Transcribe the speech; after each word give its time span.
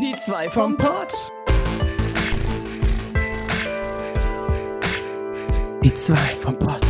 Die 0.00 0.14
zwei 0.18 0.50
vom 0.50 0.76
Pott. 0.76 1.12
Die 5.82 5.94
zwei 5.94 6.16
vom 6.42 6.58
Pott. 6.58 6.84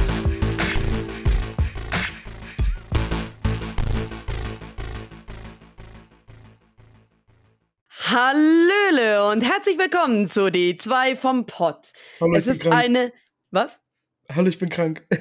Hallöle 7.90 9.28
und 9.30 9.42
herzlich 9.42 9.78
willkommen 9.78 10.26
zu 10.28 10.50
Die 10.50 10.76
zwei 10.76 11.16
vom 11.16 11.46
Pott. 11.46 11.92
Hallo, 12.20 12.34
Es 12.34 12.46
ist 12.46 12.62
krank. 12.62 12.74
eine. 12.74 13.12
Was? 13.50 13.80
Hallo, 14.34 14.48
ich 14.48 14.58
bin 14.58 14.68
krank. 14.68 15.06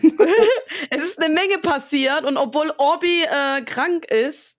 Es 0.89 1.03
ist 1.03 1.19
eine 1.23 1.33
Menge 1.33 1.57
passiert 1.59 2.25
und 2.25 2.37
obwohl 2.37 2.71
Orbi 2.77 3.23
äh, 3.23 3.61
krank 3.63 4.05
ist, 4.05 4.54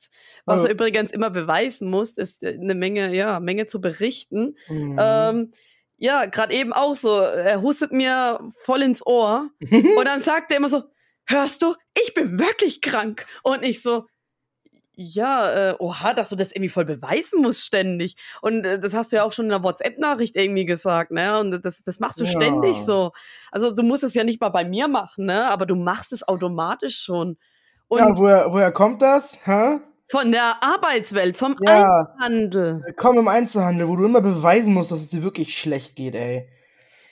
was 0.47 0.61
Hallo. 0.61 0.67
er 0.69 0.73
übrigens 0.73 1.11
immer 1.11 1.29
beweisen 1.31 1.91
muss, 1.91 2.11
ist 2.11 2.43
äh, 2.43 2.59
eine 2.59 2.75
Menge, 2.75 3.15
ja, 3.15 3.41
Menge 3.41 3.67
zu 3.67 3.81
berichten. 3.81 4.57
Mhm. 4.69 4.97
Ähm, 4.99 5.51
ja, 5.99 6.27
gerade 6.27 6.55
eben 6.55 6.73
auch 6.73 6.95
so. 6.95 7.19
Er 7.19 7.61
hustet 7.63 7.93
mir 7.93 8.41
voll 8.65 8.83
ins 8.83 9.05
Ohr 9.07 9.51
und 9.61 9.71
dann 10.05 10.23
sagt 10.23 10.51
er 10.51 10.59
immer 10.59 10.69
so: 10.69 10.85
Hörst 11.27 11.63
du, 11.63 11.75
ich 12.03 12.15
bin 12.15 12.39
wirklich 12.39 12.81
krank. 12.81 13.27
Und 13.43 13.63
ich 13.63 13.83
so, 13.83 14.07
ja, 14.99 15.71
äh, 15.71 15.77
oha, 15.79 16.15
dass 16.15 16.31
du 16.31 16.37
das 16.37 16.53
irgendwie 16.53 16.71
voll 16.71 16.85
beweisen 16.87 17.43
musst 17.43 17.65
ständig. 17.65 18.17
Und 18.41 18.65
äh, 18.65 18.79
das 18.79 18.95
hast 18.95 19.13
du 19.13 19.17
ja 19.17 19.25
auch 19.25 19.33
schon 19.33 19.47
in 19.47 19.51
der 19.51 19.63
WhatsApp-Nachricht 19.63 20.37
irgendwie 20.37 20.65
gesagt, 20.65 21.11
ne? 21.11 21.39
Und 21.39 21.65
das, 21.65 21.83
das 21.85 21.99
machst 22.01 22.19
du 22.19 22.25
Ja. 22.25 22.31
ständig 22.31 22.77
so. 22.79 23.13
Also 23.51 23.73
du 23.73 23.83
musst 23.83 24.05
es 24.05 24.15
ja 24.15 24.25
nicht 24.25 24.41
mal 24.41 24.49
bei 24.49 24.65
mir 24.65 24.89
machen, 24.89 25.27
ne? 25.27 25.49
Aber 25.51 25.67
du 25.67 25.75
machst 25.75 26.13
es 26.13 26.27
automatisch 26.27 26.99
schon. 26.99 27.37
Und 27.89 27.99
ja, 27.99 28.17
woher, 28.17 28.53
woher 28.53 28.73
kommt 28.73 29.03
das? 29.03 29.39
Hä? 29.47 29.81
Von 30.09 30.33
der 30.33 30.57
Arbeitswelt, 30.63 31.37
vom 31.37 31.57
Ja, 31.61 32.15
Einhandel. 32.19 32.83
komm 32.97 33.19
im 33.19 33.29
Einzelhandel, 33.29 33.89
wo 33.89 33.97
du 33.97 34.05
immer 34.05 34.21
beweisen 34.21 34.73
musst, 34.75 34.93
dass 34.93 35.01
es 35.01 35.09
dir 35.09 35.23
wirklich 35.23 35.57
schlecht 35.59 35.97
geht, 35.97 36.15
ey. 36.15 36.49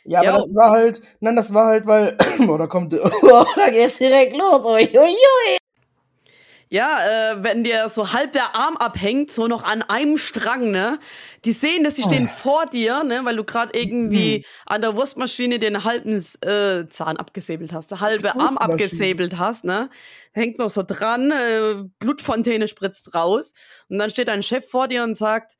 Ja, 0.05 0.21
aber 0.21 0.31
Ja, 0.31 0.37
das 0.37 0.55
war 0.55 0.71
halt, 0.71 1.01
nein, 1.21 1.37
das 1.37 1.55
war 1.55 1.67
halt, 1.67 1.87
weil, 1.87 2.17
oder 2.49 2.69
kommt, 2.69 2.95
oh, 3.23 3.45
da 3.57 3.71
geht's 3.71 3.99
direkt 3.99 4.37
los, 4.37 4.65
ui, 4.65 4.83
ui, 4.83 4.99
ui. 4.99 5.57
Ja, 6.75 7.31
äh, 7.35 7.45
wenn 7.45 7.63
dir 7.63 7.89
so 7.89 8.13
halb 8.13 8.33
der 8.33 8.57
Arm 8.57 8.77
abhängt, 8.77 9.31
so 9.31 9.47
noch 9.47 9.63
an 9.63 9.83
einem 9.83 10.19
Strang, 10.19 10.73
ne? 10.73 10.99
Die 11.45 11.53
sehen, 11.53 11.85
dass 11.85 11.95
sie 11.95 12.03
stehen 12.03 12.25
Oh. 12.29 12.37
vor 12.37 12.67
dir, 12.67 13.05
ne? 13.05 13.21
Weil 13.25 13.37
du 13.37 13.45
gerade 13.45 13.79
irgendwie 13.79 14.45
an 14.67 14.81
der 14.81 14.97
Wurstmaschine 14.97 15.61
den 15.61 15.85
halben 15.85 16.15
äh, 16.41 16.89
Zahn 16.89 17.17
abgesäbelt 17.17 17.73
hast, 17.73 17.93
der 17.93 18.01
halbe 18.01 18.35
Arm 18.35 18.59
abgesäbelt 18.59 19.39
hast, 19.39 19.63
ne? 19.63 19.89
Hängt 20.33 20.59
noch 20.59 20.69
so 20.69 20.83
dran, 20.85 21.31
äh, 21.31 21.85
Blutfontäne 22.01 22.67
spritzt 22.67 23.15
raus. 23.15 23.53
Und 23.89 23.99
dann 23.99 24.11
steht 24.11 24.27
dein 24.27 24.43
Chef 24.43 24.69
vor 24.69 24.89
dir 24.89 25.05
und 25.05 25.15
sagt, 25.15 25.53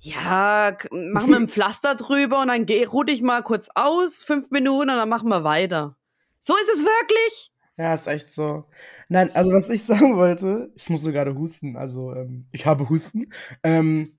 ja, 0.00 0.76
mach 0.90 1.26
mir 1.26 1.36
ein 1.36 1.46
Pflaster 1.54 1.94
drüber 1.94 2.40
und 2.40 2.48
dann 2.48 2.66
geh, 2.66 2.84
ruh 2.86 3.04
dich 3.04 3.22
mal 3.22 3.44
kurz 3.44 3.68
aus, 3.76 4.24
fünf 4.24 4.50
Minuten 4.50 4.90
und 4.90 4.96
dann 4.96 5.08
machen 5.08 5.28
wir 5.28 5.44
weiter. 5.44 5.96
So 6.40 6.56
ist 6.56 6.70
es 6.74 6.80
wirklich? 6.82 7.52
Ja, 7.76 7.94
ist 7.94 8.08
echt 8.08 8.32
so. 8.32 8.64
Nein, 9.10 9.34
also 9.34 9.52
was 9.52 9.68
ich 9.68 9.82
sagen 9.84 10.16
wollte, 10.16 10.70
ich 10.76 10.88
musste 10.88 11.12
gerade 11.12 11.34
husten, 11.34 11.76
also 11.76 12.14
ähm, 12.14 12.46
ich 12.52 12.64
habe 12.64 12.88
Husten. 12.88 13.32
Ähm, 13.64 14.16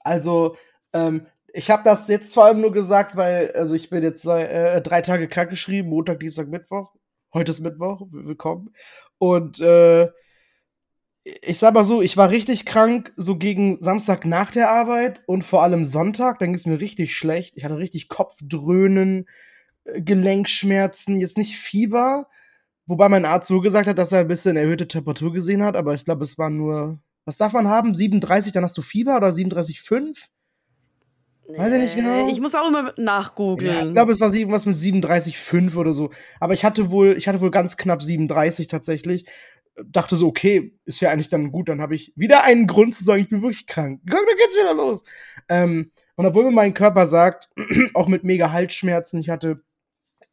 also, 0.00 0.56
ähm, 0.94 1.26
ich 1.52 1.70
habe 1.70 1.82
das 1.84 2.08
jetzt 2.08 2.32
vor 2.32 2.46
allem 2.46 2.62
nur 2.62 2.72
gesagt, 2.72 3.14
weil, 3.16 3.52
also 3.52 3.74
ich 3.74 3.90
bin 3.90 4.02
jetzt 4.02 4.24
äh, 4.24 4.80
drei 4.80 5.02
Tage 5.02 5.28
krankgeschrieben, 5.28 5.90
Montag, 5.90 6.20
Dienstag, 6.20 6.48
Mittwoch. 6.48 6.94
Heute 7.34 7.50
ist 7.50 7.60
Mittwoch, 7.60 8.06
willkommen. 8.10 8.74
Und 9.18 9.60
äh, 9.60 10.08
ich 11.24 11.58
sag 11.58 11.74
mal 11.74 11.84
so, 11.84 12.00
ich 12.00 12.16
war 12.16 12.30
richtig 12.30 12.64
krank, 12.64 13.12
so 13.16 13.36
gegen 13.36 13.80
Samstag 13.82 14.24
nach 14.24 14.50
der 14.50 14.70
Arbeit 14.70 15.22
und 15.26 15.44
vor 15.44 15.62
allem 15.62 15.84
Sonntag, 15.84 16.38
dann 16.38 16.48
ging 16.48 16.56
es 16.56 16.66
mir 16.66 16.80
richtig 16.80 17.14
schlecht. 17.14 17.54
Ich 17.56 17.64
hatte 17.64 17.76
richtig 17.76 18.08
Kopfdröhnen, 18.08 19.28
äh, 19.84 20.00
Gelenkschmerzen, 20.00 21.20
jetzt 21.20 21.36
nicht 21.36 21.58
Fieber, 21.58 22.28
wobei 22.90 23.08
mein 23.08 23.24
Arzt 23.24 23.48
so 23.48 23.60
gesagt 23.60 23.86
hat, 23.86 23.98
dass 23.98 24.12
er 24.12 24.20
ein 24.20 24.28
bisschen 24.28 24.56
erhöhte 24.56 24.88
Temperatur 24.88 25.32
gesehen 25.32 25.62
hat, 25.62 25.76
aber 25.76 25.94
ich 25.94 26.04
glaube, 26.04 26.24
es 26.24 26.38
war 26.38 26.50
nur, 26.50 26.98
was 27.24 27.36
darf 27.36 27.52
man 27.52 27.68
haben? 27.68 27.94
37, 27.94 28.52
dann 28.52 28.64
hast 28.64 28.76
du 28.76 28.82
Fieber 28.82 29.16
oder 29.16 29.28
37,5? 29.28 30.16
Weiß 31.56 31.72
ich 31.72 31.80
nicht 31.80 31.96
genau. 31.96 32.28
Ich 32.28 32.40
muss 32.40 32.54
auch 32.54 32.68
immer 32.68 32.92
nachgoogeln. 32.96 33.74
Ja, 33.74 33.84
ich 33.84 33.92
glaube, 33.92 34.12
es 34.12 34.20
war 34.20 34.32
irgendwas 34.32 34.66
mit 34.66 34.76
37,5 34.76 35.76
oder 35.76 35.92
so. 35.92 36.10
Aber 36.38 36.54
ich 36.54 36.64
hatte 36.64 36.90
wohl, 36.90 37.16
ich 37.16 37.28
hatte 37.28 37.40
wohl 37.40 37.50
ganz 37.50 37.76
knapp 37.76 38.02
37 38.02 38.66
tatsächlich. 38.66 39.24
Dachte 39.84 40.16
so, 40.16 40.26
okay, 40.26 40.76
ist 40.84 41.00
ja 41.00 41.10
eigentlich 41.10 41.28
dann 41.28 41.52
gut, 41.52 41.68
dann 41.68 41.80
habe 41.80 41.94
ich 41.94 42.12
wieder 42.14 42.44
einen 42.44 42.66
Grund 42.66 42.94
zu 42.94 43.04
sagen, 43.04 43.22
ich 43.22 43.30
bin 43.30 43.42
wirklich 43.42 43.66
krank. 43.66 44.00
Guck, 44.08 44.26
da 44.28 44.34
geht's 44.36 44.56
wieder 44.56 44.74
los. 44.74 45.04
Ähm, 45.48 45.90
und 46.16 46.26
obwohl 46.26 46.44
mir 46.44 46.50
mein 46.50 46.74
Körper 46.74 47.06
sagt, 47.06 47.50
auch 47.94 48.08
mit 48.08 48.24
mega 48.24 48.52
Halsschmerzen, 48.52 49.20
ich 49.20 49.30
hatte 49.30 49.62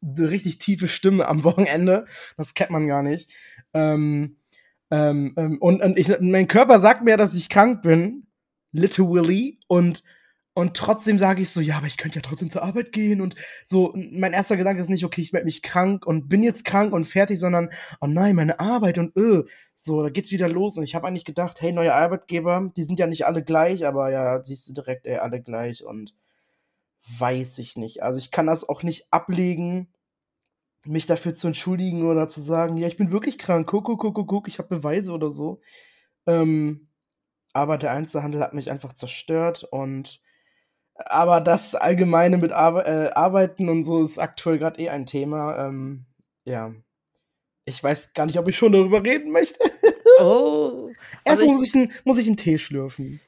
eine 0.02 0.30
richtig 0.30 0.58
tiefe 0.58 0.88
Stimme 0.88 1.26
am 1.28 1.44
Wochenende, 1.44 2.06
das 2.36 2.54
kennt 2.54 2.70
man 2.70 2.86
gar 2.86 3.02
nicht. 3.02 3.32
Ähm, 3.74 4.36
ähm, 4.90 5.34
ähm, 5.36 5.58
und 5.60 5.82
und 5.82 5.98
ich, 5.98 6.08
mein 6.20 6.48
Körper 6.48 6.78
sagt 6.78 7.04
mir, 7.04 7.16
dass 7.16 7.36
ich 7.36 7.48
krank 7.48 7.82
bin, 7.82 8.26
literally, 8.72 9.58
und 9.66 10.02
und 10.58 10.76
trotzdem 10.76 11.20
sage 11.20 11.42
ich 11.42 11.50
so, 11.50 11.60
ja, 11.60 11.76
aber 11.76 11.86
ich 11.86 11.96
könnte 11.96 12.16
ja 12.16 12.20
trotzdem 12.20 12.50
zur 12.50 12.64
Arbeit 12.64 12.90
gehen 12.90 13.20
und 13.20 13.36
so. 13.64 13.94
Mein 13.94 14.32
erster 14.32 14.56
Gedanke 14.56 14.80
ist 14.80 14.90
nicht, 14.90 15.04
okay, 15.04 15.20
ich 15.20 15.32
melde 15.32 15.44
mich 15.44 15.62
krank 15.62 16.04
und 16.04 16.28
bin 16.28 16.42
jetzt 16.42 16.64
krank 16.64 16.92
und 16.92 17.04
fertig, 17.04 17.38
sondern, 17.38 17.70
oh 18.00 18.08
nein, 18.08 18.34
meine 18.34 18.58
Arbeit 18.58 18.98
und 18.98 19.16
öh. 19.16 19.44
So, 19.76 20.02
da 20.02 20.08
geht's 20.10 20.32
wieder 20.32 20.48
los. 20.48 20.76
Und 20.76 20.82
ich 20.82 20.96
habe 20.96 21.06
eigentlich 21.06 21.24
gedacht, 21.24 21.60
hey, 21.60 21.70
neue 21.70 21.94
Arbeitgeber, 21.94 22.72
die 22.76 22.82
sind 22.82 22.98
ja 22.98 23.06
nicht 23.06 23.24
alle 23.24 23.44
gleich, 23.44 23.86
aber 23.86 24.10
ja, 24.10 24.44
siehst 24.44 24.68
du 24.68 24.72
direkt, 24.74 25.06
ey, 25.06 25.18
alle 25.18 25.40
gleich 25.40 25.84
und 25.84 26.12
weiß 27.18 27.58
ich 27.58 27.76
nicht. 27.76 28.02
Also 28.02 28.18
ich 28.18 28.30
kann 28.30 28.46
das 28.46 28.68
auch 28.68 28.82
nicht 28.82 29.12
ablegen, 29.12 29.92
mich 30.86 31.06
dafür 31.06 31.34
zu 31.34 31.48
entschuldigen 31.48 32.06
oder 32.06 32.28
zu 32.28 32.40
sagen, 32.40 32.76
ja, 32.76 32.86
ich 32.86 32.96
bin 32.96 33.10
wirklich 33.10 33.38
krank, 33.38 33.66
guck, 33.66 33.84
guck, 33.84 34.00
guck, 34.14 34.26
guck, 34.28 34.48
ich 34.48 34.58
habe 34.58 34.68
Beweise 34.76 35.12
oder 35.12 35.30
so. 35.30 35.60
Ähm, 36.26 36.88
aber 37.52 37.78
der 37.78 37.92
Einzelhandel 37.92 38.42
hat 38.42 38.54
mich 38.54 38.70
einfach 38.70 38.92
zerstört 38.92 39.64
und 39.64 40.20
aber 40.94 41.40
das 41.40 41.74
Allgemeine 41.74 42.38
mit 42.38 42.52
Arbe 42.52 42.84
äh, 42.84 43.10
Arbeiten 43.12 43.68
und 43.68 43.84
so 43.84 44.02
ist 44.02 44.18
aktuell 44.18 44.58
gerade 44.58 44.80
eh 44.80 44.88
ein 44.88 45.06
Thema. 45.06 45.66
Ähm, 45.68 46.06
ja. 46.44 46.74
Ich 47.64 47.82
weiß 47.82 48.14
gar 48.14 48.26
nicht, 48.26 48.38
ob 48.38 48.48
ich 48.48 48.56
schon 48.56 48.72
darüber 48.72 49.02
reden 49.04 49.30
möchte. 49.30 49.58
Oh. 50.20 50.88
Erst 51.24 51.42
Also 51.42 51.44
ich- 51.44 51.50
muss, 51.52 51.66
ich 51.68 51.74
einen, 51.74 51.92
muss 52.04 52.18
ich 52.18 52.26
einen 52.26 52.36
Tee 52.36 52.58
schlürfen. 52.58 53.20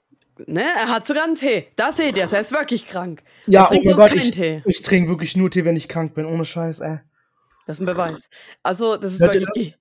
Ne, 0.46 0.62
er 0.62 0.88
hat 0.88 1.06
sogar 1.06 1.24
einen 1.24 1.34
Tee. 1.34 1.66
Da 1.76 1.92
seht 1.92 2.16
ihr, 2.16 2.28
er 2.30 2.40
ist 2.40 2.52
wirklich 2.52 2.86
krank. 2.86 3.22
Ja, 3.46 3.68
oh 3.70 3.80
mein 3.82 3.96
Gott, 3.96 4.12
ich, 4.12 4.30
Tee. 4.32 4.62
ich 4.66 4.82
trinke 4.82 5.10
wirklich 5.10 5.36
nur 5.36 5.50
Tee, 5.50 5.64
wenn 5.64 5.76
ich 5.76 5.88
krank 5.88 6.14
bin. 6.14 6.24
Ohne 6.26 6.44
Scheiß, 6.44 6.80
ey. 6.80 7.00
Das 7.66 7.78
ist 7.78 7.82
ein 7.82 7.86
Beweis. 7.86 8.28
Also, 8.62 8.96
das 8.96 9.14
ist 9.14 9.20
Hört 9.20 9.34
wirklich 9.34 9.76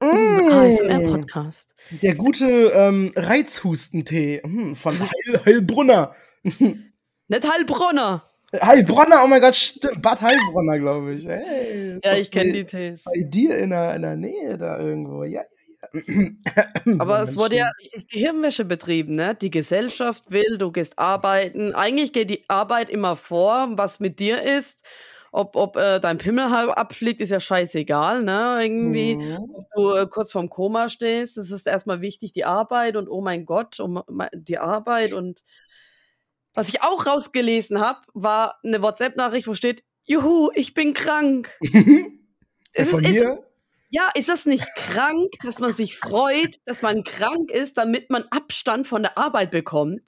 Mm. 0.00 0.06
ein 0.06 0.52
ASMR-Podcast. 0.52 1.74
Der 2.02 2.14
gute 2.14 2.46
ähm, 2.74 3.12
Reizhustentee 3.16 4.40
hm, 4.42 4.76
von 4.76 4.98
Heil, 5.00 5.40
Heilbrunner. 5.46 6.14
Nicht 6.42 7.52
Heilbronner. 7.52 8.24
Heilbronner, 8.60 9.22
oh 9.24 9.26
mein 9.26 9.40
Gott, 9.40 9.56
stimmt. 9.56 10.02
Bad 10.02 10.20
Heilbronner, 10.20 10.78
glaube 10.78 11.14
ich. 11.14 11.26
Hey, 11.26 11.98
Ja, 12.02 12.14
ich 12.14 12.30
kenne 12.30 12.52
die 12.52 12.64
Tees. 12.64 13.02
Bei 13.04 13.22
dir 13.22 13.56
in 13.58 13.70
der, 13.70 13.94
in 13.96 14.02
der 14.02 14.16
Nähe 14.16 14.58
da 14.58 14.78
irgendwo. 14.78 15.24
Ja. 15.24 15.42
Aber 16.98 17.22
es 17.22 17.36
wurde 17.36 17.56
ja 17.56 17.70
richtig 17.80 18.08
Gehirnwäsche 18.08 18.64
betrieben, 18.64 19.14
ne? 19.14 19.34
Die 19.34 19.50
Gesellschaft 19.50 20.24
will, 20.30 20.58
du 20.58 20.72
gehst 20.72 20.98
arbeiten. 20.98 21.74
Eigentlich 21.74 22.12
geht 22.12 22.30
die 22.30 22.44
Arbeit 22.48 22.90
immer 22.90 23.16
vor, 23.16 23.68
was 23.72 24.00
mit 24.00 24.18
dir 24.18 24.42
ist. 24.42 24.84
Ob, 25.32 25.56
ob 25.56 25.76
äh, 25.76 25.98
dein 25.98 26.18
Pimmel 26.18 26.50
halb 26.50 26.70
abfliegt, 26.70 27.20
ist 27.20 27.30
ja 27.30 27.40
scheißegal, 27.40 28.22
ne? 28.22 28.58
Irgendwie. 28.62 29.16
Mhm. 29.16 29.38
ob 29.52 29.66
du 29.74 29.94
äh, 29.94 30.06
kurz 30.08 30.30
vorm 30.30 30.48
Koma 30.48 30.88
stehst, 30.88 31.36
es 31.38 31.50
ist 31.50 31.66
erstmal 31.66 32.00
wichtig, 32.00 32.32
die 32.32 32.44
Arbeit 32.44 32.96
und 32.96 33.08
oh 33.08 33.20
mein 33.20 33.44
Gott, 33.44 33.80
um, 33.80 34.02
die 34.32 34.58
Arbeit 34.58 35.12
und 35.12 35.42
was 36.54 36.68
ich 36.68 36.82
auch 36.82 37.06
rausgelesen 37.06 37.80
habe, 37.80 37.98
war 38.14 38.60
eine 38.64 38.80
WhatsApp-Nachricht, 38.80 39.48
wo 39.48 39.54
steht, 39.54 39.82
Juhu, 40.04 40.50
ich 40.54 40.72
bin 40.72 40.94
krank. 40.94 41.50
Von 42.76 43.04
ist, 43.04 43.24
mir? 43.24 43.44
Ja, 43.94 44.10
ist 44.16 44.28
das 44.28 44.44
nicht 44.44 44.66
krank, 44.74 45.30
dass 45.44 45.60
man 45.60 45.72
sich 45.72 45.96
freut, 45.96 46.56
dass 46.64 46.82
man 46.82 47.04
krank 47.04 47.52
ist, 47.52 47.78
damit 47.78 48.10
man 48.10 48.24
Abstand 48.30 48.88
von 48.88 49.02
der 49.02 49.16
Arbeit 49.16 49.52
bekommt? 49.52 50.02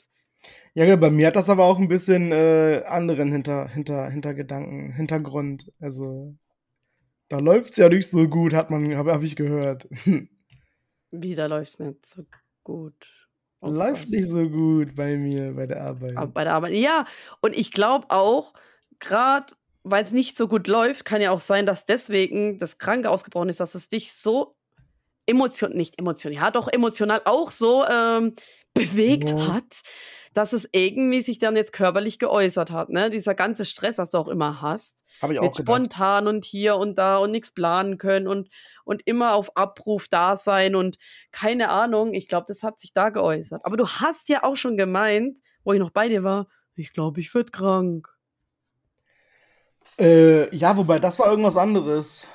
Ja, 0.74 0.84
genau, 0.84 0.96
bei 0.96 1.10
mir 1.10 1.28
hat 1.28 1.36
das 1.36 1.48
aber 1.48 1.64
auch 1.64 1.78
ein 1.78 1.86
bisschen 1.86 2.32
äh, 2.32 2.82
anderen 2.84 3.30
hinter, 3.30 3.68
hinter, 3.68 4.10
Hintergedanken, 4.10 4.92
Hintergrund. 4.92 5.72
Also, 5.80 6.34
da 7.28 7.38
läuft's 7.38 7.76
ja 7.76 7.88
nicht 7.88 8.10
so 8.10 8.28
gut, 8.28 8.54
hat 8.54 8.70
man, 8.70 8.96
habe 8.96 9.12
hab 9.12 9.22
ich 9.22 9.36
gehört. 9.36 9.88
Wieder 11.12 11.48
läuft's 11.48 11.78
nicht 11.78 12.04
so 12.06 12.24
gut. 12.64 13.06
Läuft 13.62 14.10
nicht 14.10 14.28
so 14.28 14.48
gut 14.48 14.96
bei 14.96 15.16
mir, 15.16 15.54
bei 15.54 15.66
der 15.66 15.82
Arbeit. 15.82 16.16
Aber 16.16 16.32
bei 16.32 16.44
der 16.44 16.54
Arbeit. 16.54 16.74
Ja, 16.74 17.06
und 17.40 17.56
ich 17.56 17.70
glaube 17.70 18.08
auch, 18.10 18.52
gerade 18.98 19.54
weil 19.90 20.02
es 20.04 20.12
nicht 20.12 20.36
so 20.36 20.48
gut 20.48 20.66
läuft, 20.68 21.04
kann 21.04 21.20
ja 21.20 21.30
auch 21.30 21.40
sein, 21.40 21.66
dass 21.66 21.84
deswegen 21.86 22.58
das 22.58 22.78
Kranke 22.78 23.10
ausgebrochen 23.10 23.48
ist, 23.48 23.60
dass 23.60 23.74
es 23.74 23.88
dich 23.88 24.12
so 24.14 24.56
emotion 25.26 25.72
nicht 25.72 25.98
emotional, 25.98 26.34
ja 26.36 26.50
doch 26.50 26.68
emotional 26.68 27.22
auch 27.24 27.50
so 27.50 27.84
ähm, 27.86 28.34
bewegt 28.74 29.30
Ja. 29.30 29.46
hat, 29.48 29.82
dass 30.34 30.52
es 30.52 30.68
irgendwie 30.72 31.22
sich 31.22 31.38
dann 31.38 31.56
jetzt 31.56 31.72
körperlich 31.72 32.18
geäußert 32.18 32.70
hat, 32.70 32.90
ne? 32.90 33.10
Dieser 33.10 33.34
ganze 33.34 33.64
Stress, 33.64 33.98
was 33.98 34.10
du 34.10 34.18
auch 34.18 34.28
immer 34.28 34.60
hast, 34.60 35.04
Habe 35.20 35.34
ich 35.34 35.40
auch 35.40 35.54
mit 35.54 35.56
gedacht. 35.56 35.90
spontan 35.90 36.28
und 36.28 36.44
hier 36.44 36.76
und 36.76 36.98
da 36.98 37.18
und 37.18 37.30
nichts 37.32 37.52
planen 37.52 37.98
können 37.98 38.28
und 38.28 38.50
und 38.84 39.02
immer 39.06 39.34
auf 39.34 39.56
Abruf 39.56 40.08
da 40.08 40.36
sein 40.36 40.76
und 40.76 40.98
keine 41.32 41.70
Ahnung, 41.70 42.14
ich 42.14 42.28
glaube, 42.28 42.46
das 42.48 42.62
hat 42.62 42.78
sich 42.80 42.92
da 42.92 43.10
geäußert. 43.10 43.64
Aber 43.64 43.76
du 43.76 43.86
hast 43.88 44.28
ja 44.28 44.44
auch 44.44 44.56
schon 44.56 44.76
gemeint, 44.76 45.40
wo 45.64 45.72
ich 45.72 45.80
noch 45.80 45.90
bei 45.90 46.08
dir 46.08 46.22
war, 46.22 46.48
ich 46.76 46.92
glaube, 46.92 47.20
ich 47.20 47.34
werd 47.34 47.52
krank. 47.52 48.15
Äh, 49.98 50.54
ja, 50.54 50.76
wobei, 50.76 50.98
das 50.98 51.18
war 51.18 51.28
irgendwas 51.30 51.56
anderes. 51.56 52.26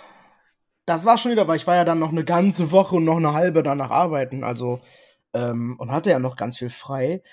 Das 0.85 1.05
war 1.05 1.17
schon 1.17 1.31
wieder, 1.31 1.47
weil 1.47 1.57
ich 1.57 1.67
war 1.67 1.75
ja 1.75 1.85
dann 1.85 1.99
noch 1.99 2.11
eine 2.11 2.25
ganze 2.25 2.71
Woche 2.71 2.95
und 2.97 3.05
noch 3.05 3.17
eine 3.17 3.33
halbe 3.33 3.63
danach 3.63 3.91
arbeiten, 3.91 4.43
also, 4.43 4.81
ähm, 5.33 5.75
und 5.79 5.91
hatte 5.91 6.11
ja 6.11 6.19
noch 6.19 6.35
ganz 6.37 6.57
viel 6.59 6.69
frei. 6.69 7.23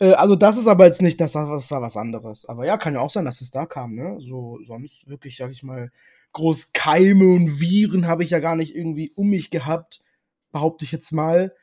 Äh, 0.00 0.12
also 0.14 0.36
das 0.36 0.58
ist 0.58 0.68
aber 0.68 0.86
jetzt 0.86 1.02
nicht, 1.02 1.20
das 1.20 1.32
das 1.34 1.70
war 1.72 1.82
was 1.82 1.96
anderes. 1.98 2.46
Aber 2.46 2.66
ja, 2.66 2.78
kann 2.78 2.94
ja 2.94 3.00
auch 3.00 3.10
sein, 3.10 3.26
dass 3.26 3.40
es 3.42 3.50
da 3.50 3.66
kam, 3.66 3.94
ne? 3.94 4.18
So, 4.20 4.60
sonst 4.66 5.08
wirklich, 5.08 5.36
sag 5.38 5.52
ich 5.52 5.64
mal, 5.64 5.92
groß 6.32 6.72
Keime 6.74 7.26
und 7.26 7.60
Viren 7.60 8.06
habe 8.08 8.24
ich 8.24 8.30
ja 8.30 8.40
gar 8.40 8.56
nicht 8.56 8.76
irgendwie 8.76 9.12
um 9.16 9.30
mich 9.30 9.50
gehabt, 9.50 10.02
behaupte 10.52 10.84
ich 10.86 10.92
jetzt 10.92 11.12
mal. 11.12 11.54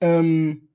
Ähm, 0.00 0.68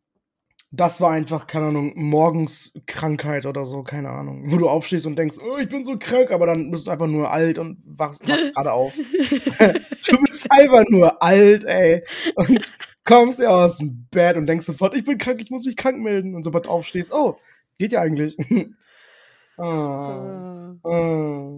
das 0.72 1.00
war 1.00 1.12
einfach, 1.12 1.48
keine 1.48 1.68
Ahnung, 1.68 1.94
morgens 1.96 2.74
Krankheit 2.88 3.46
oder 3.46 3.64
so, 3.64 3.84
keine 3.84 4.10
Ahnung. 4.10 4.52
Wo 4.52 4.58
du 4.58 4.68
aufstehst 4.68 5.06
und 5.06 5.18
denkst, 5.18 5.38
oh, 5.42 5.58
ich 5.58 5.70
bin 5.70 5.86
so 5.86 5.98
krank, 5.98 6.30
aber 6.30 6.46
dann 6.46 6.72
bist 6.72 6.88
du 6.88 6.92
einfach 6.92 7.08
nur 7.08 7.32
alt 7.32 7.58
und 7.58 7.82
wachst, 7.86 8.28
wachst 8.28 8.54
gerade 8.54 8.74
auf. 8.74 8.94
du 8.98 10.22
bist 10.24 10.52
einfach 10.52 10.84
nur 10.90 11.24
alt, 11.24 11.64
ey. 11.64 12.04
Und 12.36 12.60
kommst 13.06 13.40
ja 13.40 13.50
aus 13.50 13.78
dem 13.78 14.08
Bett 14.12 14.36
und 14.36 14.46
denkst 14.46 14.66
sofort, 14.66 14.94
ich 14.94 15.06
bin 15.06 15.18
krank, 15.18 15.40
ich 15.42 15.50
muss 15.50 15.66
mich 15.66 15.78
krank 15.78 16.00
melden. 16.00 16.36
Und 16.36 16.44
sobald 16.44 16.66
du 16.66 16.70
aufstehst, 16.70 17.14
oh, 17.14 17.40
geht 17.78 17.94
ja 17.94 18.02
eigentlich. 18.02 18.38
ah, 19.58 20.76
ah, 20.84 21.54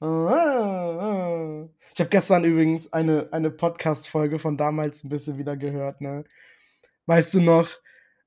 ah, 0.00 0.06
ah. 0.06 1.68
Ich 1.92 2.00
habe 2.00 2.10
gestern 2.10 2.44
übrigens 2.44 2.90
eine, 2.92 3.28
eine 3.32 3.50
Podcast-Folge 3.50 4.38
von 4.38 4.56
damals 4.56 5.04
ein 5.04 5.10
bisschen 5.10 5.36
wieder 5.36 5.56
gehört, 5.58 6.00
ne? 6.00 6.24
Weißt 7.06 7.34
du 7.34 7.40
noch, 7.40 7.68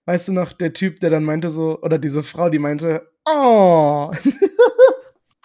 weißt 0.05 0.29
du 0.29 0.33
noch, 0.33 0.53
der 0.53 0.73
Typ, 0.73 0.99
der 0.99 1.09
dann 1.09 1.23
meinte 1.23 1.49
so, 1.49 1.79
oder 1.81 1.97
diese 1.97 2.23
Frau, 2.23 2.49
die 2.49 2.59
meinte, 2.59 3.09
oh, 3.29 4.11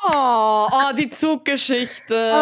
Oh, 0.08 0.68
oh, 0.70 0.92
die 0.96 1.10
Zuggeschichte. 1.10 2.14
oh. 2.14 2.36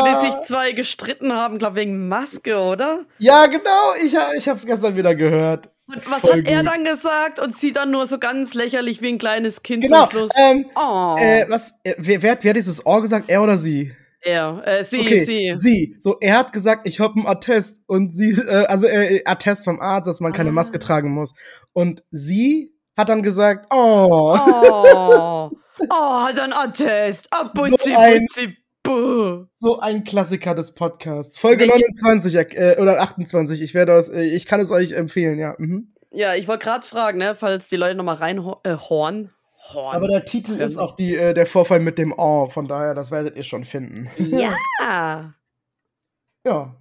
Wo 0.00 0.04
die 0.06 0.26
sich 0.26 0.40
zwei 0.46 0.72
gestritten 0.72 1.32
haben, 1.32 1.58
glaube 1.58 1.76
wegen 1.76 2.06
Maske, 2.08 2.58
oder? 2.58 3.04
Ja, 3.18 3.46
genau, 3.46 3.94
ich, 4.04 4.14
ich 4.36 4.48
hab's 4.48 4.66
gestern 4.66 4.94
wieder 4.94 5.14
gehört. 5.14 5.70
Und 5.88 6.08
was 6.10 6.20
Voll 6.20 6.38
hat 6.38 6.46
er 6.46 6.62
gut. 6.62 6.72
dann 6.72 6.84
gesagt? 6.84 7.38
Und 7.40 7.56
sie 7.56 7.72
dann 7.72 7.90
nur 7.90 8.06
so 8.06 8.18
ganz 8.18 8.54
lächerlich 8.54 9.02
wie 9.02 9.08
ein 9.08 9.18
kleines 9.18 9.62
Kind 9.62 9.82
Genau, 9.84 10.02
zum 10.02 10.10
Schluss. 10.10 10.30
ähm, 10.38 10.66
oh, 10.76 11.16
äh, 11.18 11.46
was, 11.48 11.74
äh, 11.82 11.94
wer, 11.98 12.22
wer, 12.22 12.32
hat- 12.32 12.44
wer 12.44 12.50
hat 12.50 12.56
dieses 12.56 12.86
Ohr 12.86 13.00
gesagt, 13.02 13.24
er 13.28 13.42
oder 13.42 13.56
sie? 13.58 13.96
Er, 14.22 14.62
äh, 14.66 14.84
sie, 14.84 15.00
okay, 15.00 15.24
sie. 15.24 15.52
sie. 15.54 15.96
So, 15.98 16.16
er 16.20 16.38
hat 16.38 16.52
gesagt, 16.52 16.86
ich 16.86 17.00
hab 17.00 17.14
einen 17.16 17.26
Attest 17.26 17.82
und 17.86 18.12
sie, 18.12 18.30
äh, 18.32 18.66
also 18.66 18.86
äh, 18.86 19.22
Attest 19.24 19.64
vom 19.64 19.80
Arzt, 19.80 20.08
dass 20.08 20.20
man 20.20 20.32
keine 20.32 20.50
Ah. 20.50 20.52
Maske 20.52 20.78
tragen 20.78 21.10
muss. 21.12 21.34
Und 21.72 22.02
sie 22.10 22.74
hat 22.96 23.08
dann 23.08 23.22
gesagt, 23.22 23.66
oh, 23.70 24.36
Oh, 24.36 25.50
oh, 25.90 26.20
hat 26.22 26.38
ein 26.38 26.52
Attest. 26.52 27.28
Ah, 27.30 27.50
Butzi, 27.54 27.90
So 27.92 27.98
ein- 27.98 28.20
Butzi, 28.20 28.56
buh. 28.82 29.44
so 29.56 29.80
ein 29.80 30.04
Klassiker 30.04 30.54
des 30.54 30.74
Podcasts. 30.74 31.38
Folge 31.38 31.64
Welche- 31.66 31.80
29 32.02 32.36
äh, 32.56 32.76
oder 32.80 33.00
28. 33.00 33.62
Ich 33.62 33.74
werde 33.74 33.94
aus, 33.94 34.08
äh, 34.08 34.22
ich 34.22 34.46
kann 34.46 34.60
es 34.60 34.70
euch 34.70 34.92
empfehlen, 34.92 35.38
ja. 35.38 35.54
Mhm. 35.58 35.92
Ja, 36.10 36.34
ich 36.34 36.46
wollte 36.46 36.64
gerade 36.64 36.86
fragen, 36.86 37.18
ne, 37.18 37.34
falls 37.34 37.68
die 37.68 37.76
Leute 37.76 37.94
nochmal 37.94 38.16
reinhorn. 38.16 38.58
Äh, 38.64 38.76
horn. 38.76 39.30
Horn. 39.72 39.94
Aber 39.96 40.08
der 40.08 40.24
Titel 40.24 40.54
ist 40.60 40.76
auch 40.76 40.92
die, 40.94 41.14
äh, 41.16 41.34
der 41.34 41.46
Vorfall 41.46 41.80
mit 41.80 41.98
dem 41.98 42.12
Oh, 42.16 42.48
von 42.48 42.66
daher, 42.66 42.94
das 42.94 43.10
werdet 43.10 43.36
ihr 43.36 43.44
schon 43.44 43.64
finden. 43.64 44.10
ja. 44.18 44.54
Ja, 46.44 46.74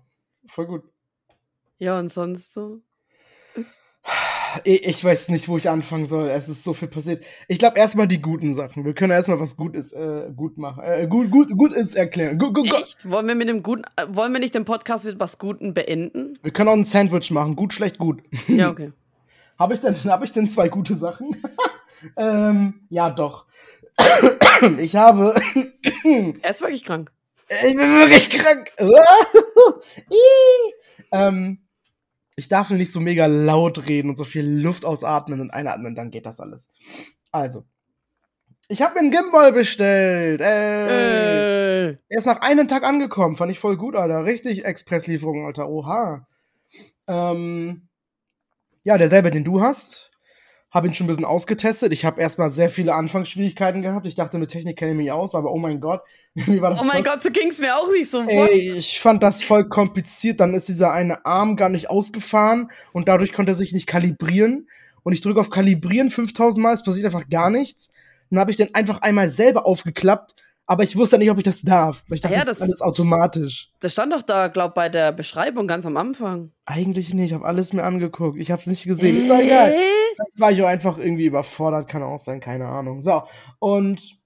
voll 0.47 0.65
gut. 0.65 0.83
Ja, 1.77 1.99
und 1.99 2.09
sonst 2.09 2.51
so? 2.51 2.79
Ich, 4.63 4.85
ich 4.85 5.03
weiß 5.03 5.29
nicht, 5.29 5.47
wo 5.47 5.57
ich 5.57 5.69
anfangen 5.69 6.07
soll. 6.07 6.29
Es 6.29 6.49
ist 6.49 6.63
so 6.63 6.73
viel 6.73 6.87
passiert. 6.87 7.23
Ich 7.47 7.59
glaube 7.59 7.77
erstmal 7.77 8.07
die 8.07 8.21
guten 8.21 8.51
Sachen. 8.53 8.83
Wir 8.85 8.93
können 8.95 9.11
erstmal 9.11 9.39
was 9.39 9.55
gut 9.55 9.75
ist, 9.75 9.93
äh, 9.93 10.31
gut 10.35 10.57
machen. 10.57 10.83
Äh, 10.83 11.07
gut, 11.07 11.29
gut, 11.31 11.55
gut 11.55 11.73
ist 11.73 11.95
erklären. 11.95 12.39
Gut, 12.39 12.55
gut, 12.55 12.69
gut. 12.69 12.79
Echt? 12.81 13.09
Wollen 13.09 13.27
wir 13.27 13.35
mit 13.35 13.47
dem 13.49 13.61
guten, 13.61 13.83
äh, 13.95 14.07
wollen 14.09 14.33
wir 14.33 14.39
nicht 14.39 14.55
den 14.55 14.65
Podcast 14.65 15.05
mit 15.05 15.19
was 15.19 15.37
Guten 15.37 15.73
beenden? 15.75 16.37
Wir 16.41 16.51
können 16.51 16.69
auch 16.69 16.73
ein 16.73 16.85
Sandwich 16.85 17.29
machen. 17.31 17.55
Gut, 17.55 17.73
schlecht, 17.73 17.99
gut. 17.99 18.23
Ja, 18.47 18.71
okay. 18.71 18.91
Habe 19.59 19.75
ich 19.75 19.81
denn, 19.81 19.95
habe 20.05 20.25
ich 20.25 20.31
denn 20.31 20.47
zwei 20.47 20.69
gute 20.69 20.95
Sachen? 20.95 21.35
ähm, 22.17 22.85
ja, 22.89 23.09
doch. 23.09 23.47
ich 24.79 24.95
habe, 24.95 25.33
Er 26.41 26.49
ist 26.49 26.61
wirklich 26.61 26.83
krank. 26.83 27.11
ich 27.49 27.75
bin 27.75 27.77
wirklich 27.79 28.29
krank. 28.29 28.71
Ähm, 31.13 31.59
ich 32.37 32.47
darf 32.47 32.69
nur 32.69 32.77
nicht 32.77 32.91
so 32.91 33.01
mega 33.01 33.25
laut 33.25 33.89
reden 33.89 34.09
und 34.09 34.17
so 34.17 34.23
viel 34.23 34.45
Luft 34.45 34.85
ausatmen 34.85 35.41
und 35.41 35.51
einatmen, 35.51 35.93
dann 35.93 36.09
geht 36.09 36.25
das 36.25 36.39
alles. 36.39 36.73
Also, 37.31 37.65
ich 38.69 38.81
habe 38.81 38.93
mir 38.93 38.99
einen 39.01 39.11
Gimbal 39.11 39.51
bestellt. 39.51 40.39
Ey. 40.39 40.87
Äh. 40.87 41.97
Er 42.07 42.17
ist 42.17 42.25
nach 42.25 42.39
einem 42.39 42.69
Tag 42.69 42.83
angekommen. 42.83 43.35
Fand 43.35 43.51
ich 43.51 43.59
voll 43.59 43.75
gut, 43.75 43.95
Alter. 43.97 44.23
Richtig 44.23 44.63
Expresslieferung, 44.63 45.45
Alter. 45.45 45.67
Oha. 45.67 46.25
Ähm, 47.07 47.89
ja, 48.83 48.97
derselbe, 48.97 49.29
den 49.29 49.43
du 49.43 49.61
hast. 49.61 50.10
Habe 50.71 50.87
ihn 50.87 50.93
schon 50.93 51.05
ein 51.05 51.09
bisschen 51.09 51.25
ausgetestet. 51.25 51.91
Ich 51.91 52.05
habe 52.05 52.21
erstmal 52.21 52.49
sehr 52.49 52.69
viele 52.69 52.95
Anfangsschwierigkeiten 52.95 53.81
gehabt. 53.81 54.05
Ich 54.05 54.15
dachte, 54.15 54.37
mit 54.37 54.51
Technik 54.51 54.77
kenne 54.77 54.91
ich 54.91 54.97
mich 54.97 55.11
aus, 55.11 55.35
aber 55.35 55.51
oh 55.51 55.57
mein 55.57 55.81
Gott. 55.81 56.01
Wie 56.33 56.61
war 56.61 56.71
das 56.71 56.81
Oh 56.81 56.85
mein 56.85 57.03
voll- 57.03 57.13
Gott, 57.13 57.23
so 57.23 57.29
ging's 57.29 57.59
mir 57.59 57.75
auch 57.75 57.91
nicht 57.91 58.09
so. 58.09 58.21
Ey, 58.21 58.71
ich 58.77 58.99
fand 59.01 59.21
das 59.21 59.43
voll 59.43 59.67
kompliziert. 59.67 60.39
Dann 60.39 60.53
ist 60.53 60.69
dieser 60.69 60.93
eine 60.93 61.25
Arm 61.25 61.57
gar 61.57 61.67
nicht 61.69 61.89
ausgefahren 61.89 62.71
und 62.93 63.07
dadurch 63.09 63.33
konnte 63.33 63.51
er 63.51 63.55
sich 63.55 63.73
nicht 63.73 63.85
kalibrieren. 63.87 64.67
Und 65.03 65.13
ich 65.13 65.21
drücke 65.21 65.39
auf 65.41 65.49
Kalibrieren 65.49 66.09
5000 66.11 66.63
Mal, 66.63 66.73
es 66.73 66.83
passiert 66.83 67.05
einfach 67.05 67.27
gar 67.27 67.49
nichts. 67.49 67.91
Dann 68.29 68.39
habe 68.39 68.51
ich 68.51 68.57
den 68.57 68.73
einfach 68.73 69.01
einmal 69.01 69.29
selber 69.29 69.65
aufgeklappt, 69.65 70.35
aber 70.71 70.83
ich 70.83 70.95
wusste 70.95 71.17
nicht, 71.17 71.29
ob 71.29 71.37
ich 71.37 71.43
das 71.43 71.61
darf. 71.63 72.05
Ich 72.13 72.21
dachte, 72.21 72.35
Ja, 72.35 72.45
das 72.45 72.53
ist 72.53 72.61
das- 72.61 72.67
alles 72.69 72.81
automatisch. 72.81 73.71
Das 73.81 73.91
stand 73.91 74.13
doch 74.13 74.21
da, 74.21 74.47
glaub 74.47 74.73
bei 74.73 74.87
der 74.87 75.11
Beschreibung 75.11 75.67
ganz 75.67 75.85
am 75.85 75.97
Anfang. 75.97 76.51
Eigentlich 76.65 77.13
nicht, 77.13 77.25
ich 77.25 77.33
habe 77.33 77.43
alles 77.45 77.73
mir 77.73 77.83
angeguckt. 77.83 78.39
Ich 78.39 78.51
habe 78.51 78.59
es 78.61 78.67
nicht 78.67 78.85
gesehen. 78.85 79.21
Ist 79.21 79.29
doch 79.29 79.37
egal. 79.39 79.71
Äh? 79.71 79.75
Vielleicht 80.15 80.39
war 80.39 80.51
ich 80.53 80.61
auch 80.63 80.67
einfach 80.67 80.97
irgendwie 80.97 81.25
überfordert, 81.25 81.89
kann 81.89 82.03
auch 82.03 82.19
sein, 82.19 82.39
keine 82.39 82.67
Ahnung. 82.67 83.01
So, 83.01 83.23
und 83.59 84.17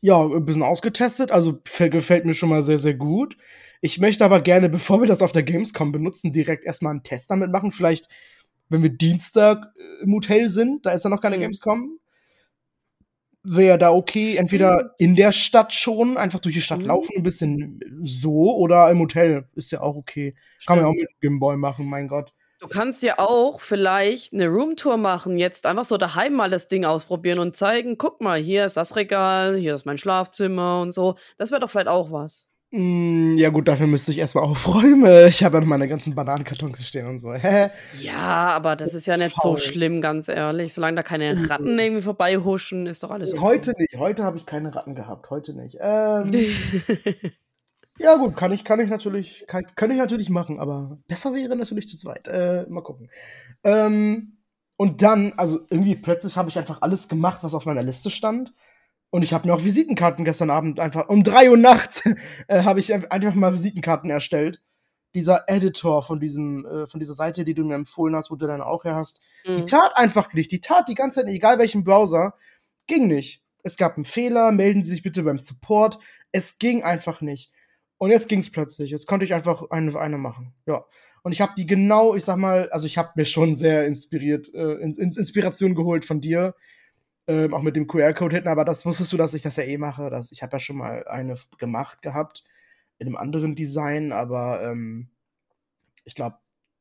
ja, 0.00 0.22
ein 0.24 0.44
bisschen 0.46 0.62
ausgetestet, 0.62 1.30
also 1.30 1.60
gefällt 1.78 2.24
mir 2.24 2.34
schon 2.34 2.48
mal 2.48 2.62
sehr, 2.62 2.78
sehr 2.78 2.94
gut. 2.94 3.36
Ich 3.82 3.98
möchte 3.98 4.24
aber 4.24 4.40
gerne, 4.40 4.68
bevor 4.70 5.00
wir 5.02 5.06
das 5.08 5.20
auf 5.20 5.32
der 5.32 5.42
Gamescom 5.42 5.92
benutzen, 5.92 6.32
direkt 6.32 6.64
erstmal 6.64 6.92
einen 6.92 7.02
Test 7.02 7.30
damit 7.30 7.52
machen. 7.52 7.72
Vielleicht, 7.72 8.08
wenn 8.70 8.82
wir 8.82 8.90
Dienstag 8.90 9.58
äh, 9.76 10.04
im 10.04 10.14
Hotel 10.14 10.48
sind, 10.48 10.86
da 10.86 10.92
ist 10.92 11.04
ja 11.04 11.10
noch 11.10 11.20
keine 11.20 11.36
Mhm. 11.36 11.40
Gamescom. 11.42 11.98
Wäre 13.44 13.76
da 13.78 13.90
okay, 13.92 14.36
entweder 14.36 14.94
in 14.98 15.16
der 15.16 15.32
Stadt 15.32 15.72
schon, 15.74 16.16
einfach 16.16 16.38
durch 16.38 16.54
die 16.54 16.60
Stadt 16.62 16.78
Mhm. 16.80 16.86
laufen, 16.86 17.12
ein 17.16 17.22
bisschen 17.24 17.80
so, 18.04 18.56
oder 18.56 18.88
im 18.90 19.00
Hotel. 19.00 19.48
Ist 19.54 19.72
ja 19.72 19.80
auch 19.80 19.96
okay. 19.96 20.34
Kann 20.66 20.76
man 20.76 20.84
ja 20.84 20.88
auch 20.90 20.92
Stimmt. 20.94 21.10
mit 21.10 21.22
dem 21.22 21.30
Gimbal 21.32 21.56
machen, 21.56 21.86
mein 21.86 22.06
Gott. 22.06 22.32
Du 22.60 22.68
kannst 22.68 23.02
ja 23.02 23.18
auch 23.18 23.60
vielleicht 23.60 24.32
eine 24.32 24.46
Roomtour 24.46 24.96
machen, 24.96 25.36
jetzt 25.36 25.66
einfach 25.66 25.84
so 25.84 25.96
daheim 25.96 26.34
mal 26.34 26.48
das 26.48 26.68
Ding 26.68 26.84
ausprobieren 26.84 27.40
und 27.40 27.56
zeigen, 27.56 27.98
guck 27.98 28.20
mal, 28.20 28.38
hier 28.40 28.64
ist 28.64 28.76
das 28.76 28.94
Regal, 28.94 29.56
hier 29.56 29.74
ist 29.74 29.84
mein 29.84 29.98
Schlafzimmer 29.98 30.80
und 30.80 30.92
so. 30.92 31.16
Das 31.38 31.50
wäre 31.50 31.60
doch 31.60 31.68
vielleicht 31.70 31.88
auch 31.88 32.12
was. 32.12 32.46
Mm, 32.74 33.34
Ja 33.36 33.50
gut, 33.50 33.68
dafür 33.68 33.86
müsste 33.86 34.12
ich 34.12 34.18
erstmal 34.18 34.44
aufräumen. 34.44 35.04
Ich 35.28 35.44
habe 35.44 35.56
ja 35.56 35.60
noch 35.60 35.68
meine 35.68 35.88
ganzen 35.88 36.14
Bananenkartons 36.14 36.78
hier 36.78 36.86
stehen 36.86 37.06
und 37.06 37.18
so. 37.18 37.32
Hä? 37.34 37.70
Ja, 38.00 38.48
aber 38.48 38.76
das 38.76 38.94
ist 38.94 39.06
ja 39.06 39.16
nicht 39.16 39.36
Faul. 39.36 39.58
so 39.58 39.64
schlimm, 39.64 40.00
ganz 40.00 40.28
ehrlich. 40.28 40.72
Solange 40.74 40.96
da 40.96 41.02
keine 41.02 41.50
Ratten 41.50 41.78
irgendwie 41.78 42.02
vorbeihuschen, 42.02 42.86
ist 42.86 43.02
doch 43.02 43.10
alles 43.10 43.32
okay. 43.32 43.42
Heute 43.42 43.72
nicht. 43.78 43.96
Heute 43.96 44.24
habe 44.24 44.38
ich 44.38 44.46
keine 44.46 44.74
Ratten 44.74 44.94
gehabt. 44.94 45.28
Heute 45.30 45.54
nicht. 45.54 45.76
Ähm, 45.80 46.30
ja 47.98 48.16
gut, 48.16 48.36
kann 48.36 48.52
ich, 48.52 48.64
kann 48.64 48.80
ich 48.80 48.88
natürlich, 48.88 49.44
kann, 49.46 49.64
kann 49.76 49.90
ich 49.90 49.98
natürlich 49.98 50.30
machen, 50.30 50.58
aber 50.58 50.98
besser 51.08 51.34
wäre 51.34 51.54
natürlich 51.56 51.88
zu 51.88 51.96
zweit. 51.98 52.26
Äh, 52.26 52.64
mal 52.68 52.82
gucken. 52.82 53.10
Ähm, 53.64 54.38
und 54.76 55.02
dann, 55.02 55.34
also 55.36 55.60
irgendwie 55.70 55.94
plötzlich 55.94 56.36
habe 56.38 56.48
ich 56.48 56.58
einfach 56.58 56.80
alles 56.80 57.08
gemacht, 57.08 57.40
was 57.44 57.54
auf 57.54 57.66
meiner 57.66 57.82
Liste 57.82 58.10
stand. 58.10 58.52
Und 59.12 59.22
ich 59.22 59.34
habe 59.34 59.46
mir 59.46 59.54
auch 59.54 59.62
Visitenkarten 59.62 60.24
gestern 60.24 60.48
Abend 60.48 60.80
einfach 60.80 61.10
um 61.10 61.22
drei 61.22 61.50
Uhr 61.50 61.58
nachts 61.58 62.02
äh, 62.48 62.62
habe 62.64 62.80
ich 62.80 62.94
einfach 62.94 63.34
mal 63.34 63.52
Visitenkarten 63.52 64.08
erstellt. 64.08 64.62
Dieser 65.14 65.44
Editor 65.48 66.02
von 66.02 66.18
diesem, 66.18 66.64
äh, 66.64 66.86
von 66.86 66.98
dieser 66.98 67.12
Seite, 67.12 67.44
die 67.44 67.52
du 67.52 67.62
mir 67.62 67.74
empfohlen 67.74 68.16
hast, 68.16 68.30
wo 68.30 68.36
du 68.36 68.46
dann 68.46 68.62
auch 68.62 68.84
her 68.84 68.94
hast, 68.94 69.20
die 69.46 69.50
Mhm. 69.50 69.66
tat 69.66 69.96
einfach 69.96 70.32
nicht. 70.32 70.50
Die 70.50 70.62
tat 70.62 70.88
die 70.88 70.94
ganze 70.94 71.20
Zeit, 71.20 71.28
egal 71.28 71.58
welchen 71.58 71.84
Browser, 71.84 72.34
ging 72.86 73.06
nicht. 73.06 73.42
Es 73.62 73.76
gab 73.76 73.96
einen 73.96 74.06
Fehler, 74.06 74.50
melden 74.50 74.82
Sie 74.82 74.92
sich 74.92 75.02
bitte 75.02 75.22
beim 75.24 75.38
Support. 75.38 75.98
Es 76.32 76.58
ging 76.58 76.82
einfach 76.82 77.20
nicht. 77.20 77.52
Und 77.98 78.10
jetzt 78.10 78.30
ging 78.30 78.40
es 78.40 78.50
plötzlich. 78.50 78.90
Jetzt 78.90 79.06
konnte 79.06 79.26
ich 79.26 79.34
einfach 79.34 79.70
eine, 79.70 79.94
eine 80.00 80.16
machen. 80.16 80.54
Ja. 80.64 80.86
Und 81.22 81.32
ich 81.32 81.42
habe 81.42 81.52
die 81.54 81.66
genau, 81.66 82.14
ich 82.14 82.24
sag 82.24 82.38
mal, 82.38 82.70
also 82.70 82.86
ich 82.86 82.96
habe 82.96 83.10
mir 83.14 83.26
schon 83.26 83.56
sehr 83.56 83.86
inspiriert, 83.86 84.52
äh, 84.54 84.76
ins, 84.80 84.96
ins 84.96 85.18
Inspiration 85.18 85.74
geholt 85.74 86.06
von 86.06 86.22
dir, 86.22 86.54
ähm, 87.32 87.54
auch 87.54 87.62
mit 87.62 87.76
dem 87.76 87.86
QR-Code 87.86 88.36
hinten, 88.36 88.48
aber 88.48 88.64
das 88.64 88.86
wusstest 88.86 89.12
du, 89.12 89.16
dass 89.16 89.34
ich 89.34 89.42
das 89.42 89.56
ja 89.56 89.64
eh 89.64 89.78
mache. 89.78 90.10
Dass, 90.10 90.32
ich 90.32 90.42
habe 90.42 90.52
ja 90.54 90.60
schon 90.60 90.76
mal 90.76 91.06
eine 91.06 91.36
gemacht 91.58 92.02
gehabt 92.02 92.44
in 92.98 93.06
einem 93.06 93.16
anderen 93.16 93.54
Design, 93.54 94.12
aber 94.12 94.62
ähm, 94.62 95.10
ich 96.04 96.14
glaube, 96.14 96.36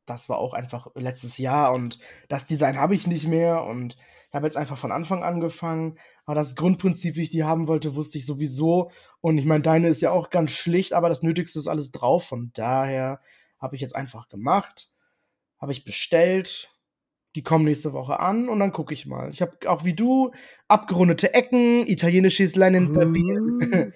das 0.05 0.29
war 0.29 0.37
auch 0.37 0.53
einfach 0.53 0.87
letztes 0.95 1.37
Jahr 1.37 1.73
und 1.73 1.99
das 2.27 2.47
Design 2.47 2.77
habe 2.77 2.95
ich 2.95 3.07
nicht 3.07 3.27
mehr 3.27 3.63
und 3.63 3.97
ich 4.31 4.35
habe 4.35 4.47
jetzt 4.47 4.55
einfach 4.55 4.77
von 4.77 4.93
Anfang 4.93 5.23
angefangen. 5.23 5.97
Aber 6.25 6.35
das 6.35 6.55
Grundprinzip, 6.55 7.17
wie 7.17 7.23
ich 7.23 7.31
die 7.31 7.43
haben 7.43 7.67
wollte, 7.67 7.95
wusste 7.95 8.17
ich 8.17 8.25
sowieso. 8.25 8.89
Und 9.19 9.37
ich 9.37 9.45
meine, 9.45 9.61
deine 9.61 9.89
ist 9.89 10.01
ja 10.01 10.11
auch 10.11 10.29
ganz 10.29 10.51
schlicht, 10.51 10.93
aber 10.93 11.09
das 11.09 11.21
Nötigste 11.21 11.59
ist 11.59 11.67
alles 11.67 11.91
drauf. 11.91 12.27
Von 12.27 12.51
daher 12.53 13.19
habe 13.59 13.75
ich 13.75 13.81
jetzt 13.81 13.93
einfach 13.93 14.29
gemacht, 14.29 14.89
habe 15.59 15.73
ich 15.73 15.83
bestellt. 15.83 16.73
Die 17.35 17.43
kommen 17.43 17.65
nächste 17.65 17.93
Woche 17.93 18.19
an 18.19 18.49
und 18.49 18.59
dann 18.59 18.71
gucke 18.71 18.93
ich 18.93 19.05
mal. 19.05 19.29
Ich 19.31 19.41
habe 19.41 19.57
auch 19.67 19.85
wie 19.85 19.93
du 19.93 20.31
abgerundete 20.67 21.33
Ecken, 21.33 21.87
italienisches 21.87 22.55
Leinenpapier, 22.55 23.41
uh. 23.41 23.91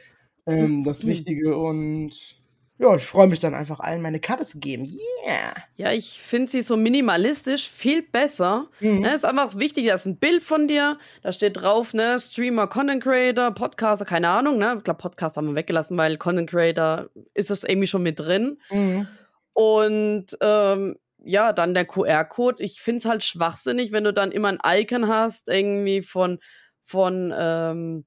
ähm, 0.50 0.84
das 0.84 1.06
Wichtige 1.06 1.58
und 1.58 2.38
ja, 2.78 2.94
ich 2.94 3.06
freue 3.06 3.28
mich 3.28 3.40
dann 3.40 3.54
einfach 3.54 3.80
allen 3.80 4.02
meine 4.02 4.20
Karte 4.20 4.46
zu 4.46 4.60
geben. 4.60 4.84
Yeah! 4.86 5.54
Ja, 5.78 5.92
ich 5.94 6.20
finde 6.22 6.52
sie 6.52 6.62
so 6.62 6.76
minimalistisch 6.76 7.70
viel 7.70 8.02
besser. 8.02 8.68
Mhm. 8.82 9.00
Ne, 9.00 9.14
ist 9.14 9.24
einfach 9.24 9.58
wichtig, 9.58 9.88
da 9.88 9.94
ist 9.94 10.06
ein 10.06 10.18
Bild 10.18 10.44
von 10.44 10.68
dir, 10.68 10.98
da 11.22 11.32
steht 11.32 11.56
drauf, 11.56 11.94
ne, 11.94 12.18
Streamer, 12.20 12.68
Content 12.68 13.02
Creator, 13.02 13.52
Podcaster, 13.52 14.04
keine 14.04 14.28
Ahnung, 14.28 14.58
ne? 14.58 14.76
Ich 14.78 14.84
glaube, 14.84 15.00
Podcast 15.00 15.38
haben 15.38 15.48
wir 15.48 15.56
weggelassen, 15.56 15.98
weil 15.98 16.18
Content 16.18 16.50
Creator 16.50 17.10
ist 17.34 17.50
das 17.50 17.64
irgendwie 17.64 17.88
schon 17.88 18.04
mit 18.04 18.20
drin. 18.20 18.58
Mhm. 18.70 19.08
Und 19.54 20.26
ähm, 20.42 20.98
ja, 21.26 21.54
dann 21.54 21.74
der 21.74 21.86
QR-Code. 21.86 22.64
Ich 22.64 22.82
finde 22.82 23.00
es 23.00 23.06
halt 23.06 23.24
schwachsinnig, 23.24 23.92
wenn 23.92 24.04
du 24.04 24.14
dann 24.14 24.32
immer 24.32 24.50
ein 24.50 24.60
Icon 24.64 25.08
hast, 25.08 25.50
irgendwie 25.50 26.02
von, 26.02 26.40
von 26.82 27.34
ähm, 27.36 28.06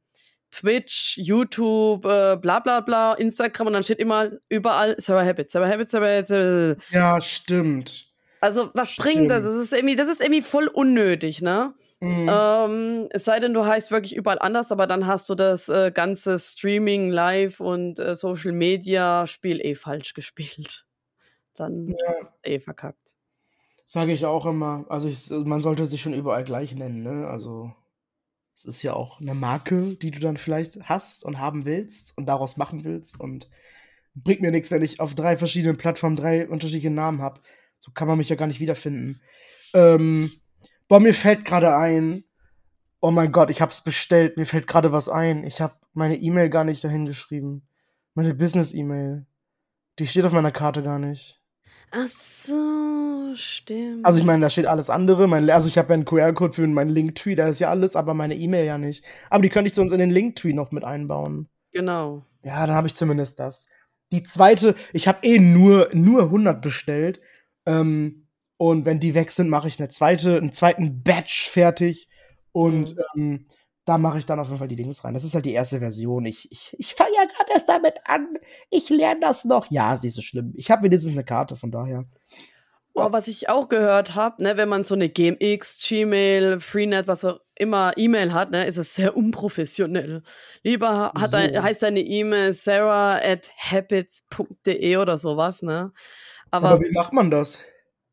Twitch, 0.51 1.19
YouTube, 1.19 2.05
äh, 2.05 2.37
bla 2.37 2.61
bla 2.61 2.81
bla, 2.81 3.15
Instagram 3.15 3.69
und 3.69 3.73
dann 3.75 3.83
steht 3.83 3.99
immer 3.99 4.31
überall 4.49 4.97
Sarah 4.99 5.25
Habits, 5.25 5.53
Sarah 5.53 5.69
Habits, 5.69 5.91
Sarah 5.91 6.23
Habits. 6.23 6.83
Ja, 6.91 7.21
stimmt. 7.21 8.07
Also, 8.41 8.71
was 8.75 8.91
stimmt. 8.91 9.07
bringt 9.07 9.31
das? 9.31 9.45
Das 9.45 9.57
ist, 9.57 9.73
irgendwie, 9.73 9.97
das 9.97 10.09
ist 10.09 10.21
irgendwie 10.21 10.43
voll 10.43 10.69
unnötig, 10.69 11.43
ne? 11.43 11.75
Mhm. 12.01 12.31
Ähm, 12.31 13.09
es 13.11 13.25
sei 13.25 13.41
denn, 13.41 13.53
du 13.53 13.67
heißt 13.67 13.91
wirklich 13.91 14.15
überall 14.15 14.39
anders, 14.39 14.71
aber 14.71 14.87
dann 14.87 15.07
hast 15.07 15.29
du 15.29 15.35
das 15.35 15.69
äh, 15.69 15.91
ganze 15.93 16.39
Streaming, 16.39 17.11
Live 17.11 17.59
und 17.59 17.99
äh, 17.99 18.15
Social 18.15 18.53
Media 18.53 19.27
Spiel 19.27 19.61
eh 19.61 19.75
falsch 19.75 20.15
gespielt. 20.15 20.85
Dann 21.57 21.89
ja. 21.89 22.13
ist 22.21 22.33
eh 22.45 22.61
verkackt. 22.61 23.08
Sage 23.91 24.13
ich 24.13 24.27
auch 24.27 24.45
immer. 24.45 24.85
Also 24.91 25.09
ich, 25.09 25.31
man 25.31 25.63
sollte 25.63 25.87
sich 25.87 26.03
schon 26.03 26.13
überall 26.13 26.45
gleich 26.45 26.75
nennen, 26.75 27.03
ne? 27.03 27.27
Also 27.27 27.73
es 28.55 28.67
ist 28.67 28.83
ja 28.83 28.93
auch 28.93 29.19
eine 29.19 29.33
Marke, 29.33 29.97
die 29.97 30.11
du 30.11 30.21
dann 30.21 30.37
vielleicht 30.37 30.91
hast 30.91 31.25
und 31.25 31.39
haben 31.39 31.65
willst 31.65 32.19
und 32.19 32.27
daraus 32.27 32.59
machen 32.59 32.85
willst. 32.85 33.19
Und 33.19 33.49
bringt 34.15 34.43
mir 34.43 34.51
nichts, 34.51 34.71
wenn 34.71 34.83
ich 34.83 35.01
auf 35.01 35.15
drei 35.15 35.39
verschiedenen 35.39 35.79
Plattformen 35.79 36.17
drei 36.17 36.47
unterschiedliche 36.47 36.91
Namen 36.91 37.23
habe. 37.23 37.41
So 37.79 37.91
kann 37.91 38.07
man 38.07 38.19
mich 38.19 38.29
ja 38.29 38.37
gar 38.37 38.47
nicht 38.47 38.61
wiederfinden. 38.61 39.23
Ähm, 39.73 40.31
boah, 40.87 41.01
mir 41.01 41.15
fällt 41.15 41.47
gerade 41.47 41.75
ein, 41.75 42.25
oh 43.01 43.11
mein 43.11 43.33
Gott, 43.33 43.49
ich 43.49 43.63
hab's 43.63 43.83
bestellt. 43.83 44.37
Mir 44.37 44.45
fällt 44.45 44.67
gerade 44.67 44.93
was 44.93 45.09
ein. 45.09 45.45
Ich 45.45 45.63
habe 45.63 45.77
meine 45.95 46.17
E-Mail 46.17 46.51
gar 46.51 46.65
nicht 46.65 46.85
dahin 46.85 47.07
geschrieben. 47.07 47.67
Meine 48.13 48.35
Business-E-Mail. 48.35 49.25
Die 49.99 50.07
steht 50.07 50.27
auf 50.27 50.33
meiner 50.33 50.53
Karte 50.53 50.83
gar 50.83 50.99
nicht. 50.99 51.38
Ach 51.91 52.07
so, 52.07 53.33
stimmt. 53.35 54.05
Also 54.05 54.19
ich 54.19 54.25
meine, 54.25 54.43
da 54.43 54.51
steht 54.51 54.67
alles 54.67 54.91
andere. 54.91 55.27
Mein, 55.27 55.49
also 55.51 55.69
ich 55.69 55.79
habe 55.79 55.89
ja 55.89 55.95
einen 55.95 56.05
QR-Code 56.05 56.53
für 56.53 56.67
meinen 56.67 56.91
Linktree, 56.91 57.35
da 57.35 57.49
ist 57.49 57.61
ja 57.61 57.71
alles, 57.71 57.97
aber 57.97 58.15
meine 58.15 58.37
E-Mail 58.37 58.67
ja 58.67 58.79
nicht. 58.79 59.05
Aber 59.31 59.43
die 59.43 59.49
könnte 59.49 59.69
ich 59.69 59.75
zu 59.75 59.81
uns 59.81 59.93
in 59.93 59.99
den 59.99 60.11
Linktree 60.11 60.53
noch 60.53 60.71
mit 60.71 60.85
einbauen. 60.85 61.49
Genau. 61.73 62.25
Ja, 62.43 62.67
dann 62.67 62.77
habe 62.77 62.87
ich 62.87 62.95
zumindest 62.95 63.39
das. 63.39 63.69
Die 64.13 64.23
zweite, 64.23 64.75
ich 64.93 65.09
habe 65.09 65.19
eh 65.23 65.39
nur, 65.39 65.91
nur 65.93 66.25
100 66.25 66.61
bestellt. 66.61 67.21
Ähm, 67.67 68.27
und 68.57 68.85
wenn 68.85 69.01
die 69.01 69.15
weg 69.15 69.31
sind, 69.31 69.49
mache 69.49 69.69
ich 69.69 69.79
eine 69.79 69.89
zweite, 69.89 70.37
einen 70.37 70.53
zweiten 70.53 71.03
Batch 71.03 71.49
fertig. 71.49 72.09
Und 72.53 72.97
mhm. 72.97 73.03
ähm, 73.17 73.47
da 73.89 73.99
mache 73.99 74.19
ich 74.19 74.27
dann 74.27 74.39
auf 74.39 74.49
jeden 74.49 74.59
Fall 74.59 74.69
die 74.69 74.77
Dings 74.77 75.03
rein. 75.05 75.15
Das 75.15 75.25
ist 75.25 75.35
halt 75.35 75.47
die 75.47 75.53
erste 75.53 75.79
Version. 75.79 76.27
Ich, 76.27 76.51
ich, 76.53 76.77
ich 76.79 76.95
fange 76.95 77.15
ja 77.15 77.25
gerade 77.25 77.53
erst 77.53 77.69
damit 77.69 77.95
an. 78.05 78.39
Ich 78.71 78.91
lerne 78.91 79.21
das 79.21 79.45
noch. 79.45 79.71
Ja, 79.71 79.95
ist 79.95 80.05
nicht 80.05 80.15
so 80.15 80.23
schlimm. 80.23 80.53
Ich 80.57 80.71
habe 80.71 80.83
wenigstens 80.83 81.13
eine 81.13 81.25
Karte, 81.25 81.57
von 81.57 81.71
daher. 81.71 82.05
Oh, 82.95 83.13
was 83.13 83.29
ich 83.29 83.49
auch 83.49 83.69
gehört 83.69 84.17
habe, 84.17 84.43
ne, 84.43 84.57
wenn 84.57 84.69
man 84.69 84.83
so 84.83 84.95
eine 84.95 85.09
GMX, 85.09 85.87
Gmail, 85.87 86.59
Freenet, 86.59 87.07
was 87.07 87.25
auch 87.25 87.41
immer 87.55 87.93
E-Mail 87.97 88.33
hat, 88.33 88.51
ne, 88.51 88.67
ist 88.67 88.77
es 88.77 88.95
sehr 88.95 89.17
unprofessionell. 89.17 90.23
Lieber 90.65 91.13
hat 91.15 91.31
so. 91.31 91.37
ein, 91.37 91.63
heißt 91.63 91.83
deine 91.83 92.01
E-Mail 92.01 92.53
sarah 92.53 93.19
at 93.19 93.53
habits.de 93.57 94.97
oder 94.97 95.17
sowas, 95.17 95.63
ne? 95.63 95.93
Aber, 96.51 96.71
Aber 96.71 96.81
wie 96.81 96.91
macht 96.91 97.13
man 97.13 97.31
das? 97.31 97.61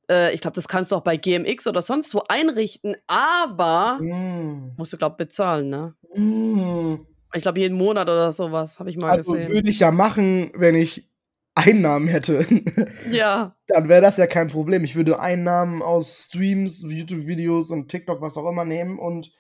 Äh, 0.09 0.33
ich 0.33 0.41
glaube, 0.41 0.55
das 0.55 0.67
kannst 0.67 0.91
du 0.91 0.95
auch 0.95 1.03
bei 1.03 1.17
GMX 1.17 1.67
oder 1.67 1.81
sonst 1.81 2.13
wo 2.13 2.24
einrichten, 2.27 2.95
aber 3.07 4.00
mm. 4.01 4.75
musst 4.77 4.93
du, 4.93 4.97
glaube 4.97 5.17
bezahlen, 5.17 5.67
ne? 5.67 5.95
Mm. 6.15 7.05
Ich 7.33 7.41
glaube, 7.41 7.59
jeden 7.59 7.77
Monat 7.77 8.07
oder 8.07 8.31
sowas, 8.31 8.79
habe 8.79 8.89
ich 8.89 8.97
mal 8.97 9.12
also 9.12 9.33
gesehen. 9.33 9.51
Würde 9.51 9.69
ich 9.69 9.79
ja 9.79 9.91
machen, 9.91 10.51
wenn 10.55 10.75
ich 10.75 11.09
Einnahmen 11.55 12.07
hätte. 12.07 12.45
Ja. 13.12 13.55
Dann 13.67 13.88
wäre 13.88 14.01
das 14.01 14.17
ja 14.17 14.27
kein 14.27 14.47
Problem. 14.47 14.83
Ich 14.83 14.95
würde 14.95 15.19
Einnahmen 15.19 15.81
aus 15.81 16.25
Streams, 16.25 16.83
YouTube-Videos 16.88 17.71
und 17.71 17.88
TikTok, 17.88 18.21
was 18.21 18.38
auch 18.38 18.50
immer 18.50 18.65
nehmen 18.65 19.00
und 19.00 19.33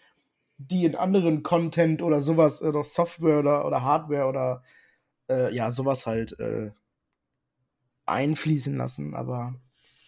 die 0.57 0.85
in 0.85 0.95
anderen 0.95 1.43
Content 1.43 2.01
oder 2.01 2.21
sowas, 2.21 2.61
oder 2.63 2.83
Software 2.83 3.39
oder, 3.39 3.65
oder 3.65 3.83
Hardware 3.83 4.27
oder 4.27 4.63
äh, 5.29 5.53
ja, 5.53 5.71
sowas 5.71 6.05
halt 6.05 6.39
äh, 6.39 6.71
einfließen 8.05 8.75
lassen. 8.77 9.13
Aber 9.15 9.55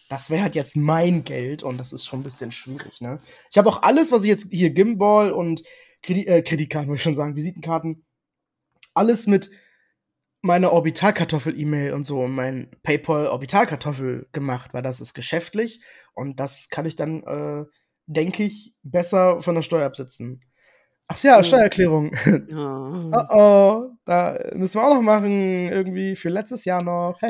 das 0.08 0.30
wäre 0.30 0.42
halt 0.42 0.54
jetzt 0.54 0.76
mein 0.76 1.24
Geld 1.24 1.62
und 1.62 1.78
das 1.78 1.92
ist 1.92 2.06
schon 2.06 2.20
ein 2.20 2.24
bisschen 2.24 2.50
schwierig, 2.50 3.00
ne? 3.00 3.18
Ich 3.50 3.58
habe 3.58 3.68
auch 3.68 3.82
alles, 3.82 4.10
was 4.10 4.22
ich 4.22 4.28
jetzt 4.28 4.48
hier 4.50 4.70
Gimbal 4.70 5.32
und 5.32 5.62
Kredi 6.02 6.26
äh, 6.26 6.42
Kreditkarten, 6.42 6.88
wollte 6.88 6.98
ich 6.98 7.04
schon 7.04 7.16
sagen, 7.16 7.36
Visitenkarten, 7.36 8.06
alles 8.94 9.26
mit 9.26 9.50
meiner 10.40 10.72
Orbitalkartoffel-E-Mail 10.72 11.92
und 11.92 12.04
so 12.04 12.22
und 12.22 12.32
mein 12.32 12.70
PayPal-Orbitalkartoffel 12.82 14.28
gemacht, 14.32 14.72
weil 14.72 14.82
das 14.82 15.00
ist 15.00 15.14
geschäftlich 15.14 15.82
und 16.14 16.40
das 16.40 16.68
kann 16.70 16.86
ich 16.86 16.96
dann, 16.96 17.22
äh, 17.24 17.64
denke 18.06 18.44
ich, 18.44 18.74
besser 18.82 19.42
von 19.42 19.56
der 19.56 19.62
Steuer 19.62 19.86
absetzen. 19.86 20.42
Ach 21.08 21.22
ja, 21.22 21.42
Steuererklärung. 21.42 22.12
Ja. 22.48 23.10
oh 23.30 23.34
oh, 23.36 23.90
da 24.04 24.38
müssen 24.54 24.80
wir 24.80 24.86
auch 24.86 24.94
noch 24.94 25.02
machen, 25.02 25.68
irgendwie 25.68 26.16
für 26.16 26.28
letztes 26.28 26.64
Jahr 26.64 26.82
noch. 26.82 27.20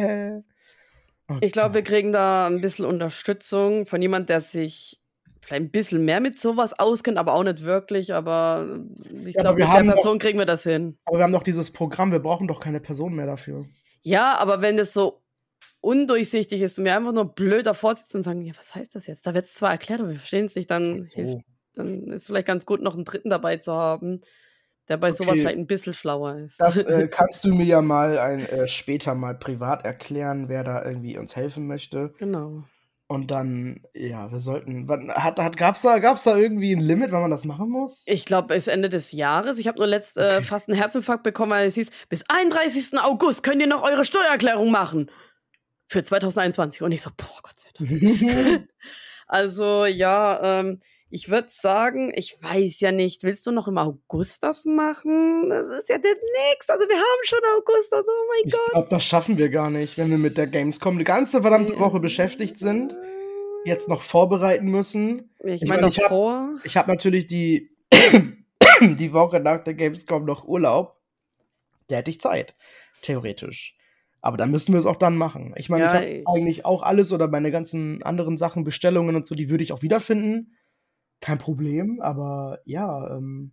Okay. 1.28 1.44
Ich 1.44 1.52
glaube, 1.52 1.74
wir 1.74 1.82
kriegen 1.82 2.12
da 2.12 2.46
ein 2.46 2.60
bisschen 2.60 2.86
Unterstützung 2.86 3.84
von 3.84 4.00
jemand, 4.00 4.30
der 4.30 4.40
sich 4.40 4.98
vielleicht 5.42 5.62
ein 5.62 5.70
bisschen 5.70 6.04
mehr 6.04 6.20
mit 6.20 6.40
sowas 6.40 6.78
auskennt, 6.78 7.18
aber 7.18 7.34
auch 7.34 7.42
nicht 7.42 7.64
wirklich. 7.64 8.14
Aber 8.14 8.80
ich 9.26 9.34
ja, 9.34 9.42
glaube, 9.42 9.60
mit 9.60 9.68
der 9.68 9.92
Person 9.92 10.18
doch, 10.18 10.24
kriegen 10.24 10.38
wir 10.38 10.46
das 10.46 10.62
hin. 10.62 10.98
Aber 11.04 11.18
wir 11.18 11.24
haben 11.24 11.32
doch 11.32 11.42
dieses 11.42 11.70
Programm, 11.70 12.12
wir 12.12 12.18
brauchen 12.18 12.48
doch 12.48 12.60
keine 12.60 12.80
Person 12.80 13.14
mehr 13.14 13.26
dafür. 13.26 13.66
Ja, 14.02 14.38
aber 14.38 14.62
wenn 14.62 14.78
das 14.78 14.94
so 14.94 15.22
undurchsichtig 15.80 16.62
ist 16.62 16.78
und 16.78 16.86
wir 16.86 16.96
einfach 16.96 17.12
nur 17.12 17.34
blöd 17.34 17.66
davor 17.66 17.94
sitzen 17.94 18.18
und 18.18 18.22
sagen, 18.22 18.42
ja, 18.42 18.54
was 18.56 18.74
heißt 18.74 18.94
das 18.94 19.06
jetzt? 19.06 19.26
Da 19.26 19.34
wird 19.34 19.44
es 19.46 19.54
zwar 19.54 19.70
erklärt, 19.70 20.00
aber 20.00 20.10
wir 20.10 20.18
verstehen 20.18 20.46
es 20.46 20.54
nicht, 20.54 20.70
dann, 20.70 20.96
so. 20.96 21.14
hilft, 21.14 21.44
dann 21.74 22.08
ist 22.08 22.22
es 22.22 22.26
vielleicht 22.26 22.46
ganz 22.46 22.64
gut, 22.64 22.82
noch 22.82 22.94
einen 22.94 23.04
Dritten 23.04 23.30
dabei 23.30 23.58
zu 23.58 23.72
haben 23.72 24.20
der 24.88 24.96
bei 24.96 25.08
okay. 25.08 25.16
sowas 25.16 25.38
vielleicht 25.38 25.58
ein 25.58 25.66
bisschen 25.66 25.94
schlauer 25.94 26.36
ist. 26.36 26.60
Das 26.60 26.84
äh, 26.84 27.08
kannst 27.10 27.44
du 27.44 27.54
mir 27.54 27.64
ja 27.64 27.82
mal 27.82 28.18
ein, 28.18 28.46
äh, 28.46 28.68
später 28.68 29.14
mal 29.14 29.34
privat 29.34 29.84
erklären, 29.84 30.48
wer 30.48 30.64
da 30.64 30.84
irgendwie 30.84 31.18
uns 31.18 31.36
helfen 31.36 31.66
möchte. 31.66 32.14
Genau. 32.18 32.64
Und 33.10 33.30
dann, 33.30 33.80
ja, 33.94 34.30
wir 34.30 34.38
sollten. 34.38 34.86
Hat, 35.14 35.40
hat, 35.40 35.56
gab's, 35.56 35.80
da, 35.80 35.98
gab's 35.98 36.24
da 36.24 36.36
irgendwie 36.36 36.74
ein 36.74 36.80
Limit, 36.80 37.10
wann 37.10 37.22
man 37.22 37.30
das 37.30 37.46
machen 37.46 37.70
muss? 37.70 38.04
Ich 38.06 38.26
glaube, 38.26 38.48
bis 38.48 38.66
Ende 38.66 38.90
des 38.90 39.12
Jahres. 39.12 39.56
Ich 39.56 39.66
habe 39.66 39.78
nur 39.78 39.86
letzt 39.86 40.18
äh, 40.18 40.20
okay. 40.20 40.36
äh, 40.36 40.42
fast 40.42 40.68
einen 40.68 40.76
Herzinfarkt 40.76 41.22
bekommen, 41.22 41.52
weil 41.52 41.68
es 41.68 41.74
hieß, 41.74 41.90
bis 42.10 42.24
31. 42.28 42.98
August 42.98 43.42
könnt 43.42 43.62
ihr 43.62 43.66
noch 43.66 43.82
eure 43.82 44.04
Steuererklärung 44.04 44.70
machen. 44.70 45.10
Für 45.86 46.04
2021. 46.04 46.82
Und 46.82 46.92
ich 46.92 47.00
so, 47.00 47.08
boah, 47.16 47.40
Gott 47.42 47.54
sei 47.56 47.68
Dank. 47.78 48.68
also, 49.26 49.86
ja, 49.86 50.60
ähm, 50.60 50.78
ich 51.10 51.30
würde 51.30 51.48
sagen, 51.50 52.12
ich 52.14 52.36
weiß 52.42 52.80
ja 52.80 52.92
nicht, 52.92 53.22
willst 53.22 53.46
du 53.46 53.50
noch 53.50 53.66
im 53.66 53.78
August 53.78 54.42
das 54.42 54.66
machen? 54.66 55.48
Das 55.48 55.66
ist 55.78 55.88
ja 55.88 55.96
demnächst. 55.96 56.70
Also 56.70 56.86
wir 56.86 56.96
haben 56.96 57.24
schon 57.24 57.38
August, 57.56 57.92
also 57.94 58.10
oh 58.10 58.26
mein 58.28 58.46
ich 58.46 58.52
Gott. 58.52 58.60
Ich 58.66 58.72
glaube, 58.72 58.88
das 58.90 59.04
schaffen 59.04 59.38
wir 59.38 59.48
gar 59.48 59.70
nicht, 59.70 59.96
wenn 59.96 60.10
wir 60.10 60.18
mit 60.18 60.36
der 60.36 60.46
Gamescom 60.46 60.96
eine 60.96 61.04
ganze 61.04 61.40
verdammte 61.40 61.78
Woche 61.78 62.00
beschäftigt 62.00 62.58
sind, 62.58 62.94
jetzt 63.64 63.88
noch 63.88 64.02
vorbereiten 64.02 64.66
müssen. 64.66 65.34
Ich, 65.40 65.62
ich 65.62 65.68
meine, 65.68 65.82
mein, 65.82 65.92
davor. 65.92 66.56
Ich 66.64 66.76
habe 66.76 66.82
hab 66.82 66.88
natürlich 66.88 67.26
die, 67.26 67.70
die 68.80 69.12
Woche 69.12 69.40
nach 69.40 69.64
der 69.64 69.74
Gamescom 69.74 70.26
noch 70.26 70.46
Urlaub. 70.46 70.96
Da 71.88 71.96
hätte 71.96 72.10
ich 72.10 72.20
Zeit, 72.20 72.54
theoretisch. 73.00 73.76
Aber 74.20 74.36
dann 74.36 74.50
müssen 74.50 74.74
wir 74.74 74.78
es 74.78 74.84
auch 74.84 74.96
dann 74.96 75.16
machen. 75.16 75.54
Ich 75.56 75.70
meine, 75.70 75.84
Ja, 75.84 76.00
ich 76.02 76.26
habe 76.26 76.36
eigentlich 76.36 76.66
auch 76.66 76.82
alles 76.82 77.12
oder 77.12 77.28
meine 77.28 77.50
ganzen 77.50 78.02
anderen 78.02 78.36
Sachen, 78.36 78.64
Bestellungen 78.64 79.16
und 79.16 79.26
so, 79.26 79.34
die 79.34 79.48
würde 79.48 79.64
ich 79.64 79.72
auch 79.72 79.80
wiederfinden. 79.80 80.57
Kein 81.20 81.38
Problem, 81.38 82.00
aber 82.00 82.60
ja, 82.64 83.16
ähm, 83.16 83.52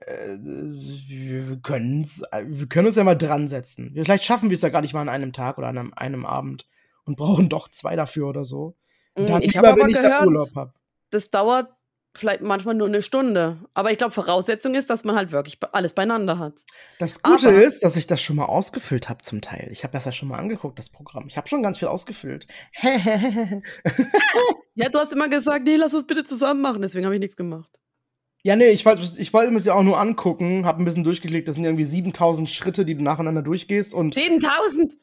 äh, 0.00 0.36
wir, 0.38 1.58
können's, 1.62 2.22
wir 2.44 2.68
können 2.68 2.86
uns 2.86 2.96
ja 2.96 3.04
mal 3.04 3.16
dran 3.16 3.48
setzen. 3.48 3.92
Vielleicht 3.94 4.24
schaffen 4.24 4.50
wir 4.50 4.54
es 4.54 4.62
ja 4.62 4.68
gar 4.68 4.82
nicht 4.82 4.94
mal 4.94 5.00
an 5.02 5.08
einem 5.08 5.32
Tag 5.32 5.58
oder 5.58 5.68
an 5.68 5.78
einem, 5.78 5.94
einem 5.94 6.26
Abend 6.26 6.68
und 7.04 7.16
brauchen 7.16 7.48
doch 7.48 7.68
zwei 7.68 7.96
dafür 7.96 8.28
oder 8.28 8.44
so. 8.44 8.76
Mm, 9.16 9.26
Dann 9.26 9.42
ich 9.42 9.56
habe 9.56 9.68
aber 9.68 9.86
gehört, 9.86 10.26
Urlaub 10.26 10.54
habe. 10.54 10.74
das 11.10 11.30
dauert 11.30 11.75
vielleicht 12.18 12.40
manchmal 12.42 12.74
nur 12.74 12.86
eine 12.88 13.02
Stunde. 13.02 13.58
Aber 13.74 13.90
ich 13.92 13.98
glaube, 13.98 14.12
Voraussetzung 14.12 14.74
ist, 14.74 14.90
dass 14.90 15.04
man 15.04 15.16
halt 15.16 15.32
wirklich 15.32 15.58
alles 15.72 15.92
beieinander 15.92 16.38
hat. 16.38 16.60
Das 16.98 17.22
Gute 17.22 17.48
Aber- 17.48 17.62
ist, 17.62 17.82
dass 17.84 17.96
ich 17.96 18.06
das 18.06 18.20
schon 18.22 18.36
mal 18.36 18.44
ausgefüllt 18.46 19.08
habe 19.08 19.22
zum 19.22 19.40
Teil. 19.40 19.68
Ich 19.70 19.82
habe 19.84 19.92
das 19.92 20.04
ja 20.04 20.12
schon 20.12 20.28
mal 20.28 20.38
angeguckt, 20.38 20.78
das 20.78 20.90
Programm. 20.90 21.26
Ich 21.28 21.36
habe 21.36 21.48
schon 21.48 21.62
ganz 21.62 21.78
viel 21.78 21.88
ausgefüllt. 21.88 22.46
Ja, 24.78 24.90
du 24.90 24.98
hast 24.98 25.12
immer 25.14 25.28
gesagt, 25.30 25.64
nee, 25.64 25.76
lass 25.76 25.94
uns 25.94 26.06
bitte 26.06 26.22
zusammen 26.24 26.60
machen. 26.60 26.82
Deswegen 26.82 27.06
habe 27.06 27.14
ich 27.14 27.20
nichts 27.20 27.36
gemacht. 27.36 27.70
ja, 28.42 28.56
nee, 28.56 28.68
ich 28.68 28.84
wollte 28.84 29.02
ich 29.18 29.32
wollte 29.32 29.50
mir 29.50 29.56
das 29.56 29.64
ja 29.64 29.72
auch 29.74 29.82
nur 29.82 29.98
angucken, 29.98 30.66
habe 30.66 30.82
ein 30.82 30.84
bisschen 30.84 31.02
durchgeklickt. 31.04 31.48
Das 31.48 31.54
sind 31.56 31.64
irgendwie 31.64 31.86
7000 31.86 32.48
Schritte, 32.50 32.84
die 32.84 32.94
du 32.94 33.02
nacheinander 33.02 33.40
durchgehst 33.42 33.94
und 33.94 34.12
7000! 34.14 34.94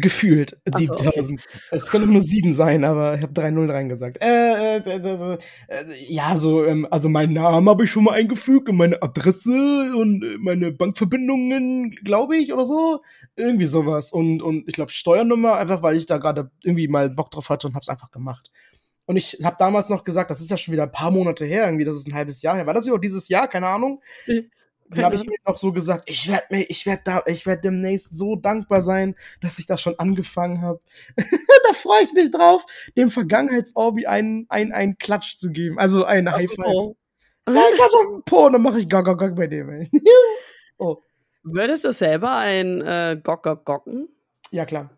Gefühlt 0.00 0.60
Ach 0.70 0.78
so, 0.78 0.96
7000. 0.96 1.42
Es 1.70 1.90
können 1.90 2.12
nur 2.12 2.22
sieben 2.22 2.52
sein, 2.52 2.84
aber 2.84 3.14
ich 3.14 3.22
habe 3.22 3.32
3-0 3.32 3.72
reingesagt. 3.72 4.18
Äh, 4.22 4.76
äh, 4.76 4.82
äh, 4.84 4.98
äh, 4.98 5.38
äh, 5.68 6.12
ja, 6.12 6.36
so, 6.36 6.64
ähm, 6.64 6.86
also 6.90 7.08
meinen 7.08 7.34
Namen 7.34 7.68
habe 7.68 7.84
ich 7.84 7.90
schon 7.90 8.04
mal 8.04 8.14
eingefügt 8.14 8.68
und 8.68 8.76
meine 8.76 9.02
Adresse 9.02 9.92
und 9.96 10.22
äh, 10.22 10.38
meine 10.38 10.72
Bankverbindungen, 10.72 11.92
glaube 12.04 12.36
ich, 12.36 12.52
oder 12.52 12.64
so. 12.64 13.02
Irgendwie 13.36 13.66
sowas. 13.66 14.12
Und, 14.12 14.42
und 14.42 14.68
ich 14.68 14.74
glaube 14.74 14.92
Steuernummer, 14.92 15.56
einfach 15.56 15.82
weil 15.82 15.96
ich 15.96 16.06
da 16.06 16.18
gerade 16.18 16.50
irgendwie 16.62 16.88
mal 16.88 17.10
Bock 17.10 17.30
drauf 17.30 17.50
hatte 17.50 17.66
und 17.66 17.74
hab's 17.74 17.88
einfach 17.88 18.10
gemacht. 18.10 18.50
Und 19.06 19.16
ich 19.16 19.38
habe 19.42 19.56
damals 19.58 19.88
noch 19.88 20.04
gesagt, 20.04 20.30
das 20.30 20.40
ist 20.42 20.50
ja 20.50 20.58
schon 20.58 20.72
wieder 20.72 20.82
ein 20.82 20.92
paar 20.92 21.10
Monate 21.10 21.46
her, 21.46 21.64
irgendwie, 21.64 21.86
das 21.86 21.96
ist 21.96 22.08
ein 22.08 22.14
halbes 22.14 22.42
Jahr 22.42 22.56
her. 22.56 22.66
War 22.66 22.74
das 22.74 22.84
überhaupt 22.84 23.04
dieses 23.04 23.28
Jahr? 23.28 23.48
Keine 23.48 23.66
Ahnung. 23.66 24.02
Dann 24.90 25.04
habe 25.04 25.16
ich 25.16 25.24
mir 25.24 25.36
noch 25.46 25.58
so 25.58 25.72
gesagt, 25.72 26.04
ich 26.06 26.28
werde 26.28 26.46
mir, 26.50 26.62
ich 26.68 26.86
werde 26.86 27.02
da, 27.04 27.22
ich 27.26 27.46
werde 27.46 27.62
demnächst 27.62 28.16
so 28.16 28.36
dankbar 28.36 28.80
sein, 28.80 29.14
dass 29.40 29.58
ich 29.58 29.66
das 29.66 29.80
schon 29.80 29.98
angefangen 29.98 30.62
habe. 30.62 30.80
da 31.16 31.72
freue 31.74 32.02
ich 32.02 32.12
mich 32.12 32.30
drauf, 32.30 32.64
dem 32.96 33.10
Vergangenheitsorbi 33.10 34.06
einen, 34.06 34.46
einen, 34.48 34.72
einen 34.72 34.98
Klatsch 34.98 35.36
zu 35.36 35.52
geben. 35.52 35.78
Also 35.78 36.04
einen 36.04 36.32
High 36.32 36.50
Five. 36.50 36.94
Ja, 37.48 37.70
Klatsch 37.74 37.94
auf 37.94 38.06
den 38.12 38.22
Po, 38.24 38.48
dann 38.48 38.62
mache 38.62 38.78
ich 38.78 38.88
Gog, 38.88 39.04
Gog, 39.04 39.18
Gog 39.18 39.34
bei 39.36 39.46
dem. 39.46 39.68
Ey. 39.70 39.90
oh, 40.78 40.98
Würdest 41.42 41.84
du 41.84 41.92
selber 41.92 42.36
ein 42.36 42.82
äh, 42.82 43.18
Gocker 43.22 43.56
gocken? 43.56 44.08
ja 44.50 44.64
klar. 44.64 44.90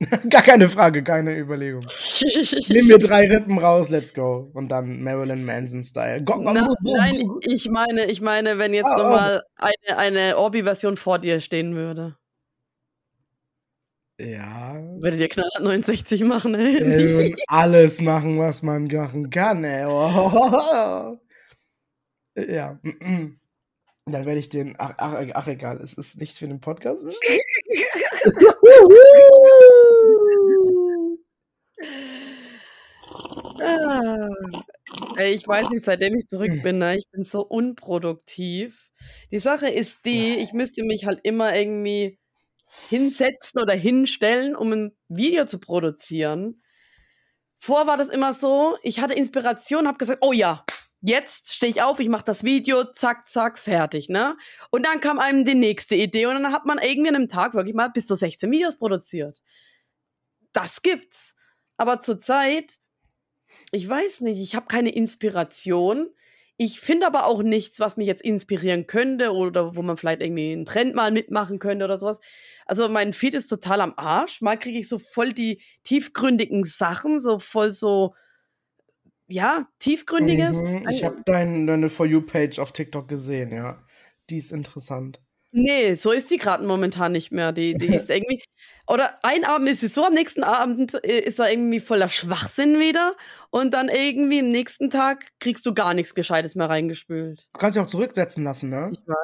Gar 0.28 0.42
keine 0.42 0.68
Frage, 0.68 1.04
keine 1.04 1.38
Überlegung. 1.38 1.86
Nimm 2.68 2.88
mir 2.88 2.98
drei 2.98 3.28
Rippen 3.28 3.58
raus, 3.58 3.88
let's 3.90 4.12
go. 4.12 4.50
Und 4.52 4.68
dann 4.68 5.02
Marilyn 5.02 5.44
Manson-Style. 5.44 6.24
Nein, 6.24 7.30
ich 7.42 7.68
meine, 7.70 8.06
ich 8.06 8.20
meine, 8.20 8.58
wenn 8.58 8.74
jetzt 8.74 8.86
Ah, 8.86 8.98
nochmal 8.98 9.42
eine, 9.56 9.96
eine 9.96 10.36
Orbi-Version 10.36 10.96
vor 10.96 11.18
dir 11.18 11.40
stehen 11.40 11.74
würde. 11.74 12.16
Ja. 14.20 14.74
Würde 15.00 15.16
dir 15.16 15.28
knallhart 15.28 15.62
69 15.62 16.22
machen, 16.24 16.54
ey. 16.54 16.78
Äh, 16.78 17.14
und 17.14 17.34
alles 17.48 18.00
machen, 18.00 18.38
was 18.38 18.62
man 18.62 18.86
machen 18.86 19.30
kann, 19.30 19.64
ey. 19.64 19.84
Oh. 19.86 21.18
Ja. 22.36 22.78
Dann 24.06 24.26
werde 24.26 24.38
ich 24.38 24.50
den. 24.50 24.74
Ach, 24.78 24.92
ach, 24.98 25.14
ach, 25.32 25.46
egal, 25.48 25.80
es 25.82 25.94
ist 25.94 26.20
nicht 26.20 26.36
für 26.36 26.46
den 26.46 26.60
Podcast 26.60 27.04
bestimmt. 27.04 27.40
Ah. 33.60 34.28
Ey, 35.16 35.34
ich 35.34 35.46
weiß 35.46 35.70
nicht, 35.70 35.84
seitdem 35.84 36.16
ich 36.16 36.28
zurück 36.28 36.62
bin, 36.62 36.78
ne, 36.78 36.96
ich 36.96 37.08
bin 37.10 37.24
so 37.24 37.42
unproduktiv. 37.42 38.90
Die 39.30 39.38
Sache 39.38 39.68
ist 39.68 40.04
die, 40.04 40.36
ich 40.36 40.52
müsste 40.52 40.82
mich 40.84 41.06
halt 41.06 41.20
immer 41.24 41.54
irgendwie 41.54 42.18
hinsetzen 42.88 43.60
oder 43.60 43.74
hinstellen, 43.74 44.56
um 44.56 44.72
ein 44.72 44.92
Video 45.08 45.46
zu 45.46 45.58
produzieren. 45.60 46.62
Vor 47.58 47.86
war 47.86 47.96
das 47.96 48.10
immer 48.10 48.34
so, 48.34 48.76
ich 48.82 49.00
hatte 49.00 49.14
Inspiration, 49.14 49.86
habe 49.88 49.98
gesagt, 49.98 50.18
oh 50.22 50.32
ja, 50.32 50.64
jetzt 51.00 51.52
stehe 51.52 51.70
ich 51.70 51.82
auf, 51.82 52.00
ich 52.00 52.08
mache 52.08 52.24
das 52.24 52.44
Video, 52.44 52.84
zack, 52.92 53.26
zack, 53.26 53.58
fertig, 53.58 54.08
ne? 54.08 54.36
Und 54.70 54.86
dann 54.86 55.00
kam 55.00 55.18
einem 55.18 55.44
die 55.44 55.54
nächste 55.54 55.94
Idee 55.94 56.26
und 56.26 56.34
dann 56.34 56.52
hat 56.52 56.66
man 56.66 56.78
irgendwie 56.78 57.08
an 57.10 57.16
einem 57.16 57.28
Tag 57.28 57.54
wirklich 57.54 57.74
mal 57.74 57.88
bis 57.88 58.06
zu 58.06 58.16
16 58.16 58.50
Videos 58.50 58.78
produziert. 58.78 59.40
Das 60.52 60.82
gibt's. 60.82 61.33
Aber 61.76 62.00
zurzeit, 62.00 62.78
ich 63.72 63.88
weiß 63.88 64.22
nicht, 64.22 64.40
ich 64.40 64.54
habe 64.54 64.66
keine 64.66 64.90
Inspiration. 64.90 66.08
Ich 66.56 66.78
finde 66.80 67.06
aber 67.06 67.26
auch 67.26 67.42
nichts, 67.42 67.80
was 67.80 67.96
mich 67.96 68.06
jetzt 68.06 68.22
inspirieren 68.22 68.86
könnte 68.86 69.32
oder 69.32 69.74
wo 69.74 69.82
man 69.82 69.96
vielleicht 69.96 70.22
irgendwie 70.22 70.52
einen 70.52 70.66
Trend 70.66 70.94
mal 70.94 71.10
mitmachen 71.10 71.58
könnte 71.58 71.84
oder 71.84 71.96
sowas. 71.96 72.20
Also 72.64 72.88
mein 72.88 73.12
Feed 73.12 73.34
ist 73.34 73.48
total 73.48 73.80
am 73.80 73.94
Arsch. 73.96 74.40
Mal 74.40 74.56
kriege 74.56 74.78
ich 74.78 74.88
so 74.88 74.98
voll 74.98 75.32
die 75.32 75.60
tiefgründigen 75.82 76.62
Sachen, 76.62 77.18
so 77.18 77.40
voll 77.40 77.72
so, 77.72 78.14
ja, 79.26 79.66
tiefgründiges. 79.80 80.56
Mhm, 80.56 80.88
ich 80.88 81.02
habe 81.02 81.22
dein, 81.24 81.66
deine 81.66 81.90
For 81.90 82.06
You-Page 82.06 82.60
auf 82.60 82.70
TikTok 82.70 83.08
gesehen, 83.08 83.50
ja. 83.52 83.84
Die 84.30 84.36
ist 84.36 84.52
interessant. 84.52 85.20
Nee, 85.56 85.94
so 85.94 86.10
ist 86.10 86.32
die 86.32 86.36
gerade 86.36 86.66
momentan 86.66 87.12
nicht 87.12 87.30
mehr. 87.30 87.52
Die, 87.52 87.74
die 87.74 87.86
ist 87.86 88.10
irgendwie. 88.10 88.42
Oder 88.88 89.18
ein 89.24 89.44
Abend 89.44 89.68
ist 89.68 89.80
sie 89.80 89.86
so, 89.86 90.04
am 90.04 90.12
nächsten 90.12 90.42
Abend 90.42 90.94
äh, 91.04 91.20
ist 91.20 91.38
er 91.38 91.48
irgendwie 91.50 91.78
voller 91.78 92.08
Schwachsinn 92.08 92.80
wieder. 92.80 93.14
Und 93.50 93.72
dann 93.72 93.88
irgendwie 93.88 94.40
am 94.40 94.50
nächsten 94.50 94.90
Tag 94.90 95.26
kriegst 95.38 95.64
du 95.64 95.72
gar 95.72 95.94
nichts 95.94 96.16
Gescheites 96.16 96.56
mehr 96.56 96.68
reingespült. 96.68 97.48
Du 97.52 97.58
kannst 97.60 97.76
dich 97.76 97.82
auch 97.84 97.88
zurücksetzen 97.88 98.42
lassen, 98.42 98.68
ne? 98.68 98.90
Ich 98.92 98.98
weiß. 99.06 99.16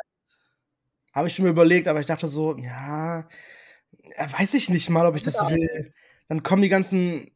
Habe 1.12 1.26
ich 1.26 1.34
schon 1.34 1.44
mir 1.46 1.50
überlegt, 1.50 1.88
aber 1.88 1.98
ich 1.98 2.06
dachte 2.06 2.28
so, 2.28 2.56
ja, 2.56 3.28
ja, 4.16 4.32
weiß 4.38 4.54
ich 4.54 4.70
nicht 4.70 4.88
mal, 4.88 5.06
ob 5.06 5.16
ich 5.16 5.22
das 5.22 5.34
Ja. 5.34 5.50
will. 5.50 5.92
Dann 6.28 6.44
kommen 6.44 6.62
die 6.62 6.68
ganzen, 6.68 7.32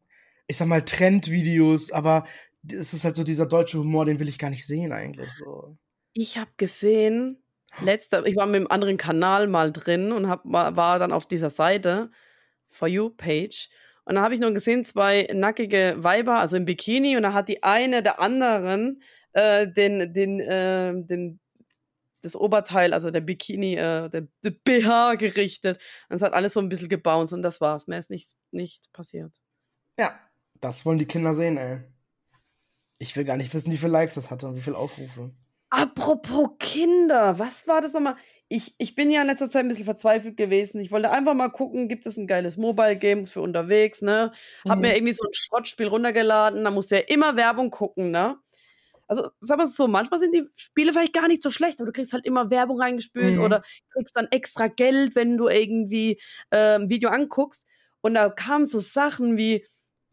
ich 0.46 0.57
sag 0.57 0.68
mal, 0.68 0.83
Trendvideos, 0.85 1.90
aber 1.90 2.26
es 2.70 2.94
ist 2.94 3.04
halt 3.04 3.16
so 3.16 3.24
dieser 3.24 3.46
deutsche 3.46 3.80
Humor, 3.80 4.04
den 4.04 4.20
will 4.20 4.28
ich 4.28 4.38
gar 4.38 4.50
nicht 4.50 4.64
sehen 4.64 4.92
eigentlich 4.92 5.33
so. 5.33 5.76
Ich 6.12 6.38
habe 6.38 6.50
gesehen, 6.57 7.43
letzter, 7.80 8.24
ich 8.26 8.37
war 8.37 8.46
mit 8.46 8.56
einem 8.56 8.66
anderen 8.68 8.96
Kanal 8.96 9.46
mal 9.46 9.72
drin 9.72 10.12
und 10.12 10.28
hab, 10.28 10.42
war, 10.44 10.98
dann 10.98 11.12
auf 11.12 11.26
dieser 11.26 11.50
Seite, 11.50 12.10
For 12.68 12.88
You 12.88 13.10
Page. 13.10 13.68
Und 14.04 14.16
da 14.16 14.22
habe 14.22 14.34
ich 14.34 14.40
nur 14.40 14.52
gesehen, 14.52 14.84
zwei 14.84 15.28
nackige 15.32 15.96
Weiber, 15.98 16.40
also 16.40 16.56
im 16.56 16.64
Bikini, 16.64 17.16
und 17.16 17.22
da 17.22 17.32
hat 17.32 17.48
die 17.48 17.62
eine 17.62 18.02
der 18.02 18.20
anderen 18.20 19.00
äh, 19.32 19.66
den, 19.68 20.12
den, 20.12 20.40
äh, 20.40 20.92
den, 20.94 21.40
das 22.22 22.37
Oberteil, 22.37 22.92
also 22.92 23.10
der 23.10 23.20
Bikini, 23.20 23.74
äh, 23.74 24.08
der, 24.08 24.28
der 24.42 24.50
BH 24.50 25.16
gerichtet. 25.16 25.80
Und 26.08 26.16
es 26.16 26.22
hat 26.22 26.32
alles 26.32 26.54
so 26.54 26.60
ein 26.60 26.68
bisschen 26.68 26.88
gebounced 26.88 27.34
und 27.34 27.42
das 27.42 27.60
war's. 27.60 27.87
Mehr 27.87 27.98
ist 27.98 28.10
nicht, 28.10 28.34
nicht 28.50 28.92
passiert. 28.92 29.34
Ja, 29.98 30.18
das 30.60 30.87
wollen 30.87 30.98
die 30.98 31.06
Kinder 31.06 31.34
sehen, 31.34 31.56
ey. 31.56 31.80
Ich 32.98 33.16
will 33.16 33.24
gar 33.24 33.37
nicht 33.37 33.52
wissen, 33.52 33.72
wie 33.72 33.76
viele 33.76 33.92
Likes 33.92 34.14
das 34.14 34.30
hatte 34.30 34.46
und 34.46 34.56
wie 34.56 34.60
viele 34.60 34.78
Aufrufe. 34.78 35.32
Apropos 35.76 36.50
Kinder, 36.60 37.37
was 37.40 37.66
war 37.66 37.80
das 37.80 37.92
nochmal? 37.92 38.14
Ich, 38.48 38.74
ich 38.78 38.94
bin 38.94 39.10
ja 39.10 39.22
in 39.22 39.26
letzter 39.26 39.50
Zeit 39.50 39.64
ein 39.64 39.68
bisschen 39.68 39.87
verzweifelt 39.87 40.37
gewesen. 40.37 40.78
Ich 40.80 40.92
wollte 40.92 41.10
einfach 41.10 41.34
mal 41.34 41.48
gucken, 41.48 41.88
gibt 41.88 42.06
es 42.06 42.16
ein 42.16 42.28
geiles 42.28 42.56
Mobile-Game 42.56 43.26
für 43.26 43.40
unterwegs, 43.40 44.00
ne? 44.00 44.32
Hab 44.68 44.78
Mhm. 44.78 44.82
mir 44.82 44.94
irgendwie 44.94 45.14
so 45.14 45.24
ein 45.24 45.32
Schrottspiel 45.32 45.88
runtergeladen, 45.88 46.62
da 46.62 46.70
musst 46.70 46.92
du 46.92 46.96
ja 46.96 47.02
immer 47.08 47.34
Werbung 47.37 47.70
gucken, 47.70 48.12
ne? 48.12 48.38
Also, 49.08 49.30
sag 49.40 49.58
mal 49.58 49.68
so, 49.68 49.88
manchmal 49.88 50.20
sind 50.20 50.34
die 50.34 50.46
Spiele 50.56 50.92
vielleicht 50.92 51.12
gar 51.14 51.28
nicht 51.28 51.42
so 51.42 51.50
schlecht, 51.50 51.80
aber 51.80 51.87
du 51.87 51.92
kriegst 51.92 52.12
halt 52.12 52.26
immer 52.26 52.50
Werbung 52.50 52.80
reingespült 52.80 53.34
Mhm. 53.34 53.40
oder 53.40 53.62
kriegst 53.92 54.16
dann 54.16 54.28
extra 54.30 54.68
Geld, 54.68 55.16
wenn 55.16 55.37
du 55.37 55.48
irgendwie 55.48 56.20
äh, 56.50 56.76
ein 56.76 56.90
Video 56.90 57.10
anguckst. 57.10 57.66
Und 58.02 58.14
da 58.14 58.28
kamen 58.30 58.66
so 58.66 58.80
Sachen 58.80 59.37
wie, 59.38 59.66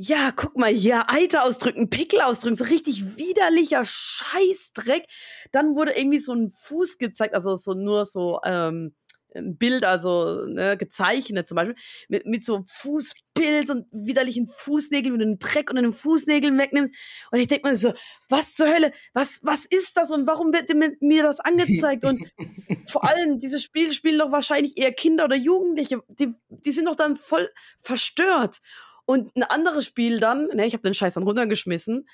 ja, 0.03 0.31
guck 0.35 0.57
mal 0.57 0.71
hier, 0.73 1.09
Eiter 1.11 1.43
ausdrücken, 1.45 1.89
Pickel 1.89 2.21
ausdrücken, 2.21 2.55
so 2.55 2.63
richtig 2.63 3.17
widerlicher 3.17 3.83
Scheißdreck. 3.85 5.05
Dann 5.51 5.75
wurde 5.75 5.91
irgendwie 5.95 6.19
so 6.19 6.33
ein 6.33 6.51
Fuß 6.51 6.97
gezeigt, 6.97 7.35
also 7.35 7.55
so 7.55 7.73
nur 7.73 8.05
so 8.05 8.39
ähm, 8.43 8.95
ein 9.35 9.57
Bild, 9.57 9.85
also 9.85 10.45
ne, 10.47 10.75
gezeichnet 10.75 11.47
zum 11.47 11.55
Beispiel, 11.55 11.75
mit, 12.09 12.25
mit 12.25 12.43
so 12.43 12.65
Fußbild 12.67 13.69
und 13.69 13.85
widerlichen 13.91 14.47
Fußnägeln, 14.47 15.13
wenn 15.13 15.19
du 15.19 15.25
den 15.25 15.39
Dreck 15.39 15.69
unter 15.69 15.83
den 15.83 15.93
Fußnägeln 15.93 16.57
wegnimmst. 16.57 16.95
Und 17.31 17.39
ich 17.39 17.47
denke 17.47 17.69
mir 17.69 17.77
so, 17.77 17.93
was 18.27 18.55
zur 18.55 18.67
Hölle, 18.73 18.91
was, 19.13 19.39
was 19.43 19.65
ist 19.65 19.97
das 19.97 20.09
und 20.09 20.25
warum 20.25 20.51
wird 20.51 20.73
mir- 20.73 20.97
mir 20.99 21.21
das 21.23 21.39
angezeigt? 21.39 22.03
Und 22.05 22.21
vor 22.89 23.07
allem, 23.07 23.37
dieses 23.39 23.61
Spiel 23.63 23.93
spielen 23.93 24.17
doch 24.19 24.31
wahrscheinlich 24.31 24.77
eher 24.77 24.93
Kinder 24.93 25.25
oder 25.25 25.35
Jugendliche. 25.37 26.01
Die, 26.07 26.33
die 26.49 26.71
sind 26.71 26.85
doch 26.85 26.95
dann 26.95 27.17
voll 27.17 27.49
verstört. 27.79 28.61
Und 29.05 29.35
ein 29.35 29.43
anderes 29.43 29.85
Spiel 29.85 30.19
dann, 30.19 30.47
ne, 30.47 30.65
ich 30.65 30.73
habe 30.73 30.83
den 30.83 30.93
Scheiß 30.93 31.15
dann 31.15 31.23
runtergeschmissen, 31.23 32.07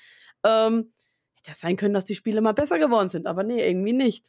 ähm, 0.44 0.92
hätte 1.36 1.48
ja 1.50 1.54
sein 1.54 1.76
können, 1.76 1.94
dass 1.94 2.04
die 2.04 2.16
Spiele 2.16 2.40
mal 2.40 2.52
besser 2.52 2.78
geworden 2.78 3.08
sind, 3.08 3.26
aber 3.26 3.42
nee, 3.44 3.66
irgendwie 3.66 3.92
nicht. 3.92 4.26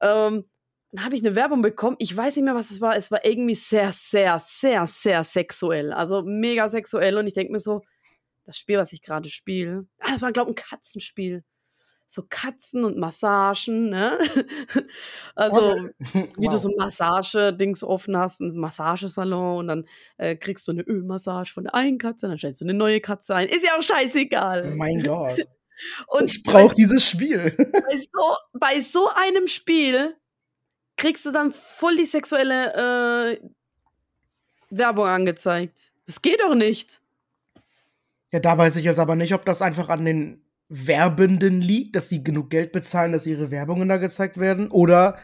Ähm, 0.00 0.44
Dann 0.90 1.04
habe 1.04 1.14
ich 1.14 1.20
eine 1.20 1.34
Werbung 1.34 1.60
bekommen. 1.60 1.96
Ich 1.98 2.16
weiß 2.16 2.36
nicht 2.36 2.44
mehr, 2.44 2.54
was 2.54 2.70
es 2.70 2.80
war. 2.80 2.96
Es 2.96 3.10
war 3.10 3.24
irgendwie 3.24 3.54
sehr, 3.54 3.92
sehr, 3.92 4.38
sehr, 4.38 4.86
sehr 4.86 5.22
sexuell. 5.22 5.92
Also 5.92 6.22
mega 6.22 6.66
sexuell. 6.68 7.18
Und 7.18 7.26
ich 7.26 7.34
denke 7.34 7.52
mir 7.52 7.58
so, 7.60 7.82
das 8.46 8.56
Spiel, 8.56 8.78
was 8.78 8.92
ich 8.94 9.02
gerade 9.02 9.28
spiele, 9.28 9.86
ah, 9.98 10.12
das 10.12 10.22
war, 10.22 10.32
glaube 10.32 10.50
ich, 10.50 10.56
ein 10.56 10.64
Katzenspiel. 10.64 11.44
So 12.10 12.24
Katzen 12.28 12.84
und 12.84 12.96
Massagen, 12.96 13.90
ne? 13.90 14.18
Also, 15.34 15.58
Okay. 15.72 15.92
wie 16.38 16.46
du 16.46 16.52
Wow. 16.54 16.58
so 16.58 16.70
Massage-Dings 16.76 17.84
offen 17.84 18.16
hast, 18.16 18.40
ein 18.40 18.56
Massagesalon 18.58 19.58
und 19.58 19.68
dann 19.68 19.84
äh, 20.16 20.34
kriegst 20.34 20.66
du 20.66 20.72
eine 20.72 20.82
Ölmassage 20.82 21.50
von 21.52 21.64
der 21.64 21.74
einen 21.74 21.98
Katze, 21.98 22.26
dann 22.28 22.38
stellst 22.38 22.62
du 22.62 22.64
eine 22.64 22.72
neue 22.74 23.00
Katze 23.00 23.34
ein. 23.34 23.48
Ist 23.48 23.62
ja 23.64 23.76
auch 23.78 23.82
scheißegal. 23.82 24.74
Mein 24.76 25.02
Gott. 25.02 25.38
Und 26.08 26.24
Ich 26.24 26.42
brauche 26.42 26.74
dieses 26.74 27.08
Spiel. 27.08 27.54
bei 27.56 27.96
so, 27.96 28.34
bei 28.52 28.80
so 28.82 29.08
einem 29.14 29.46
Spiel 29.46 30.16
kriegst 30.96 31.24
du 31.24 31.30
dann 31.30 31.52
voll 31.52 31.96
die 31.98 32.04
sexuelle 32.06 33.38
äh, 33.38 33.48
Werbung 34.70 35.06
angezeigt. 35.06 35.78
Das 36.06 36.20
geht 36.20 36.40
doch 36.40 36.54
nicht. 36.56 37.00
Ja, 38.32 38.40
da 38.40 38.58
weiß 38.58 38.74
ich 38.76 38.84
jetzt 38.86 38.98
aber 38.98 39.14
nicht, 39.14 39.34
ob 39.34 39.44
das 39.44 39.62
einfach 39.62 39.88
an 39.88 40.04
den 40.04 40.42
Werbenden 40.68 41.60
liegt, 41.60 41.96
dass 41.96 42.08
sie 42.08 42.22
genug 42.22 42.50
Geld 42.50 42.72
bezahlen, 42.72 43.12
dass 43.12 43.26
ihre 43.26 43.50
Werbungen 43.50 43.88
da 43.88 43.96
gezeigt 43.96 44.38
werden, 44.38 44.70
oder 44.70 45.18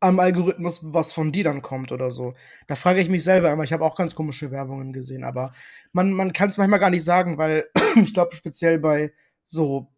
am 0.00 0.20
Algorithmus, 0.20 0.92
was 0.92 1.12
von 1.12 1.32
dir 1.32 1.44
dann 1.44 1.62
kommt 1.62 1.90
oder 1.90 2.10
so. 2.10 2.34
Da 2.66 2.74
frage 2.74 3.00
ich 3.00 3.08
mich 3.08 3.24
selber 3.24 3.50
immer. 3.50 3.64
Ich 3.64 3.72
habe 3.72 3.84
auch 3.84 3.96
ganz 3.96 4.14
komische 4.14 4.50
Werbungen 4.50 4.92
gesehen, 4.92 5.24
aber 5.24 5.52
man, 5.92 6.12
man 6.12 6.32
kann 6.32 6.50
es 6.50 6.58
manchmal 6.58 6.80
gar 6.80 6.90
nicht 6.90 7.04
sagen, 7.04 7.38
weil 7.38 7.64
ich 7.96 8.12
glaube, 8.12 8.34
speziell 8.34 8.78
bei 8.78 9.12
so 9.46 9.92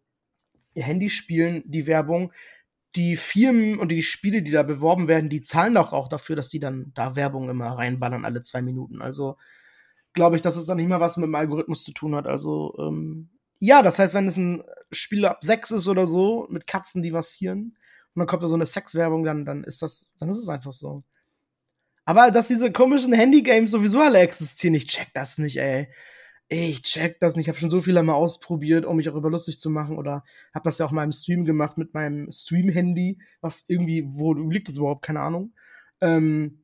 Handyspielen, 0.75 1.63
die 1.65 1.85
Werbung, 1.87 2.31
die 2.95 3.17
Firmen 3.17 3.77
und 3.77 3.91
die 3.91 4.03
Spiele, 4.03 4.41
die 4.41 4.51
da 4.51 4.63
beworben 4.63 5.07
werden, 5.07 5.29
die 5.29 5.41
zahlen 5.41 5.75
doch 5.75 5.93
auch 5.93 6.07
dafür, 6.07 6.35
dass 6.35 6.49
die 6.49 6.59
dann 6.59 6.91
da 6.95 7.15
Werbung 7.15 7.49
immer 7.49 7.71
reinballern 7.71 8.25
alle 8.25 8.41
zwei 8.41 8.61
Minuten. 8.61 9.01
Also 9.01 9.37
glaube 10.13 10.35
ich, 10.37 10.41
dass 10.41 10.55
es 10.55 10.65
dann 10.65 10.77
nicht 10.77 10.89
mal 10.89 10.99
was 11.01 11.17
mit 11.17 11.27
dem 11.27 11.35
Algorithmus 11.35 11.83
zu 11.83 11.91
tun 11.93 12.15
hat. 12.15 12.25
Also, 12.25 12.75
ähm, 12.79 13.29
ja, 13.59 13.81
das 13.81 13.99
heißt, 13.99 14.13
wenn 14.13 14.27
es 14.27 14.37
ein 14.37 14.63
Spiel 14.91 15.25
ab 15.25 15.39
6 15.43 15.71
ist 15.71 15.87
oder 15.87 16.07
so, 16.07 16.47
mit 16.49 16.67
Katzen, 16.67 17.01
die 17.01 17.11
massieren, 17.11 17.77
und 18.15 18.19
dann 18.21 18.27
kommt 18.27 18.43
da 18.43 18.47
so 18.47 18.55
eine 18.55 18.65
Sexwerbung, 18.65 19.23
dann, 19.23 19.45
dann 19.45 19.63
ist 19.63 19.81
das, 19.81 20.15
dann 20.19 20.29
ist 20.29 20.37
es 20.37 20.49
einfach 20.49 20.73
so. 20.73 21.03
Aber 22.05 22.31
dass 22.31 22.47
diese 22.47 22.71
komischen 22.71 23.13
Handygames 23.13 23.71
sowieso 23.71 24.01
alle 24.01 24.19
existieren, 24.19 24.73
ich 24.73 24.87
check 24.87 25.09
das 25.13 25.37
nicht, 25.37 25.57
ey. 25.57 25.89
Ich 26.51 26.81
check 26.81 27.19
das 27.19 27.35
nicht. 27.35 27.45
Ich 27.45 27.49
habe 27.49 27.59
schon 27.59 27.69
so 27.69 27.81
viele 27.81 28.01
mal 28.01 28.13
ausprobiert, 28.15 28.83
um 28.85 28.97
mich 28.97 29.05
darüber 29.05 29.29
lustig 29.29 29.59
zu 29.59 29.69
machen. 29.69 29.97
Oder 29.99 30.23
habe 30.53 30.63
das 30.63 30.79
ja 30.79 30.87
auch 30.87 30.91
mal 30.91 31.03
im 31.03 31.11
Stream 31.11 31.45
gemacht 31.45 31.77
mit 31.77 31.93
meinem 31.93 32.31
Stream-Handy, 32.31 33.19
was 33.41 33.65
irgendwie, 33.67 34.03
wo 34.07 34.33
liegt 34.33 34.67
das 34.67 34.77
überhaupt? 34.77 35.05
Keine 35.05 35.19
Ahnung. 35.21 35.53
Ähm, 36.01 36.63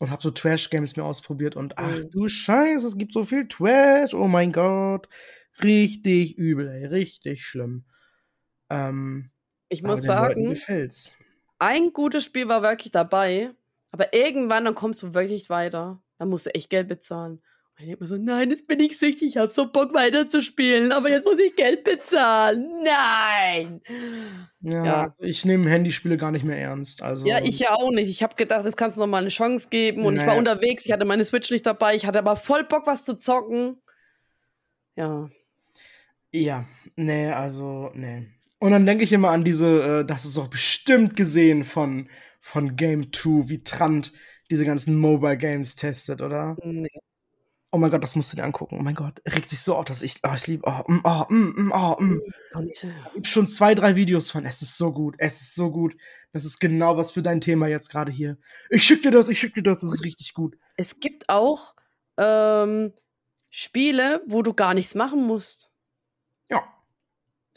und 0.00 0.10
habe 0.10 0.22
so 0.22 0.30
Trash-Games 0.32 0.96
mir 0.96 1.04
ausprobiert 1.04 1.56
und 1.56 1.78
ach 1.78 1.96
Mhm. 1.96 2.10
du 2.10 2.28
Scheiße, 2.28 2.86
es 2.86 2.98
gibt 2.98 3.12
so 3.12 3.24
viel 3.24 3.46
Trash, 3.48 4.14
oh 4.14 4.28
mein 4.28 4.52
Gott. 4.52 5.08
Richtig 5.62 6.36
übel, 6.38 6.68
ey, 6.68 6.84
richtig 6.86 7.44
schlimm. 7.44 7.84
Ähm, 8.70 9.30
Ich 9.68 9.82
muss 9.82 10.02
sagen, 10.02 10.54
ein 11.58 11.92
gutes 11.92 12.24
Spiel 12.24 12.48
war 12.48 12.62
wirklich 12.62 12.92
dabei, 12.92 13.50
aber 13.90 14.14
irgendwann 14.14 14.64
dann 14.64 14.74
kommst 14.74 15.02
du 15.02 15.14
wirklich 15.14 15.32
nicht 15.42 15.50
weiter. 15.50 16.00
Dann 16.18 16.28
musst 16.28 16.46
du 16.46 16.54
echt 16.54 16.70
Geld 16.70 16.88
bezahlen. 16.88 17.40
Und 17.78 17.82
ich 17.82 17.86
denke 17.86 18.02
mir 18.02 18.08
so, 18.08 18.16
nein, 18.16 18.50
jetzt 18.50 18.66
bin 18.66 18.80
ich 18.80 18.98
süchtig, 18.98 19.28
ich 19.30 19.36
habe 19.36 19.50
so 19.52 19.70
Bock 19.70 19.94
weiterzuspielen, 19.94 20.90
aber 20.92 21.10
jetzt 21.10 21.24
muss 21.24 21.38
ich 21.38 21.54
Geld 21.54 21.84
bezahlen. 21.84 22.68
Nein! 22.84 23.80
Ja, 24.60 24.84
Ja. 24.84 25.14
ich 25.18 25.44
nehme 25.44 25.70
Handyspiele 25.70 26.16
gar 26.16 26.32
nicht 26.32 26.44
mehr 26.44 26.58
ernst. 26.58 27.02
Also, 27.02 27.26
Ja, 27.26 27.40
ich 27.42 27.60
ja 27.60 27.72
auch 27.74 27.90
nicht. 27.92 28.08
Ich 28.08 28.22
habe 28.24 28.34
gedacht, 28.34 28.66
das 28.66 28.76
kannst 28.76 28.96
du 28.96 29.00
noch 29.00 29.06
mal 29.06 29.18
eine 29.18 29.28
Chance 29.28 29.68
geben. 29.70 30.04
Und 30.04 30.16
ich 30.16 30.26
war 30.26 30.36
unterwegs, 30.36 30.86
ich 30.86 30.92
hatte 30.92 31.04
meine 31.04 31.24
Switch 31.24 31.50
nicht 31.50 31.66
dabei, 31.66 31.94
ich 31.94 32.04
hatte 32.06 32.18
aber 32.18 32.34
voll 32.36 32.64
Bock, 32.64 32.86
was 32.86 33.04
zu 33.04 33.16
zocken. 33.16 33.80
Ja. 34.96 35.30
Ja, 36.32 36.66
nee, 36.96 37.28
also, 37.28 37.90
nee. 37.94 38.26
Und 38.58 38.72
dann 38.72 38.86
denke 38.86 39.04
ich 39.04 39.12
immer 39.12 39.30
an 39.30 39.44
diese, 39.44 40.00
äh, 40.00 40.04
das 40.04 40.24
ist 40.24 40.36
doch 40.36 40.48
bestimmt 40.48 41.16
gesehen 41.16 41.64
von, 41.64 42.08
von 42.40 42.76
Game 42.76 43.12
2, 43.12 43.48
wie 43.48 43.62
Trant 43.62 44.12
diese 44.50 44.64
ganzen 44.64 44.96
Mobile 44.98 45.38
Games 45.38 45.76
testet, 45.76 46.20
oder? 46.20 46.56
Nee. 46.62 46.88
Oh 47.70 47.76
mein 47.76 47.90
Gott, 47.90 48.02
das 48.02 48.16
musst 48.16 48.32
du 48.32 48.36
dir 48.36 48.44
angucken. 48.44 48.78
Oh 48.80 48.82
mein 48.82 48.94
Gott, 48.94 49.20
regt 49.28 49.48
sich 49.50 49.60
so 49.60 49.76
auf, 49.76 49.84
dass 49.84 50.02
ich, 50.02 50.16
oh, 50.22 50.32
ich 50.34 50.46
liebe, 50.46 50.62
oh, 50.66 50.90
mm, 50.90 51.00
oh, 51.04 51.24
mm, 51.28 51.54
mm, 51.54 51.72
oh, 51.72 51.96
mm. 52.00 52.20
Und, 52.54 52.70
Ich 52.70 52.84
hab 52.84 53.26
schon 53.26 53.46
zwei, 53.46 53.74
drei 53.74 53.94
Videos 53.94 54.30
von. 54.30 54.46
Es 54.46 54.62
ist 54.62 54.78
so 54.78 54.92
gut, 54.92 55.16
es 55.18 55.42
ist 55.42 55.54
so 55.54 55.70
gut. 55.70 55.94
Das 56.32 56.46
ist 56.46 56.60
genau 56.60 56.96
was 56.96 57.12
für 57.12 57.22
dein 57.22 57.42
Thema 57.42 57.68
jetzt 57.68 57.90
gerade 57.90 58.10
hier. 58.10 58.38
Ich 58.70 58.84
schick 58.84 59.02
dir 59.02 59.10
das, 59.10 59.28
ich 59.28 59.38
schick 59.38 59.54
dir 59.54 59.62
das, 59.62 59.80
das 59.80 59.92
ist 59.92 60.04
richtig 60.04 60.32
gut. 60.32 60.56
es 60.76 60.98
gibt 60.98 61.28
auch 61.28 61.74
ähm, 62.16 62.92
Spiele, 63.50 64.22
wo 64.26 64.42
du 64.42 64.54
gar 64.54 64.72
nichts 64.72 64.94
machen 64.94 65.26
musst. 65.26 65.70
Ja. 66.50 66.62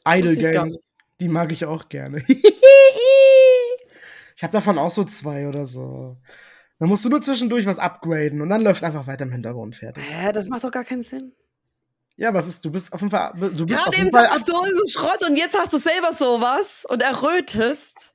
Idle 0.08 0.36
Games, 0.36 0.96
die 1.20 1.28
mag 1.28 1.52
ich 1.52 1.66
auch 1.66 1.90
gerne. 1.90 2.18
ich 2.28 2.44
habe 4.44 4.54
davon 4.54 4.78
auch 4.78 4.90
so 4.90 5.04
zwei 5.04 5.48
oder 5.48 5.66
so. 5.66 6.18
Dann 6.80 6.90
musst 6.90 7.06
du 7.06 7.10
nur 7.10 7.22
zwischendurch 7.22 7.68
was 7.68 7.78
upgraden 7.78 8.42
und 8.42 8.50
dann 8.50 8.62
läuft 8.62 8.84
einfach 8.84 9.06
weiter 9.06 9.24
im 9.24 9.32
Hintergrund 9.32 9.76
fertig. 9.76 10.04
Hä, 10.08 10.32
das 10.32 10.48
macht 10.48 10.64
doch 10.64 10.72
gar 10.72 10.84
keinen 10.84 11.04
Sinn. 11.04 11.34
Ja, 12.16 12.34
was 12.34 12.48
ist, 12.48 12.66
du 12.66 12.72
bist 12.72 12.94
auf 12.94 13.02
jeden 13.02 13.12
Fall, 13.12 13.34
du 13.36 13.66
bist 13.66 13.80
auf 13.80 13.86
Gerade 13.86 13.98
jeden 13.98 14.08
eben 14.08 14.16
Fall 14.16 14.28
sagst 14.28 14.50
du, 14.50 14.54
so 14.54 14.86
Schrott 14.88 15.28
und 15.28 15.36
jetzt 15.36 15.58
hast 15.58 15.74
du 15.74 15.78
selber 15.78 16.14
sowas 16.14 16.86
und 16.90 17.02
errötest. 17.02 18.14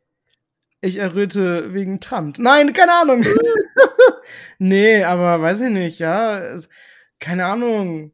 Ich 0.81 0.97
erröte 0.97 1.73
wegen 1.75 2.01
Trant. 2.01 2.39
Nein, 2.39 2.73
keine 2.73 2.95
Ahnung. 2.95 3.25
nee, 4.59 5.05
aber 5.05 5.41
weiß 5.41 5.63
ich 5.63 5.71
nicht, 5.71 5.99
ja. 5.99 6.57
Keine 7.19 7.47
Ahnung. 7.47 8.13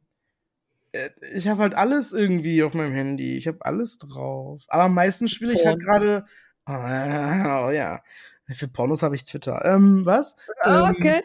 Äh, 0.92 1.11
Ich 1.35 1.48
habe 1.48 1.62
halt 1.62 1.74
alles 1.74 2.12
irgendwie 2.12 2.62
auf 2.62 2.74
meinem 2.74 2.92
Handy. 2.94 3.37
Ich 3.37 3.46
habe 3.48 3.59
alles 3.64 3.98
drauf. 3.98 4.62
Aber 4.68 4.85
am 4.85 4.94
meisten 4.94 5.28
spiele 5.28 5.55
ich 5.55 5.64
halt 5.66 5.81
gerade. 5.81 6.24
Oh, 6.64 7.70
ja. 7.70 8.00
Für 8.55 8.68
Pornos 8.68 9.02
habe 9.02 9.16
ich 9.16 9.24
Twitter. 9.24 9.64
Ähm, 9.64 10.07
was? 10.07 10.37
Ah, 10.62 10.90
Ähm, 10.90 10.96
okay. 10.96 11.22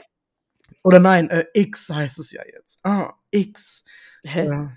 Oder 0.83 0.99
nein, 0.99 1.29
äh, 1.29 1.45
X 1.53 1.89
heißt 1.91 2.17
es 2.17 2.31
ja 2.31 2.41
jetzt. 2.45 2.79
Ah, 2.83 3.13
X. 3.29 3.85
Hä? 4.23 4.47
Ja. 4.47 4.71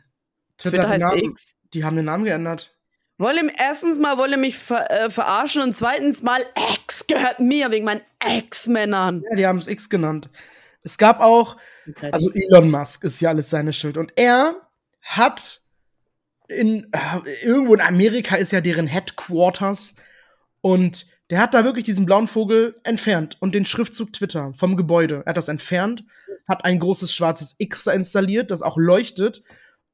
Twitter 0.58 0.82
hat 0.82 0.86
den 0.88 0.92
heißt 0.92 1.04
Namen, 1.04 1.30
X. 1.30 1.54
Die 1.72 1.82
haben 1.82 1.96
den 1.96 2.04
Namen 2.04 2.24
geändert. 2.24 2.76
Wolle, 3.16 3.50
erstens 3.58 3.98
mal 3.98 4.18
wolle 4.18 4.36
mich 4.36 4.58
ver, 4.58 4.90
äh, 4.90 5.08
verarschen 5.08 5.62
und 5.62 5.74
zweitens 5.74 6.22
mal 6.22 6.42
Ex 6.74 7.06
gehört 7.06 7.40
mir 7.40 7.70
wegen 7.70 7.86
meinen 7.86 8.02
Ex-Männern. 8.18 9.22
Ja, 9.30 9.36
die 9.36 9.46
haben 9.46 9.58
es 9.58 9.66
X 9.66 9.88
genannt. 9.88 10.28
Es 10.82 10.98
gab 10.98 11.20
auch, 11.20 11.56
Also 12.12 12.30
Elon 12.32 12.70
Musk 12.70 13.04
ist 13.04 13.20
ja 13.20 13.30
alles 13.30 13.48
seine 13.48 13.72
Schuld. 13.72 13.96
Und 13.96 14.12
er 14.16 14.60
hat 15.10 15.60
in 16.48 16.88
äh, 16.92 17.44
irgendwo 17.44 17.74
in 17.74 17.80
Amerika 17.80 18.36
ist 18.36 18.52
ja 18.52 18.60
deren 18.60 18.86
Headquarters 18.86 19.96
und 20.60 21.06
der 21.30 21.40
hat 21.40 21.54
da 21.54 21.64
wirklich 21.64 21.84
diesen 21.84 22.06
blauen 22.06 22.26
Vogel 22.26 22.74
entfernt 22.84 23.36
und 23.40 23.54
den 23.54 23.64
Schriftzug 23.64 24.12
Twitter 24.12 24.52
vom 24.56 24.76
Gebäude. 24.76 25.22
Er 25.24 25.30
hat 25.30 25.36
das 25.36 25.48
entfernt, 25.48 26.04
hat 26.48 26.64
ein 26.64 26.80
großes 26.80 27.14
schwarzes 27.14 27.54
X 27.58 27.84
da 27.84 27.92
installiert, 27.92 28.50
das 28.50 28.62
auch 28.62 28.76
leuchtet. 28.76 29.44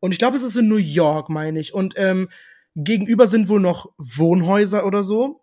Und 0.00 0.12
ich 0.12 0.18
glaube, 0.18 0.36
es 0.36 0.42
ist 0.42 0.56
in 0.56 0.68
New 0.68 0.76
York, 0.76 1.28
meine 1.28 1.60
ich. 1.60 1.74
Und 1.74 1.94
ähm, 1.96 2.30
gegenüber 2.74 3.26
sind 3.26 3.48
wohl 3.48 3.60
noch 3.60 3.92
Wohnhäuser 3.98 4.86
oder 4.86 5.02
so. 5.02 5.42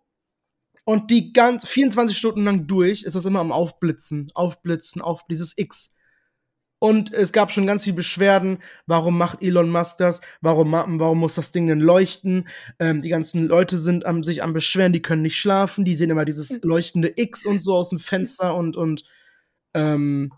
Und 0.84 1.10
die 1.10 1.32
ganz 1.32 1.66
24 1.66 2.16
Stunden 2.16 2.44
lang 2.44 2.66
durch 2.66 3.04
ist 3.04 3.14
das 3.14 3.24
immer 3.24 3.40
am 3.40 3.52
Aufblitzen, 3.52 4.30
Aufblitzen, 4.34 5.00
auf 5.00 5.24
dieses 5.28 5.56
X. 5.56 5.96
Und 6.84 7.14
es 7.14 7.32
gab 7.32 7.50
schon 7.50 7.66
ganz 7.66 7.84
viele 7.84 7.96
Beschwerden. 7.96 8.58
Warum 8.84 9.16
macht 9.16 9.40
Elon 9.40 9.70
Musk 9.70 9.96
das? 9.96 10.20
Warum, 10.42 10.72
warum 10.72 11.18
muss 11.18 11.34
das 11.34 11.50
Ding 11.50 11.66
denn 11.66 11.80
leuchten? 11.80 12.46
Ähm, 12.78 13.00
die 13.00 13.08
ganzen 13.08 13.46
Leute 13.46 13.78
sind 13.78 14.04
am, 14.04 14.22
sich 14.22 14.42
am 14.42 14.52
Beschweren, 14.52 14.92
die 14.92 15.00
können 15.00 15.22
nicht 15.22 15.40
schlafen. 15.40 15.86
Die 15.86 15.94
sehen 15.94 16.10
immer 16.10 16.26
dieses 16.26 16.62
leuchtende 16.62 17.14
X 17.16 17.46
und 17.46 17.62
so 17.62 17.74
aus 17.74 17.88
dem 17.88 18.00
Fenster 18.00 18.54
und, 18.54 18.76
und 18.76 19.04
ähm, 19.72 20.34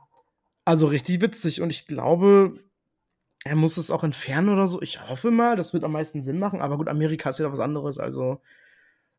also 0.65 0.87
richtig 0.87 1.21
witzig. 1.21 1.63
Und 1.63 1.71
ich 1.71 1.85
glaube, 1.89 2.61
er 3.45 3.57
muss 3.57 3.77
es 3.77 3.91
auch 3.91 4.05
entfernen 4.05 4.51
oder 4.51 4.69
so. 4.69 4.81
Ich 4.81 5.09
hoffe 5.09 5.33
mal, 5.33 5.57
das 5.57 5.73
wird 5.73 5.83
am 5.83 5.91
meisten 5.91 6.23
Sinn 6.23 6.39
machen. 6.39 6.61
Aber 6.61 6.77
gut, 6.77 6.87
Amerika 6.87 7.31
ist 7.31 7.41
ja 7.41 7.51
was 7.51 7.59
anderes. 7.59 7.99
Also 7.99 8.41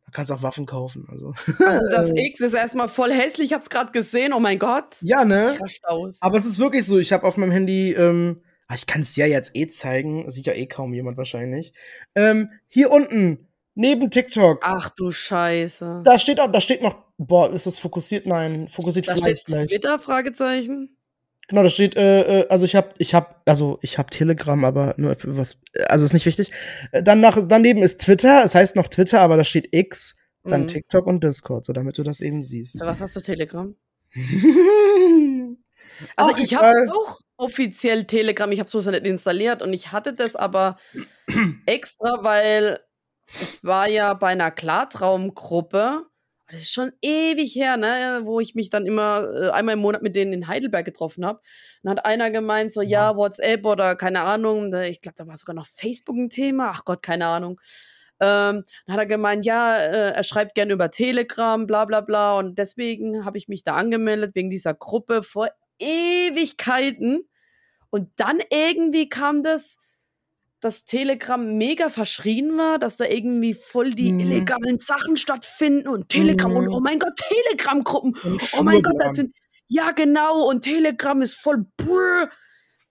da 0.07 0.11
kannst 0.13 0.29
du 0.31 0.33
auch 0.33 0.41
Waffen 0.41 0.65
kaufen. 0.65 1.05
Also 1.11 1.33
Also 1.59 1.89
das 1.91 2.11
X 2.15 2.39
ist 2.39 2.53
erstmal 2.53 2.87
voll 2.87 3.11
hässlich, 3.11 3.47
ich 3.49 3.53
hab's 3.53 3.69
gerade 3.69 3.91
gesehen, 3.91 4.33
oh 4.33 4.39
mein 4.39 4.57
Gott. 4.57 4.95
ja, 5.01 5.23
ne? 5.25 5.53
Aus. 5.83 6.17
Aber 6.21 6.37
es 6.37 6.45
ist 6.45 6.59
wirklich 6.59 6.85
so, 6.85 6.97
ich 6.97 7.13
habe 7.13 7.27
auf 7.27 7.37
meinem 7.37 7.51
Handy, 7.51 7.91
ähm, 7.91 8.41
ah, 8.67 8.73
ich 8.75 8.85
kann 8.87 9.01
es 9.01 9.15
ja 9.17 9.25
jetzt 9.25 9.55
eh 9.55 9.67
zeigen, 9.67 10.29
sieht 10.29 10.45
ja 10.45 10.53
eh 10.53 10.65
kaum 10.65 10.93
jemand 10.93 11.17
wahrscheinlich. 11.17 11.73
Ähm, 12.15 12.49
hier 12.67 12.89
unten, 12.91 13.47
neben 13.75 14.09
TikTok, 14.09 14.59
Ach 14.63 14.89
du 14.89 15.11
Scheiße. 15.11 16.01
da 16.03 16.17
steht 16.17 16.39
auch, 16.39 16.51
da 16.51 16.61
steht 16.61 16.81
noch, 16.81 16.95
boah, 17.17 17.51
ist 17.53 17.67
das 17.67 17.77
fokussiert? 17.77 18.25
Nein, 18.25 18.67
fokussiert 18.69 19.07
Da 19.07 19.13
vielleicht 19.15 19.41
steht 19.41 19.53
gleich. 19.53 19.67
Twitter, 19.69 19.99
Fragezeichen. 19.99 20.96
Genau, 21.47 21.63
da 21.63 21.69
steht, 21.69 21.95
äh, 21.95 22.41
äh, 22.41 22.47
also 22.49 22.65
ich 22.65 22.75
habe, 22.75 22.89
ich 22.97 23.13
habe, 23.13 23.35
also 23.45 23.79
ich 23.81 23.97
habe 23.97 24.09
Telegram, 24.09 24.65
aber 24.65 24.93
nur 24.97 25.15
für 25.15 25.37
was, 25.37 25.61
also 25.87 26.03
ist 26.03 26.13
nicht 26.13 26.25
wichtig. 26.25 26.51
Äh, 26.91 27.03
Dann 27.03 27.21
nach, 27.21 27.37
daneben 27.47 27.81
ist 27.81 28.01
Twitter, 28.01 28.43
es 28.43 28.53
heißt 28.53 28.75
noch 28.75 28.87
Twitter, 28.89 29.21
aber 29.21 29.37
da 29.37 29.43
steht 29.43 29.69
X 29.71 30.17
dann 30.43 30.61
Mhm. 30.61 30.67
TikTok 30.67 31.05
und 31.07 31.23
Discord, 31.23 31.65
so 31.65 31.73
damit 31.73 31.97
du 31.97 32.03
das 32.03 32.21
eben 32.21 32.41
siehst. 32.41 32.79
Was 32.81 33.01
hast 33.01 33.15
du 33.15 33.21
Telegram? 33.21 33.75
Also 36.15 36.33
Ach, 36.35 36.39
ich 36.39 36.53
habe 36.53 36.75
auch 36.91 37.17
offiziell 37.37 38.05
Telegram, 38.05 38.51
ich 38.51 38.59
habe 38.59 38.67
es 38.67 38.71
bloß 38.71 38.85
nicht 38.87 39.05
installiert 39.05 39.63
und 39.63 39.73
ich 39.73 39.91
hatte 39.91 40.13
das 40.13 40.35
aber 40.35 40.77
extra, 41.65 42.23
weil 42.23 42.79
ich 43.27 43.63
war 43.63 43.87
ja 43.89 44.13
bei 44.13 44.27
einer 44.27 44.51
Klartraumgruppe. 44.51 46.05
Das 46.49 46.61
ist 46.61 46.71
schon 46.71 46.91
ewig 47.01 47.55
her, 47.55 47.75
ne, 47.75 48.21
wo 48.23 48.39
ich 48.39 48.55
mich 48.55 48.69
dann 48.69 48.85
immer 48.85 49.27
äh, 49.33 49.49
einmal 49.49 49.73
im 49.73 49.79
Monat 49.79 50.01
mit 50.01 50.15
denen 50.15 50.31
in 50.31 50.47
Heidelberg 50.47 50.85
getroffen 50.85 51.25
habe. 51.25 51.41
Dann 51.83 51.91
hat 51.91 52.05
einer 52.05 52.31
gemeint, 52.31 52.71
so, 52.71 52.81
ja, 52.81 53.17
WhatsApp 53.17 53.65
oder 53.65 53.95
keine 53.97 54.21
Ahnung, 54.21 54.73
ich 54.73 55.01
glaube, 55.01 55.15
da 55.17 55.27
war 55.27 55.35
sogar 55.35 55.55
noch 55.55 55.65
Facebook 55.65 56.15
ein 56.15 56.29
Thema, 56.29 56.71
ach 56.73 56.85
Gott, 56.85 57.01
keine 57.01 57.25
Ahnung. 57.27 57.59
Ähm, 58.19 58.63
dann 58.85 58.93
hat 58.93 58.99
er 58.99 59.05
gemeint, 59.05 59.45
ja, 59.45 59.77
äh, 59.77 60.11
er 60.13 60.23
schreibt 60.23 60.55
gerne 60.55 60.73
über 60.73 60.89
Telegram, 60.89 61.67
bla 61.67 61.85
bla 61.85 62.01
bla. 62.01 62.37
Und 62.37 62.57
deswegen 62.57 63.25
habe 63.25 63.37
ich 63.37 63.47
mich 63.47 63.63
da 63.63 63.75
angemeldet, 63.75 64.35
wegen 64.35 64.49
dieser 64.49 64.73
Gruppe 64.73 65.23
vor 65.23 65.49
Ewigkeiten. 65.79 67.27
Und 67.89 68.09
dann 68.17 68.39
irgendwie 68.51 69.09
kam 69.09 69.43
das, 69.43 69.77
dass 70.59 70.85
Telegram 70.85 71.57
mega 71.57 71.89
verschrien 71.89 72.57
war, 72.57 72.79
dass 72.79 72.97
da 72.97 73.05
irgendwie 73.05 73.53
voll 73.53 73.91
die 73.93 74.11
Mhm. 74.11 74.19
illegalen 74.21 74.77
Sachen 74.77 75.15
stattfinden 75.17 75.87
und 75.87 76.09
Telegram 76.09 76.55
und 76.55 76.65
Mhm. 76.65 76.73
oh 76.73 76.79
mein 76.79 76.99
Gott, 76.99 77.13
Telegram-Gruppen. 77.17 78.15
Und 78.23 78.41
Oh 78.59 78.63
mein 78.63 78.81
Gott, 78.81 78.95
das 78.99 79.15
sind. 79.15 79.35
Ja, 79.67 79.91
genau, 79.91 80.47
und 80.49 80.63
Telegram 80.63 81.21
ist 81.21 81.35
voll. 81.35 81.65
Brr. 81.77 82.29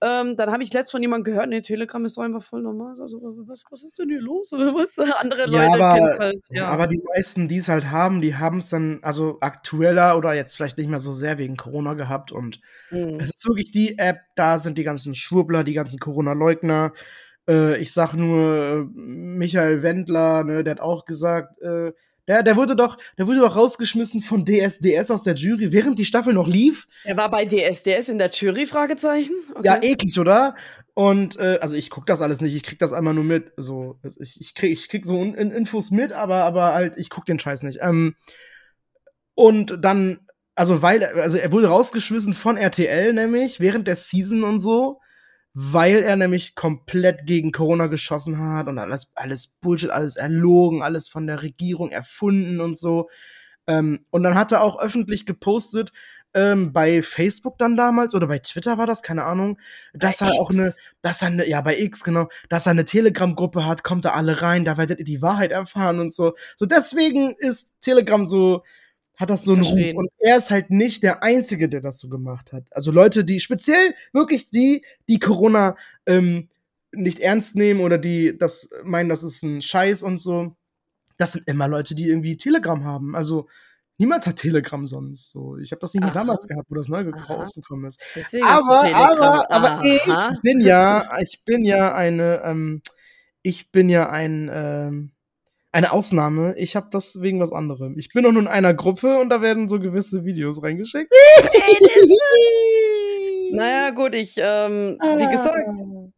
Ähm, 0.03 0.37
dann 0.37 0.51
habe 0.53 0.63
ich 0.63 0.71
letzt 0.75 0.91
von 0.91 1.01
jemandem 1.01 1.33
gehört, 1.33 1.49
nee, 1.49 1.63
Telegram 1.63 2.05
ist 2.05 2.19
doch 2.19 2.23
einfach 2.23 2.43
voll 2.43 2.61
normal. 2.61 3.01
Also, 3.01 3.19
was, 3.47 3.65
was 3.71 3.83
ist 3.83 3.99
denn 3.99 4.11
hier 4.11 4.21
los? 4.21 4.53
Was? 4.53 4.99
Andere 4.99 5.51
Ja, 5.51 5.75
Leute 5.75 5.79
kennen 5.95 6.07
es 6.07 6.13
aber, 6.13 6.19
halt. 6.19 6.45
Ja. 6.51 6.67
aber 6.69 6.87
die 6.87 7.03
meisten, 7.15 7.49
die 7.49 7.57
es 7.57 7.69
halt 7.71 7.91
haben, 7.91 8.21
die 8.21 8.37
haben 8.37 8.59
es 8.59 8.69
dann 8.69 8.99
also 9.01 9.39
aktueller 9.41 10.19
oder 10.19 10.35
jetzt 10.35 10.55
vielleicht 10.55 10.77
nicht 10.77 10.91
mehr 10.91 10.99
so 10.99 11.13
sehr 11.13 11.39
wegen 11.39 11.57
Corona 11.57 11.95
gehabt. 11.95 12.31
Und 12.31 12.61
Mhm. 12.91 13.19
es 13.21 13.31
ist 13.35 13.49
wirklich 13.49 13.71
die 13.73 13.99
App, 13.99 14.19
da 14.35 14.59
sind 14.59 14.77
die 14.77 14.85
ganzen 14.85 15.15
Schwurbler, 15.15 15.65
die 15.65 15.73
ganzen 15.73 15.99
Corona-Leugner. 15.99 16.93
Äh, 17.49 17.79
ich 17.79 17.93
sag 17.93 18.15
nur 18.15 18.89
äh, 18.95 18.99
Michael 18.99 19.83
Wendler, 19.83 20.45
ne, 20.45 20.65
der 20.65 20.73
hat 20.73 20.81
auch 20.81 21.05
gesagt, 21.05 21.61
äh, 21.61 21.93
der, 22.29 22.43
der 22.43 22.57
wurde 22.57 22.75
doch, 22.75 22.99
der 23.19 23.29
wurde 23.29 23.39
doch 23.41 23.55
rausgeschmissen 23.55 24.21
von 24.21 24.45
DSDS 24.45 25.11
aus 25.13 25.23
der 25.23 25.35
Jury, 25.35 25.71
während 25.73 25.99
die 25.99 26.05
Staffel 26.05 26.33
noch 26.33 26.49
lief. 26.49 26.89
Er 27.05 27.17
war 27.17 27.31
bei 27.31 27.45
DSDS 27.45 28.09
in 28.09 28.19
der 28.19 28.31
Jury, 28.31 28.67
Fragezeichen? 28.67 29.35
Ja, 29.63 29.77
Okay. 29.77 29.93
eklig, 29.93 30.19
oder? 30.19 30.57
Und 30.95 31.39
äh, 31.39 31.59
also 31.61 31.77
ich 31.77 31.91
guck 31.91 32.07
das 32.07 32.23
alles 32.23 32.41
nicht, 32.41 32.57
ich 32.57 32.63
krieg 32.63 32.79
das 32.79 32.93
einmal 32.93 33.15
nur 33.15 33.23
mit. 33.23 33.53
So, 33.57 34.01
ich, 34.19 34.41
ich, 34.41 34.55
krieg, 34.55 34.73
ich 34.73 34.89
krieg 34.89 35.07
so 35.07 35.23
in, 35.23 35.35
in 35.35 35.51
Infos 35.53 35.91
mit, 35.91 36.13
aber, 36.13 36.37
aber 36.45 36.73
halt, 36.75 36.95
ich 36.97 37.11
guck 37.11 37.27
den 37.27 37.39
Scheiß 37.39 37.63
nicht. 37.63 37.79
Ähm, 37.83 38.17
und 39.35 39.85
dann, 39.85 40.21
also 40.55 40.83
weil, 40.83 41.05
also 41.05 41.37
er 41.37 41.53
wurde 41.53 41.69
rausgeschmissen 41.69 42.35
von 42.35 42.57
RTL, 42.57 43.13
nämlich, 43.13 43.61
während 43.61 43.87
der 43.87 43.97
Season 43.97 44.43
und 44.43 44.61
so, 44.61 45.01
weil 45.59 46.03
er 46.03 46.17
nämlich 46.17 46.55
komplett 46.55 47.25
gegen 47.25 47.51
Corona 47.51 47.87
geschossen 47.87 48.39
hat 48.39 48.69
und 48.69 48.79
alles, 48.79 49.13
alles 49.15 49.47
Bullshit, 49.47 49.89
alles 49.89 50.17
erlogen, 50.17 50.83
alles 50.83 51.09
von 51.09 51.27
der 51.27 51.43
Regierung 51.43 51.91
erfunden 51.93 52.61
und 52.61 52.77
so. 52.77 53.09
Ähm, 53.67 54.05
und 54.11 54.23
dann 54.23 54.35
hat 54.35 54.53
er 54.53 54.61
auch 54.61 54.79
öffentlich 54.79 55.25
gepostet, 55.25 55.93
ähm, 56.35 56.75
bei 56.75 57.01
Facebook 57.03 57.57
dann 57.57 57.75
damals 57.75 58.15
oder 58.15 58.27
bei 58.27 58.39
Twitter 58.39 58.77
war 58.77 58.87
das, 58.87 59.03
keine 59.03 59.25
Ahnung, 59.25 59.59
dass 59.95 60.19
Bei 60.19 60.27
er 60.27 60.35
auch 60.35 60.51
X? 60.51 60.59
eine, 60.59 60.75
dass 61.01 61.23
er 61.23 61.29
eine, 61.29 61.49
ja, 61.49 61.63
bei 61.63 61.79
X, 61.79 62.05
genau, 62.05 62.29
dass 62.51 62.67
er 62.67 62.73
eine 62.73 62.85
Telegram-Gruppe 62.85 63.65
hat, 63.65 63.83
kommt 63.83 64.05
da 64.05 64.11
alle 64.11 64.43
rein, 64.43 64.67
da 64.67 64.77
werdet 64.77 64.99
ihr 64.99 65.07
die 65.07 65.23
Wahrheit 65.23 65.53
erfahren 65.53 66.01
und 66.01 66.13
so. 66.13 66.35
So 66.57 66.67
deswegen 66.67 67.35
ist 67.39 67.71
Telegram 67.81 68.29
so, 68.29 68.63
hat 69.17 69.31
das 69.31 69.45
so 69.45 69.55
einen 69.55 69.63
Ruf. 69.63 69.95
Und 69.95 70.11
er 70.19 70.37
ist 70.37 70.51
halt 70.51 70.71
nicht 70.71 71.03
der 71.03 71.23
Einzige, 71.23 71.69
der 71.69 71.81
das 71.81 71.99
so 71.99 72.09
gemacht 72.09 72.53
hat. 72.53 72.65
Also 72.71 72.91
Leute, 72.93 73.25
die, 73.25 73.41
speziell 73.41 73.95
wirklich 74.13 74.51
die, 74.51 74.85
die 75.09 75.19
Corona 75.19 75.77
ähm, 76.05 76.49
nicht 76.93 77.21
ernst 77.21 77.57
nehmen 77.57 77.81
oder 77.81 77.99
die 77.99 78.37
das 78.37 78.71
meinen, 78.85 79.09
das 79.09 79.23
ist 79.23 79.43
ein 79.43 79.63
Scheiß 79.63 80.03
und 80.03 80.19
so, 80.19 80.55
das 81.17 81.33
sind 81.33 81.49
immer 81.49 81.69
Leute, 81.69 81.95
die 81.95 82.09
irgendwie 82.09 82.37
Telegram 82.37 82.85
haben. 82.85 83.17
Also 83.17 83.49
niemand 83.99 84.27
hat 84.27 84.37
Telegram 84.37 84.87
sonst. 84.87 85.33
So, 85.33 85.57
ich 85.59 85.73
habe 85.73 85.81
das 85.81 85.95
nicht 85.95 86.03
mehr 86.03 86.11
Aha. 86.11 86.21
damals 86.21 86.47
gehabt, 86.47 86.71
wo 86.71 86.75
das 86.75 86.89
neu 86.89 87.09
rausgekommen 87.11 87.87
ist. 87.87 88.01
Deswegen 88.15 88.45
Aber, 88.45 88.83
aber, 88.95 89.51
aber 89.51 89.85
ich 89.85 90.41
bin 90.43 90.61
ja, 90.61 91.19
ich 91.21 91.43
bin 91.45 91.65
ja 91.65 91.95
eine, 91.95 92.43
ähm, 92.45 92.83
ich 93.43 93.73
bin 93.73 93.89
ja 93.89 94.11
ein, 94.11 94.51
ähm, 94.53 95.13
eine 95.77 95.93
Ausnahme. 95.93 96.55
Ich 96.57 96.75
habe 96.75 96.89
das 96.91 97.21
wegen 97.21 97.39
was 97.39 97.53
anderem. 97.53 97.99
Ich 97.99 98.09
bin 98.11 98.25
doch 98.25 98.33
nur 98.33 98.41
in 98.41 98.49
einer 98.49 98.73
Gruppe 98.73 99.19
und 99.19 99.29
da 99.29 99.43
werden 99.43 99.69
so 99.69 99.79
gewisse 99.79 100.25
Videos 100.25 100.63
reingeschickt. 100.63 101.13
Naja, 103.53 103.91
gut, 103.91 104.15
ich, 104.15 104.37
ähm, 104.39 104.97
Ah. 105.01 105.19
wie 105.19 105.27
gesagt, 105.31 105.69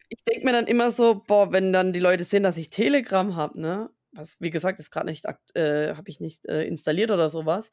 ich 0.08 0.22
denke 0.24 0.46
mir 0.46 0.52
dann 0.52 0.66
immer 0.66 0.90
so, 0.90 1.22
boah, 1.26 1.52
wenn 1.52 1.72
dann 1.72 1.92
die 1.92 2.00
Leute 2.00 2.24
sehen, 2.24 2.42
dass 2.42 2.56
ich 2.56 2.70
Telegram 2.70 3.36
habe, 3.36 3.60
ne? 3.60 3.90
Was, 4.12 4.36
wie 4.40 4.50
gesagt, 4.50 4.80
ist 4.80 4.90
gerade 4.90 5.06
nicht, 5.06 5.24
äh, 5.54 5.94
habe 5.94 6.08
ich 6.08 6.20
nicht 6.20 6.46
äh, 6.46 6.64
installiert 6.64 7.10
oder 7.10 7.28
sowas. 7.28 7.70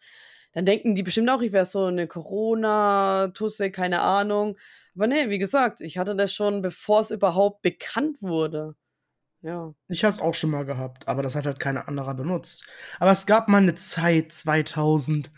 Dann 0.54 0.66
denken 0.66 0.96
die 0.96 1.04
bestimmt 1.04 1.30
auch, 1.30 1.42
ich 1.42 1.52
wäre 1.54 1.66
so 1.66 1.86
eine 1.86 2.08
Corona-Tusse, 2.08 3.72
keine 3.72 4.02
Ahnung. 4.02 4.58
Aber 4.96 5.08
nee, 5.08 5.30
wie 5.30 5.38
gesagt, 5.40 5.82
ich 5.82 5.98
hatte 5.98 6.16
das 6.16 6.34
schon, 6.34 6.62
bevor 6.62 7.02
es 7.02 7.12
überhaupt 7.12 7.62
bekannt 7.62 8.18
wurde. 8.22 8.76
Ja. 9.46 9.76
Ich 9.90 10.04
habe 10.04 10.12
es 10.12 10.20
auch 10.20 10.34
schon 10.34 10.50
mal 10.50 10.66
gehabt, 10.66 11.08
aber 11.08 11.22
das 11.22 11.36
hat 11.36 11.46
halt 11.46 11.60
keiner 11.60 11.88
anderer 11.88 12.16
benutzt. 12.16 12.66
Aber 13.00 13.12
es 13.12 13.28
gab 13.28 13.48
mal 13.48 13.60
eine 13.62 13.76
Zeit 13.76 14.32
2012, 14.32 15.30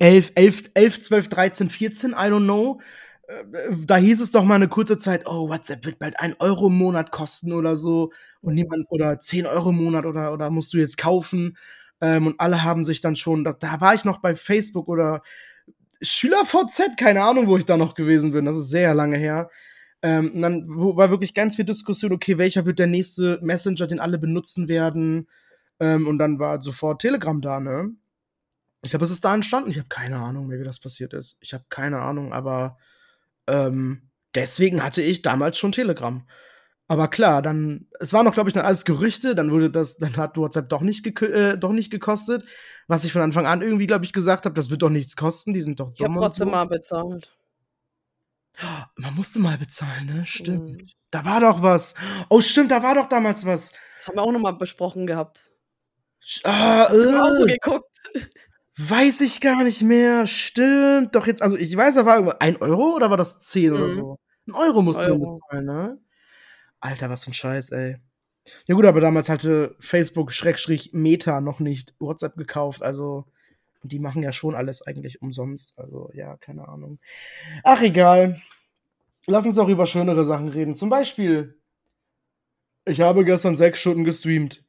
11, 0.00 0.32
11, 0.34 0.70
11, 0.74 1.00
12, 1.00 1.28
13, 1.28 1.70
14, 1.70 2.10
I 2.10 2.14
don't 2.14 2.42
know. 2.44 2.80
Äh, 3.28 3.44
Da 3.86 3.96
hieß 3.96 4.20
es 4.20 4.32
doch 4.32 4.42
mal 4.44 4.56
eine 4.56 4.68
kurze 4.68 4.98
Zeit, 4.98 5.26
oh, 5.28 5.48
WhatsApp 5.48 5.84
wird 5.84 6.00
bald 6.00 6.18
ein 6.18 6.34
Euro 6.40 6.66
im 6.66 6.76
Monat 6.76 7.12
kosten 7.12 7.52
oder 7.52 7.76
so. 7.76 8.12
Und 8.40 8.54
niemand, 8.54 8.86
oder 8.90 9.20
10 9.20 9.46
Euro 9.46 9.70
im 9.70 9.76
Monat 9.84 10.04
oder, 10.06 10.32
oder 10.32 10.50
musst 10.50 10.74
du 10.74 10.78
jetzt 10.78 10.98
kaufen. 10.98 11.56
Ähm, 12.00 12.26
und 12.26 12.40
alle 12.40 12.64
haben 12.64 12.84
sich 12.84 13.00
dann 13.00 13.14
schon, 13.16 13.44
da, 13.44 13.52
da 13.52 13.80
war 13.80 13.94
ich 13.94 14.04
noch 14.04 14.18
bei 14.20 14.34
Facebook 14.34 14.88
oder 14.88 15.22
SchülerVZ, 16.02 16.96
keine 16.98 17.22
Ahnung, 17.22 17.46
wo 17.46 17.56
ich 17.56 17.66
da 17.66 17.76
noch 17.76 17.94
gewesen 17.94 18.32
bin. 18.32 18.44
Das 18.46 18.56
ist 18.56 18.70
sehr 18.70 18.94
lange 18.94 19.18
her. 19.18 19.50
Ähm, 20.02 20.32
und 20.34 20.42
dann 20.42 20.64
wo, 20.68 20.96
war 20.96 21.10
wirklich 21.10 21.34
ganz 21.34 21.56
viel 21.56 21.64
Diskussion, 21.64 22.12
okay, 22.12 22.38
welcher 22.38 22.66
wird 22.66 22.78
der 22.78 22.86
nächste 22.86 23.38
Messenger, 23.42 23.86
den 23.86 24.00
alle 24.00 24.18
benutzen 24.18 24.68
werden. 24.68 25.28
Ähm, 25.78 26.08
und 26.08 26.18
dann 26.18 26.38
war 26.38 26.60
sofort 26.62 27.00
Telegram 27.00 27.40
da, 27.40 27.60
ne? 27.60 27.90
Ich 28.82 28.90
glaube, 28.90 29.04
es 29.04 29.10
ist 29.10 29.24
da 29.24 29.34
entstanden. 29.34 29.70
Ich 29.70 29.78
habe 29.78 29.88
keine 29.88 30.18
Ahnung 30.18 30.46
mehr, 30.46 30.58
wie 30.58 30.64
das 30.64 30.80
passiert 30.80 31.12
ist. 31.12 31.38
Ich 31.42 31.52
habe 31.52 31.64
keine 31.68 32.00
Ahnung, 32.00 32.32
aber 32.32 32.78
ähm, 33.46 34.10
deswegen 34.34 34.82
hatte 34.82 35.02
ich 35.02 35.22
damals 35.22 35.58
schon 35.58 35.72
Telegram. 35.72 36.26
Aber 36.88 37.06
klar, 37.06 37.40
dann, 37.40 37.86
es 38.00 38.12
war 38.12 38.24
noch, 38.24 38.34
glaube 38.34 38.50
ich, 38.50 38.54
dann 38.54 38.64
alles 38.64 38.84
Gerüchte, 38.84 39.36
dann 39.36 39.52
wurde 39.52 39.70
das, 39.70 39.98
dann 39.98 40.16
hat 40.16 40.36
WhatsApp 40.36 40.68
doch 40.70 40.80
nicht, 40.80 41.06
äh, 41.22 41.56
doch 41.56 41.72
nicht 41.72 41.90
gekostet. 41.90 42.44
Was 42.88 43.04
ich 43.04 43.12
von 43.12 43.22
Anfang 43.22 43.46
an 43.46 43.62
irgendwie, 43.62 43.86
glaube 43.86 44.04
ich, 44.04 44.12
gesagt 44.12 44.44
habe, 44.44 44.56
das 44.56 44.70
wird 44.70 44.82
doch 44.82 44.90
nichts 44.90 45.14
kosten, 45.14 45.52
die 45.52 45.60
sind 45.60 45.78
doch 45.78 45.92
Ich 45.94 46.00
habe 46.00 46.14
dumm 46.14 46.22
trotzdem 46.22 46.48
so. 46.48 46.52
mal 46.52 46.64
bezahlt. 46.64 47.30
Man 48.96 49.14
musste 49.14 49.38
mal 49.40 49.58
bezahlen, 49.58 50.06
ne? 50.06 50.26
Stimmt. 50.26 50.70
Mhm. 50.82 50.86
Da 51.10 51.24
war 51.24 51.40
doch 51.40 51.62
was. 51.62 51.94
Oh, 52.28 52.40
stimmt, 52.40 52.70
da 52.70 52.82
war 52.82 52.94
doch 52.94 53.08
damals 53.08 53.44
was. 53.46 53.72
Das 53.98 54.08
haben 54.08 54.16
wir 54.16 54.22
auch 54.22 54.32
nochmal 54.32 54.54
besprochen 54.54 55.06
gehabt. 55.06 55.50
Ah, 56.44 56.88
Hast 56.88 57.02
du 57.02 57.22
auch 57.22 57.32
so 57.32 57.46
äh, 57.46 57.52
geguckt? 57.58 57.86
weiß 58.76 59.20
ich 59.22 59.40
gar 59.40 59.62
nicht 59.64 59.82
mehr. 59.82 60.26
Stimmt. 60.26 61.14
Doch 61.14 61.26
jetzt, 61.26 61.42
also 61.42 61.56
ich 61.56 61.76
weiß, 61.76 61.96
da 61.96 62.06
war 62.06 62.16
irgendwo 62.16 62.36
ein 62.38 62.56
Euro 62.58 62.94
oder 62.96 63.10
war 63.10 63.16
das 63.16 63.40
10 63.40 63.72
oder 63.72 63.84
Mhm. 63.86 63.90
so? 63.90 64.16
Ein 64.48 64.54
Euro 64.54 64.82
musste 64.82 65.08
man 65.08 65.20
bezahlen, 65.20 65.64
ne? 65.66 65.98
Alter, 66.80 67.10
was 67.10 67.24
für 67.24 67.30
ein 67.30 67.34
Scheiß, 67.34 67.70
ey. 67.70 67.96
Ja 68.66 68.74
gut, 68.74 68.86
aber 68.86 69.00
damals 69.00 69.28
hatte 69.28 69.76
Facebook 69.80 70.32
Schrägstrich 70.32 70.90
Meta 70.92 71.40
noch 71.40 71.60
nicht 71.60 71.94
WhatsApp 71.98 72.36
gekauft, 72.36 72.82
also 72.82 73.26
die 73.82 73.98
machen 73.98 74.22
ja 74.22 74.32
schon 74.32 74.54
alles 74.54 74.82
eigentlich 74.86 75.22
umsonst. 75.22 75.78
Also 75.78 76.10
ja, 76.14 76.36
keine 76.36 76.68
Ahnung. 76.68 76.98
Ach 77.64 77.82
egal. 77.82 78.40
Lass 79.26 79.46
uns 79.46 79.56
doch 79.56 79.68
über 79.68 79.86
schönere 79.86 80.24
Sachen 80.24 80.48
reden. 80.48 80.74
Zum 80.74 80.88
Beispiel, 80.90 81.58
ich 82.84 83.00
habe 83.00 83.24
gestern 83.24 83.56
sechs 83.56 83.80
Stunden 83.80 84.04
gestreamt. 84.04 84.64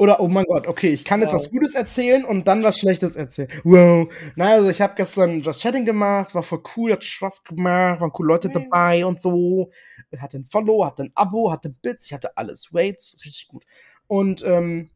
Oder, 0.00 0.20
oh 0.20 0.28
mein 0.28 0.46
Gott, 0.46 0.66
okay, 0.66 0.88
ich 0.88 1.04
kann 1.04 1.20
jetzt 1.20 1.34
Wow. 1.34 1.40
was 1.42 1.50
Gutes 1.50 1.74
erzählen 1.74 2.24
und 2.24 2.48
dann 2.48 2.62
was 2.62 2.78
Schlechtes 2.78 3.16
erzählen. 3.16 3.50
Wow. 3.64 4.10
Na, 4.34 4.52
also 4.52 4.70
ich 4.70 4.80
habe 4.80 4.94
gestern 4.94 5.42
Just 5.42 5.60
Chatting 5.60 5.84
gemacht, 5.84 6.34
war 6.34 6.42
voll 6.42 6.62
cool, 6.74 6.92
hat 6.92 7.04
Spaß 7.04 7.44
gemacht, 7.44 8.00
waren 8.00 8.10
coole 8.10 8.28
Leute 8.28 8.48
dabei 8.48 9.04
und 9.04 9.20
so. 9.20 9.70
Hatte 10.16 10.38
ein 10.38 10.46
Follow, 10.46 10.86
hatte 10.86 11.02
ein 11.02 11.12
Abo, 11.14 11.52
hatte 11.52 11.68
Bits, 11.68 12.06
ich 12.06 12.14
hatte 12.14 12.34
alles. 12.38 12.70
Rates, 12.72 13.18
richtig 13.26 13.48
gut. 13.48 13.64
Und 14.06 14.42
ähm, 14.46 14.88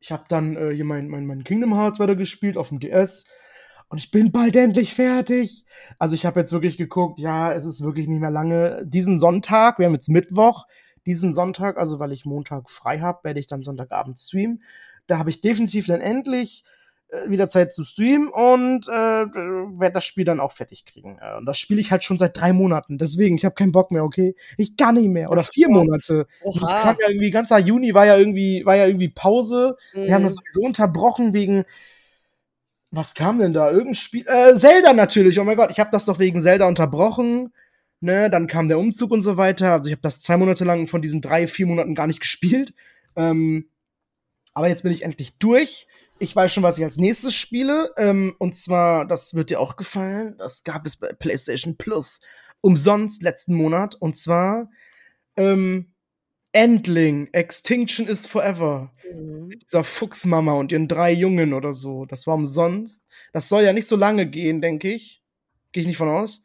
ich 0.00 0.12
habe 0.12 0.24
dann 0.28 0.56
äh, 0.56 0.74
hier 0.74 0.84
mein, 0.84 1.08
mein, 1.08 1.26
mein 1.26 1.44
Kingdom 1.44 1.74
Hearts 1.74 1.98
weiter 1.98 2.16
gespielt 2.16 2.56
auf 2.56 2.68
dem 2.68 2.80
DS. 2.80 3.26
Und 3.88 3.98
ich 3.98 4.10
bin 4.10 4.32
bald 4.32 4.54
endlich 4.54 4.94
fertig. 4.94 5.64
Also 5.98 6.14
ich 6.14 6.26
habe 6.26 6.40
jetzt 6.40 6.52
wirklich 6.52 6.76
geguckt, 6.76 7.18
ja, 7.18 7.52
es 7.52 7.64
ist 7.64 7.82
wirklich 7.82 8.06
nicht 8.06 8.20
mehr 8.20 8.30
lange. 8.30 8.84
Diesen 8.84 9.18
Sonntag, 9.18 9.78
wir 9.78 9.86
haben 9.86 9.94
jetzt 9.94 10.08
Mittwoch, 10.10 10.66
diesen 11.06 11.32
Sonntag, 11.32 11.78
also 11.78 11.98
weil 11.98 12.12
ich 12.12 12.26
Montag 12.26 12.70
frei 12.70 13.00
habe, 13.00 13.20
werde 13.24 13.40
ich 13.40 13.46
dann 13.46 13.62
Sonntagabend 13.62 14.18
streamen. 14.18 14.62
Da 15.06 15.18
habe 15.18 15.30
ich 15.30 15.40
definitiv 15.40 15.86
dann 15.86 16.02
endlich 16.02 16.64
wieder 17.26 17.48
Zeit 17.48 17.72
zu 17.72 17.84
streamen 17.84 18.28
und 18.28 18.86
äh, 18.86 18.92
werde 18.92 19.94
das 19.94 20.04
Spiel 20.04 20.24
dann 20.24 20.40
auch 20.40 20.52
fertig 20.52 20.84
kriegen. 20.84 21.18
Äh, 21.20 21.38
und 21.38 21.46
das 21.46 21.58
spiele 21.58 21.80
ich 21.80 21.90
halt 21.90 22.04
schon 22.04 22.18
seit 22.18 22.38
drei 22.38 22.52
Monaten. 22.52 22.98
Deswegen, 22.98 23.36
ich 23.36 23.44
habe 23.44 23.54
keinen 23.54 23.72
Bock 23.72 23.90
mehr, 23.90 24.04
okay? 24.04 24.34
Ich 24.58 24.76
gar 24.76 24.92
nicht 24.92 25.08
mehr. 25.08 25.30
Oder 25.30 25.42
vier 25.42 25.68
Monate. 25.70 26.26
Oha. 26.42 26.60
Das 26.60 26.70
kam 26.70 26.96
ja 27.00 27.08
irgendwie, 27.08 27.30
ganzer 27.30 27.58
Juni 27.58 27.94
war 27.94 28.04
ja 28.04 28.16
irgendwie, 28.16 28.64
war 28.66 28.76
ja 28.76 28.86
irgendwie 28.86 29.08
Pause. 29.08 29.76
Mhm. 29.94 30.04
Wir 30.04 30.14
haben 30.14 30.24
das 30.24 30.34
mhm. 30.34 30.40
sowieso 30.40 30.66
unterbrochen 30.66 31.32
wegen. 31.32 31.64
Was 32.90 33.14
kam 33.14 33.38
denn 33.38 33.54
da? 33.54 33.70
Irgendein 33.70 33.94
Spiel. 33.94 34.26
Äh, 34.26 34.54
Zelda 34.54 34.92
natürlich. 34.92 35.40
Oh 35.40 35.44
mein 35.44 35.56
Gott, 35.56 35.70
ich 35.70 35.80
habe 35.80 35.90
das 35.90 36.04
doch 36.04 36.18
wegen 36.18 36.42
Zelda 36.42 36.66
unterbrochen. 36.66 37.52
Ne, 38.00 38.30
dann 38.30 38.46
kam 38.46 38.68
der 38.68 38.78
Umzug 38.78 39.10
und 39.10 39.22
so 39.22 39.36
weiter. 39.36 39.72
Also 39.72 39.86
ich 39.86 39.92
habe 39.92 40.02
das 40.02 40.20
zwei 40.20 40.36
Monate 40.36 40.64
lang 40.64 40.86
von 40.86 41.02
diesen 41.02 41.20
drei, 41.20 41.48
vier 41.48 41.66
Monaten 41.66 41.94
gar 41.94 42.06
nicht 42.06 42.20
gespielt. 42.20 42.74
Ähm, 43.16 43.70
aber 44.52 44.68
jetzt 44.68 44.82
bin 44.82 44.92
ich 44.92 45.02
endlich 45.02 45.38
durch 45.38 45.86
ich 46.18 46.34
weiß 46.34 46.52
schon, 46.52 46.62
was 46.62 46.78
ich 46.78 46.84
als 46.84 46.96
nächstes 46.96 47.34
spiele. 47.34 47.92
Ähm, 47.96 48.34
und 48.38 48.54
zwar, 48.54 49.06
das 49.06 49.34
wird 49.34 49.50
dir 49.50 49.60
auch 49.60 49.76
gefallen. 49.76 50.36
Das 50.38 50.64
gab 50.64 50.86
es 50.86 50.96
bei 50.96 51.12
PlayStation 51.12 51.76
Plus 51.76 52.20
umsonst 52.60 53.22
letzten 53.22 53.54
Monat. 53.54 53.94
Und 53.94 54.16
zwar 54.16 54.70
ähm, 55.36 55.92
Endling, 56.52 57.28
Extinction 57.32 58.06
is 58.06 58.26
Forever. 58.26 58.92
Mhm. 59.12 59.58
Dieser 59.60 59.84
Fuchsmama 59.84 60.54
und 60.54 60.72
ihren 60.72 60.88
drei 60.88 61.12
Jungen 61.12 61.52
oder 61.52 61.72
so. 61.72 62.04
Das 62.04 62.26
war 62.26 62.34
umsonst. 62.34 63.06
Das 63.32 63.48
soll 63.48 63.62
ja 63.62 63.72
nicht 63.72 63.86
so 63.86 63.96
lange 63.96 64.26
gehen, 64.26 64.60
denke 64.60 64.90
ich. 64.90 65.22
Gehe 65.72 65.82
ich 65.82 65.86
nicht 65.86 65.98
von 65.98 66.08
aus. 66.08 66.42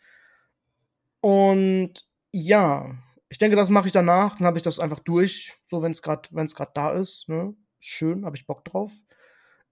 Und 1.22 1.94
ja, 2.32 2.98
ich 3.30 3.38
denke, 3.38 3.56
das 3.56 3.70
mache 3.70 3.88
ich 3.88 3.94
danach. 3.94 4.38
Dann 4.38 4.46
habe 4.46 4.58
ich 4.58 4.64
das 4.64 4.80
einfach 4.80 5.00
durch. 5.00 5.58
So, 5.70 5.82
wenn 5.82 5.92
es 5.92 6.02
gerade 6.02 6.72
da 6.74 6.92
ist. 6.92 7.30
Ne? 7.30 7.56
Schön, 7.80 8.26
habe 8.26 8.36
ich 8.36 8.46
Bock 8.46 8.66
drauf. 8.66 8.92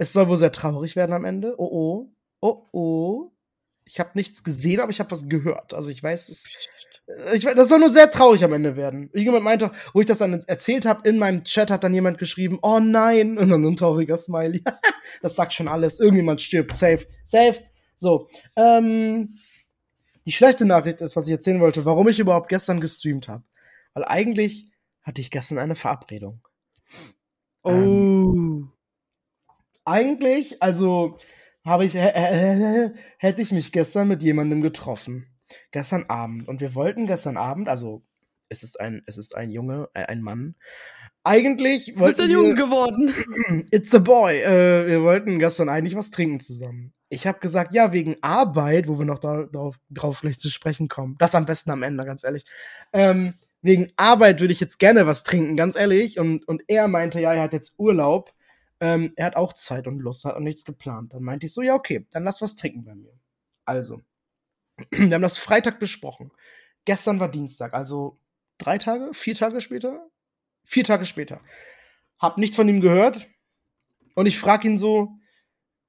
Es 0.01 0.13
soll 0.13 0.27
wohl 0.29 0.37
sehr 0.37 0.51
traurig 0.51 0.95
werden 0.95 1.13
am 1.13 1.25
Ende. 1.25 1.53
Oh 1.59 1.69
oh. 1.71 2.11
Oh 2.41 2.65
oh. 2.71 3.31
Ich 3.85 3.99
habe 3.99 4.09
nichts 4.15 4.43
gesehen, 4.43 4.79
aber 4.79 4.89
ich 4.89 4.99
habe 4.99 5.11
was 5.11 5.29
gehört. 5.29 5.75
Also 5.75 5.89
ich 5.89 6.01
weiß, 6.01 6.29
es, 6.29 6.47
ich, 7.35 7.43
das 7.43 7.69
soll 7.69 7.77
nur 7.77 7.91
sehr 7.91 8.09
traurig 8.09 8.43
am 8.43 8.53
Ende 8.53 8.75
werden. 8.75 9.11
Jemand 9.13 9.43
meinte, 9.43 9.69
wo 9.93 9.99
ich 9.99 10.07
das 10.07 10.17
dann 10.17 10.41
erzählt 10.47 10.87
habe, 10.87 11.07
in 11.07 11.19
meinem 11.19 11.43
Chat 11.43 11.69
hat 11.69 11.83
dann 11.83 11.93
jemand 11.93 12.17
geschrieben, 12.17 12.57
oh 12.63 12.79
nein, 12.79 13.37
und 13.37 13.49
dann 13.49 13.61
so 13.61 13.69
ein 13.69 13.75
trauriger 13.75 14.17
Smiley. 14.17 14.63
das 15.21 15.35
sagt 15.35 15.53
schon 15.53 15.67
alles. 15.67 15.99
Irgendjemand 15.99 16.41
stirbt. 16.41 16.73
Safe. 16.73 17.05
Safe. 17.23 17.63
So. 17.95 18.27
Ähm, 18.55 19.37
die 20.25 20.31
schlechte 20.31 20.65
Nachricht 20.65 21.01
ist, 21.01 21.15
was 21.15 21.27
ich 21.27 21.33
erzählen 21.33 21.61
wollte, 21.61 21.85
warum 21.85 22.07
ich 22.07 22.17
überhaupt 22.17 22.49
gestern 22.49 22.81
gestreamt 22.81 23.27
habe. 23.27 23.43
Weil 23.93 24.05
eigentlich 24.05 24.71
hatte 25.03 25.21
ich 25.21 25.29
gestern 25.29 25.59
eine 25.59 25.75
Verabredung. 25.75 26.41
Oh. 27.61 27.69
Ähm, 27.69 28.71
eigentlich, 29.85 30.61
also 30.61 31.17
habe 31.65 31.85
ich, 31.85 31.95
hätte 31.95 33.41
ich 33.41 33.51
mich 33.51 33.71
gestern 33.71 34.07
mit 34.07 34.23
jemandem 34.23 34.61
getroffen. 34.61 35.27
Gestern 35.71 36.05
Abend. 36.05 36.47
Und 36.47 36.61
wir 36.61 36.75
wollten 36.75 37.07
gestern 37.07 37.37
Abend, 37.37 37.67
also 37.67 38.03
es 38.49 38.63
ist 38.63 38.79
ein, 38.79 39.01
es 39.05 39.17
ist 39.17 39.35
ein 39.35 39.49
Junge, 39.49 39.89
äh, 39.93 40.05
ein 40.05 40.21
Mann. 40.21 40.55
Eigentlich 41.23 41.93
wollten 41.97 42.13
ist 42.13 42.21
ein 42.21 42.31
Junge 42.31 42.55
geworden. 42.55 43.13
It's 43.71 43.93
a 43.93 43.99
boy. 43.99 44.41
Äh, 44.41 44.87
wir 44.87 45.03
wollten 45.03 45.39
gestern 45.39 45.69
eigentlich 45.69 45.95
was 45.95 46.11
trinken 46.11 46.39
zusammen. 46.39 46.93
Ich 47.09 47.27
habe 47.27 47.39
gesagt, 47.39 47.73
ja, 47.73 47.93
wegen 47.93 48.17
Arbeit, 48.21 48.87
wo 48.87 48.97
wir 48.97 49.05
noch 49.05 49.19
da, 49.19 49.43
darauf, 49.43 49.77
drauf 49.89 50.17
vielleicht 50.17 50.41
zu 50.41 50.49
sprechen 50.49 50.87
kommen. 50.87 51.15
Das 51.19 51.35
am 51.35 51.45
besten 51.45 51.71
am 51.71 51.83
Ende, 51.83 52.05
ganz 52.05 52.23
ehrlich. 52.23 52.45
Ähm, 52.93 53.35
wegen 53.61 53.91
Arbeit 53.95 54.41
würde 54.41 54.53
ich 54.53 54.59
jetzt 54.59 54.79
gerne 54.79 55.05
was 55.05 55.23
trinken, 55.23 55.55
ganz 55.55 55.75
ehrlich. 55.75 56.19
Und, 56.19 56.47
und 56.47 56.63
er 56.67 56.87
meinte, 56.87 57.21
ja, 57.21 57.33
er 57.33 57.43
hat 57.43 57.53
jetzt 57.53 57.79
Urlaub. 57.79 58.33
Ähm, 58.81 59.11
er 59.15 59.27
hat 59.27 59.35
auch 59.35 59.53
Zeit 59.53 59.87
und 59.87 59.99
Lust, 59.99 60.25
hat 60.25 60.35
auch 60.35 60.39
nichts 60.39 60.65
geplant. 60.65 61.13
Dann 61.13 61.23
meinte 61.23 61.45
ich 61.45 61.53
so, 61.53 61.61
ja, 61.61 61.75
okay, 61.75 62.07
dann 62.11 62.23
lass 62.23 62.41
was 62.41 62.55
trinken 62.55 62.83
bei 62.83 62.95
mir. 62.95 63.13
Also, 63.63 64.01
wir 64.89 65.13
haben 65.13 65.21
das 65.21 65.37
Freitag 65.37 65.79
besprochen. 65.79 66.31
Gestern 66.83 67.19
war 67.19 67.29
Dienstag, 67.29 67.75
also 67.75 68.17
drei 68.57 68.79
Tage, 68.79 69.13
vier 69.13 69.35
Tage 69.35 69.61
später? 69.61 70.09
Vier 70.65 70.83
Tage 70.83 71.05
später. 71.05 71.41
Hab 72.17 72.39
nichts 72.39 72.55
von 72.55 72.67
ihm 72.67 72.81
gehört. 72.81 73.27
Und 74.15 74.25
ich 74.25 74.39
frag 74.39 74.65
ihn 74.65 74.79
so, 74.79 75.13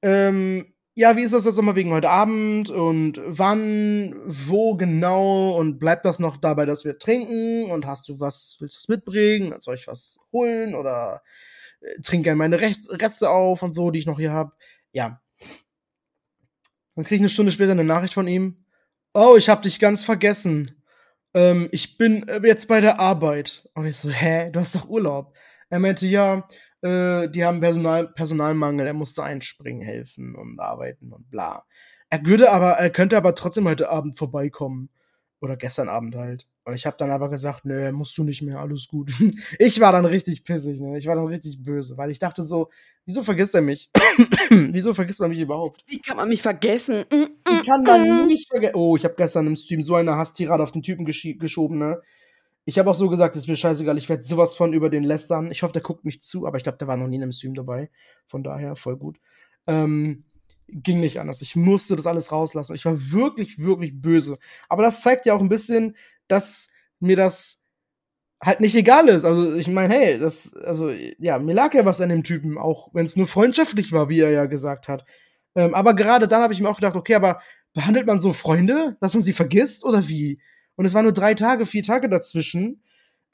ähm, 0.03 0.75
ja, 0.95 1.17
wie 1.17 1.23
ist 1.23 1.33
das 1.33 1.47
jetzt 1.47 1.57
nochmal 1.57 1.77
wegen 1.77 1.93
heute 1.93 2.11
Abend 2.11 2.69
und 2.69 3.21
wann, 3.25 4.15
wo 4.27 4.77
genau 4.77 5.57
und 5.59 5.79
bleibt 5.79 6.05
das 6.05 6.19
noch 6.19 6.37
dabei, 6.37 6.67
dass 6.67 6.85
wir 6.85 6.99
trinken 6.99 7.71
und 7.71 7.87
hast 7.87 8.11
du 8.11 8.21
was, 8.21 8.59
willst 8.61 8.77
du 8.77 8.79
was 8.81 8.89
mitbringen, 8.89 9.55
soll 9.61 9.77
ich 9.77 9.87
was 9.87 10.21
holen 10.33 10.75
oder 10.75 11.23
trinke 12.03 12.25
gerne 12.25 12.39
meine 12.39 12.61
Reste 12.61 13.31
auf 13.31 13.63
und 13.63 13.75
so, 13.75 13.91
die 13.91 13.99
ich 13.99 14.07
noch 14.07 14.19
hier 14.19 14.33
habe. 14.33 14.53
Ja. 14.93 15.21
Dann 16.95 17.05
kriege 17.05 17.17
ich 17.17 17.21
eine 17.21 17.31
Stunde 17.31 17.53
später 17.53 17.73
eine 17.73 17.85
Nachricht 17.85 18.15
von 18.15 18.29
ihm. 18.29 18.65
Oh, 19.15 19.37
ich 19.37 19.49
habe 19.49 19.63
dich 19.63 19.79
ganz 19.79 20.05
vergessen. 20.05 20.83
Ähm, 21.35 21.69
ich 21.73 21.99
bin 21.99 22.29
äh, 22.29 22.41
jetzt 22.47 22.69
bei 22.69 22.81
der 22.81 23.01
Arbeit. 23.01 23.69
Und 23.75 23.87
ich 23.87 23.97
so, 23.97 24.11
hä, 24.11 24.51
du 24.51 24.61
hast 24.61 24.75
doch 24.75 24.89
Urlaub. 24.89 25.35
Er 25.71 25.79
meinte, 25.79 26.07
ja, 26.07 26.47
äh, 26.83 27.29
die 27.29 27.45
haben 27.45 27.61
Personal 27.61 28.09
Personalmangel, 28.09 28.87
er 28.87 28.95
musste 28.95 29.23
einspringen, 29.23 29.83
helfen 29.83 30.35
und 30.35 30.61
arbeiten 30.61 31.13
und 31.13 31.31
bla. 31.31 31.65
Er 32.11 32.25
würde 32.27 32.53
aber, 32.53 32.73
er 32.73 32.91
könnte 32.91 33.17
aber 33.17 33.35
trotzdem 33.35 33.69
heute 33.69 33.89
Abend 33.89 34.19
vorbeikommen. 34.19 34.91
Oder 35.41 35.57
gestern 35.57 35.89
Abend 35.89 36.15
halt. 36.15 36.47
Und 36.65 36.75
ich 36.75 36.87
habe 36.87 36.97
dann 36.97 37.11
aber 37.11 37.29
gesagt, 37.29 37.65
nee, 37.65 37.91
musst 37.91 38.17
du 38.17 38.23
nicht 38.23 38.43
mehr, 38.43 38.61
alles 38.61 38.87
gut. 38.87 39.13
ich 39.59 39.81
war 39.81 39.93
dann 39.93 40.05
richtig 40.05 40.45
pissig, 40.45 40.81
ne? 40.81 40.97
Ich 40.97 41.07
war 41.07 41.17
dann 41.17 41.27
richtig 41.27 41.63
böse, 41.63 41.97
weil 41.97 42.11
ich 42.11 42.21
dachte 42.21 42.45
so, 42.45 42.69
wieso 43.05 43.25
vergisst 43.25 43.55
er 43.55 43.63
mich? 43.63 43.91
wieso 44.51 44.95
vergisst 44.95 45.19
man 45.21 45.31
mich 45.31 45.41
überhaupt? 45.41 45.83
Wie 45.89 46.01
kann 46.01 46.17
man 46.17 46.29
mich 46.29 46.41
vergessen? 46.41 47.05
Mm, 47.11 47.17
mm, 47.17 47.29
ich 47.53 47.67
kann 47.67 47.83
man 47.83 48.03
mm. 48.03 48.27
nicht 48.27 48.49
vergessen. 48.49 48.77
Oh, 48.77 48.97
ich 48.97 49.05
habe 49.05 49.15
gestern 49.17 49.49
im 49.49 49.57
Stream 49.57 49.83
so 49.83 49.97
eine 49.97 50.17
Hasstirade 50.17 50.63
auf 50.63 50.71
den 50.71 50.83
Typen 50.83 51.05
gesch 51.05 51.27
geschoben, 51.39 51.79
ne? 51.79 52.01
Ich 52.65 52.79
habe 52.79 52.89
auch 52.89 52.95
so 52.95 53.09
gesagt, 53.09 53.35
ist 53.35 53.49
mir 53.49 53.57
scheißegal, 53.57 53.99
ich 53.99 54.09
werde 54.09 54.23
sowas 54.23 54.55
von 54.55 54.73
über 54.73 54.89
den 54.89 55.03
lästern. 55.03 55.51
Ich 55.51 55.65
hoffe, 55.65 55.73
der 55.73 55.83
guckt 55.83 56.05
mich 56.05 56.23
zu, 56.23 56.47
aber 56.47 56.59
ich 56.59 56.63
glaube, 56.63 56.79
der 56.79 56.87
war 56.87 56.97
noch 56.97 57.09
nie 57.09 57.17
in 57.17 57.23
einem 57.23 57.33
Stream 57.33 57.55
dabei. 57.55 57.91
Von 58.27 58.45
daher, 58.45 58.77
voll 58.77 58.97
gut. 58.97 59.19
Ähm, 59.67 60.23
ging 60.69 61.01
nicht 61.01 61.19
anders. 61.19 61.43
Ich 61.43 61.57
musste 61.57 61.97
das 61.97 62.07
alles 62.07 62.31
rauslassen. 62.31 62.77
Ich 62.77 62.85
war 62.85 63.11
wirklich, 63.11 63.59
wirklich 63.59 64.01
böse. 64.01 64.39
Aber 64.69 64.85
das 64.85 65.03
zeigt 65.03 65.27
ja 65.27 65.35
auch 65.35 65.41
ein 65.41 65.49
bisschen, 65.49 65.97
dass 66.33 66.71
mir 67.01 67.17
das 67.17 67.67
halt 68.43 68.61
nicht 68.61 68.75
egal 68.75 69.09
ist. 69.09 69.25
Also 69.25 69.55
ich 69.55 69.69
meine, 69.69 69.95
hey, 69.95 70.19
das, 70.19 70.55
also 70.55 70.91
ja, 71.19 71.39
mir 71.39 71.55
lag 71.55 71.75
ja 71.75 71.85
was 71.85 72.01
an 72.01 72.09
dem 72.09 72.25
Typen, 72.25 72.59
auch 72.59 72.89
wenn 72.93 73.05
es 73.05 73.17
nur 73.17 73.29
freundschaftlich 73.29 73.93
war, 73.93 74.09
wie 74.09 74.21
er 74.21 74.31
ja 74.31 74.47
gesagt 74.47 74.89
hat. 74.89 75.05
Ähm, 75.55 75.75
aber 75.75 75.95
gerade 75.95 76.27
dann 76.27 76.43
habe 76.43 76.53
ich 76.53 76.61
mir 76.61 76.69
auch 76.69 76.77
gedacht, 76.77 76.97
okay, 76.97 77.15
aber 77.15 77.41
behandelt 77.75 78.07
man 78.07 78.21
so 78.21 78.33
Freunde, 78.33 78.97
dass 79.01 79.15
man 79.15 79.23
sie 79.23 79.33
vergisst 79.33 79.85
oder 79.85 80.09
wie? 80.09 80.41
Und 80.75 80.87
es 80.87 80.95
waren 80.95 81.05
nur 81.05 81.13
drei 81.13 81.35
Tage, 81.35 81.67
vier 81.67 81.83
Tage 81.83 82.09
dazwischen. 82.09 82.83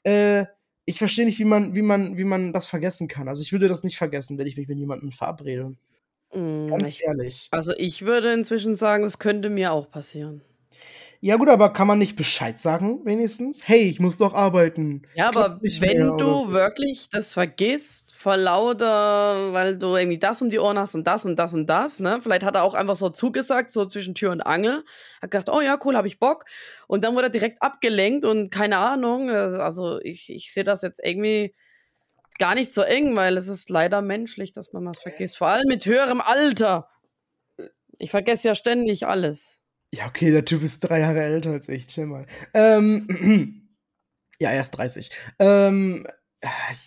Äh, 0.03 0.45
ich 0.85 0.97
verstehe 0.97 1.25
nicht, 1.25 1.39
wie 1.39 1.45
man, 1.45 1.75
wie 1.75 1.81
man, 1.81 2.17
wie 2.17 2.23
man 2.23 2.53
das 2.53 2.67
vergessen 2.67 3.07
kann. 3.07 3.27
Also 3.27 3.41
ich 3.41 3.51
würde 3.51 3.67
das 3.67 3.83
nicht 3.83 3.97
vergessen, 3.97 4.37
wenn 4.37 4.47
ich 4.47 4.57
mich 4.57 4.67
mit 4.67 4.77
jemandem 4.77 5.11
verabrede. 5.11 5.75
Mm, 6.33 6.67
Ganz 6.67 6.87
ich, 6.87 7.03
ehrlich. 7.03 7.47
Also 7.51 7.73
ich 7.77 8.03
würde 8.03 8.33
inzwischen 8.33 8.75
sagen, 8.75 9.03
es 9.03 9.19
könnte 9.19 9.49
mir 9.49 9.71
auch 9.71 9.89
passieren. 9.89 10.41
Ja, 11.21 11.35
gut, 11.35 11.49
aber 11.49 11.73
kann 11.73 11.87
man 11.87 11.99
nicht 11.99 12.15
Bescheid 12.15 12.59
sagen, 12.61 13.01
wenigstens? 13.03 13.67
Hey, 13.67 13.83
ich 13.89 13.99
muss 13.99 14.17
doch 14.17 14.33
arbeiten. 14.33 15.01
Ja, 15.15 15.27
aber 15.27 15.59
wenn 15.61 16.17
du 16.17 16.37
so. 16.37 16.53
wirklich 16.53 17.09
das 17.09 17.33
vergisst, 17.33 18.15
vor 18.15 18.37
lauter, 18.37 19.51
weil 19.51 19.77
du 19.77 19.97
irgendwie 19.97 20.17
das 20.17 20.41
um 20.41 20.49
die 20.49 20.59
Ohren 20.59 20.79
hast 20.79 20.95
und 20.95 21.05
das 21.05 21.25
und 21.25 21.35
das 21.35 21.53
und 21.53 21.67
das, 21.67 21.99
ne? 21.99 22.19
Vielleicht 22.21 22.43
hat 22.43 22.55
er 22.55 22.63
auch 22.63 22.73
einfach 22.73 22.95
so 22.95 23.09
zugesagt, 23.09 23.73
so 23.73 23.85
zwischen 23.85 24.15
Tür 24.15 24.31
und 24.31 24.41
Angel. 24.41 24.85
Hat 25.21 25.31
gedacht, 25.31 25.49
oh 25.49 25.59
ja, 25.59 25.77
cool, 25.83 25.97
hab 25.97 26.05
ich 26.05 26.19
Bock. 26.19 26.45
Und 26.87 27.03
dann 27.03 27.15
wurde 27.15 27.27
er 27.27 27.31
direkt 27.31 27.61
abgelenkt 27.61 28.23
und 28.23 28.49
keine 28.49 28.77
Ahnung. 28.77 29.29
Also 29.29 29.99
ich, 29.99 30.29
ich 30.29 30.53
sehe 30.53 30.63
das 30.63 30.83
jetzt 30.83 31.01
irgendwie 31.03 31.53
gar 32.37 32.55
nicht 32.55 32.73
so 32.73 32.81
eng, 32.81 33.17
weil 33.17 33.35
es 33.35 33.49
ist 33.49 33.69
leider 33.69 34.01
menschlich, 34.01 34.53
dass 34.53 34.71
man 34.71 34.85
was 34.85 34.99
vergisst. 34.99 35.37
Vor 35.37 35.47
allem 35.47 35.67
mit 35.67 35.85
höherem 35.85 36.21
Alter. 36.21 36.87
Ich 37.97 38.09
vergesse 38.11 38.47
ja 38.47 38.55
ständig 38.55 39.05
alles. 39.05 39.58
Ja, 39.93 40.07
okay, 40.07 40.31
der 40.31 40.45
Typ 40.45 40.61
ist 40.61 40.81
drei 40.81 40.99
Jahre 40.99 41.21
älter 41.21 41.51
als 41.51 41.67
ich, 41.67 41.87
chill 41.87 42.05
mal. 42.05 42.25
Ähm, 42.53 43.69
ja, 44.39 44.51
er 44.51 44.61
ist 44.61 44.71
30. 44.71 45.09
Ähm, 45.39 46.05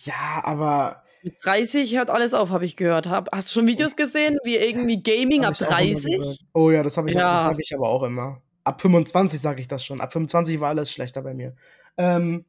ja, 0.03 0.41
aber. 0.43 1.03
Mit 1.21 1.35
30 1.43 1.95
hört 1.95 2.09
alles 2.09 2.33
auf, 2.33 2.49
habe 2.49 2.65
ich 2.65 2.75
gehört. 2.75 3.07
Hab, 3.07 3.29
hast 3.33 3.49
du 3.49 3.53
schon 3.53 3.67
Videos 3.67 3.95
gesehen, 3.95 4.37
wie 4.43 4.55
irgendwie 4.55 5.01
Gaming 5.01 5.45
ab 5.45 5.53
30? 5.53 6.39
Oh 6.53 6.69
ja, 6.69 6.83
das 6.83 6.97
habe 6.97 7.09
ich, 7.09 7.15
ja. 7.15 7.45
hab 7.45 7.59
ich 7.59 7.73
aber 7.73 7.89
auch 7.89 8.03
immer. 8.03 8.41
Ab 8.65 8.81
25 8.81 9.39
sage 9.39 9.61
ich 9.61 9.67
das 9.67 9.85
schon. 9.85 10.01
Ab 10.01 10.11
25 10.13 10.59
war 10.59 10.69
alles 10.69 10.91
schlechter 10.91 11.21
bei 11.21 11.33
mir. 11.33 11.55
Ähm, 11.97 12.45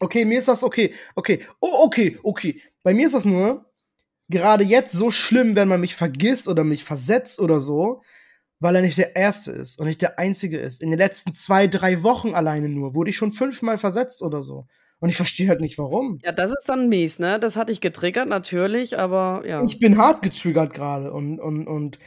okay, 0.00 0.24
mir 0.24 0.38
ist 0.38 0.48
das 0.48 0.62
okay. 0.62 0.94
Okay, 1.14 1.44
oh, 1.60 1.84
okay, 1.84 2.18
okay. 2.22 2.60
Bei 2.82 2.94
mir 2.94 3.06
ist 3.06 3.14
das 3.14 3.24
nur 3.24 3.64
gerade 4.28 4.64
jetzt 4.64 4.92
so 4.92 5.10
schlimm, 5.10 5.54
wenn 5.56 5.68
man 5.68 5.80
mich 5.80 5.94
vergisst 5.94 6.48
oder 6.48 6.64
mich 6.64 6.84
versetzt 6.84 7.40
oder 7.40 7.60
so, 7.60 8.02
weil 8.60 8.76
er 8.76 8.82
nicht 8.82 8.98
der 8.98 9.16
Erste 9.16 9.50
ist 9.52 9.78
und 9.78 9.86
nicht 9.86 10.02
der 10.02 10.18
Einzige 10.18 10.58
ist. 10.58 10.82
In 10.82 10.90
den 10.90 10.98
letzten 10.98 11.34
zwei, 11.34 11.66
drei 11.66 12.02
Wochen 12.02 12.34
alleine 12.34 12.68
nur 12.68 12.94
wurde 12.94 13.10
ich 13.10 13.16
schon 13.16 13.32
fünfmal 13.32 13.78
versetzt 13.78 14.22
oder 14.22 14.42
so. 14.42 14.66
Und 15.00 15.10
ich 15.10 15.16
verstehe 15.16 15.48
halt 15.48 15.60
nicht, 15.60 15.76
warum. 15.76 16.18
Ja, 16.24 16.32
das 16.32 16.50
ist 16.50 16.64
dann 16.66 16.88
mies, 16.88 17.18
ne? 17.18 17.38
Das 17.38 17.56
hat 17.56 17.68
dich 17.68 17.82
getriggert, 17.82 18.26
natürlich, 18.26 18.98
aber 18.98 19.42
ja. 19.46 19.62
Ich 19.64 19.78
bin 19.78 19.98
hart 19.98 20.22
getriggert 20.22 20.72
gerade 20.72 21.12
und, 21.12 21.40
und, 21.40 21.66
und 21.66 21.98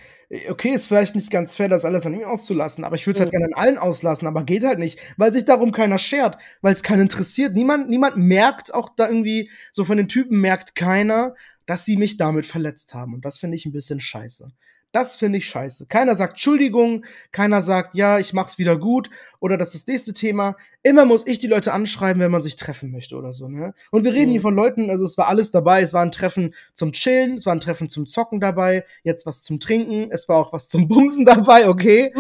okay, 0.50 0.70
ist 0.70 0.88
vielleicht 0.88 1.14
nicht 1.14 1.30
ganz 1.30 1.56
fair, 1.56 1.70
das 1.70 1.86
alles 1.86 2.06
an 2.06 2.14
ihm 2.16 2.24
auszulassen, 2.24 2.84
aber 2.84 2.96
ich 2.96 3.06
würde 3.06 3.18
es 3.18 3.20
halt 3.20 3.30
Mhm. 3.32 3.38
gerne 3.38 3.46
an 3.54 3.62
allen 3.62 3.78
auslassen, 3.78 4.28
aber 4.28 4.44
geht 4.44 4.64
halt 4.64 4.80
nicht, 4.80 5.00
weil 5.18 5.32
sich 5.32 5.46
darum 5.46 5.72
keiner 5.72 6.00
schert, 6.00 6.38
weil 6.62 6.74
es 6.74 6.82
keinen 6.82 7.04
interessiert. 7.04 7.56
Niemand, 7.56 7.88
niemand 7.90 8.18
merkt 8.18 8.74
auch 8.74 8.90
da 8.96 9.08
irgendwie, 9.08 9.52
so 9.72 9.86
von 9.86 9.98
den 9.98 10.08
Typen 10.08 10.42
merkt 10.42 10.74
keiner, 10.74 11.36
dass 11.68 11.86
sie 11.86 11.98
mich 11.98 12.18
damit 12.18 12.46
verletzt 12.48 12.94
haben. 12.96 13.14
Und 13.14 13.26
das 13.26 13.38
finde 13.38 13.58
ich 13.58 13.66
ein 13.66 13.74
bisschen 13.74 14.00
scheiße. 14.00 14.50
Das 14.98 15.16
finde 15.16 15.38
ich 15.38 15.46
scheiße. 15.48 15.86
Keiner 15.90 16.16
sagt 16.16 16.34
Entschuldigung, 16.34 17.06
keiner 17.32 17.62
sagt, 17.62 17.94
ja, 17.94 18.18
ich 18.18 18.34
mach's 18.34 18.58
wieder 18.58 18.78
gut 18.80 19.12
oder 19.40 19.56
das 19.56 19.76
ist 19.76 19.88
das 19.88 19.94
nächste 19.94 20.14
Thema. 20.14 20.56
Immer 20.82 21.06
muss 21.06 21.28
ich 21.28 21.38
die 21.38 21.46
Leute 21.46 21.72
anschreiben, 21.72 22.20
wenn 22.20 22.32
man 22.32 22.42
sich 22.42 22.56
treffen 22.56 22.90
möchte 22.90 23.16
oder 23.16 23.32
so, 23.32 23.48
ne? 23.48 23.76
Und 23.92 24.06
wir 24.06 24.14
reden 24.16 24.30
Mhm. 24.30 24.32
hier 24.32 24.42
von 24.42 24.56
Leuten, 24.56 24.90
also 24.90 25.06
es 25.06 25.16
war 25.16 25.28
alles 25.28 25.52
dabei. 25.52 25.82
Es 25.84 25.94
war 25.94 26.02
ein 26.02 26.10
Treffen 26.12 26.56
zum 26.74 26.94
Chillen, 26.94 27.36
es 27.36 27.46
war 27.46 27.54
ein 27.54 27.60
Treffen 27.60 27.90
zum 27.90 28.08
Zocken 28.08 28.40
dabei, 28.40 28.86
jetzt 29.04 29.28
was 29.28 29.44
zum 29.44 29.60
Trinken, 29.60 30.10
es 30.10 30.28
war 30.30 30.38
auch 30.38 30.52
was 30.52 30.68
zum 30.68 30.88
Bumsen 30.88 31.26
dabei, 31.26 31.70
okay? 31.70 32.12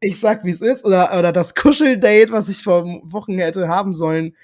Ich 0.00 0.18
sag, 0.18 0.44
wie 0.44 0.50
es 0.50 0.60
ist. 0.60 0.84
Oder, 0.84 1.16
oder 1.16 1.32
das 1.32 1.54
Kuscheldate, 1.54 2.32
was 2.32 2.48
ich 2.48 2.64
vor 2.64 2.84
Wochen 3.04 3.38
hätte 3.38 3.68
haben 3.68 3.94
sollen. 3.94 4.34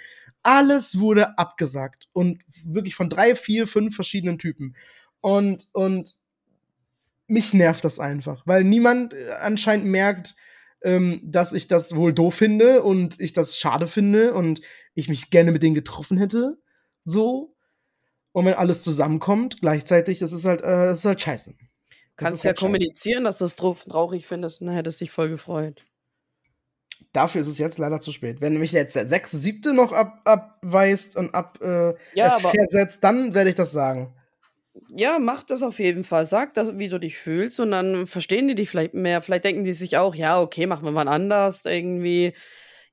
Alles 0.45 1.01
wurde 1.01 1.39
abgesagt. 1.39 2.09
Und 2.13 2.39
wirklich 2.65 2.95
von 2.95 3.11
drei, 3.11 3.35
vier, 3.35 3.67
fünf 3.67 3.97
verschiedenen 3.97 4.39
Typen. 4.39 4.77
Und, 5.21 5.67
und 5.73 6.15
mich 7.27 7.55
nervt 7.55 7.85
das 7.85 7.99
einfach, 8.01 8.43
weil 8.47 8.65
niemand 8.65 9.15
äh, 9.15 9.31
anscheinend 9.41 9.87
merkt, 9.87 10.35
ähm, 10.83 11.21
dass 11.25 11.53
ich 11.53 11.67
das 11.69 11.97
wohl 11.97 12.13
doof 12.13 12.35
finde 12.35 12.83
und 12.83 13.19
ich 13.21 13.33
das 13.33 13.57
schade 13.57 13.89
finde 13.89 14.35
und 14.35 14.61
ich 14.95 15.09
mich 15.09 15.31
gerne 15.31 15.51
mit 15.51 15.63
denen 15.63 15.75
getroffen 15.75 16.19
hätte. 16.19 16.59
So. 17.05 17.57
Und 18.33 18.45
wenn 18.47 18.55
alles 18.55 18.83
zusammenkommt, 18.83 19.61
gleichzeitig, 19.61 20.19
das 20.19 20.33
ist 20.33 20.45
halt, 20.45 20.61
äh, 20.61 20.87
das 20.87 20.99
ist 20.99 21.05
halt 21.05 21.21
scheiße. 21.21 21.55
Das 22.17 22.29
Kannst 22.29 22.45
ja 22.45 22.49
halt 22.49 22.59
kommunizieren, 22.59 23.25
dass 23.25 23.39
du 23.39 23.45
es 23.45 23.57
trau- 23.57 23.89
traurig 23.89 24.27
findest 24.27 24.61
und 24.61 24.67
dann 24.69 24.77
hättest 24.77 25.01
dich 25.01 25.11
voll 25.11 25.29
gefreut. 25.29 25.85
Dafür 27.13 27.41
ist 27.41 27.47
es 27.47 27.59
jetzt 27.59 27.79
leider 27.79 28.01
zu 28.01 28.13
spät. 28.13 28.41
Wenn 28.41 28.59
mich 28.59 28.73
jetzt 28.73 28.97
der 28.97 29.07
sechste, 29.07 29.37
siebte 29.37 29.73
noch 29.73 29.93
ab, 29.93 30.21
abweist 30.25 31.17
und 31.17 31.35
ab 31.35 31.61
äh, 31.61 31.95
Ja, 32.15 32.39
versetzt, 32.39 33.05
dann 33.05 33.35
werde 33.35 33.51
ich 33.51 33.57
das 33.57 33.73
sagen. 33.73 34.15
Ja, 34.97 35.19
mach 35.19 35.43
das 35.43 35.63
auf 35.63 35.79
jeden 35.79 36.05
Fall. 36.05 36.27
Sag 36.27 36.55
das, 36.55 36.77
wie 36.79 36.89
du 36.89 36.99
dich 36.99 37.17
fühlst 37.17 37.61
und 37.61 37.71
dann 37.71 38.07
verstehen 38.07 38.49
die 38.49 38.55
dich 38.55 38.71
vielleicht 38.71 38.95
mehr. 38.95 39.23
Vielleicht 39.23 39.45
denken 39.45 39.65
die 39.65 39.73
sich 39.73 39.97
auch, 39.97 40.15
ja, 40.15 40.41
okay, 40.41 40.67
machen 40.67 40.85
wir 40.85 40.93
mal 40.93 41.09
anders 41.09 41.65
irgendwie. 41.65 42.35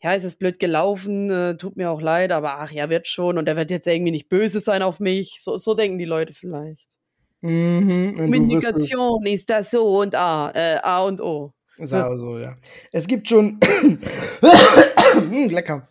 Ja, 0.02 0.16
es 0.16 0.24
ist 0.24 0.40
blöd 0.40 0.60
gelaufen, 0.60 1.30
äh, 1.30 1.58
tut 1.58 1.78
mir 1.78 1.92
auch 1.92 2.02
leid, 2.02 2.32
aber 2.32 2.60
ach 2.60 2.72
ja, 2.72 2.90
wird 2.90 3.08
schon 3.08 3.38
und 3.38 3.46
der 3.46 3.56
wird 3.56 3.70
jetzt 3.70 3.86
irgendwie 3.86 4.12
nicht 4.12 4.30
böse 4.30 4.60
sein 4.60 4.82
auf 4.82 5.00
mich. 5.00 5.38
So, 5.40 5.58
so 5.58 5.76
denken 5.76 6.00
die 6.00 6.06
Leute 6.06 6.34
vielleicht. 6.34 6.88
Mhm, 7.42 8.18
Kommunikation 8.18 9.26
ist 9.26 9.50
das 9.50 9.72
so 9.72 10.00
und 10.00 10.16
A, 10.16 10.52
äh, 10.54 10.78
A 10.82 11.04
und 11.04 11.22
O. 11.22 11.54
Sag 11.78 12.16
so, 12.18 12.38
ja. 12.38 12.56
Es 12.92 13.08
gibt 13.08 13.28
schon. 13.28 13.60
Hm, 15.12 15.50
Lecker. 15.50 15.91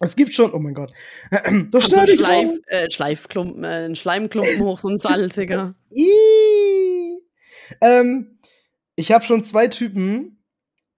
Es 0.00 0.16
gibt 0.16 0.34
schon. 0.34 0.52
Oh 0.52 0.58
mein 0.58 0.74
Gott. 0.74 0.92
Das 1.70 1.90
Kommt 1.90 2.08
so 2.08 2.16
Schleif, 2.16 2.50
äh, 2.68 2.90
Schleifklumpen, 2.90 3.64
äh, 3.64 3.86
ein 3.86 3.96
Schleimklumpen 3.96 4.60
hoch, 4.60 4.78
so 4.78 4.88
ein 4.88 4.98
salziger. 4.98 5.74
Ähm, 7.82 8.38
ich 8.96 9.12
habe 9.12 9.24
schon 9.24 9.44
zwei 9.44 9.68
Typen, 9.68 10.42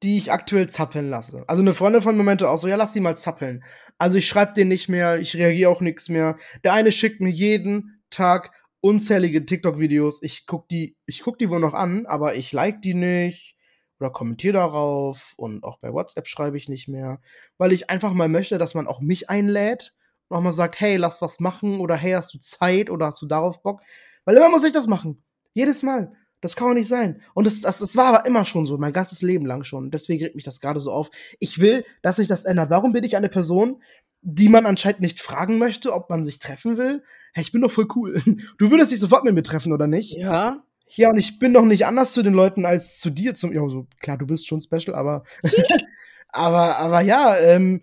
die 0.03 0.17
ich 0.17 0.33
aktuell 0.33 0.69
zappeln 0.69 1.11
lasse. 1.11 1.45
Also 1.49 1.63
eine 1.63 1.75
Freundin 1.75 2.01
von 2.01 2.17
mir 2.17 2.23
meinte 2.23 2.49
auch 2.49 2.59
so, 2.59 2.69
ja, 2.69 2.77
lass 2.77 2.93
die 2.93 3.01
mal 3.01 3.17
zappeln. 3.17 3.65
Also 3.99 4.17
ich 4.17 4.29
schreibe 4.29 4.55
denen 4.55 4.69
nicht 4.69 4.89
mehr, 4.89 5.19
ich 5.19 5.37
reagiere 5.37 5.71
auch 5.71 5.81
nichts 5.81 6.09
mehr. 6.09 6.37
Der 6.65 6.73
eine 6.73 6.93
schickt 6.93 7.21
mir 7.21 7.31
jeden 7.31 8.01
Tag 8.09 8.53
unzählige 8.81 9.45
TikTok-Videos. 9.45 10.23
Ich 10.23 10.47
guck 10.47 10.69
die, 10.69 10.97
ich 11.07 11.21
guck 11.21 11.39
die 11.39 11.51
wohl 11.51 11.61
noch 11.61 11.75
an, 11.75 12.07
aber 12.07 12.37
ich 12.37 12.53
like 12.53 12.81
die 12.83 12.95
nicht 12.95 13.57
oder 14.01 14.11
kommentiere 14.11 14.55
darauf 14.55 15.35
und 15.37 15.63
auch 15.63 15.79
bei 15.79 15.93
WhatsApp 15.93 16.27
schreibe 16.27 16.57
ich 16.57 16.69
nicht 16.69 16.89
mehr, 16.89 17.21
weil 17.59 17.73
ich 17.73 17.91
einfach 17.91 18.13
mal 18.13 18.29
möchte, 18.29 18.59
dass 18.59 18.75
man 18.75 18.87
auch 18.87 19.01
mich 19.01 19.29
einlädt 19.29 19.95
und 20.29 20.37
auch 20.39 20.43
mal 20.43 20.53
sagt, 20.53 20.81
hey, 20.81 20.97
lass 20.97 21.21
was 21.23 21.41
machen 21.41 21.81
oder 21.81 21.97
hey, 21.97 22.13
hast 22.13 22.33
du 22.33 22.39
Zeit 22.39 22.91
oder 22.91 23.07
hast 23.07 23.21
du 23.21 23.27
darauf 23.27 23.63
Bock? 23.63 23.83
Weil 24.25 24.37
immer 24.37 24.49
muss 24.49 24.65
ich 24.65 24.73
das 24.73 24.87
machen. 24.87 25.23
Jedes 25.55 25.83
Mal. 25.83 26.13
Das 26.41 26.57
kann 26.57 26.69
doch 26.69 26.75
nicht 26.75 26.89
sein. 26.89 27.21
Und 27.35 27.47
das, 27.47 27.61
das, 27.61 27.79
das 27.79 27.97
war 27.97 28.07
aber 28.07 28.27
immer 28.27 28.47
schon 28.47 28.65
so, 28.65 28.79
mein 28.79 28.95
ganzes 28.95 29.21
Leben 29.21 29.45
lang 29.45 29.65
schon. 29.65 29.91
Deswegen 29.91 30.25
regt 30.25 30.37
mich 30.37 30.45
das 30.45 30.61
gerade 30.61 30.81
so 30.81 30.91
auf. 30.91 31.11
Ich 31.39 31.59
will, 31.59 31.85
dass 32.01 32.17
sich 32.17 32.29
das 32.29 32.45
ändert. 32.45 32.71
Warum 32.71 32.93
bin 32.93 33.05
ich 33.05 33.17
eine 33.17 33.29
Person, 33.29 33.83
die 34.23 34.49
man 34.49 34.65
anscheinend 34.65 35.01
nicht 35.01 35.21
fragen 35.21 35.59
möchte, 35.59 35.93
ob 35.93 36.09
man 36.09 36.25
sich 36.25 36.39
treffen 36.39 36.79
will? 36.79 37.03
Hey, 37.35 37.43
ich 37.43 37.53
bin 37.53 37.61
doch 37.61 37.71
voll 37.71 37.89
cool. 37.95 38.23
Du 38.59 38.71
würdest 38.71 38.91
dich 38.91 39.01
sofort 39.01 39.25
mit 39.25 39.35
mir 39.35 39.43
treffen, 39.43 39.73
oder 39.73 39.87
nicht? 39.87 40.13
Ja, 40.17 40.65
Ja, 40.97 41.11
und 41.11 41.19
ich 41.19 41.39
bin 41.39 41.55
doch 41.55 41.65
nicht 41.65 41.87
anders 41.87 42.13
zu 42.13 42.23
den 42.23 42.35
Leuten 42.35 42.67
als 42.67 42.99
zu 43.01 43.11
dir. 43.11 43.35
Zum, 43.35 43.53
ja, 43.53 43.67
so, 43.69 43.87
klar, 44.01 44.19
du 44.19 44.27
bist 44.27 44.47
schon 44.49 44.61
special, 44.61 44.95
aber, 44.95 45.25
aber, 46.29 46.77
aber 46.79 47.01
ja, 47.01 47.37
ähm, 47.39 47.83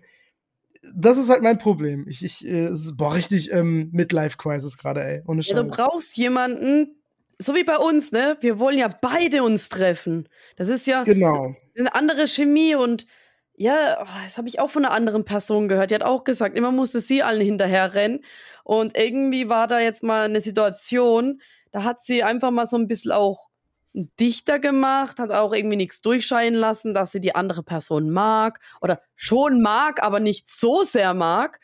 das 0.94 1.18
ist 1.18 1.28
halt 1.28 1.42
mein 1.42 1.58
Problem. 1.58 2.06
Ich, 2.08 2.24
ich, 2.24 2.46
äh, 2.46 2.66
es 2.66 2.84
ist, 2.86 2.96
boah, 2.96 3.14
richtig 3.14 3.52
ähm, 3.52 3.90
Midlife-Crisis 3.92 4.78
gerade, 4.78 5.02
ey. 5.04 5.22
Ohne 5.26 5.42
Ja, 5.42 5.62
du 5.62 5.68
Scheiß. 5.68 5.76
brauchst 5.76 6.16
jemanden, 6.16 6.96
so 7.38 7.54
wie 7.54 7.64
bei 7.64 7.76
uns, 7.76 8.12
ne? 8.12 8.36
Wir 8.40 8.58
wollen 8.58 8.78
ja 8.78 8.88
beide 9.00 9.42
uns 9.42 9.68
treffen. 9.68 10.28
Das 10.56 10.68
ist 10.68 10.86
ja 10.86 11.02
Genau. 11.04 11.54
eine 11.76 11.94
andere 11.94 12.26
Chemie 12.26 12.74
und 12.74 13.06
ja, 13.54 13.98
oh, 14.00 14.06
das 14.24 14.38
habe 14.38 14.48
ich 14.48 14.60
auch 14.60 14.70
von 14.70 14.84
einer 14.84 14.94
anderen 14.94 15.24
Person 15.24 15.68
gehört. 15.68 15.90
Die 15.90 15.94
hat 15.96 16.04
auch 16.04 16.22
gesagt, 16.24 16.56
immer 16.56 16.70
musste 16.70 17.00
sie 17.00 17.22
allen 17.24 17.40
hinterher 17.40 17.94
rennen. 17.94 18.20
Und 18.62 18.96
irgendwie 18.96 19.48
war 19.48 19.66
da 19.66 19.80
jetzt 19.80 20.02
mal 20.04 20.26
eine 20.26 20.40
Situation, 20.40 21.40
da 21.72 21.84
hat 21.84 22.02
sie 22.02 22.22
einfach 22.22 22.50
mal 22.50 22.66
so 22.66 22.76
ein 22.76 22.88
bisschen 22.88 23.12
auch 23.12 23.48
dichter 23.92 24.58
gemacht, 24.58 25.18
hat 25.18 25.32
auch 25.32 25.52
irgendwie 25.52 25.76
nichts 25.76 26.00
durchscheinen 26.00 26.58
lassen, 26.58 26.94
dass 26.94 27.12
sie 27.12 27.20
die 27.20 27.34
andere 27.34 27.62
Person 27.62 28.10
mag 28.10 28.60
oder 28.80 29.00
schon 29.16 29.60
mag, 29.60 30.02
aber 30.02 30.20
nicht 30.20 30.50
so 30.50 30.84
sehr 30.84 31.14
mag. 31.14 31.60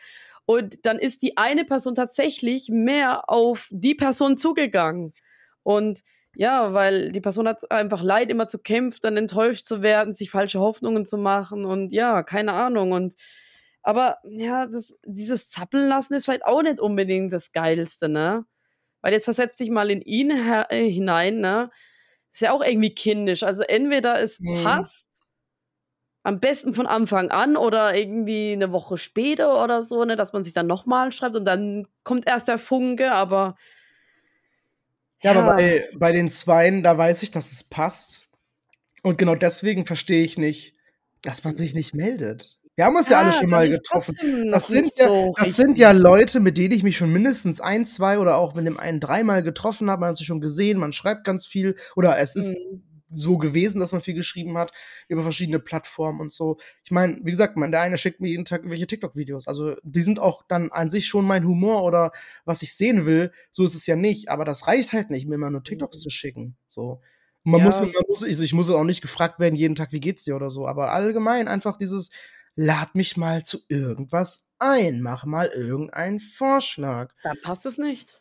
Und 0.46 0.84
dann 0.84 0.98
ist 0.98 1.22
die 1.22 1.36
eine 1.36 1.64
Person 1.64 1.94
tatsächlich 1.94 2.68
mehr 2.68 3.30
auf 3.30 3.68
die 3.70 3.94
Person 3.94 4.36
zugegangen. 4.36 5.14
Und 5.62 6.02
ja, 6.36 6.72
weil 6.72 7.12
die 7.12 7.20
Person 7.20 7.48
hat 7.48 7.70
einfach 7.70 8.02
leid, 8.02 8.30
immer 8.30 8.48
zu 8.48 8.58
kämpfen, 8.58 9.00
dann 9.02 9.16
enttäuscht 9.16 9.66
zu 9.66 9.82
werden, 9.82 10.12
sich 10.12 10.30
falsche 10.30 10.60
Hoffnungen 10.60 11.06
zu 11.06 11.16
machen 11.16 11.64
und 11.64 11.92
ja, 11.92 12.22
keine 12.22 12.52
Ahnung. 12.52 12.92
Und 12.92 13.14
aber 13.82 14.18
ja, 14.24 14.66
das, 14.66 14.96
dieses 15.04 15.48
Zappeln 15.48 15.88
lassen 15.88 16.14
ist 16.14 16.24
vielleicht 16.24 16.44
auch 16.46 16.62
nicht 16.62 16.80
unbedingt 16.80 17.32
das 17.32 17.52
Geilste, 17.52 18.08
ne? 18.08 18.46
Weil 19.04 19.12
jetzt 19.12 19.26
versetzt 19.26 19.60
dich 19.60 19.68
mal 19.68 19.90
in 19.90 20.00
ihn 20.00 20.30
äh, 20.30 20.90
hinein, 20.90 21.40
ne? 21.40 21.70
Ist 22.32 22.40
ja 22.40 22.52
auch 22.52 22.64
irgendwie 22.64 22.94
kindisch. 22.94 23.42
Also 23.42 23.62
entweder 23.62 24.18
es 24.18 24.40
Mhm. 24.40 24.64
passt, 24.64 25.10
am 26.22 26.40
besten 26.40 26.72
von 26.72 26.86
Anfang 26.86 27.30
an 27.30 27.58
oder 27.58 27.94
irgendwie 27.94 28.52
eine 28.52 28.72
Woche 28.72 28.96
später 28.96 29.62
oder 29.62 29.82
so, 29.82 30.06
ne, 30.06 30.16
dass 30.16 30.32
man 30.32 30.42
sich 30.42 30.54
dann 30.54 30.66
nochmal 30.66 31.12
schreibt 31.12 31.36
und 31.36 31.44
dann 31.44 31.86
kommt 32.02 32.26
erst 32.26 32.48
der 32.48 32.58
Funke, 32.58 33.12
aber 33.12 33.56
Ja, 35.20 35.32
aber 35.32 35.54
bei, 35.54 35.86
bei 35.98 36.12
den 36.12 36.30
Zweien, 36.30 36.82
da 36.82 36.96
weiß 36.96 37.22
ich, 37.24 37.30
dass 37.30 37.52
es 37.52 37.62
passt. 37.62 38.30
Und 39.02 39.18
genau 39.18 39.34
deswegen 39.34 39.84
verstehe 39.84 40.24
ich 40.24 40.38
nicht, 40.38 40.76
dass 41.20 41.44
man 41.44 41.54
sich 41.56 41.74
nicht 41.74 41.92
meldet. 41.92 42.58
Wir 42.76 42.86
haben 42.86 42.96
uns 42.96 43.08
ja, 43.08 43.20
alle 43.20 43.32
schon 43.32 43.42
dann 43.42 43.50
mal 43.50 43.68
getroffen. 43.68 44.16
Das 44.50 44.66
sind, 44.68 44.92
ja, 44.96 45.06
so 45.06 45.32
das 45.36 45.54
sind 45.56 45.78
ja 45.78 45.92
Leute, 45.92 46.40
mit 46.40 46.58
denen 46.58 46.74
ich 46.74 46.82
mich 46.82 46.96
schon 46.96 47.12
mindestens 47.12 47.60
ein, 47.60 47.84
zwei 47.86 48.18
oder 48.18 48.36
auch 48.36 48.54
mit 48.54 48.66
dem 48.66 48.78
einen 48.78 48.98
dreimal 49.00 49.42
getroffen 49.42 49.88
habe. 49.90 50.00
Man 50.00 50.10
hat 50.10 50.16
sich 50.16 50.26
schon 50.26 50.40
gesehen, 50.40 50.78
man 50.78 50.92
schreibt 50.92 51.24
ganz 51.24 51.46
viel. 51.46 51.76
Oder 51.94 52.18
es 52.18 52.34
ist 52.34 52.48
Mhm. 52.50 52.82
so 53.16 53.38
gewesen, 53.38 53.78
dass 53.78 53.92
man 53.92 54.00
viel 54.00 54.14
geschrieben 54.14 54.58
hat 54.58 54.72
über 55.06 55.22
verschiedene 55.22 55.60
Plattformen 55.60 56.20
und 56.20 56.32
so. 56.32 56.56
Ich 56.82 56.90
meine, 56.90 57.18
wie 57.22 57.30
gesagt, 57.30 57.56
man, 57.56 57.70
der 57.70 57.80
eine 57.82 57.96
schickt 57.96 58.20
mir 58.20 58.28
jeden 58.28 58.44
Tag 58.44 58.60
irgendwelche 58.62 58.88
TikTok-Videos. 58.88 59.46
Also 59.46 59.76
die 59.84 60.02
sind 60.02 60.18
auch 60.18 60.42
dann 60.48 60.72
an 60.72 60.90
sich 60.90 61.06
schon 61.06 61.24
mein 61.24 61.46
Humor 61.46 61.84
oder 61.84 62.10
was 62.44 62.62
ich 62.62 62.74
sehen 62.74 63.06
will. 63.06 63.30
So 63.52 63.64
ist 63.64 63.76
es 63.76 63.86
ja 63.86 63.94
nicht. 63.94 64.30
Aber 64.30 64.44
das 64.44 64.66
reicht 64.66 64.92
halt 64.92 65.10
nicht, 65.10 65.28
mir 65.28 65.36
immer 65.36 65.50
nur 65.50 65.62
TikToks 65.62 65.98
Mhm. 65.98 66.02
zu 66.02 66.10
schicken. 66.10 66.56
So. 66.66 67.00
Man 67.44 67.60
Ja. 67.60 67.66
muss, 67.66 67.78
man 67.80 67.92
muss, 68.08 68.24
also 68.24 68.42
ich 68.42 68.52
muss 68.54 68.68
auch 68.70 68.82
nicht 68.84 69.00
gefragt 69.02 69.38
werden 69.38 69.54
jeden 69.54 69.76
Tag, 69.76 69.92
wie 69.92 70.00
geht's 70.00 70.24
dir 70.24 70.34
oder 70.34 70.50
so. 70.50 70.66
Aber 70.66 70.90
allgemein 70.92 71.46
einfach 71.46 71.76
dieses, 71.76 72.10
lad 72.56 72.94
mich 72.94 73.16
mal 73.16 73.44
zu 73.44 73.58
irgendwas 73.68 74.50
ein, 74.58 75.00
mach 75.02 75.24
mal 75.24 75.46
irgendeinen 75.48 76.20
Vorschlag. 76.20 77.12
Da 77.22 77.32
passt 77.42 77.66
es 77.66 77.78
nicht. 77.78 78.20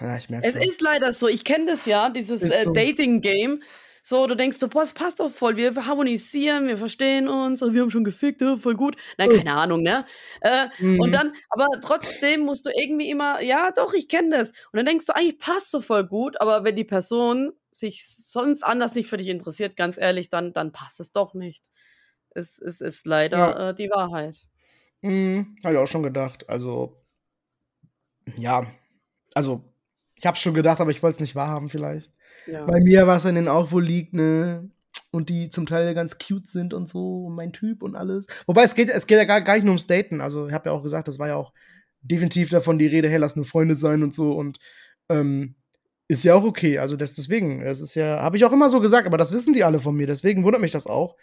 Ja, 0.00 0.16
ich 0.16 0.28
merke 0.30 0.46
Es 0.48 0.54
schon. 0.54 0.62
ist 0.62 0.80
leider 0.80 1.12
so. 1.12 1.28
Ich 1.28 1.44
kenne 1.44 1.66
das 1.66 1.86
ja, 1.86 2.10
dieses 2.10 2.42
äh, 2.42 2.64
so. 2.64 2.72
Dating-Game. 2.72 3.62
So, 4.04 4.26
du 4.26 4.34
denkst 4.34 4.58
so, 4.58 4.66
boah, 4.66 4.82
es 4.82 4.94
passt 4.94 5.20
doch 5.20 5.30
voll. 5.30 5.56
Wir 5.56 5.72
harmonisieren, 5.86 6.66
wir 6.66 6.76
verstehen 6.76 7.28
uns, 7.28 7.62
und 7.62 7.72
wir 7.72 7.82
haben 7.82 7.90
schon 7.90 8.02
gefickt, 8.02 8.40
ja, 8.40 8.56
voll 8.56 8.74
gut. 8.74 8.96
Nein, 9.16 9.28
Oh. 9.32 9.36
keine 9.36 9.54
Ahnung, 9.54 9.82
ne? 9.82 10.04
Äh, 10.40 10.66
Mhm. 10.80 10.98
Und 11.00 11.12
dann, 11.12 11.34
aber 11.50 11.68
trotzdem 11.80 12.40
musst 12.40 12.66
du 12.66 12.70
irgendwie 12.76 13.08
immer, 13.10 13.40
ja, 13.42 13.70
doch, 13.70 13.94
ich 13.94 14.08
kenne 14.08 14.30
das. 14.30 14.50
Und 14.50 14.78
dann 14.78 14.86
denkst 14.86 15.06
du, 15.06 15.14
eigentlich 15.14 15.38
passt 15.38 15.70
so 15.70 15.80
voll 15.80 16.04
gut, 16.04 16.40
aber 16.40 16.64
wenn 16.64 16.74
die 16.74 16.82
Person 16.84 17.52
sich 17.70 18.04
sonst 18.08 18.64
anders 18.64 18.96
nicht 18.96 19.08
für 19.08 19.18
dich 19.18 19.28
interessiert, 19.28 19.76
ganz 19.76 19.98
ehrlich, 19.98 20.28
dann, 20.30 20.52
dann 20.52 20.72
passt 20.72 20.98
es 20.98 21.12
doch 21.12 21.34
nicht. 21.34 21.62
Es, 22.34 22.58
es 22.60 22.80
ist 22.80 23.06
leider 23.06 23.36
Ja. 23.38 23.68
äh, 23.70 23.74
die 23.74 23.90
Wahrheit. 23.90 24.42
Mhm, 25.02 25.56
habe 25.64 25.74
ich 25.74 25.80
auch 25.80 25.86
schon 25.86 26.02
gedacht. 26.02 26.48
Also, 26.48 26.96
ja, 28.36 28.66
also, 29.34 29.64
ich 30.14 30.26
habe 30.26 30.36
schon 30.36 30.54
gedacht, 30.54 30.80
aber 30.80 30.90
ich 30.90 31.02
wollte 31.02 31.16
es 31.16 31.20
nicht 31.20 31.34
wahrhaben 31.34 31.68
vielleicht. 31.68 32.12
Ja. 32.46 32.64
Bei 32.64 32.80
mir, 32.80 33.06
was 33.06 33.26
an 33.26 33.34
denen 33.34 33.48
auch 33.48 33.72
wohl 33.72 33.84
liegt, 33.84 34.14
ne? 34.14 34.70
Und 35.10 35.28
die 35.28 35.50
zum 35.50 35.66
Teil 35.66 35.94
ganz 35.94 36.18
cute 36.18 36.48
sind 36.48 36.72
und 36.72 36.88
so, 36.88 37.26
und 37.26 37.34
mein 37.34 37.52
Typ 37.52 37.82
und 37.82 37.96
alles. 37.96 38.26
Wobei, 38.46 38.62
es 38.62 38.74
geht, 38.74 38.88
es 38.88 39.06
geht 39.06 39.18
ja 39.18 39.24
gar, 39.24 39.42
gar 39.42 39.54
nicht 39.54 39.64
nur 39.64 39.72
ums 39.72 39.86
Daten. 39.86 40.20
Also, 40.20 40.46
ich 40.48 40.54
habe 40.54 40.68
ja 40.70 40.72
auch 40.74 40.82
gesagt, 40.82 41.08
das 41.08 41.18
war 41.18 41.28
ja 41.28 41.36
auch 41.36 41.52
definitiv 42.00 42.50
davon 42.50 42.78
die 42.78 42.86
Rede, 42.86 43.08
hey, 43.08 43.18
lass 43.18 43.36
nur 43.36 43.44
Freunde 43.44 43.74
sein 43.74 44.02
und 44.02 44.14
so. 44.14 44.32
Und 44.32 44.58
ähm, 45.08 45.54
ist 46.08 46.24
ja 46.24 46.34
auch 46.34 46.44
okay. 46.44 46.78
Also, 46.78 46.96
das 46.96 47.14
deswegen, 47.14 47.60
es 47.62 47.80
ist 47.80 47.94
ja, 47.94 48.20
habe 48.22 48.36
ich 48.36 48.44
auch 48.44 48.52
immer 48.52 48.68
so 48.70 48.80
gesagt, 48.80 49.06
aber 49.06 49.18
das 49.18 49.32
wissen 49.32 49.52
die 49.52 49.64
alle 49.64 49.80
von 49.80 49.94
mir. 49.94 50.06
Deswegen 50.06 50.44
wundert 50.44 50.62
mich 50.62 50.72
das 50.72 50.86
auch, 50.86 51.16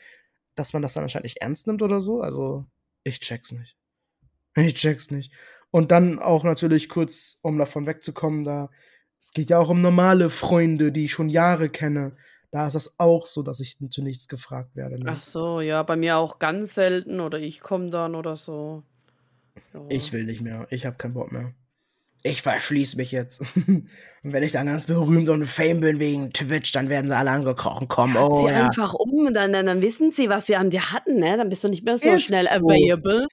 dass 0.59 0.73
man 0.73 0.81
das 0.81 0.93
dann 0.93 1.03
anscheinend 1.03 1.25
nicht 1.25 1.41
ernst 1.41 1.67
nimmt 1.67 1.81
oder 1.81 2.01
so. 2.01 2.21
Also, 2.21 2.65
ich 3.03 3.19
check's 3.19 3.51
nicht. 3.51 3.75
Ich 4.55 4.75
check's 4.75 5.09
nicht. 5.11 5.31
Und 5.71 5.91
dann 5.91 6.19
auch 6.19 6.43
natürlich 6.43 6.89
kurz, 6.89 7.39
um 7.43 7.57
davon 7.57 7.85
wegzukommen, 7.85 8.43
da 8.43 8.69
es 9.19 9.33
geht 9.33 9.49
ja 9.49 9.59
auch 9.59 9.69
um 9.69 9.81
normale 9.81 10.29
Freunde, 10.29 10.91
die 10.91 11.05
ich 11.05 11.11
schon 11.11 11.29
Jahre 11.29 11.69
kenne. 11.69 12.15
Da 12.51 12.65
ist 12.65 12.73
das 12.73 12.99
auch 12.99 13.27
so, 13.27 13.43
dass 13.43 13.59
ich 13.59 13.77
zu 13.89 14.01
nichts 14.01 14.27
gefragt 14.27 14.75
werde. 14.75 14.97
Ne? 14.97 15.11
Ach 15.13 15.19
so, 15.19 15.61
ja, 15.61 15.83
bei 15.83 15.95
mir 15.95 16.17
auch 16.17 16.39
ganz 16.39 16.73
selten 16.73 17.19
oder 17.19 17.37
ich 17.37 17.59
komme 17.59 17.89
dann 17.89 18.15
oder 18.15 18.35
so. 18.35 18.83
Ja. 19.73 19.85
Ich 19.89 20.13
will 20.13 20.23
nicht 20.23 20.41
mehr. 20.41 20.65
Ich 20.71 20.85
habe 20.85 20.95
keinen 20.95 21.13
Bock 21.13 21.31
mehr. 21.31 21.53
Ich 22.23 22.41
verschließe 22.41 22.97
mich 22.97 23.11
jetzt. 23.11 23.41
und 23.67 23.87
wenn 24.23 24.43
ich 24.43 24.51
dann 24.51 24.67
ganz 24.67 24.85
berühmt 24.85 25.29
und 25.29 25.45
fame 25.45 25.79
bin 25.79 25.99
wegen 25.99 26.31
Twitch, 26.33 26.71
dann 26.73 26.89
werden 26.89 27.07
sie 27.07 27.15
alle 27.15 27.31
angekrochen 27.31 27.87
kommen. 27.87 28.17
Oh, 28.17 28.41
Zieh 28.41 28.51
ja. 28.51 28.65
einfach 28.65 28.93
um 28.93 29.27
und 29.27 29.33
dann, 29.33 29.53
dann, 29.53 29.65
dann 29.65 29.81
wissen 29.81 30.11
sie, 30.11 30.29
was 30.29 30.45
sie 30.45 30.55
an 30.55 30.69
dir 30.69 30.91
hatten, 30.91 31.15
ne? 31.19 31.37
Dann 31.37 31.49
bist 31.49 31.63
du 31.63 31.69
nicht 31.69 31.85
mehr 31.85 31.97
so 31.97 32.09
Ist 32.09 32.23
schnell 32.23 32.43
so. 32.43 32.49
available. 32.49 33.27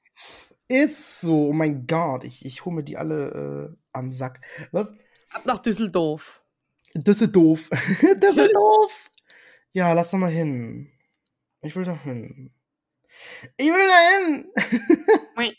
Ist 0.69 1.21
so. 1.21 1.49
Oh 1.49 1.53
mein 1.53 1.87
Gott. 1.87 2.25
Ich, 2.25 2.45
ich 2.45 2.65
hole 2.65 2.77
mir 2.77 2.85
die 2.85 2.97
alle 2.97 3.73
äh, 3.73 3.77
am 3.93 4.13
Sack. 4.13 4.41
Was? 4.71 4.95
Ab 5.31 5.47
nach 5.47 5.59
Düsseldorf. 5.59 6.43
Ist 6.95 7.07
doof. 8.55 9.11
Ja, 9.73 9.93
lass 9.93 10.11
doch 10.11 10.19
mal 10.19 10.31
hin. 10.31 10.91
Ich 11.63 11.75
will 11.77 11.85
da 11.85 12.01
hin. 12.01 12.53
Ich 13.57 13.67
will 13.67 13.87
da 13.89 15.43
hin. 15.43 15.57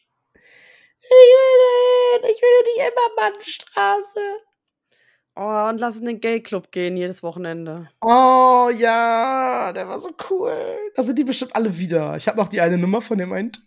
Ich 1.09 1.33
will 1.33 2.21
hin. 2.21 2.29
Ich 2.31 2.41
will 2.41 2.55
in 2.59 2.65
die 2.75 2.81
Immermannstraße. 2.87 4.47
Oh, 5.39 5.69
und 5.69 5.79
lass 5.79 5.97
in 5.97 6.05
den 6.05 6.19
Gay-Club 6.19 6.71
gehen 6.71 6.97
jedes 6.97 7.21
Wochenende. 7.21 7.89
Oh 8.01 8.71
ja, 8.75 9.71
der 9.71 9.87
war 9.87 9.99
so 9.99 10.09
cool. 10.29 10.55
Da 10.95 11.03
sind 11.03 11.19
die 11.19 11.23
bestimmt 11.23 11.55
alle 11.55 11.77
wieder. 11.77 12.15
Ich 12.17 12.27
habe 12.27 12.37
noch 12.37 12.47
die 12.47 12.59
eine 12.59 12.77
Nummer 12.77 13.01
von 13.01 13.19
dem 13.19 13.31
einen. 13.31 13.51
Typ. 13.51 13.63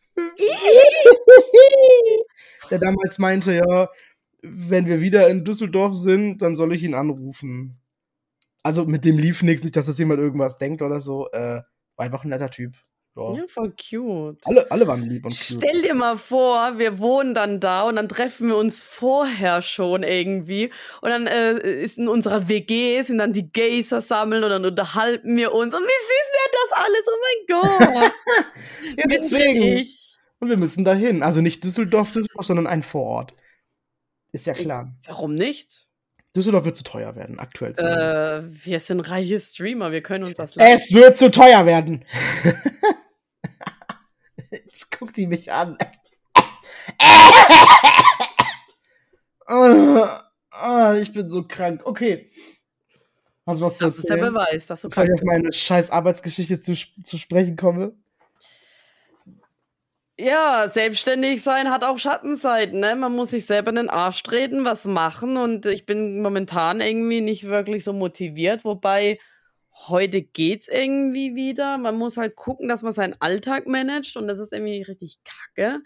der 2.70 2.78
damals 2.80 3.18
meinte, 3.18 3.54
ja, 3.54 3.88
wenn 4.42 4.86
wir 4.86 5.00
wieder 5.00 5.28
in 5.28 5.44
Düsseldorf 5.44 5.94
sind, 5.94 6.42
dann 6.42 6.56
soll 6.56 6.74
ich 6.74 6.82
ihn 6.82 6.94
anrufen. 6.94 7.80
Also 8.62 8.84
mit 8.84 9.04
dem 9.04 9.18
lief 9.18 9.42
nichts, 9.42 9.62
nicht, 9.62 9.76
dass 9.76 9.86
das 9.86 9.98
jemand 9.98 10.20
irgendwas 10.20 10.58
denkt 10.58 10.82
oder 10.82 10.98
so. 10.98 11.30
Äh, 11.30 11.62
war 11.96 12.04
einfach 12.04 12.24
ein 12.24 12.30
netter 12.30 12.50
Typ. 12.50 12.74
Ja. 13.16 13.34
Ja, 13.34 13.42
voll 13.48 13.72
cute. 13.72 14.38
Alle, 14.44 14.70
alle 14.70 14.86
waren 14.86 15.02
lieb 15.02 15.24
und 15.24 15.30
cute. 15.32 15.62
Stell 15.62 15.82
dir 15.82 15.94
mal 15.94 16.16
vor, 16.16 16.78
wir 16.78 16.98
wohnen 16.98 17.34
dann 17.34 17.58
da 17.58 17.82
und 17.82 17.96
dann 17.96 18.08
treffen 18.08 18.48
wir 18.48 18.56
uns 18.56 18.80
vorher 18.80 19.62
schon 19.62 20.02
irgendwie. 20.04 20.70
Und 21.02 21.10
dann 21.10 21.26
äh, 21.26 21.58
ist 21.58 21.98
in 21.98 22.08
unserer 22.08 22.48
WG, 22.48 23.02
sind 23.02 23.18
dann 23.18 23.32
die 23.32 23.50
Gays 23.50 23.88
versammelt 23.88 24.44
und 24.44 24.50
dann 24.50 24.64
unterhalten 24.64 25.36
wir 25.36 25.52
uns. 25.52 25.74
Und 25.74 25.82
wie 25.82 25.86
süß 25.86 26.32
wäre 26.38 26.50
das 26.52 26.72
alles? 26.84 27.02
Oh 27.06 27.18
mein 27.26 28.00
Gott. 28.00 28.12
Ja, 28.96 29.06
deswegen. 29.06 29.62
Ich. 29.62 30.16
Und 30.38 30.48
wir 30.48 30.56
müssen 30.56 30.84
dahin. 30.84 31.22
Also 31.22 31.40
nicht 31.42 31.62
Düsseldorf, 31.64 32.12
Düsseldorf, 32.12 32.46
sondern 32.46 32.66
ein 32.66 32.82
Vorort. 32.82 33.32
Ist 34.32 34.46
ja 34.46 34.54
klar. 34.54 34.94
Warum 35.06 35.34
nicht? 35.34 35.86
Düsseldorf 36.34 36.64
wird 36.64 36.76
zu 36.76 36.84
teuer 36.84 37.16
werden, 37.16 37.38
aktuell. 37.38 37.74
zumindest. 37.74 38.06
Äh, 38.06 38.66
wir 38.66 38.80
sind 38.80 39.00
reiche 39.00 39.40
Streamer, 39.40 39.90
wir 39.90 40.00
können 40.00 40.24
uns 40.24 40.36
das 40.36 40.54
leisten. 40.54 40.94
Es 40.94 40.94
wird 40.94 41.18
zu 41.18 41.30
teuer 41.30 41.66
werden. 41.66 42.04
Jetzt 44.66 44.98
guckt 44.98 45.16
die 45.16 45.26
mich 45.26 45.52
an. 45.52 45.76
Ah, 50.52 50.94
ich 50.96 51.12
bin 51.12 51.28
so 51.30 51.44
krank. 51.46 51.82
Okay. 51.84 52.30
Hast 53.46 53.60
du 53.60 53.64
was 53.64 53.78
zu 53.78 53.84
Das 53.86 53.96
ist 53.96 54.08
der? 54.08 54.16
Beweis, 54.16 54.66
dass 54.68 54.82
du 54.82 54.88
Bevor 54.88 55.04
ich 55.04 55.10
krank 55.10 55.10
auf 55.10 55.20
bist. 55.20 55.26
meine 55.26 55.52
scheiß 55.52 55.90
Arbeitsgeschichte 55.90 56.60
zu, 56.60 56.74
zu 57.02 57.18
sprechen 57.18 57.56
komme. 57.56 57.94
Ja, 60.18 60.68
selbstständig 60.68 61.42
sein 61.42 61.70
hat 61.70 61.82
auch 61.82 61.98
Schattenseiten, 61.98 62.78
ne? 62.80 62.94
Man 62.94 63.14
muss 63.16 63.30
sich 63.30 63.46
selber 63.46 63.70
in 63.70 63.76
den 63.76 63.88
Arsch 63.88 64.22
treten, 64.22 64.66
was 64.66 64.84
machen 64.84 65.38
und 65.38 65.64
ich 65.64 65.86
bin 65.86 66.20
momentan 66.20 66.82
irgendwie 66.82 67.22
nicht 67.22 67.44
wirklich 67.44 67.84
so 67.84 67.94
motiviert, 67.94 68.64
wobei 68.64 69.18
heute 69.88 70.22
geht's 70.22 70.68
irgendwie 70.68 71.34
wieder. 71.34 71.78
Man 71.78 71.96
muss 71.96 72.16
halt 72.16 72.36
gucken, 72.36 72.68
dass 72.68 72.82
man 72.82 72.92
seinen 72.92 73.16
Alltag 73.20 73.66
managt 73.66 74.16
und 74.16 74.28
das 74.28 74.38
ist 74.38 74.52
irgendwie 74.52 74.82
richtig 74.82 75.18
kacke. 75.24 75.80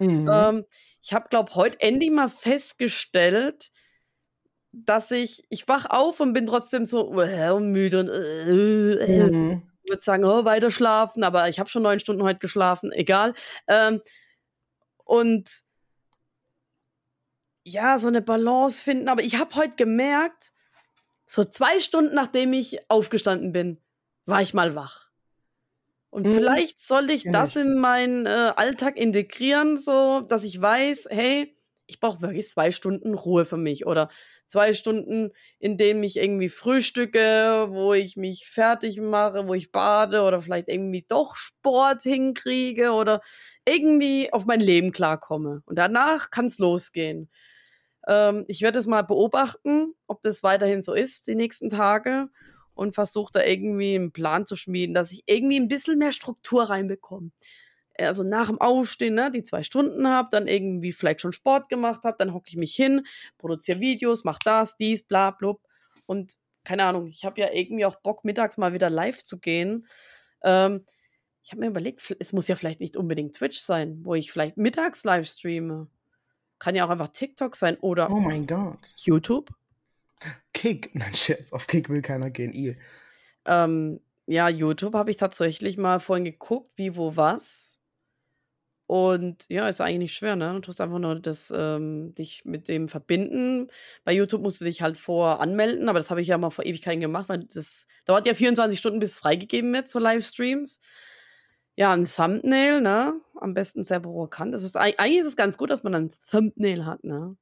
Mhm. 0.00 0.28
Ähm, 0.32 0.64
ich 1.02 1.12
habe, 1.12 1.28
glaube 1.28 1.54
heute 1.54 1.80
endlich 1.80 2.10
mal 2.10 2.28
festgestellt, 2.28 3.70
dass 4.72 5.10
ich, 5.10 5.44
ich 5.48 5.66
wach 5.68 5.86
auf 5.88 6.20
und 6.20 6.32
bin 6.32 6.46
trotzdem 6.46 6.84
so 6.84 7.20
äh, 7.20 7.58
müde 7.60 8.00
und 8.00 8.08
äh, 8.08 9.26
äh, 9.26 9.30
Mhm. 9.32 9.62
würde 9.88 10.02
sagen, 10.02 10.24
oh, 10.24 10.44
weiter 10.44 10.70
schlafen, 10.70 11.24
aber 11.24 11.48
ich 11.48 11.58
habe 11.60 11.70
schon 11.70 11.82
neun 11.82 12.00
Stunden 12.00 12.22
heute 12.22 12.40
geschlafen, 12.40 12.92
egal. 12.92 13.34
Ähm, 13.68 14.00
und 15.04 15.62
ja, 17.64 17.98
so 17.98 18.08
eine 18.08 18.22
Balance 18.22 18.82
finden. 18.82 19.08
Aber 19.08 19.22
ich 19.22 19.38
habe 19.38 19.54
heute 19.56 19.76
gemerkt, 19.76 20.52
so 21.26 21.44
zwei 21.44 21.80
Stunden 21.80 22.14
nachdem 22.14 22.52
ich 22.52 22.90
aufgestanden 22.90 23.52
bin, 23.52 23.80
war 24.26 24.42
ich 24.42 24.54
mal 24.54 24.74
wach. 24.74 25.10
Und 26.10 26.28
Mhm. 26.28 26.32
vielleicht 26.34 26.80
sollte 26.80 27.12
ich 27.12 27.30
das 27.30 27.56
in 27.56 27.78
meinen 27.78 28.26
äh, 28.26 28.52
Alltag 28.56 28.96
integrieren, 28.96 29.76
so 29.76 30.20
dass 30.20 30.44
ich 30.44 30.60
weiß, 30.60 31.08
hey, 31.10 31.56
ich 31.86 32.00
brauche 32.00 32.22
wirklich 32.22 32.48
zwei 32.48 32.70
Stunden 32.70 33.14
Ruhe 33.14 33.44
für 33.44 33.56
mich 33.58 33.86
oder 33.86 34.08
zwei 34.48 34.72
Stunden, 34.72 35.32
in 35.58 35.76
denen 35.76 36.02
ich 36.02 36.16
irgendwie 36.16 36.48
frühstücke, 36.48 37.66
wo 37.70 37.92
ich 37.94 38.16
mich 38.16 38.48
fertig 38.48 39.00
mache, 39.00 39.46
wo 39.46 39.54
ich 39.54 39.72
bade 39.72 40.22
oder 40.22 40.40
vielleicht 40.40 40.68
irgendwie 40.68 41.04
doch 41.06 41.36
Sport 41.36 42.02
hinkriege 42.02 42.92
oder 42.92 43.20
irgendwie 43.68 44.32
auf 44.32 44.46
mein 44.46 44.60
Leben 44.60 44.92
klarkomme. 44.92 45.62
Und 45.66 45.76
danach 45.78 46.30
kann 46.30 46.46
es 46.46 46.58
losgehen. 46.58 47.30
Ähm, 48.06 48.44
ich 48.48 48.62
werde 48.62 48.78
es 48.78 48.86
mal 48.86 49.02
beobachten, 49.02 49.94
ob 50.06 50.22
das 50.22 50.42
weiterhin 50.42 50.82
so 50.82 50.94
ist 50.94 51.26
die 51.26 51.34
nächsten 51.34 51.68
Tage 51.68 52.28
und 52.74 52.94
versuche 52.94 53.32
da 53.32 53.42
irgendwie 53.42 53.94
einen 53.94 54.12
Plan 54.12 54.46
zu 54.46 54.56
schmieden, 54.56 54.94
dass 54.94 55.10
ich 55.10 55.24
irgendwie 55.26 55.58
ein 55.58 55.68
bisschen 55.68 55.98
mehr 55.98 56.12
Struktur 56.12 56.64
reinbekomme. 56.64 57.30
Also 57.98 58.22
nach 58.22 58.48
dem 58.48 58.60
Aufstehen, 58.60 59.14
ne, 59.14 59.30
die 59.32 59.42
zwei 59.42 59.62
Stunden 59.62 60.06
habe, 60.06 60.28
dann 60.30 60.46
irgendwie 60.46 60.92
vielleicht 60.92 61.22
schon 61.22 61.32
Sport 61.32 61.68
gemacht 61.70 62.04
habe, 62.04 62.16
dann 62.18 62.34
hocke 62.34 62.48
ich 62.48 62.56
mich 62.56 62.74
hin, 62.74 63.06
produziere 63.38 63.80
Videos, 63.80 64.22
mach 64.24 64.38
das, 64.38 64.76
dies, 64.76 65.02
bla, 65.02 65.30
blub. 65.30 65.62
Und 66.04 66.36
keine 66.64 66.84
Ahnung, 66.84 67.06
ich 67.06 67.24
habe 67.24 67.40
ja 67.40 67.48
irgendwie 67.52 67.86
auch 67.86 67.96
Bock, 67.96 68.24
mittags 68.24 68.58
mal 68.58 68.74
wieder 68.74 68.90
live 68.90 69.24
zu 69.24 69.40
gehen. 69.40 69.86
Ähm, 70.42 70.84
ich 71.42 71.52
habe 71.52 71.60
mir 71.60 71.68
überlegt, 71.68 72.14
es 72.18 72.32
muss 72.32 72.48
ja 72.48 72.56
vielleicht 72.56 72.80
nicht 72.80 72.96
unbedingt 72.96 73.36
Twitch 73.36 73.58
sein, 73.60 74.00
wo 74.04 74.14
ich 74.14 74.32
vielleicht 74.32 74.58
mittags 74.58 75.04
live 75.04 75.26
streame. 75.26 75.88
Kann 76.58 76.74
ja 76.74 76.84
auch 76.84 76.90
einfach 76.90 77.08
TikTok 77.08 77.56
sein 77.56 77.76
oder 77.80 78.10
Oh 78.10 78.20
mein 78.20 78.46
Gott. 78.46 78.78
YouTube. 78.96 79.50
Kick. 80.52 80.90
Nein, 80.94 81.14
Scherz. 81.14 81.52
Auf 81.52 81.66
Kick 81.66 81.88
will 81.88 82.02
keiner 82.02 82.30
gehen. 82.30 82.52
I. 82.52 82.76
Ähm, 83.44 84.00
ja, 84.26 84.48
YouTube 84.48 84.94
habe 84.94 85.10
ich 85.10 85.16
tatsächlich 85.16 85.76
mal 85.76 86.00
vorhin 86.00 86.24
geguckt, 86.24 86.72
wie, 86.76 86.96
wo, 86.96 87.16
was. 87.16 87.78
Und 88.88 89.46
ja, 89.48 89.68
ist 89.68 89.80
eigentlich 89.80 89.98
nicht 89.98 90.14
schwer, 90.14 90.36
ne? 90.36 90.52
Du 90.54 90.60
tust 90.60 90.80
einfach 90.80 91.00
nur 91.00 91.18
das, 91.18 91.52
ähm, 91.54 92.14
dich 92.14 92.44
mit 92.44 92.68
dem 92.68 92.88
verbinden. 92.88 93.68
Bei 94.04 94.12
YouTube 94.12 94.42
musst 94.42 94.60
du 94.60 94.64
dich 94.64 94.80
halt 94.80 94.96
vor 94.96 95.40
anmelden, 95.40 95.88
aber 95.88 95.98
das 95.98 96.10
habe 96.10 96.22
ich 96.22 96.28
ja 96.28 96.38
mal 96.38 96.50
vor 96.50 96.64
Ewigkeiten 96.64 97.00
gemacht, 97.00 97.28
weil 97.28 97.44
das 97.52 97.86
dauert 98.04 98.28
ja 98.28 98.34
24 98.34 98.78
Stunden, 98.78 99.00
bis 99.00 99.12
es 99.12 99.18
freigegeben 99.18 99.72
wird, 99.72 99.88
so 99.88 99.98
Livestreams. 99.98 100.80
Ja, 101.76 101.92
ein 101.92 102.04
Thumbnail, 102.04 102.80
ne? 102.80 103.20
Am 103.34 103.52
besten 103.54 103.84
sehr 103.84 104.00
provokant. 104.00 104.54
Das 104.54 104.62
ist, 104.64 104.76
eig- 104.76 104.98
eigentlich 104.98 105.20
ist 105.20 105.26
es 105.26 105.36
ganz 105.36 105.58
gut, 105.58 105.70
dass 105.70 105.82
man 105.82 105.94
ein 105.94 106.10
Thumbnail 106.30 106.86
hat, 106.86 107.04
ne? 107.04 107.36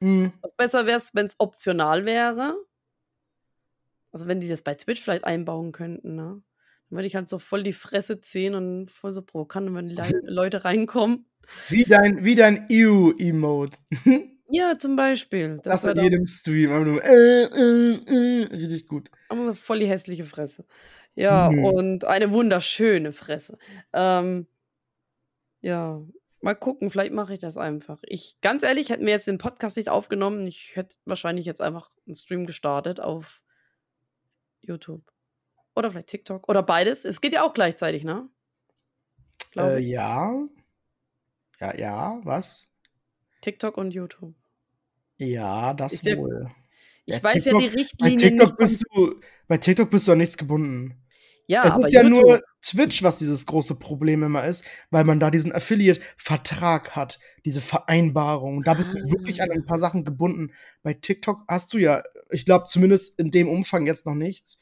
Mhm. 0.00 0.32
Besser 0.56 0.86
wäre 0.86 0.98
es, 0.98 1.10
wenn 1.14 1.26
es 1.26 1.36
optional 1.38 2.04
wäre. 2.04 2.56
Also 4.12 4.26
wenn 4.26 4.40
die 4.40 4.48
das 4.48 4.62
bei 4.62 4.74
Twitch 4.74 5.02
vielleicht 5.02 5.24
einbauen 5.24 5.72
könnten, 5.72 6.14
ne? 6.14 6.42
Dann 6.88 6.96
würde 6.98 7.06
ich 7.06 7.16
halt 7.16 7.28
so 7.28 7.38
voll 7.38 7.62
die 7.62 7.72
Fresse 7.72 8.20
ziehen 8.20 8.54
und 8.54 8.90
voll 8.90 9.12
so 9.12 9.22
provokant, 9.22 9.74
wenn 9.74 9.88
die 9.88 9.96
Leute 10.24 10.64
reinkommen. 10.64 11.26
Wie 11.68 11.84
dein, 11.84 12.24
wie 12.24 12.34
dein 12.34 12.66
Ew-Emote. 12.68 13.76
Ja, 14.48 14.78
zum 14.78 14.94
Beispiel. 14.94 15.58
Das 15.64 15.82
Das 15.82 15.96
in 15.96 16.04
jedem 16.04 16.24
Stream. 16.24 16.70
Aber 16.70 16.84
nur, 16.84 17.02
äh, 17.04 17.42
äh, 17.46 17.94
äh, 17.94 18.44
richtig 18.54 18.86
gut. 18.86 19.10
aber 19.28 19.56
voll 19.56 19.80
die 19.80 19.88
hässliche 19.88 20.24
Fresse. 20.24 20.64
Ja, 21.16 21.50
Mhm. 21.50 21.64
und 21.64 22.04
eine 22.04 22.30
wunderschöne 22.30 23.12
Fresse. 23.12 23.58
Ähm, 23.92 24.46
ja, 25.60 26.02
Mal 26.46 26.54
gucken, 26.54 26.90
vielleicht 26.90 27.12
mache 27.12 27.34
ich 27.34 27.40
das 27.40 27.56
einfach. 27.56 27.98
Ich, 28.06 28.40
ganz 28.40 28.62
ehrlich, 28.62 28.90
hätten 28.90 29.04
wir 29.04 29.12
jetzt 29.12 29.26
den 29.26 29.38
Podcast 29.38 29.76
nicht 29.76 29.88
aufgenommen, 29.88 30.46
ich 30.46 30.76
hätte 30.76 30.96
wahrscheinlich 31.04 31.44
jetzt 31.44 31.60
einfach 31.60 31.90
einen 32.06 32.14
Stream 32.14 32.46
gestartet 32.46 33.00
auf 33.00 33.42
YouTube. 34.60 35.02
Oder 35.74 35.90
vielleicht 35.90 36.06
TikTok. 36.06 36.48
Oder 36.48 36.62
beides. 36.62 37.04
Es 37.04 37.20
geht 37.20 37.32
ja 37.32 37.42
auch 37.42 37.52
gleichzeitig, 37.52 38.04
ne? 38.04 38.28
Äh, 39.56 39.80
ja. 39.80 40.46
Ja, 41.58 41.76
ja, 41.76 42.20
was? 42.22 42.70
TikTok 43.40 43.76
und 43.76 43.90
YouTube. 43.90 44.34
Ja, 45.16 45.74
das 45.74 46.02
ja, 46.02 46.16
wohl. 46.16 46.50
Ich 47.06 47.16
ja, 47.16 47.22
weiß 47.24 47.44
TikTok, 47.44 47.62
ja 47.62 47.68
die 47.68 47.74
Richtlinien. 47.74 48.18
Bei 48.38 48.44
TikTok, 48.44 48.58
bist 48.58 48.84
du, 48.94 49.20
bei 49.48 49.58
TikTok 49.58 49.90
bist 49.90 50.06
du 50.06 50.12
an 50.12 50.18
nichts 50.18 50.36
gebunden. 50.36 50.94
Ja, 51.46 51.78
es 51.78 51.84
ist 51.86 51.94
ja 51.94 52.02
YouTube. 52.02 52.24
nur 52.24 52.42
Twitch, 52.60 53.02
was 53.02 53.18
dieses 53.18 53.46
große 53.46 53.78
Problem 53.78 54.22
immer 54.24 54.44
ist, 54.44 54.64
weil 54.90 55.04
man 55.04 55.20
da 55.20 55.30
diesen 55.30 55.52
Affiliate-Vertrag 55.52 56.96
hat, 56.96 57.20
diese 57.44 57.60
Vereinbarung. 57.60 58.62
Da 58.64 58.74
bist 58.74 58.96
ah. 58.96 59.00
du 59.00 59.10
wirklich 59.12 59.40
an 59.40 59.52
ein 59.52 59.64
paar 59.64 59.78
Sachen 59.78 60.04
gebunden. 60.04 60.52
Bei 60.82 60.94
TikTok 60.94 61.44
hast 61.46 61.72
du 61.72 61.78
ja, 61.78 62.02
ich 62.30 62.44
glaube 62.44 62.64
zumindest 62.66 63.18
in 63.18 63.30
dem 63.30 63.48
Umfang 63.48 63.86
jetzt 63.86 64.06
noch 64.06 64.16
nichts. 64.16 64.58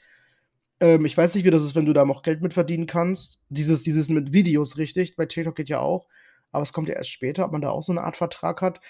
Ähm, 0.81 1.07
ich 1.07 1.17
weiß 1.17 1.35
nicht, 1.35 1.45
wie 1.45 1.51
das 1.51 1.63
ist, 1.63 1.75
wenn 1.75 1.87
du 1.87 1.95
da 1.95 2.05
noch 2.05 2.23
Geld 2.23 2.43
mit 2.43 2.53
verdienen 2.53 2.87
kannst. 2.87 3.43
Dieses, 3.49 3.83
dieses 3.83 4.11
mit 4.11 4.35
Videos, 4.35 4.77
richtig? 4.77 5.17
Bei 5.17 5.25
TikTok 5.25 5.57
geht 5.57 5.71
ja 5.71 5.81
auch. 5.81 6.09
Aber 6.53 6.63
es 6.63 6.73
kommt 6.73 6.89
ja 6.89 6.95
erst 6.95 7.11
später, 7.11 7.47
ob 7.47 7.53
man 7.53 7.63
da 7.63 7.71
auch 7.71 7.83
so 7.83 7.93
eine 7.93 8.03
Art 8.03 8.17
Vertrag 8.17 8.61
hat. 8.61 8.81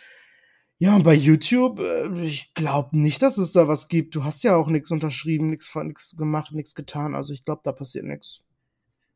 Ja, 0.85 0.97
und 0.97 1.03
bei 1.03 1.15
YouTube, 1.15 1.81
äh, 1.81 2.27
ich 2.27 2.53
glaube 2.53 2.99
nicht, 2.99 3.23
dass 3.23 3.39
es 3.39 3.53
da 3.53 3.67
was 3.67 3.89
gibt. 3.89 4.15
Du 4.15 4.23
hast 4.23 4.45
ja 4.45 4.55
auch 4.55 4.69
nichts 4.69 4.91
unterschrieben, 4.91 5.47
nichts 5.47 5.73
gemacht, 6.19 6.53
nichts 6.53 6.75
getan. 6.75 7.15
Also 7.15 7.33
ich 7.33 7.47
glaube, 7.47 7.63
da 7.65 7.73
passiert 7.73 8.05
nichts. 8.05 8.43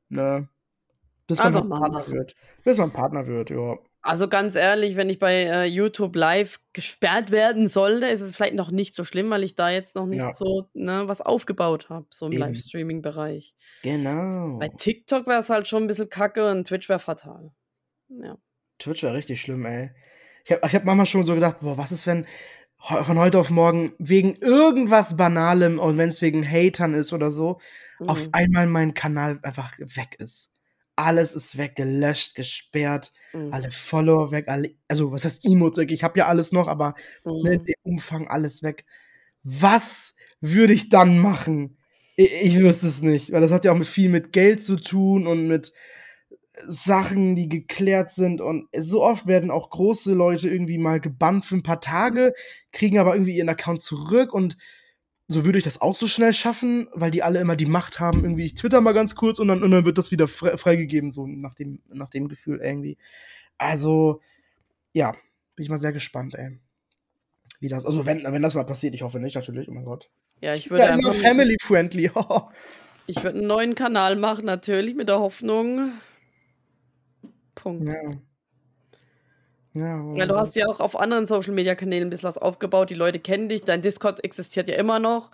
Ne. 0.09 0.49
Bis 1.27 1.37
man 1.41 1.55
ein 1.55 1.69
Partner 1.69 1.91
machen. 1.91 2.15
wird. 2.15 2.35
Bis 2.65 2.79
man 2.79 2.91
Partner 2.91 3.27
wird, 3.27 3.51
ja. 3.51 3.77
Also 4.01 4.29
ganz 4.29 4.55
ehrlich, 4.55 4.97
wenn 4.97 5.11
ich 5.11 5.19
bei 5.19 5.43
äh, 5.43 5.65
YouTube 5.67 6.17
live 6.17 6.59
gesperrt 6.73 7.33
werden 7.33 7.69
sollte, 7.69 8.07
ist 8.07 8.23
es 8.23 8.35
vielleicht 8.35 8.55
noch 8.55 8.71
nicht 8.71 8.95
so 8.95 9.05
schlimm, 9.05 9.29
weil 9.29 9.45
ich 9.45 9.55
da 9.55 9.69
jetzt 9.69 9.95
noch 9.95 10.07
nicht 10.07 10.21
ja. 10.21 10.33
so 10.33 10.71
ne, 10.73 11.07
was 11.07 11.21
aufgebaut 11.21 11.91
habe, 11.91 12.07
so 12.09 12.29
im 12.29 12.33
Livestreaming-Bereich. 12.33 13.55
Genau. 13.83 14.57
Bei 14.59 14.71
TikTok 14.71 15.27
wäre 15.27 15.41
es 15.41 15.51
halt 15.51 15.69
schon 15.69 15.85
ein 15.85 15.87
bisschen 15.87 16.09
kacke 16.09 16.51
und 16.51 16.67
Twitch 16.67 16.89
wäre 16.89 16.99
fatal. 16.99 17.53
Ja. 18.09 18.39
Twitch 18.79 19.03
wäre 19.03 19.13
richtig 19.13 19.43
schlimm, 19.43 19.67
ey. 19.67 19.91
Ich 20.45 20.53
habe 20.53 20.67
ich 20.67 20.75
hab 20.75 20.85
manchmal 20.85 21.07
schon 21.07 21.27
so 21.27 21.35
gedacht, 21.35 21.61
boah, 21.61 21.77
was 21.77 21.93
ist, 21.93 22.07
wenn 22.07 22.27
von 22.81 23.19
heute 23.19 23.39
auf 23.39 23.51
morgen 23.51 23.93
wegen 23.99 24.37
irgendwas 24.37 25.17
Banalem 25.17 25.79
und 25.79 25.99
wenn 25.99 26.09
es 26.09 26.23
wegen 26.23 26.49
Hatern 26.49 26.95
ist 26.95 27.13
oder 27.13 27.31
so, 27.31 27.61
mhm. 27.99 28.09
auf 28.09 28.29
einmal 28.33 28.67
mein 28.67 28.95
Kanal 28.95 29.41
einfach 29.43 29.77
weg 29.79 30.17
ist. 30.19 30.53
Alles 30.97 31.35
ist 31.35 31.59
weg, 31.59 31.77
gelöscht, 31.77 32.35
gesperrt, 32.35 33.13
mhm. 33.33 33.53
alle 33.53 33.71
Follower 33.71 34.31
weg, 34.31 34.49
alle, 34.49 34.75
also 34.89 35.13
was 35.13 35.25
heißt 35.25 35.45
Emotes 35.45 35.79
weg? 35.79 35.91
Ich 35.91 36.03
habe 36.03 36.19
ja 36.19 36.27
alles 36.27 36.53
noch, 36.53 36.69
aber 36.69 36.95
mhm. 37.25 37.43
ne, 37.43 37.59
der 37.59 37.77
Umfang 37.83 38.29
alles 38.29 38.63
weg. 38.63 38.85
Was 39.43 40.15
würde 40.41 40.73
ich 40.73 40.89
dann 40.89 41.19
machen? 41.19 41.79
Ich, 42.17 42.33
ich 42.43 42.59
wüsste 42.59 42.87
es 42.87 43.03
nicht, 43.03 43.33
weil 43.33 43.41
das 43.41 43.53
hat 43.53 43.65
ja 43.65 43.73
auch 43.73 43.79
mit 43.79 43.89
viel 43.89 44.09
mit 44.09 44.33
Geld 44.33 44.65
zu 44.65 44.77
tun 44.77 45.27
und 45.27 45.47
mit 45.47 45.73
Sachen, 46.67 47.37
die 47.37 47.49
geklärt 47.49 48.11
sind 48.11 48.41
und 48.41 48.69
so 48.77 49.03
oft 49.03 49.27
werden 49.27 49.51
auch 49.51 49.71
große 49.71 50.15
Leute 50.15 50.49
irgendwie 50.49 50.79
mal 50.79 51.01
gebannt 51.01 51.45
für 51.45 51.55
ein 51.55 51.63
paar 51.63 51.81
Tage, 51.81 52.35
kriegen 52.73 52.99
aber 52.99 53.15
irgendwie 53.15 53.37
ihren 53.37 53.49
Account 53.49 53.83
zurück 53.83 54.33
und 54.33 54.57
so 55.29 55.45
würde 55.45 55.59
ich 55.59 55.65
das 55.65 55.81
auch 55.81 55.95
so 55.95 56.07
schnell 56.07 56.33
schaffen, 56.33 56.89
weil 56.93 57.11
die 57.11 57.23
alle 57.23 57.41
immer 57.41 57.55
die 57.55 57.67
Macht 57.67 58.01
haben, 58.01 58.25
irgendwie 58.25 58.47
ich 58.47 58.55
twitter 58.55 58.81
mal 58.81 58.93
ganz 58.93 59.15
kurz 59.15 59.39
und 59.39 59.49
dann, 59.49 59.63
und 59.63 59.71
dann 59.71 59.85
wird 59.85 59.99
das 59.99 60.11
wieder 60.11 60.27
fre 60.27 60.57
freigegeben, 60.57 61.13
so 61.13 61.27
nach 61.27 61.55
dem, 61.55 61.83
nach 61.93 62.09
dem 62.09 62.29
Gefühl 62.29 62.61
irgendwie. 62.63 62.97
Also, 63.59 64.23
ja, 64.95 65.13
bin 65.55 65.65
ich 65.65 65.69
mal 65.69 65.77
sehr 65.77 65.93
gespannt, 65.93 66.35
ey. 66.35 66.59
Wie 67.61 67.69
das, 67.69 67.85
also 67.85 68.07
wenn, 68.07 68.25
wenn 68.25 68.43
das 68.43 68.55
mal 68.55 68.65
passiert, 68.65 68.95
ich 68.95 69.03
hoffe 69.03 69.21
nicht, 69.21 69.35
natürlich, 69.35 69.69
oh 69.69 69.73
mein 69.73 69.85
Gott. 69.85 70.09
Ja, 70.41 70.55
ich 70.55 70.71
würde 70.71 70.85
ja, 70.85 70.91
einfach. 70.91 71.15
Family-friendly, 71.15 72.11
Ich 73.07 73.23
würde 73.25 73.39
einen 73.39 73.47
neuen 73.47 73.75
Kanal 73.75 74.17
machen, 74.17 74.45
natürlich, 74.45 74.95
mit 74.95 75.09
der 75.09 75.19
Hoffnung, 75.19 75.93
Punkt. 77.59 77.93
Ja. 77.93 78.11
Ja, 79.75 80.15
ja, 80.15 80.27
du 80.27 80.35
hast 80.37 80.57
ja 80.57 80.67
auch 80.67 80.81
auf 80.81 80.99
anderen 80.99 81.27
Social 81.27 81.53
Media 81.53 81.75
Kanälen 81.75 82.09
ein 82.09 82.11
bisschen 82.11 82.29
was 82.29 82.39
aufgebaut. 82.39 82.91
Die 82.91 82.95
Leute 82.95 83.21
kennen 83.21 83.49
dich. 83.49 83.63
Dein 83.63 83.83
Discord 83.83 84.25
existiert 84.25 84.69
ja 84.69 84.77
immer 84.77 84.99
noch. 84.99 85.31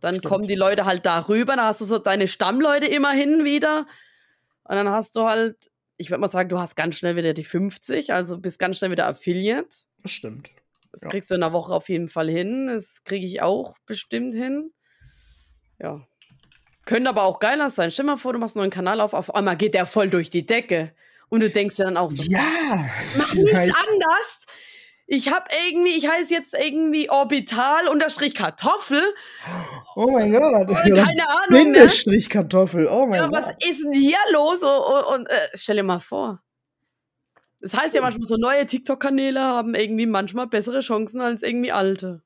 Dann 0.00 0.16
Stimmt. 0.16 0.32
kommen 0.32 0.46
die 0.48 0.54
Leute 0.54 0.84
halt 0.84 1.06
darüber. 1.06 1.54
Dann 1.54 1.66
hast 1.66 1.80
du 1.80 1.84
so 1.84 1.98
deine 1.98 2.26
Stammleute 2.26 2.86
immerhin 2.86 3.44
wieder. 3.44 3.86
Und 4.64 4.74
dann 4.74 4.88
hast 4.88 5.16
du 5.16 5.28
halt, 5.28 5.70
ich 5.96 6.10
würde 6.10 6.20
mal 6.20 6.28
sagen, 6.28 6.48
du 6.48 6.58
hast 6.58 6.76
ganz 6.76 6.96
schnell 6.96 7.14
wieder 7.14 7.34
die 7.34 7.44
50. 7.44 8.12
Also 8.12 8.38
bist 8.38 8.58
ganz 8.58 8.78
schnell 8.78 8.90
wieder 8.90 9.06
Affiliate. 9.06 9.68
Das 10.02 10.12
stimmt. 10.12 10.50
Das 10.90 11.02
ja. 11.02 11.08
kriegst 11.08 11.30
du 11.30 11.34
in 11.34 11.42
einer 11.42 11.52
Woche 11.52 11.72
auf 11.72 11.88
jeden 11.88 12.08
Fall 12.08 12.28
hin. 12.28 12.68
Das 12.68 13.04
kriege 13.04 13.26
ich 13.26 13.42
auch 13.42 13.76
bestimmt 13.86 14.34
hin. 14.34 14.72
Ja. 15.78 16.06
Könnte 16.84 17.10
aber 17.10 17.22
auch 17.22 17.38
geiler 17.38 17.70
sein. 17.70 17.90
Stell 17.90 18.06
mal 18.06 18.16
vor, 18.16 18.32
du 18.32 18.38
machst 18.38 18.56
einen 18.56 18.62
neuen 18.62 18.70
Kanal 18.70 19.00
auf. 19.00 19.14
Auf 19.14 19.34
einmal 19.34 19.56
geht 19.56 19.74
der 19.74 19.86
voll 19.86 20.10
durch 20.10 20.30
die 20.30 20.46
Decke. 20.46 20.92
Und 21.28 21.40
du 21.40 21.50
denkst 21.50 21.76
dir 21.76 21.84
dann 21.84 21.96
auch 21.96 22.10
so, 22.10 22.22
ja, 22.22 22.88
mach 23.16 23.34
nichts 23.34 23.58
anders. 23.58 24.46
Ich 25.06 25.30
habe 25.30 25.44
irgendwie, 25.68 25.98
ich 25.98 26.08
heiße 26.08 26.32
jetzt 26.32 26.54
irgendwie 26.54 27.10
Orbital 27.10 27.88
unterstrich 27.88 28.34
Kartoffel. 28.34 29.02
Oh 29.96 30.10
mein 30.10 30.32
Gott. 30.32 30.68
keine 30.68 30.98
Ahnung. 30.98 31.50
Ne? 31.50 31.58
Bindestrich 31.64 32.30
Kartoffel. 32.30 32.88
Oh 32.90 33.06
mein 33.06 33.20
ja, 33.20 33.26
Gott. 33.26 33.42
Was 33.42 33.68
ist 33.68 33.84
denn 33.84 33.92
hier 33.92 34.16
los? 34.32 34.62
Und, 34.62 35.14
und 35.14 35.26
äh, 35.28 35.48
stell 35.54 35.76
dir 35.76 35.82
mal 35.82 36.00
vor. 36.00 36.42
Das 37.60 37.74
heißt 37.74 37.94
ja 37.94 38.00
manchmal, 38.00 38.24
so 38.26 38.36
neue 38.36 38.66
TikTok-Kanäle 38.66 39.40
haben 39.40 39.74
irgendwie 39.74 40.06
manchmal 40.06 40.46
bessere 40.46 40.80
Chancen 40.80 41.20
als 41.20 41.42
irgendwie 41.42 41.72
alte. 41.72 42.22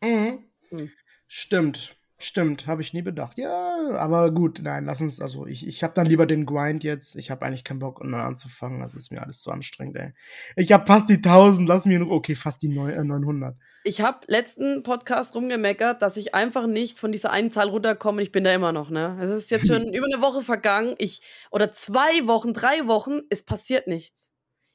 Mhm. 0.00 0.44
Hm. 0.70 0.90
Stimmt. 1.26 1.96
Stimmt, 2.24 2.68
habe 2.68 2.82
ich 2.82 2.92
nie 2.92 3.02
bedacht. 3.02 3.36
Ja, 3.36 3.90
aber 3.96 4.30
gut, 4.30 4.60
nein, 4.62 4.84
lass 4.84 5.00
uns, 5.00 5.20
also 5.20 5.44
ich, 5.44 5.66
ich 5.66 5.82
habe 5.82 5.92
dann 5.92 6.06
lieber 6.06 6.24
den 6.24 6.46
Grind 6.46 6.84
jetzt. 6.84 7.16
Ich 7.16 7.32
habe 7.32 7.44
eigentlich 7.44 7.64
keinen 7.64 7.80
Bock, 7.80 8.04
neu 8.04 8.20
anzufangen. 8.20 8.80
Das 8.80 8.94
ist 8.94 9.10
mir 9.10 9.22
alles 9.22 9.40
zu 9.40 9.50
anstrengend, 9.50 9.96
ey. 9.96 10.12
Ich 10.54 10.70
habe 10.70 10.86
fast 10.86 11.08
die 11.08 11.16
1000, 11.16 11.68
lass 11.68 11.84
mir 11.84 11.98
nur, 11.98 12.12
okay, 12.12 12.36
fast 12.36 12.62
die 12.62 12.68
900. 12.68 13.54
Äh, 13.54 13.56
ich 13.82 14.02
habe 14.02 14.20
letzten 14.28 14.84
Podcast 14.84 15.34
rumgemeckert, 15.34 16.00
dass 16.00 16.16
ich 16.16 16.32
einfach 16.32 16.68
nicht 16.68 17.00
von 17.00 17.10
dieser 17.10 17.32
einen 17.32 17.50
Zahl 17.50 17.68
runterkomme. 17.68 18.22
Ich 18.22 18.30
bin 18.30 18.44
da 18.44 18.54
immer 18.54 18.70
noch, 18.70 18.88
ne? 18.88 19.18
Es 19.20 19.28
ist 19.28 19.50
jetzt 19.50 19.66
schon 19.66 19.88
über 19.92 20.06
eine 20.06 20.22
Woche 20.22 20.42
vergangen. 20.42 20.94
Ich, 20.98 21.22
oder 21.50 21.72
zwei 21.72 22.28
Wochen, 22.28 22.54
drei 22.54 22.86
Wochen, 22.86 23.22
es 23.30 23.44
passiert 23.44 23.88
nichts. 23.88 24.30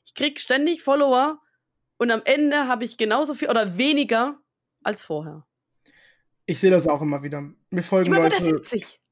Ich 0.05 0.15
krieg 0.15 0.41
ständig 0.41 0.83
Follower 0.83 1.39
und 1.97 2.11
am 2.11 2.23
Ende 2.25 2.67
habe 2.67 2.83
ich 2.83 2.97
genauso 2.97 3.35
viel 3.35 3.49
oder 3.49 3.77
weniger 3.77 4.37
als 4.83 5.05
vorher. 5.05 5.46
Ich 6.49 6.61
sehe 6.61 6.71
das 6.71 6.87
auch 6.87 7.01
immer 7.01 7.23
wieder. 7.23 7.43
Mir 7.69 7.83
folgen 7.83 8.07
immer 8.07 8.29
Leute. 8.29 8.61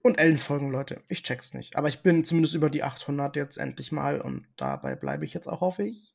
Und 0.01 0.15
Ellen 0.17 0.37
folgen 0.37 0.71
Leute. 0.71 1.01
Ich 1.09 1.21
check's 1.21 1.53
nicht. 1.53 1.75
Aber 1.75 1.89
ich 1.89 1.99
bin 2.01 2.23
zumindest 2.23 2.55
über 2.55 2.69
die 2.69 2.81
800 2.81 3.35
jetzt 3.35 3.57
endlich 3.57 3.91
mal 3.91 4.21
und 4.21 4.47
dabei 4.55 4.95
bleibe 4.95 5.25
ich 5.25 5.33
jetzt 5.33 5.47
auch, 5.47 5.59
hoffe 5.59 5.83
ich. 5.83 6.13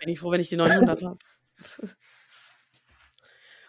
bin 0.00 0.08
ich 0.08 0.20
froh, 0.20 0.30
wenn 0.30 0.40
ich 0.40 0.50
die 0.50 0.56
900 0.56 1.02
habe. 1.02 1.18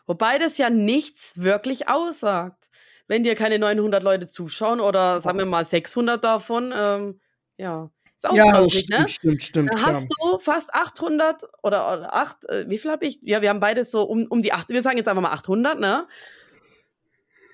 Wobei 0.05 0.37
das 0.37 0.57
ja 0.59 0.69
nichts 0.69 1.33
wirklich 1.35 1.89
aussagt. 1.89 2.69
Wenn 3.07 3.23
dir 3.23 3.33
keine 3.33 3.57
900 3.57 4.03
Leute 4.03 4.27
zuschauen 4.27 4.81
oder 4.81 5.19
sagen 5.19 5.39
wir 5.39 5.45
mal 5.47 5.65
600 5.65 6.23
davon, 6.23 6.73
ähm, 6.77 7.21
ja, 7.57 7.89
ist 8.17 8.27
auch 8.27 8.35
ja, 8.35 8.51
traurig, 8.51 8.73
stimmt, 8.73 8.99
ne? 8.99 9.07
Stimmt, 9.07 9.43
stimmt. 9.43 9.73
Dann 9.73 9.85
hast 9.85 10.09
ja. 10.09 10.31
du 10.31 10.39
fast 10.39 10.73
800 10.73 11.43
oder, 11.61 11.93
oder 11.93 12.13
8, 12.15 12.49
äh, 12.49 12.65
wie 12.67 12.79
viel 12.79 12.89
habe 12.89 13.05
ich? 13.05 13.19
Ja, 13.21 13.43
wir 13.43 13.49
haben 13.49 13.59
beides 13.59 13.91
so 13.91 14.03
um, 14.03 14.25
um 14.25 14.41
die 14.41 14.53
8, 14.53 14.69
wir 14.69 14.81
sagen 14.81 14.97
jetzt 14.97 15.07
einfach 15.07 15.21
mal 15.21 15.31
800, 15.31 15.79
ne? 15.79 16.07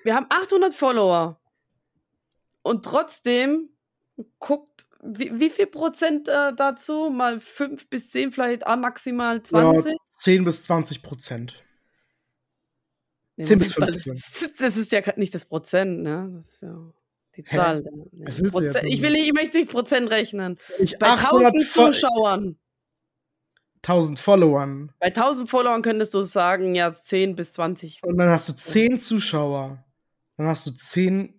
Wir 0.04 0.14
haben 0.14 0.26
800 0.30 0.72
Follower. 0.72 1.38
Und 2.62 2.84
trotzdem 2.84 3.68
guckt, 4.38 4.86
wie, 5.02 5.38
wie 5.38 5.50
viel 5.50 5.66
Prozent 5.66 6.28
äh, 6.28 6.54
dazu? 6.54 7.10
Mal 7.10 7.40
5 7.40 7.90
bis 7.90 8.08
10, 8.08 8.32
vielleicht 8.32 8.66
ah, 8.66 8.76
maximal 8.76 9.42
20? 9.42 9.92
Ja, 9.92 9.98
10 10.18 10.44
bis 10.44 10.62
20 10.62 11.02
Prozent. 11.02 11.62
Nee, 13.36 13.44
10 13.44 13.58
bis 13.58 13.74
15. 13.74 14.22
Das 14.58 14.78
ist 14.78 14.92
ja 14.92 15.02
nicht 15.16 15.34
das 15.34 15.44
Prozent, 15.44 16.02
ne? 16.02 16.42
Das 16.42 16.54
ist 16.54 16.62
ja 16.62 16.92
die 17.36 17.44
Zahl. 17.44 17.84
Ich, 18.26 18.42
will 19.02 19.12
nicht, 19.12 19.26
ich 19.26 19.32
möchte 19.32 19.58
nicht 19.58 19.70
Prozent 19.70 20.10
rechnen. 20.10 20.58
Ich 20.78 20.98
Bei 20.98 21.12
1000 21.12 21.68
Zuschauern. 21.68 22.56
1000 23.84 24.18
Followern. 24.18 24.92
Bei 24.98 25.08
1000 25.08 25.48
Followern 25.50 25.82
könntest 25.82 26.14
du 26.14 26.22
sagen, 26.22 26.74
ja, 26.74 26.94
10 26.94 27.36
bis 27.36 27.52
20. 27.52 28.02
Und 28.02 28.16
dann 28.16 28.30
hast 28.30 28.48
du 28.48 28.54
10 28.54 28.98
Zuschauer. 28.98 29.84
Dann 30.36 30.46
hast 30.46 30.66
du 30.66 30.70
10. 30.70 31.34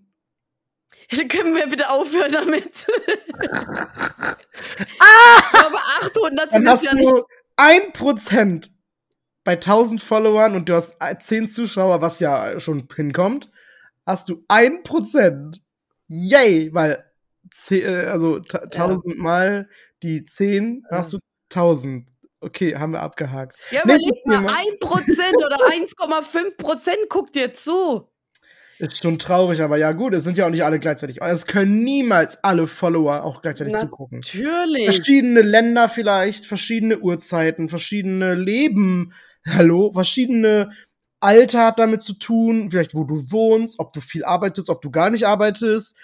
Dann 1.11 1.27
können 1.27 1.53
wir 1.53 1.67
bitte 1.67 1.89
aufhören 1.89 2.31
damit. 2.31 2.87
ah! 4.99 5.41
Aber 5.67 5.79
800 6.01 6.51
dann 6.51 6.67
hast 6.67 6.83
ja 6.83 6.95
du 6.95 6.97
nicht. 6.97 7.25
1% 7.57 8.69
bei 9.43 9.53
1000 9.53 10.01
Followern 10.01 10.55
und 10.55 10.67
du 10.67 10.73
hast 10.73 10.97
10 11.19 11.47
Zuschauer, 11.47 12.01
was 12.01 12.19
ja 12.19 12.59
schon 12.59 12.87
hinkommt, 12.95 13.51
hast 14.05 14.29
du 14.29 14.43
1%. 14.49 15.59
Yay, 16.07 16.73
weil 16.73 17.03
äh, 17.71 17.85
also 18.05 18.39
ta- 18.39 18.65
tausendmal 18.67 19.69
die 20.03 20.25
10, 20.25 20.83
Ja. 20.91 20.97
hast 20.97 21.13
du 21.13 21.19
1000. 21.51 22.07
Okay, 22.41 22.75
haben 22.75 22.91
wir 22.91 23.01
abgehakt. 23.01 23.55
Ja, 23.71 23.81
überleg 23.83 24.25
mal, 24.25 24.37
Thema. 24.39 24.53
1% 24.53 25.45
oder 25.45 25.57
1,5% 25.71 27.07
guckt 27.09 27.35
dir 27.35 27.53
zu. 27.53 28.07
Ist 28.77 29.01
schon 29.01 29.17
traurig, 29.17 29.61
aber 29.61 29.77
ja 29.77 29.93
gut, 29.93 30.13
es 30.13 30.25
sind 30.25 30.37
ja 30.37 30.45
auch 30.45 30.49
nicht 30.49 30.63
alle 30.65 30.79
gleichzeitig. 30.79 31.21
Es 31.21 31.47
können 31.47 31.83
niemals 31.83 32.43
alle 32.43 32.67
Follower 32.67 33.23
auch 33.23 33.41
gleichzeitig 33.41 33.73
Na- 33.73 33.79
zugucken. 33.79 34.19
Natürlich. 34.19 34.83
Verschiedene 34.85 35.41
Länder 35.41 35.87
vielleicht, 35.87 36.45
verschiedene 36.45 36.99
Uhrzeiten, 36.99 37.69
verschiedene 37.69 38.35
Leben. 38.35 39.13
Hallo, 39.47 39.91
verschiedene 39.93 40.71
Alter 41.25 41.65
hat 41.65 41.79
damit 41.79 42.03
zu 42.03 42.13
tun, 42.13 42.69
vielleicht 42.69 42.93
wo 42.93 43.03
du 43.03 43.31
wohnst, 43.31 43.79
ob 43.79 43.93
du 43.93 43.99
viel 43.99 44.23
arbeitest, 44.23 44.69
ob 44.69 44.81
du 44.81 44.91
gar 44.91 45.09
nicht 45.09 45.25
arbeitest, 45.25 45.97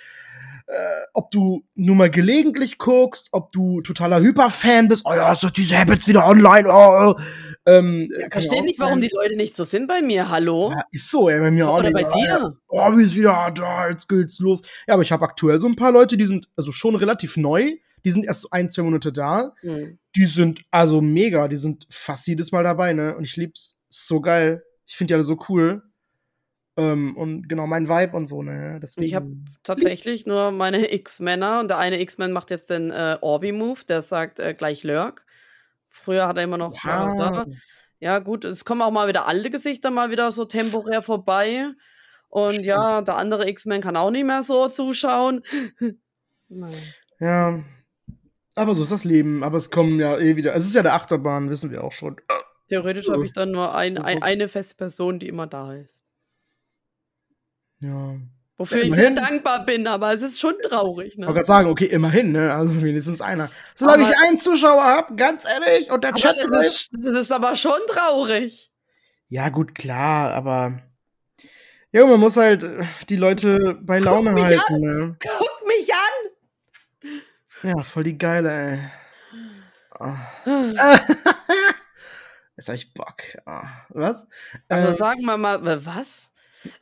äh, 0.66 0.74
ob 1.14 1.30
du 1.30 1.64
nur 1.76 1.96
mal 1.96 2.10
gelegentlich 2.10 2.80
guckst, 2.80 3.30
ob 3.32 3.52
du 3.52 3.82
totaler 3.82 4.20
Hyperfan 4.20 4.88
bist. 4.88 5.04
Oh 5.06 5.14
ja, 5.14 5.32
ist 5.32 5.44
doch 5.44 5.52
diese 5.52 5.78
Habits 5.78 6.08
wieder 6.08 6.26
online. 6.26 6.68
Oh, 6.68 7.16
ähm, 7.68 8.10
Ja, 8.12 8.22
kann 8.22 8.32
verstehe 8.32 8.60
auch 8.60 8.66
nicht, 8.66 8.80
warum 8.80 9.00
die 9.00 9.12
Leute 9.14 9.36
nicht 9.36 9.56
so 9.56 9.64
sind 9.64 9.88
bei 9.88 10.02
mir. 10.02 10.30
Hallo? 10.30 10.72
Ja, 10.72 10.84
ist 10.92 11.12
so, 11.12 11.30
ey, 11.30 11.40
bei 11.40 11.52
mir 11.52 11.70
auch 11.70 11.80
Oder 11.80 11.92
bei 11.92 12.04
dir? 12.04 12.58
Oh, 12.68 12.98
wie 12.98 13.04
ist 13.04 13.16
wieder 13.16 13.52
da, 13.54 13.90
jetzt 13.90 14.10
geht's 14.10 14.40
los. 14.40 14.64
Ja, 14.88 14.96
aber 14.96 15.04
ich 15.04 15.12
habe 15.12 15.26
aktuell 15.26 15.60
so 15.60 15.68
ein 15.68 15.76
paar 15.76 15.92
Leute, 15.92 16.18
die 16.18 16.26
sind 16.26 16.50
also 16.56 16.72
schon 16.72 16.96
relativ 16.96 17.38
neu. 17.38 17.74
Die 18.04 18.10
sind 18.10 18.26
erst 18.26 18.42
so 18.42 18.48
ein, 18.50 18.72
zwei 18.72 18.82
Monate 18.82 19.14
da. 19.14 19.54
Hm. 19.60 20.00
Die 20.16 20.26
sind 20.26 20.62
also 20.72 21.02
mega. 21.02 21.48
Die 21.48 21.58
sind 21.58 21.86
fast 21.92 22.26
jedes 22.26 22.52
Mal 22.52 22.64
dabei, 22.64 22.94
ne? 22.94 23.16
Und 23.16 23.24
ich 23.26 23.36
lieb's. 23.38 23.78
Ist 23.92 24.08
so 24.08 24.22
geil. 24.22 24.64
Ich 24.92 24.98
finde 24.98 25.12
die 25.12 25.14
alle 25.14 25.24
so 25.24 25.40
cool. 25.48 25.84
Ähm, 26.76 27.16
und 27.16 27.48
genau 27.48 27.66
mein 27.66 27.88
Vibe 27.88 28.18
und 28.18 28.28
so, 28.28 28.44
ne? 28.44 28.78
Deswegen. 28.84 29.08
Ich 29.08 29.16
hab 29.16 29.24
Tatsächlich 29.64 30.26
nur 30.26 30.52
meine 30.52 30.92
X-Männer 30.92 31.62
und 31.62 31.70
der 31.70 31.78
eine 31.78 32.02
X-Man 32.02 32.34
macht 32.34 32.50
jetzt 32.50 32.70
den 32.70 32.92
äh, 32.92 33.18
Orbi-Move, 33.22 33.86
der 33.88 34.02
sagt 34.02 34.40
äh, 34.42 34.54
gleich 34.54 34.84
Lurk. 34.84 35.26
Früher 35.88 36.28
hat 36.28 36.36
er 36.36 36.44
immer 36.44 36.58
noch. 36.58 36.74
Da. 36.84 37.08
wow. 37.16 37.46
Ja, 38.00 38.20
gut, 38.20 38.44
es 38.44 38.66
kommen 38.66 38.82
auch 38.82 38.92
mal 38.92 39.08
wieder 39.08 39.28
alte 39.28 39.50
Gesichter 39.50 39.92
mal 39.92 40.12
wieder 40.12 40.30
so 40.30 40.44
temporär 40.44 41.02
vorbei. 41.02 41.68
Und 42.28 42.56
Stimmt. 42.56 42.68
ja, 42.68 43.02
der 43.02 43.16
andere 43.16 43.48
X-Man 43.48 43.80
kann 43.80 43.96
auch 43.96 44.12
nicht 44.12 44.26
mehr 44.26 44.44
so 44.44 44.68
zuschauen. 44.68 45.42
Nein. 46.50 46.74
Ja. 47.22 47.64
Aber 48.56 48.76
so 48.76 48.84
ist 48.84 48.92
das 48.92 49.06
Leben. 49.06 49.42
Aber 49.46 49.56
es 49.56 49.72
kommen 49.72 50.02
ja 50.02 50.18
eh 50.18 50.36
wieder. 50.36 50.54
Es 50.54 50.66
ist 50.66 50.76
ja 50.76 50.84
der 50.84 50.96
Achterbahn, 50.96 51.50
wissen 51.50 51.72
wir 51.72 51.82
auch 51.82 51.94
schon. 51.94 52.18
Theoretisch 52.72 53.10
habe 53.10 53.26
ich 53.26 53.34
dann 53.34 53.52
nur 53.52 53.76
ein, 53.76 53.98
ein, 53.98 54.24
eine 54.24 54.48
feste 54.48 54.76
Person, 54.76 55.20
die 55.20 55.28
immer 55.28 55.46
da 55.46 55.74
ist. 55.74 55.94
Ja. 57.82 58.16
Wofür 58.58 58.78
Ja, 58.78 58.84
ich 58.86 58.94
sehr 58.94 59.12
dankbar 59.12 59.66
bin, 59.66 59.88
aber 59.88 60.14
es 60.14 60.22
ist 60.22 60.40
schon 60.40 60.54
traurig. 60.64 61.10
Ich 61.10 61.18
wollte 61.18 61.28
Ne? 61.32 61.34
gerade 61.34 61.46
sagen, 61.46 61.70
okay, 61.70 61.88
immerhin, 61.88 62.32
ne? 62.32 62.54
Also 62.54 62.82
wenigstens 62.82 63.20
einer. 63.20 63.52
Solange 63.76 64.04
Aber- 64.04 64.12
ich 64.14 64.18
einen 64.20 64.38
Zuschauer 64.38 64.84
habe, 64.86 65.16
ganz 65.16 65.44
ehrlich, 65.46 65.92
und 65.92 66.02
der 66.02 66.14
Chat 66.14 66.38
das 66.38 66.66
ist, 66.66 66.90
das 66.98 67.14
ist 67.18 67.32
aber 67.34 67.58
schon 67.58 67.80
traurig. 67.90 68.72
Ja, 69.28 69.50
gut, 69.50 69.76
klar, 69.76 70.32
aber. 70.32 70.80
Ja, 71.92 72.06
man 72.06 72.22
muss 72.22 72.38
halt 72.38 72.64
äh, 72.64 72.86
die 73.10 73.18
Leute 73.18 73.78
bei 73.82 74.00
Laune 74.00 74.32
mich 74.32 74.46
halten, 74.46 74.80
ne? 74.80 75.18
Guck 75.22 75.68
mich 75.68 75.90
an! 75.94 77.20
Ja, 77.64 77.84
voll 77.84 78.06
die 78.06 78.18
geile, 78.18 78.50
ey. 78.50 78.80
Ah. 80.00 80.16
Jetzt 82.62 82.68
hab 82.70 82.76
ich 82.76 82.94
Bock. 82.94 83.24
Ah, 83.48 83.66
was? 83.90 84.28
Also 84.70 84.90
Äh, 84.90 84.96
sagen 84.96 85.22
wir 85.26 85.36
mal, 85.36 85.66
wa- 85.66 85.80
was? 85.84 86.30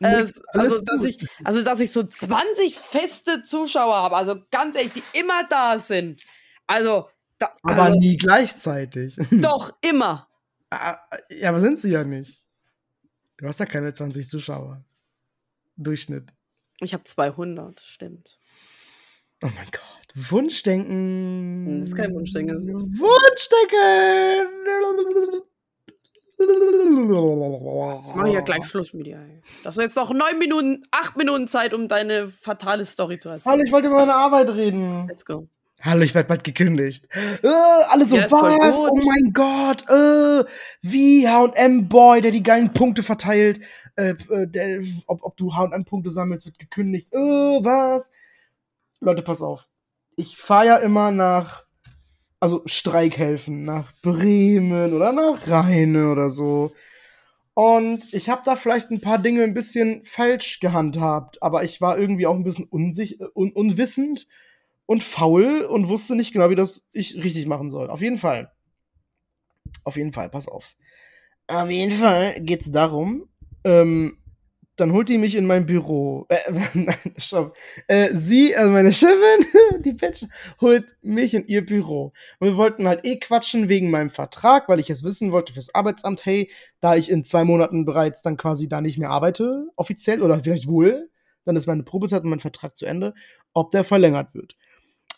Äh, 0.02 0.08
alles 0.08 0.34
also, 0.50 0.82
dass 0.82 0.98
gut. 1.00 1.08
ich, 1.08 1.28
also, 1.46 1.62
dass 1.64 1.80
ich 1.80 1.90
so 1.94 2.04
20 2.04 2.76
feste 2.76 3.44
Zuschauer 3.44 3.96
habe, 3.96 4.18
also 4.18 4.36
ganz 4.52 4.76
ehrlich, 4.76 4.92
die 4.92 5.04
immer 5.18 5.48
da 5.48 5.80
sind. 5.80 6.22
Also, 6.68 7.08
da, 7.38 7.56
aber 7.64 7.84
also 7.84 7.98
nie 7.98 8.18
gleichzeitig. 8.18 9.16
doch, 9.32 9.72
immer. 9.80 10.28
Ah, 10.70 10.98
ja, 11.30 11.48
aber 11.48 11.62
sind 11.62 11.80
sie 11.80 11.92
ja 11.92 12.04
nicht. 12.04 12.46
Du 13.38 13.48
hast 13.48 13.62
ja 13.62 13.66
keine 13.66 13.94
20 13.94 14.28
Zuschauer. 14.28 14.84
Durchschnitt. 15.78 16.34
Ich 16.82 16.94
habe 16.94 17.06
200, 17.06 17.80
stimmt. 17.80 18.38
Oh 19.42 19.48
mein 19.56 19.68
Gott. 19.72 20.30
Wunschdenken. 20.30 21.80
Das 21.80 21.90
ist 21.92 21.96
kein 21.96 22.14
Wunschdenken, 22.14 22.54
das 22.58 22.66
Wunschdenken. 26.40 28.16
Mach 28.16 28.26
ich 28.26 28.34
ja 28.34 28.42
gleich 28.42 28.66
Schluss 28.66 28.94
mit 28.94 29.06
dir. 29.08 29.18
ey. 29.18 29.42
Das 29.64 29.78
ist 29.78 29.84
jetzt 29.84 29.96
noch 29.96 30.12
neun 30.14 30.38
Minuten, 30.40 30.84
acht 30.92 31.18
Minuten 31.18 31.48
Zeit, 31.48 31.74
um 31.74 31.88
deine 31.88 32.30
fatale 32.30 32.86
Story 32.86 33.20
zu 33.20 33.30
erzählen. 33.30 33.52
Hallo, 33.54 33.64
ich 33.64 33.72
wollte 33.72 33.88
über 33.88 33.98
meine 33.98 34.16
Arbeit 34.16 34.50
reden. 34.50 35.08
Let's 35.08 35.26
go. 35.26 35.48
Hallo, 35.82 36.02
ich 36.02 36.14
werde 36.14 36.28
bald 36.28 36.44
gekündigt. 36.44 37.08
Äh, 37.42 37.48
alle 37.90 38.06
so, 38.06 38.18
Ja, 38.18 38.30
was? 38.30 38.76
Oh 38.84 38.96
mein 38.96 39.32
Gott. 39.34 39.90
Äh, 39.90 40.44
wie 40.82 41.26
H&M-Boy, 41.28 42.20
der 42.22 42.32
die 42.32 42.44
geilen 42.44 42.74
Punkte 42.74 43.02
verteilt. 43.02 43.62
Äh, 43.96 44.16
äh, 44.30 44.46
der, 44.48 44.82
ob, 45.08 45.24
ob 45.24 45.38
du 45.38 45.56
H&M-Punkte 45.56 46.12
sammelst, 46.12 46.46
wird 46.46 46.60
gekündigt. 46.60 47.14
Äh, 47.14 47.18
was? 47.18 48.12
Leute, 49.00 49.22
pass 49.22 49.42
auf. 49.42 49.70
Ich 50.18 50.36
fahre 50.36 50.66
ja 50.66 50.76
immer 50.78 51.12
nach, 51.12 51.64
also 52.40 52.62
Streikhelfen, 52.66 53.66
nach 53.66 53.92
Bremen 54.02 54.94
oder 54.94 55.12
nach 55.12 55.48
Rheine 55.48 56.12
oder 56.12 56.30
so. 56.30 56.72
Und 57.54 58.14
ich 58.14 58.30
habe 58.30 58.42
da 58.46 58.56
vielleicht 58.56 58.90
ein 58.90 59.02
paar 59.02 59.18
Dinge 59.18 59.44
ein 59.44 59.54
bisschen 59.54 60.04
falsch 60.06 60.60
gehandhabt, 60.62 61.44
aber 61.44 61.64
ich 61.64 61.82
war 61.82 61.98
irgendwie 61.98 62.26
auch 62.26 62.36
ein 62.36 62.44
bisschen 62.44 62.66
unsich, 62.66 63.20
un, 63.34 63.52
unwissend 63.52 64.28
und 64.86 65.04
faul 65.04 65.66
und 65.66 65.90
wusste 65.90 66.16
nicht 66.16 66.32
genau, 66.32 66.50
wie 66.50 66.56
das 66.56 66.90
ich 66.94 67.22
richtig 67.22 67.46
machen 67.48 67.70
soll. 67.70 67.90
Auf 67.90 68.02
jeden 68.02 68.18
Fall. 68.18 68.52
Auf 69.84 69.98
jeden 69.98 70.14
Fall, 70.14 70.30
pass 70.30 70.48
auf. 70.48 70.76
Auf 71.48 71.70
jeden 71.70 71.92
Fall 71.92 72.40
geht's 72.42 72.72
darum, 72.72 73.28
ähm, 73.64 74.18
dann 74.80 74.94
holt 74.94 75.10
die 75.10 75.18
mich 75.18 75.36
in 75.36 75.46
mein 75.46 75.66
Büro. 75.66 76.26
Äh, 76.30 76.38
nein, 76.74 76.96
stopp. 77.18 77.56
Äh, 77.88 78.10
sie, 78.14 78.56
also 78.56 78.72
meine 78.72 78.92
Chefin, 78.92 79.46
die 79.84 79.94
Bitch, 79.94 80.26
holt 80.62 80.96
mich 81.02 81.34
in 81.34 81.46
ihr 81.48 81.66
Büro. 81.66 82.14
Und 82.40 82.48
wir 82.48 82.58
wollten 82.58 82.88
halt 82.88 83.06
eh 83.06 83.18
quatschen 83.18 83.70
wegen 83.70 83.90
meinem 83.90 84.10
Vertrag, 84.10 84.70
weil 84.70 84.80
ich 84.80 84.90
es 84.90 85.04
wissen 85.04 85.32
wollte 85.32 85.54
fürs 85.54 85.74
Arbeitsamt, 85.74 86.26
hey, 86.26 86.52
da 86.80 86.96
ich 86.96 87.10
in 87.10 87.24
zwei 87.24 87.44
Monaten 87.44 87.86
bereits 87.86 88.22
dann 88.22 88.38
quasi 88.38 88.68
da 88.68 88.82
nicht 88.82 88.98
mehr 88.98 89.10
arbeite, 89.10 89.68
offiziell, 89.76 90.22
oder 90.22 90.44
vielleicht 90.44 90.68
wohl, 90.68 91.10
dann 91.46 91.56
ist 91.56 91.68
meine 91.68 91.84
Probezeit 91.84 92.24
und 92.24 92.30
mein 92.30 92.40
Vertrag 92.40 92.78
zu 92.78 92.86
Ende, 92.86 93.14
ob 93.54 93.72
der 93.72 93.84
verlängert 93.84 94.34
wird. 94.34 94.56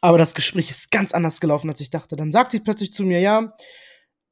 Aber 0.01 0.18
das 0.18 0.34
Gespräch 0.34 0.70
ist 0.70 0.91
ganz 0.91 1.14
anders 1.14 1.39
gelaufen, 1.39 1.70
als 1.70 1.80
ich 1.80 1.91
dachte. 1.91 2.16
Dann 2.16 2.32
sagte 2.32 2.57
ich 2.57 2.64
plötzlich 2.64 2.91
zu 2.91 3.03
mir, 3.03 3.20
ja, 3.20 3.53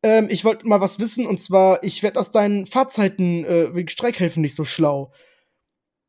ähm, 0.03 0.27
ich 0.29 0.45
wollte 0.45 0.67
mal 0.67 0.81
was 0.81 0.99
wissen, 0.99 1.25
und 1.25 1.41
zwar, 1.41 1.83
ich 1.83 2.03
werde 2.03 2.19
aus 2.19 2.31
deinen 2.31 2.65
Fahrzeiten 2.65 3.45
äh, 3.45 3.73
wegen 3.75 3.89
Streikhelfen 3.89 4.41
nicht 4.41 4.55
so 4.55 4.65
schlau. 4.65 5.11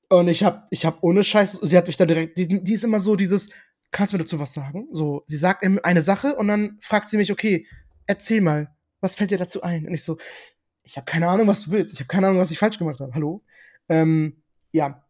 Und 0.09 0.29
ich 0.29 0.43
hab, 0.43 0.67
ich 0.71 0.85
hab 0.87 1.03
ohne 1.03 1.23
Scheiß, 1.23 1.61
sie 1.63 1.77
hat 1.77 1.87
mich 1.87 1.97
dann 1.97 2.09
direkt, 2.09 2.37
die, 2.39 2.63
die 2.63 2.73
ist 2.73 2.85
immer 2.85 3.01
so 3.01 3.17
dieses, 3.17 3.51
kannst 3.91 4.13
du 4.13 4.17
mir 4.17 4.25
dazu 4.25 4.39
was 4.39 4.55
sagen? 4.55 4.89
So, 4.93 5.25
sie 5.27 5.37
sagt 5.37 5.65
eine 5.65 6.03
Sache 6.03 6.37
und 6.37 6.49
dann 6.49 6.79
fragt 6.81 7.09
sie 7.09 7.17
mich, 7.17 7.33
okay, 7.33 7.67
erzähl 8.07 8.41
mal, 8.41 8.75
was 9.01 9.15
fällt 9.15 9.31
dir 9.31 9.39
dazu 9.39 9.63
ein? 9.63 9.87
Und 9.87 9.95
ich 9.95 10.05
so, 10.05 10.19
ich 10.83 10.97
habe 10.97 11.05
keine 11.05 11.29
Ahnung, 11.29 11.47
was 11.47 11.65
du 11.65 11.71
willst. 11.71 11.95
Ich 11.95 12.01
habe 12.01 12.09
keine 12.09 12.27
Ahnung, 12.29 12.41
was 12.41 12.51
ich 12.51 12.59
falsch 12.59 12.79
gemacht 12.79 13.01
habe. 13.01 13.13
Hallo? 13.15 13.43
Ähm, 13.89 14.43
ja. 14.73 15.05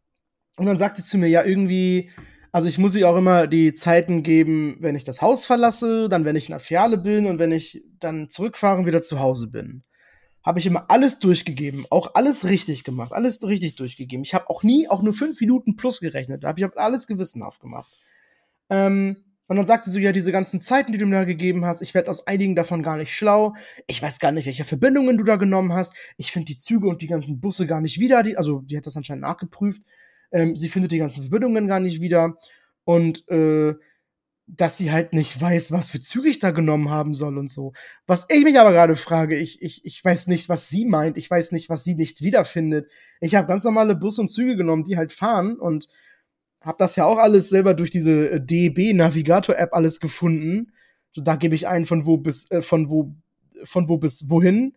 Und 0.57 0.67
dann 0.67 0.77
sagt 0.77 0.97
sie 0.99 1.05
zu 1.05 1.17
mir, 1.17 1.29
ja, 1.29 1.45
irgendwie, 1.45 2.11
also 2.53 2.69
ich 2.69 2.79
muss 2.79 2.97
ihr 2.97 3.09
auch 3.09 3.17
immer 3.17 3.47
die 3.47 3.75
Zeiten 3.75 4.23
geben, 4.23 4.77
wenn 4.81 4.97
ich 4.97 5.05
das 5.05 5.23
Haus 5.23 5.47
verlasse, 5.47 6.09
dann 6.09 6.25
wenn 6.25 6.37
ich 6.37 6.47
in 6.47 6.53
der 6.53 6.61
Filiale 6.61 6.99
bin 6.99 7.27
und 7.27 7.39
wenn 7.39 7.53
ich 7.53 7.83
dann 7.99 8.29
zurückfahre 8.29 8.79
und 8.79 8.87
wieder 8.87 9.03
zu 9.03 9.21
Hause 9.21 9.49
bin. 9.49 9.83
Habe 10.43 10.59
ich 10.59 10.67
immer 10.67 10.87
alles 10.89 11.19
durchgegeben, 11.19 11.85
auch 11.91 12.15
alles 12.15 12.49
richtig 12.49 12.83
gemacht, 12.83 13.13
alles 13.13 13.47
richtig 13.47 13.77
durchgegeben. 13.77 14.25
Ich 14.25 14.35
habe 14.35 14.49
auch 14.49 14.63
nie 14.63 14.89
auch 14.89 15.03
nur 15.03 15.13
fünf 15.13 15.39
Minuten 15.41 15.77
plus 15.77 16.01
gerechnet. 16.01 16.43
Ich 16.57 16.63
habe 16.63 16.77
alles 16.79 17.07
gewissenhaft 17.07 17.61
gemacht. 17.61 17.93
Ähm, 18.71 19.25
und 19.51 19.57
dann 19.57 19.67
sagt 19.67 19.85
sie 19.85 19.91
so, 19.91 19.99
ja, 19.99 20.13
diese 20.13 20.31
ganzen 20.31 20.61
Zeiten, 20.61 20.93
die 20.93 20.99
du 20.99 21.07
mir 21.07 21.17
da 21.17 21.25
gegeben 21.25 21.65
hast, 21.65 21.83
ich 21.83 21.93
werde 21.93 22.09
aus 22.09 22.27
einigen 22.27 22.55
davon 22.55 22.85
gar 22.85 22.97
nicht 22.97 23.13
schlau. 23.13 23.55
Ich 23.89 24.01
weiß 24.01 24.21
gar 24.21 24.31
nicht, 24.31 24.47
welche 24.47 24.63
Verbindungen 24.63 25.19
du 25.19 25.25
da 25.25 25.35
genommen 25.35 25.73
hast. 25.73 25.97
Ich 26.17 26.31
finde 26.31 26.47
die 26.47 26.57
Züge 26.57 26.87
und 26.87 27.03
die 27.03 27.09
ganzen 27.09 27.41
Busse 27.41 27.67
gar 27.67 27.81
nicht 27.81 27.99
wieder. 27.99 28.23
Die, 28.23 28.37
also, 28.37 28.61
die 28.61 28.77
hat 28.77 28.87
das 28.87 28.97
anscheinend 28.97 29.23
nachgeprüft. 29.23 29.83
Ähm, 30.33 30.57
sie 30.57 30.69
findet 30.69 30.93
die 30.93 30.99
ganzen 30.99 31.23
Verbindungen 31.23 31.67
gar 31.67 31.81
nicht 31.81 32.01
wieder. 32.01 32.37
Und 32.85 33.29
äh, 33.29 33.75
dass 34.57 34.77
sie 34.77 34.91
halt 34.91 35.13
nicht 35.13 35.41
weiß, 35.41 35.71
was 35.71 35.91
für 35.91 36.01
Züge 36.01 36.29
ich 36.29 36.41
da 36.41 36.51
genommen 36.51 36.91
haben 36.91 37.15
soll 37.15 37.39
und 37.39 37.51
so. 37.51 37.73
Was 38.07 38.27
ich 38.31 38.43
mich 38.43 38.59
aber 38.59 38.73
gerade 38.73 38.97
frage, 38.97 39.37
ich, 39.37 39.63
ich, 39.63 39.85
ich 39.85 40.05
weiß 40.05 40.27
nicht, 40.27 40.49
was 40.49 40.69
sie 40.69 40.85
meint. 40.87 41.17
Ich 41.17 41.31
weiß 41.31 41.53
nicht, 41.53 41.69
was 41.69 41.85
sie 41.85 41.95
nicht 41.95 42.21
wiederfindet. 42.23 42.91
Ich 43.21 43.37
habe 43.37 43.47
ganz 43.47 43.63
normale 43.63 43.95
Busse 43.95 44.23
und 44.23 44.29
Züge 44.29 44.57
genommen, 44.57 44.85
die 44.85 44.97
halt 44.97 45.13
fahren 45.13 45.57
und 45.57 45.89
habe 46.61 46.79
das 46.79 46.97
ja 46.97 47.05
auch 47.05 47.19
alles 47.19 47.49
selber 47.49 47.75
durch 47.75 47.91
diese 47.91 48.31
äh, 48.31 48.41
DB 48.41 48.93
Navigator 48.93 49.57
App 49.57 49.73
alles 49.73 50.01
gefunden. 50.01 50.73
So, 51.13 51.23
da 51.23 51.37
gebe 51.37 51.55
ich 51.55 51.69
ein 51.69 51.87
von 51.87 52.07
wo 52.07 52.17
bis 52.17 52.51
äh, 52.51 52.63
von 52.63 52.91
wo 52.91 53.15
von 53.65 53.89
wo 53.89 53.99
bis 53.99 54.31
wohin 54.31 54.77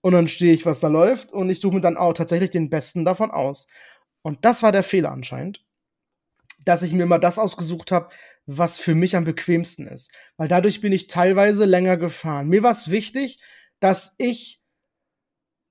und 0.00 0.12
dann 0.12 0.28
stehe 0.28 0.52
ich, 0.52 0.66
was 0.66 0.80
da 0.80 0.88
läuft 0.88 1.32
und 1.32 1.50
ich 1.50 1.60
suche 1.60 1.76
mir 1.76 1.80
dann 1.80 1.96
auch 1.96 2.12
tatsächlich 2.12 2.50
den 2.50 2.70
besten 2.70 3.04
davon 3.04 3.30
aus. 3.30 3.68
Und 4.22 4.44
das 4.44 4.62
war 4.62 4.72
der 4.72 4.82
Fehler 4.82 5.10
anscheinend. 5.12 5.64
dass 6.64 6.82
ich 6.82 6.92
mir 6.92 7.04
immer 7.04 7.18
das 7.18 7.38
ausgesucht 7.38 7.92
habe, 7.92 8.10
was 8.46 8.78
für 8.78 8.94
mich 8.94 9.16
am 9.16 9.24
bequemsten 9.24 9.86
ist. 9.86 10.12
Weil 10.36 10.48
dadurch 10.48 10.80
bin 10.80 10.92
ich 10.92 11.06
teilweise 11.06 11.64
länger 11.64 11.96
gefahren. 11.96 12.48
Mir 12.48 12.62
war 12.62 12.70
es 12.72 12.90
wichtig, 12.90 13.40
dass 13.80 14.14
ich 14.18 14.60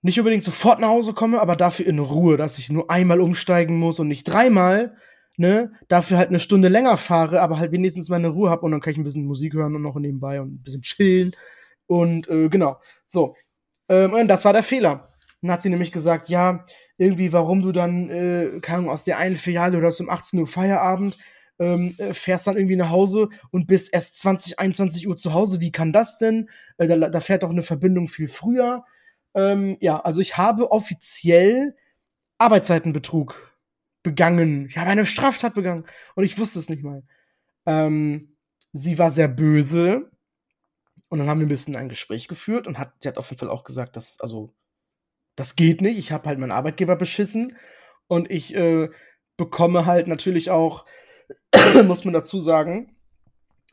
nicht 0.01 0.19
unbedingt 0.19 0.43
sofort 0.43 0.79
nach 0.79 0.89
Hause 0.89 1.13
komme, 1.13 1.41
aber 1.41 1.55
dafür 1.55 1.85
in 1.87 1.99
Ruhe, 1.99 2.37
dass 2.37 2.57
ich 2.59 2.69
nur 2.71 2.89
einmal 2.89 3.19
umsteigen 3.19 3.77
muss 3.77 3.99
und 3.99 4.07
nicht 4.07 4.23
dreimal, 4.23 4.95
ne, 5.37 5.71
dafür 5.87 6.17
halt 6.17 6.29
eine 6.29 6.39
Stunde 6.39 6.67
länger 6.69 6.97
fahre, 6.97 7.41
aber 7.41 7.59
halt 7.59 7.71
wenigstens 7.71 8.09
meine 8.09 8.29
Ruhe 8.29 8.49
habe 8.49 8.61
und 8.63 8.71
dann 8.71 8.81
kann 8.81 8.93
ich 8.93 8.97
ein 8.97 9.03
bisschen 9.03 9.25
Musik 9.25 9.53
hören 9.53 9.75
und 9.75 9.81
noch 9.81 9.95
nebenbei 9.95 10.39
und 10.41 10.53
ein 10.55 10.63
bisschen 10.63 10.83
chillen. 10.83 11.35
Und 11.87 12.27
äh, 12.29 12.49
genau, 12.49 12.79
so. 13.05 13.35
Ähm, 13.89 14.13
und 14.13 14.27
das 14.27 14.45
war 14.45 14.53
der 14.53 14.63
Fehler. 14.63 15.11
Dann 15.41 15.51
hat 15.51 15.61
sie 15.61 15.69
nämlich 15.69 15.91
gesagt, 15.91 16.29
ja, 16.29 16.65
irgendwie, 16.97 17.33
warum 17.33 17.61
du 17.61 17.71
dann, 17.71 18.09
äh, 18.09 18.59
keine 18.61 18.79
Ahnung, 18.79 18.91
aus 18.91 19.03
der 19.03 19.17
einen 19.17 19.35
Filiale 19.35 19.77
oder 19.77 19.87
aus 19.87 19.99
um 19.99 20.09
18 20.09 20.39
Uhr 20.39 20.47
Feierabend, 20.47 21.17
ähm, 21.59 21.95
äh, 21.97 22.13
fährst 22.13 22.47
dann 22.47 22.57
irgendwie 22.57 22.75
nach 22.75 22.89
Hause 22.89 23.29
und 23.51 23.67
bist 23.67 23.93
erst 23.93 24.19
20, 24.19 24.59
21 24.59 25.07
Uhr 25.07 25.17
zu 25.17 25.33
Hause. 25.33 25.59
Wie 25.59 25.71
kann 25.71 25.93
das 25.93 26.17
denn? 26.17 26.49
Äh, 26.77 26.87
da, 26.87 27.09
da 27.09 27.19
fährt 27.19 27.43
doch 27.43 27.49
eine 27.49 27.63
Verbindung 27.63 28.07
viel 28.07 28.27
früher. 28.27 28.83
Ähm, 29.33 29.77
ja, 29.79 29.99
also 29.99 30.21
ich 30.21 30.37
habe 30.37 30.71
offiziell 30.71 31.75
Arbeitszeitenbetrug 32.37 33.55
begangen. 34.03 34.67
Ich 34.69 34.77
habe 34.77 34.89
eine 34.89 35.05
Straftat 35.05 35.53
begangen 35.55 35.85
und 36.15 36.23
ich 36.23 36.37
wusste 36.37 36.59
es 36.59 36.69
nicht 36.69 36.83
mal. 36.83 37.03
Ähm, 37.65 38.35
sie 38.71 38.99
war 38.99 39.09
sehr 39.09 39.27
böse 39.27 40.11
und 41.09 41.19
dann 41.19 41.27
haben 41.27 41.39
wir 41.39 41.45
ein 41.45 41.49
bisschen 41.49 41.75
ein 41.75 41.89
Gespräch 41.89 42.27
geführt 42.27 42.67
und 42.67 42.77
hat, 42.77 42.93
sie 43.01 43.09
hat 43.09 43.17
auf 43.17 43.29
jeden 43.29 43.39
Fall 43.39 43.49
auch 43.49 43.63
gesagt, 43.63 43.95
dass, 43.95 44.19
also, 44.19 44.53
das 45.37 45.55
geht 45.55 45.79
nicht. 45.81 45.97
Ich 45.97 46.11
habe 46.11 46.27
halt 46.27 46.39
meinen 46.39 46.51
Arbeitgeber 46.51 46.97
beschissen 46.97 47.55
und 48.07 48.29
ich 48.29 48.53
äh, 48.55 48.89
bekomme 49.37 49.85
halt 49.85 50.07
natürlich 50.07 50.49
auch, 50.49 50.85
muss 51.85 52.03
man 52.03 52.13
dazu 52.13 52.39
sagen, 52.39 52.97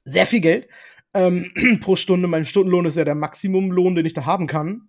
sehr 0.04 0.26
viel 0.26 0.40
Geld 0.40 0.68
ähm, 1.14 1.50
pro 1.80 1.96
Stunde. 1.96 2.28
Mein 2.28 2.44
Stundenlohn 2.44 2.84
ist 2.84 2.96
ja 2.96 3.04
der 3.04 3.14
Maximumlohn, 3.14 3.96
den 3.96 4.06
ich 4.06 4.12
da 4.12 4.26
haben 4.26 4.46
kann. 4.46 4.88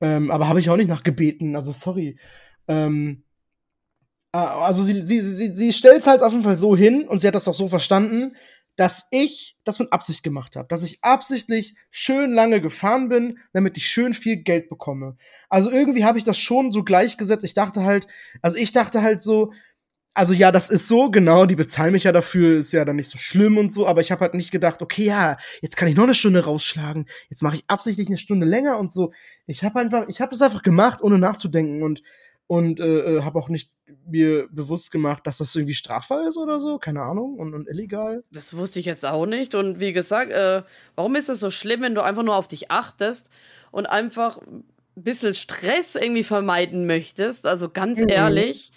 Ähm, 0.00 0.30
aber 0.30 0.48
habe 0.48 0.58
ich 0.58 0.70
auch 0.70 0.76
nicht 0.76 0.88
nachgebeten, 0.88 1.54
also 1.54 1.70
sorry. 1.72 2.18
Ähm, 2.66 3.24
äh, 4.32 4.38
also 4.38 4.82
sie, 4.82 5.06
sie, 5.06 5.20
sie, 5.20 5.54
sie 5.54 5.72
stellt 5.72 6.00
es 6.00 6.06
halt 6.06 6.22
auf 6.22 6.32
jeden 6.32 6.44
Fall 6.44 6.56
so 6.56 6.76
hin 6.76 7.06
und 7.06 7.18
sie 7.18 7.26
hat 7.28 7.34
das 7.34 7.48
auch 7.48 7.54
so 7.54 7.68
verstanden, 7.68 8.36
dass 8.76 9.08
ich 9.10 9.56
das 9.64 9.78
mit 9.78 9.92
Absicht 9.92 10.22
gemacht 10.22 10.54
habe. 10.56 10.68
Dass 10.68 10.82
ich 10.82 11.02
absichtlich 11.02 11.74
schön 11.90 12.32
lange 12.32 12.60
gefahren 12.60 13.08
bin, 13.08 13.38
damit 13.52 13.76
ich 13.76 13.88
schön 13.88 14.12
viel 14.12 14.36
Geld 14.36 14.68
bekomme. 14.68 15.16
Also 15.48 15.70
irgendwie 15.70 16.04
habe 16.04 16.18
ich 16.18 16.24
das 16.24 16.38
schon 16.38 16.72
so 16.72 16.84
gleichgesetzt. 16.84 17.44
Ich 17.44 17.54
dachte 17.54 17.84
halt, 17.84 18.06
also 18.42 18.58
ich 18.58 18.72
dachte 18.72 19.02
halt 19.02 19.22
so, 19.22 19.52
also 20.16 20.32
ja, 20.32 20.50
das 20.50 20.70
ist 20.70 20.88
so, 20.88 21.10
genau, 21.10 21.44
die 21.44 21.56
bezahlen 21.56 21.92
mich 21.92 22.04
ja 22.04 22.12
dafür, 22.12 22.58
ist 22.58 22.72
ja 22.72 22.86
dann 22.86 22.96
nicht 22.96 23.10
so 23.10 23.18
schlimm 23.18 23.58
und 23.58 23.74
so, 23.74 23.86
aber 23.86 24.00
ich 24.00 24.10
habe 24.10 24.22
halt 24.22 24.32
nicht 24.32 24.50
gedacht, 24.50 24.80
okay, 24.80 25.04
ja, 25.04 25.36
jetzt 25.60 25.76
kann 25.76 25.88
ich 25.88 25.94
noch 25.94 26.04
eine 26.04 26.14
Stunde 26.14 26.42
rausschlagen, 26.42 27.04
jetzt 27.28 27.42
mache 27.42 27.56
ich 27.56 27.64
absichtlich 27.66 28.08
eine 28.08 28.16
Stunde 28.16 28.46
länger 28.46 28.78
und 28.78 28.94
so. 28.94 29.12
Ich 29.46 29.62
habe 29.62 29.78
einfach, 29.78 30.08
ich 30.08 30.22
habe 30.22 30.30
das 30.30 30.40
einfach 30.40 30.62
gemacht, 30.62 31.02
ohne 31.02 31.18
nachzudenken 31.18 31.82
und 31.82 32.02
und 32.46 32.80
äh, 32.80 33.16
äh 33.16 33.22
habe 33.22 33.38
auch 33.38 33.48
nicht 33.48 33.70
mir 34.06 34.48
bewusst 34.50 34.90
gemacht, 34.90 35.26
dass 35.26 35.38
das 35.38 35.54
irgendwie 35.54 35.74
strafbar 35.74 36.26
ist 36.28 36.36
oder 36.36 36.60
so, 36.60 36.78
keine 36.78 37.02
Ahnung, 37.02 37.34
und, 37.38 37.54
und 37.54 37.68
illegal. 37.68 38.24
Das 38.32 38.56
wusste 38.56 38.78
ich 38.78 38.86
jetzt 38.86 39.04
auch 39.04 39.26
nicht 39.26 39.54
und 39.54 39.80
wie 39.80 39.92
gesagt, 39.92 40.32
äh, 40.32 40.62
warum 40.94 41.16
ist 41.16 41.28
das 41.28 41.40
so 41.40 41.50
schlimm, 41.50 41.82
wenn 41.82 41.94
du 41.94 42.02
einfach 42.02 42.22
nur 42.22 42.36
auf 42.36 42.48
dich 42.48 42.70
achtest 42.70 43.30
und 43.70 43.86
einfach 43.86 44.38
ein 44.38 44.64
bisschen 44.94 45.34
Stress 45.34 45.94
irgendwie 45.94 46.24
vermeiden 46.24 46.86
möchtest? 46.86 47.46
Also 47.46 47.68
ganz 47.68 48.00
mhm. 48.00 48.08
ehrlich, 48.08 48.72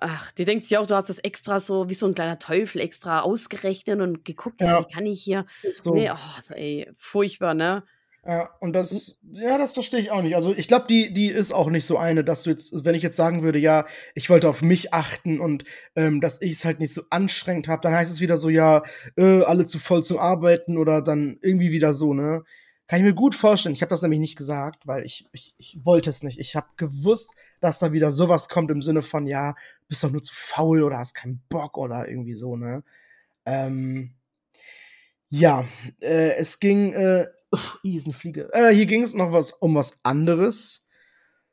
Ach, 0.00 0.30
die 0.32 0.44
denkt 0.44 0.64
sich 0.64 0.78
auch, 0.78 0.86
du 0.86 0.94
hast 0.94 1.08
das 1.08 1.18
extra 1.18 1.60
so 1.60 1.88
wie 1.88 1.94
so 1.94 2.06
ein 2.06 2.14
kleiner 2.14 2.38
Teufel 2.38 2.80
extra 2.80 3.20
ausgerechnet 3.20 4.00
und 4.00 4.24
geguckt, 4.24 4.60
ja. 4.60 4.80
wie 4.80 4.92
kann 4.92 5.06
ich 5.06 5.22
hier. 5.22 5.46
So. 5.74 5.94
Nee, 5.94 6.10
oh, 6.10 6.52
ey, 6.52 6.90
furchtbar, 6.96 7.54
ne? 7.54 7.82
Ja, 8.28 8.50
und 8.60 8.74
das, 8.74 9.16
ja, 9.22 9.56
das 9.56 9.72
verstehe 9.72 10.00
ich 10.00 10.10
auch 10.10 10.20
nicht. 10.20 10.34
Also 10.34 10.54
ich 10.54 10.68
glaube, 10.68 10.84
die, 10.86 11.14
die 11.14 11.28
ist 11.28 11.50
auch 11.50 11.70
nicht 11.70 11.86
so 11.86 11.96
eine, 11.96 12.22
dass 12.22 12.42
du 12.42 12.50
jetzt, 12.50 12.84
wenn 12.84 12.94
ich 12.94 13.02
jetzt 13.02 13.16
sagen 13.16 13.42
würde, 13.42 13.58
ja, 13.58 13.86
ich 14.14 14.28
wollte 14.28 14.50
auf 14.50 14.60
mich 14.60 14.92
achten 14.92 15.40
und 15.40 15.64
ähm, 15.96 16.20
dass 16.20 16.42
ich 16.42 16.52
es 16.52 16.66
halt 16.66 16.78
nicht 16.78 16.92
so 16.92 17.00
anstrengend 17.08 17.68
habe, 17.68 17.80
dann 17.80 17.94
heißt 17.94 18.12
es 18.12 18.20
wieder 18.20 18.36
so, 18.36 18.50
ja, 18.50 18.82
äh, 19.16 19.40
alle 19.44 19.64
zu 19.64 19.78
voll 19.78 20.04
zu 20.04 20.20
arbeiten 20.20 20.76
oder 20.76 21.00
dann 21.00 21.38
irgendwie 21.40 21.72
wieder 21.72 21.94
so, 21.94 22.12
ne? 22.12 22.44
Kann 22.86 22.98
ich 22.98 23.06
mir 23.06 23.14
gut 23.14 23.34
vorstellen. 23.34 23.74
Ich 23.74 23.80
habe 23.80 23.90
das 23.90 24.02
nämlich 24.02 24.20
nicht 24.20 24.36
gesagt, 24.36 24.86
weil 24.86 25.06
ich, 25.06 25.26
ich, 25.32 25.54
ich 25.56 25.78
wollte 25.82 26.10
es 26.10 26.22
nicht. 26.22 26.38
Ich 26.38 26.54
habe 26.54 26.66
gewusst, 26.76 27.34
dass 27.60 27.78
da 27.78 27.92
wieder 27.92 28.12
sowas 28.12 28.50
kommt 28.50 28.70
im 28.70 28.82
Sinne 28.82 29.00
von, 29.00 29.26
ja, 29.26 29.54
bist 29.88 30.04
doch 30.04 30.10
nur 30.10 30.22
zu 30.22 30.34
faul 30.34 30.82
oder 30.82 30.98
hast 30.98 31.14
keinen 31.14 31.40
Bock 31.48 31.78
oder 31.78 32.06
irgendwie 32.06 32.34
so, 32.34 32.56
ne? 32.56 32.84
Ähm, 33.46 34.16
ja, 35.30 35.66
äh, 36.00 36.36
es 36.36 36.60
ging, 36.60 36.92
äh, 36.92 37.26
uff, 37.50 37.78
hier 37.82 37.98
ist 37.98 38.06
eine 38.06 38.14
Fliege. 38.14 38.48
Äh, 38.52 38.74
hier 38.74 38.86
ging 38.86 39.02
es 39.02 39.14
noch 39.14 39.32
was 39.32 39.52
um 39.52 39.74
was 39.74 39.98
anderes. 40.02 40.88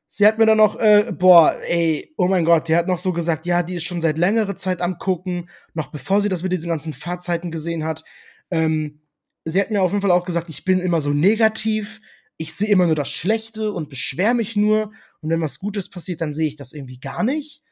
Sie 0.08 0.26
hat 0.26 0.38
mir 0.38 0.46
dann 0.46 0.58
noch, 0.58 0.80
äh, 0.80 1.12
boah, 1.12 1.56
ey, 1.68 2.14
oh 2.18 2.28
mein 2.28 2.46
Gott, 2.46 2.68
die 2.68 2.76
hat 2.76 2.88
noch 2.88 3.00
so 3.00 3.12
gesagt, 3.12 3.46
ja, 3.46 3.64
die 3.64 3.76
ist 3.76 3.84
schon 3.84 4.02
seit 4.02 4.18
längerer 4.18 4.56
Zeit 4.56 4.82
am 4.82 4.98
gucken, 4.98 5.50
noch 5.74 5.88
bevor 5.88 6.22
sie 6.22 6.30
das 6.30 6.44
mit 6.44 6.52
diesen 6.52 6.70
ganzen 6.70 6.94
Fahrzeiten 6.94 7.52
gesehen 7.52 7.84
hat. 7.84 8.04
Ähm, 8.52 9.02
sie 9.46 9.60
hat 9.60 9.72
mir 9.72 9.82
auf 9.82 9.92
jeden 9.92 10.02
Fall 10.02 10.12
auch 10.12 10.24
gesagt, 10.24 10.50
ich 10.50 10.64
bin 10.64 10.80
immer 10.80 11.02
so 11.02 11.10
negativ, 11.10 12.02
ich 12.38 12.54
sehe 12.54 12.70
immer 12.70 12.86
nur 12.86 12.96
das 12.96 13.10
Schlechte 13.10 13.72
und 13.72 13.90
beschwere 13.90 14.36
mich 14.36 14.56
nur. 14.56 14.92
Und 15.22 15.30
wenn 15.30 15.42
was 15.42 15.60
Gutes 15.60 15.90
passiert, 15.90 16.22
dann 16.22 16.34
sehe 16.34 16.48
ich 16.48 16.56
das 16.56 16.74
irgendwie 16.74 17.00
gar 17.00 17.24
nicht. 17.24 17.65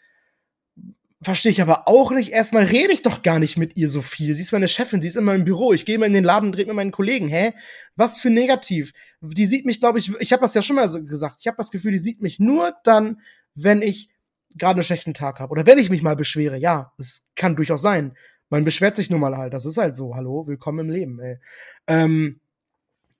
Verstehe 1.23 1.51
ich 1.51 1.61
aber 1.61 1.87
auch 1.87 2.11
nicht. 2.11 2.31
Erstmal 2.31 2.65
rede 2.65 2.91
ich 2.91 3.01
doch 3.01 3.21
gar 3.21 3.39
nicht 3.39 3.55
mit 3.57 3.77
ihr 3.77 3.87
so 3.87 4.01
viel. 4.01 4.33
Sie 4.33 4.41
ist 4.41 4.51
meine 4.51 4.67
Chefin, 4.67 5.01
sie 5.01 5.07
ist 5.07 5.15
immer 5.15 5.33
im 5.33 5.45
Büro. 5.45 5.71
Ich 5.71 5.85
gehe 5.85 5.97
mal 5.97 6.07
in 6.07 6.13
den 6.13 6.23
Laden 6.23 6.49
und 6.49 6.55
rede 6.55 6.67
mit 6.67 6.75
meinen 6.75 6.91
Kollegen. 6.91 7.29
Hä? 7.29 7.53
Was 7.95 8.19
für 8.19 8.29
negativ. 8.29 8.91
Die 9.21 9.45
sieht 9.45 9.65
mich, 9.65 9.79
glaube 9.79 9.99
ich, 9.99 10.11
ich 10.19 10.33
habe 10.33 10.41
das 10.41 10.53
ja 10.53 10.61
schon 10.61 10.75
mal 10.75 10.87
gesagt. 11.05 11.37
Ich 11.39 11.47
habe 11.47 11.57
das 11.57 11.71
Gefühl, 11.71 11.91
die 11.91 11.99
sieht 11.99 12.21
mich 12.21 12.39
nur 12.39 12.73
dann, 12.83 13.21
wenn 13.55 13.81
ich 13.81 14.09
gerade 14.55 14.77
einen 14.77 14.83
schlechten 14.83 15.13
Tag 15.13 15.39
habe. 15.39 15.51
Oder 15.51 15.65
wenn 15.65 15.79
ich 15.79 15.89
mich 15.89 16.01
mal 16.01 16.15
beschwere. 16.15 16.57
Ja, 16.57 16.91
das 16.97 17.27
kann 17.35 17.55
durchaus 17.55 17.81
sein. 17.81 18.17
Man 18.49 18.65
beschwert 18.65 18.95
sich 18.95 19.09
nun 19.09 19.21
mal 19.21 19.37
halt. 19.37 19.53
Das 19.53 19.65
ist 19.65 19.77
halt 19.77 19.95
so. 19.95 20.15
Hallo, 20.15 20.45
willkommen 20.45 20.79
im 20.79 20.89
Leben, 20.89 21.19
ey. 21.19 21.39
Ähm, 21.87 22.39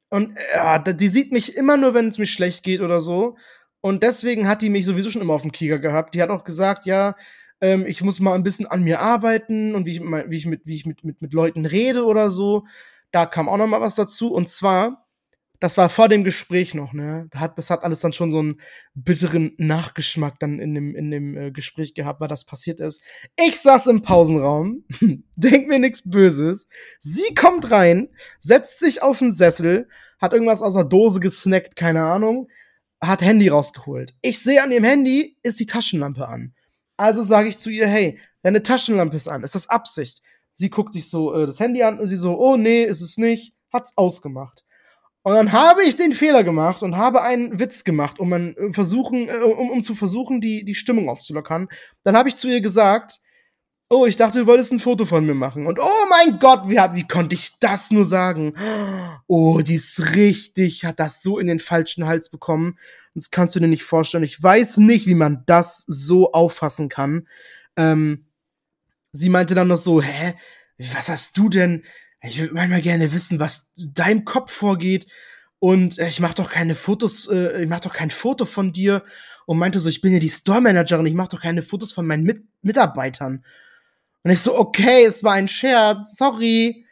und 0.10 0.38
ja, 0.54 0.78
die 0.78 1.08
sieht 1.08 1.32
mich 1.32 1.56
immer 1.56 1.78
nur, 1.78 1.94
wenn 1.94 2.10
es 2.10 2.20
mir 2.20 2.28
schlecht 2.28 2.64
geht 2.64 2.82
oder 2.82 3.02
so. 3.02 3.38
Und 3.82 4.04
deswegen 4.04 4.48
hat 4.48 4.62
die 4.62 4.70
mich 4.70 4.86
sowieso 4.86 5.10
schon 5.10 5.22
immer 5.22 5.34
auf 5.34 5.42
dem 5.42 5.52
Kieger 5.52 5.80
gehabt. 5.80 6.14
Die 6.14 6.22
hat 6.22 6.30
auch 6.30 6.44
gesagt, 6.44 6.86
ja, 6.86 7.16
ähm, 7.62 7.86
ich 7.88 8.02
muss 8.02 8.20
mal 8.20 8.34
ein 8.34 8.44
bisschen 8.44 8.66
an 8.66 8.84
mir 8.84 9.00
arbeiten 9.02 9.76
und 9.76 9.86
wie 9.86 9.98
ich, 9.98 10.02
wie 10.02 10.38
ich, 10.38 10.46
mit, 10.46 10.66
wie 10.66 10.76
ich 10.76 10.86
mit, 10.86 11.04
mit, 11.04 11.22
mit 11.22 11.34
Leuten 11.34 11.66
rede 11.66 12.06
oder 12.06 12.30
so. 12.30 12.66
Da 13.12 13.26
kam 13.26 13.48
auch 13.50 13.58
noch 13.58 13.68
mal 13.68 13.82
was 13.82 13.96
dazu. 13.96 14.34
Und 14.34 14.50
zwar 14.50 15.04
das 15.64 15.78
war 15.78 15.88
vor 15.88 16.10
dem 16.10 16.26
Gespräch 16.26 16.74
noch, 16.74 16.92
ne? 16.92 17.30
Das 17.56 17.70
hat 17.70 17.86
alles 17.86 18.02
dann 18.02 18.12
schon 18.12 18.32
so 18.32 18.40
einen 18.40 18.60
bitteren 18.96 19.54
Nachgeschmack 19.58 20.38
dann 20.38 20.60
in 20.60 20.76
dem, 20.76 20.94
in 20.94 21.10
dem 21.10 21.38
äh, 21.38 21.52
Gespräch 21.52 21.94
gehabt, 21.94 22.20
weil 22.20 22.28
das 22.28 22.44
passiert 22.44 22.82
ist. 22.82 23.02
Ich 23.40 23.62
saß 23.62 23.88
im 23.88 24.02
Pausenraum, 24.02 24.84
denk 25.38 25.70
mir 25.70 25.80
nichts 25.80 26.02
Böses. 26.04 26.68
Sie 27.00 27.34
kommt 27.34 27.72
rein, 27.72 28.10
setzt 28.42 28.80
sich 28.80 29.02
auf 29.02 29.20
den 29.20 29.32
Sessel, 29.32 29.88
hat 30.20 30.34
irgendwas 30.34 30.62
aus 30.62 30.74
der 30.74 30.84
Dose 30.84 31.22
gesnackt, 31.22 31.78
keine 31.78 32.04
Ahnung, 32.04 32.50
hat 33.00 33.22
Handy 33.22 33.48
rausgeholt. 33.48 34.16
Ich 34.22 34.42
sehe 34.42 34.62
an 34.62 34.72
ihrem 34.74 34.84
Handy 34.84 35.38
ist 35.44 35.62
die 35.62 35.66
Taschenlampe 35.66 36.28
an. 36.28 36.54
Also 37.04 37.22
sage 37.22 37.50
ich 37.50 37.58
zu 37.58 37.70
ihr, 37.70 37.86
hey, 37.86 38.18
deine 38.44 38.64
Taschenlampe 38.64 39.18
ist 39.18 39.28
an, 39.28 39.44
ist 39.44 39.56
das 39.56 39.70
Absicht? 39.70 40.22
Sie 40.54 40.70
guckt 40.70 40.94
sich 40.94 41.10
so 41.10 41.36
äh, 41.36 41.46
das 41.46 41.60
Handy 41.60 41.84
an 41.84 42.00
und 42.00 42.08
sie 42.08 42.16
so, 42.16 42.40
oh 42.40 42.56
nee, 42.56 42.86
ist 42.86 43.02
es 43.02 43.18
nicht, 43.18 43.54
hat's 43.74 43.98
ausgemacht. 43.98 44.64
Und 45.22 45.34
dann 45.34 45.52
habe 45.52 45.84
ich 45.84 45.98
den 45.98 46.14
Fehler 46.14 46.46
gemacht 46.46 46.82
und 46.82 46.96
habe 46.96 47.22
einen 47.22 47.60
Witz 47.60 47.84
gemacht, 47.84 48.22
um, 48.22 48.30
man 48.30 48.56
äh, 48.56 48.72
versuchen, 48.72 49.28
äh, 49.28 49.34
um, 49.34 49.70
um 49.70 49.84
zu 49.84 49.96
versuchen, 49.96 50.40
die, 50.40 50.64
die 50.64 50.76
Stimmung 50.76 51.10
aufzulockern. 51.10 51.68
Dann 52.06 52.16
habe 52.16 52.30
ich 52.30 52.38
zu 52.38 52.48
ihr 52.48 52.62
gesagt, 52.62 53.20
oh, 53.90 54.06
ich 54.06 54.16
dachte, 54.16 54.40
du 54.40 54.48
wolltest 54.48 54.72
ein 54.72 54.80
Foto 54.80 55.04
von 55.04 55.26
mir 55.26 55.36
machen. 55.36 55.68
Und 55.68 55.80
oh 55.82 56.06
mein 56.10 56.40
Gott, 56.40 56.70
wie, 56.70 56.78
wie 56.78 57.06
konnte 57.06 57.36
ich 57.36 57.60
das 57.60 57.92
nur 57.92 58.06
sagen? 58.06 58.54
Oh, 59.28 59.60
die 59.60 59.76
ist 59.76 60.16
richtig, 60.16 60.86
hat 60.86 61.02
das 61.02 61.22
so 61.22 61.38
in 61.38 61.48
den 61.48 61.60
falschen 61.60 62.06
Hals 62.06 62.30
bekommen. 62.30 62.78
Das 63.16 63.32
kannst 63.32 63.56
du 63.56 63.60
dir 63.60 63.68
nicht 63.68 63.84
vorstellen. 63.84 64.24
Ich 64.24 64.42
weiß 64.42 64.78
nicht, 64.78 65.06
wie 65.06 65.16
man 65.16 65.44
das 65.46 65.84
so 65.88 66.32
auffassen 66.32 66.90
kann. 66.90 67.28
Ähm, 67.76 68.26
sie 69.12 69.30
meinte 69.30 69.56
dann 69.56 69.68
noch 69.68 69.78
so, 69.78 70.02
hä, 70.02 70.34
was 70.78 71.10
hast 71.10 71.38
du 71.38 71.50
denn? 71.50 71.84
ich 72.24 72.40
würde 72.40 72.54
manchmal 72.54 72.82
gerne 72.82 73.12
wissen, 73.12 73.40
was 73.40 73.72
deinem 73.76 74.26
Kopf 74.26 74.52
vorgeht. 74.52 75.08
Und 75.60 76.00
äh, 76.00 76.08
ich 76.08 76.20
mache 76.20 76.36
doch 76.36 76.50
keine 76.50 76.76
Fotos, 76.76 77.28
äh, 77.30 77.64
ich 77.64 77.70
mache 77.70 77.82
doch 77.82 77.94
kein 77.94 78.12
Foto 78.12 78.46
von 78.46 78.72
dir. 78.72 79.04
Und 79.46 79.58
meinte 79.58 79.80
so, 79.82 79.90
ich 79.90 80.02
bin 80.02 80.14
ja 80.14 80.20
die 80.20 80.30
Store 80.30 80.62
Managerin, 80.62 81.06
ich 81.06 81.14
mache 81.14 81.30
doch 81.30 81.42
keine 81.42 81.64
Fotos 81.64 81.92
von 81.92 82.08
meinen 82.08 82.24
Mit 82.24 82.46
Mitarbeitern. 82.62 83.44
Und 84.24 84.32
ich 84.32 84.40
so, 84.40 84.58
okay, 84.58 85.04
es 85.06 85.24
war 85.24 85.34
ein 85.34 85.50
Scherz, 85.50 86.16
sorry. 86.18 86.83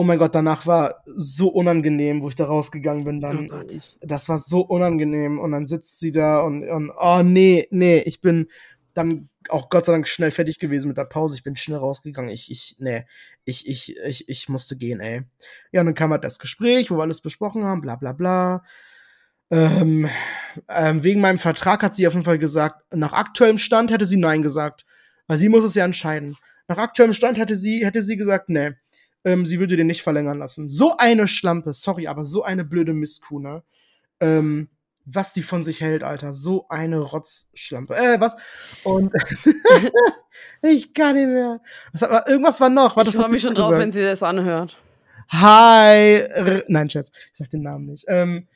Oh 0.00 0.02
mein 0.02 0.18
Gott, 0.18 0.34
danach 0.34 0.66
war 0.66 1.02
so 1.04 1.48
unangenehm, 1.48 2.22
wo 2.22 2.30
ich 2.30 2.34
da 2.34 2.46
rausgegangen 2.46 3.04
bin. 3.04 3.20
Dann, 3.20 3.50
oh 3.50 3.62
ich, 3.70 3.98
das 4.00 4.30
war 4.30 4.38
so 4.38 4.62
unangenehm. 4.62 5.38
Und 5.38 5.52
dann 5.52 5.66
sitzt 5.66 6.00
sie 6.00 6.10
da 6.10 6.40
und, 6.40 6.66
und 6.66 6.90
oh 6.98 7.22
nee, 7.22 7.68
nee, 7.70 7.98
ich 7.98 8.22
bin 8.22 8.48
dann 8.94 9.28
auch 9.50 9.68
Gott 9.68 9.84
sei 9.84 9.92
Dank 9.92 10.08
schnell 10.08 10.30
fertig 10.30 10.58
gewesen 10.58 10.88
mit 10.88 10.96
der 10.96 11.04
Pause. 11.04 11.36
Ich 11.36 11.42
bin 11.42 11.54
schnell 11.54 11.76
rausgegangen. 11.76 12.30
Ich, 12.30 12.50
ich, 12.50 12.76
nee, 12.78 13.04
ich, 13.44 13.68
ich, 13.68 13.94
ich, 13.98 14.26
ich 14.26 14.48
musste 14.48 14.78
gehen, 14.78 15.00
ey. 15.00 15.24
Ja, 15.70 15.80
und 15.80 15.86
dann 15.86 15.94
kam 15.94 16.12
halt 16.12 16.24
das 16.24 16.38
Gespräch, 16.38 16.90
wo 16.90 16.96
wir 16.96 17.02
alles 17.02 17.20
besprochen 17.20 17.64
haben, 17.64 17.82
bla 17.82 17.96
bla 17.96 18.14
bla. 18.14 18.64
Ähm, 19.50 20.08
ähm, 20.68 21.04
wegen 21.04 21.20
meinem 21.20 21.38
Vertrag 21.38 21.82
hat 21.82 21.94
sie 21.94 22.06
auf 22.06 22.14
jeden 22.14 22.24
Fall 22.24 22.38
gesagt, 22.38 22.90
nach 22.94 23.12
aktuellem 23.12 23.58
Stand 23.58 23.90
hätte 23.90 24.06
sie 24.06 24.16
Nein 24.16 24.40
gesagt. 24.40 24.86
Weil 25.26 25.36
sie 25.36 25.50
muss 25.50 25.62
es 25.62 25.74
ja 25.74 25.84
entscheiden. 25.84 26.38
Nach 26.68 26.78
aktuellem 26.78 27.12
Stand 27.12 27.36
hätte 27.36 27.54
sie, 27.54 27.84
hätte 27.84 28.02
sie 28.02 28.16
gesagt, 28.16 28.48
nee, 28.48 28.70
ähm, 29.24 29.46
sie 29.46 29.60
würde 29.60 29.76
den 29.76 29.86
nicht 29.86 30.02
verlängern 30.02 30.38
lassen. 30.38 30.68
So 30.68 30.96
eine 30.96 31.28
Schlampe, 31.28 31.72
sorry, 31.72 32.06
aber 32.06 32.24
so 32.24 32.42
eine 32.42 32.64
blöde 32.64 32.92
Mistkuh, 32.92 33.38
ne? 33.38 33.62
Ähm, 34.20 34.68
was 35.04 35.32
die 35.32 35.42
von 35.42 35.64
sich 35.64 35.80
hält, 35.80 36.02
Alter. 36.02 36.32
So 36.32 36.66
eine 36.68 37.00
Rotzschlampe. 37.00 37.96
Äh, 37.96 38.20
was? 38.20 38.36
Und 38.84 39.12
ich 40.62 40.94
kann 40.94 41.16
nicht 41.16 41.26
mehr. 41.26 41.60
Was, 41.92 42.02
aber 42.02 42.28
irgendwas 42.28 42.60
war 42.60 42.68
noch. 42.68 42.96
War 42.96 43.06
ich 43.06 43.14
freue 43.14 43.28
mich 43.28 43.42
schon 43.42 43.54
drauf, 43.54 43.72
wenn 43.72 43.92
sie 43.92 44.02
das 44.02 44.22
anhört. 44.22 44.76
Hi. 45.28 46.20
R 46.20 46.64
Nein, 46.68 46.90
Schatz. 46.90 47.10
Ich 47.32 47.38
sag 47.38 47.50
den 47.50 47.62
Namen 47.62 47.86
nicht. 47.86 48.04
Ähm, 48.08 48.46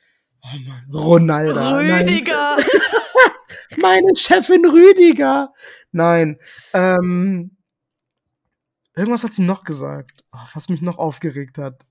oh 0.43 0.57
Mann. 0.67 0.83
Ronaldo. 0.93 1.77
Rüdiger. 1.77 2.57
Meine 3.81 4.15
Chefin 4.15 4.65
Rüdiger. 4.65 5.53
Nein. 5.91 6.39
Ähm, 6.73 7.54
irgendwas 8.95 9.23
hat 9.23 9.33
sie 9.33 9.43
noch 9.43 9.63
gesagt, 9.63 10.23
oh, 10.31 10.47
was 10.53 10.69
mich 10.69 10.81
noch 10.81 10.97
aufgeregt 10.97 11.57
hat. 11.57 11.85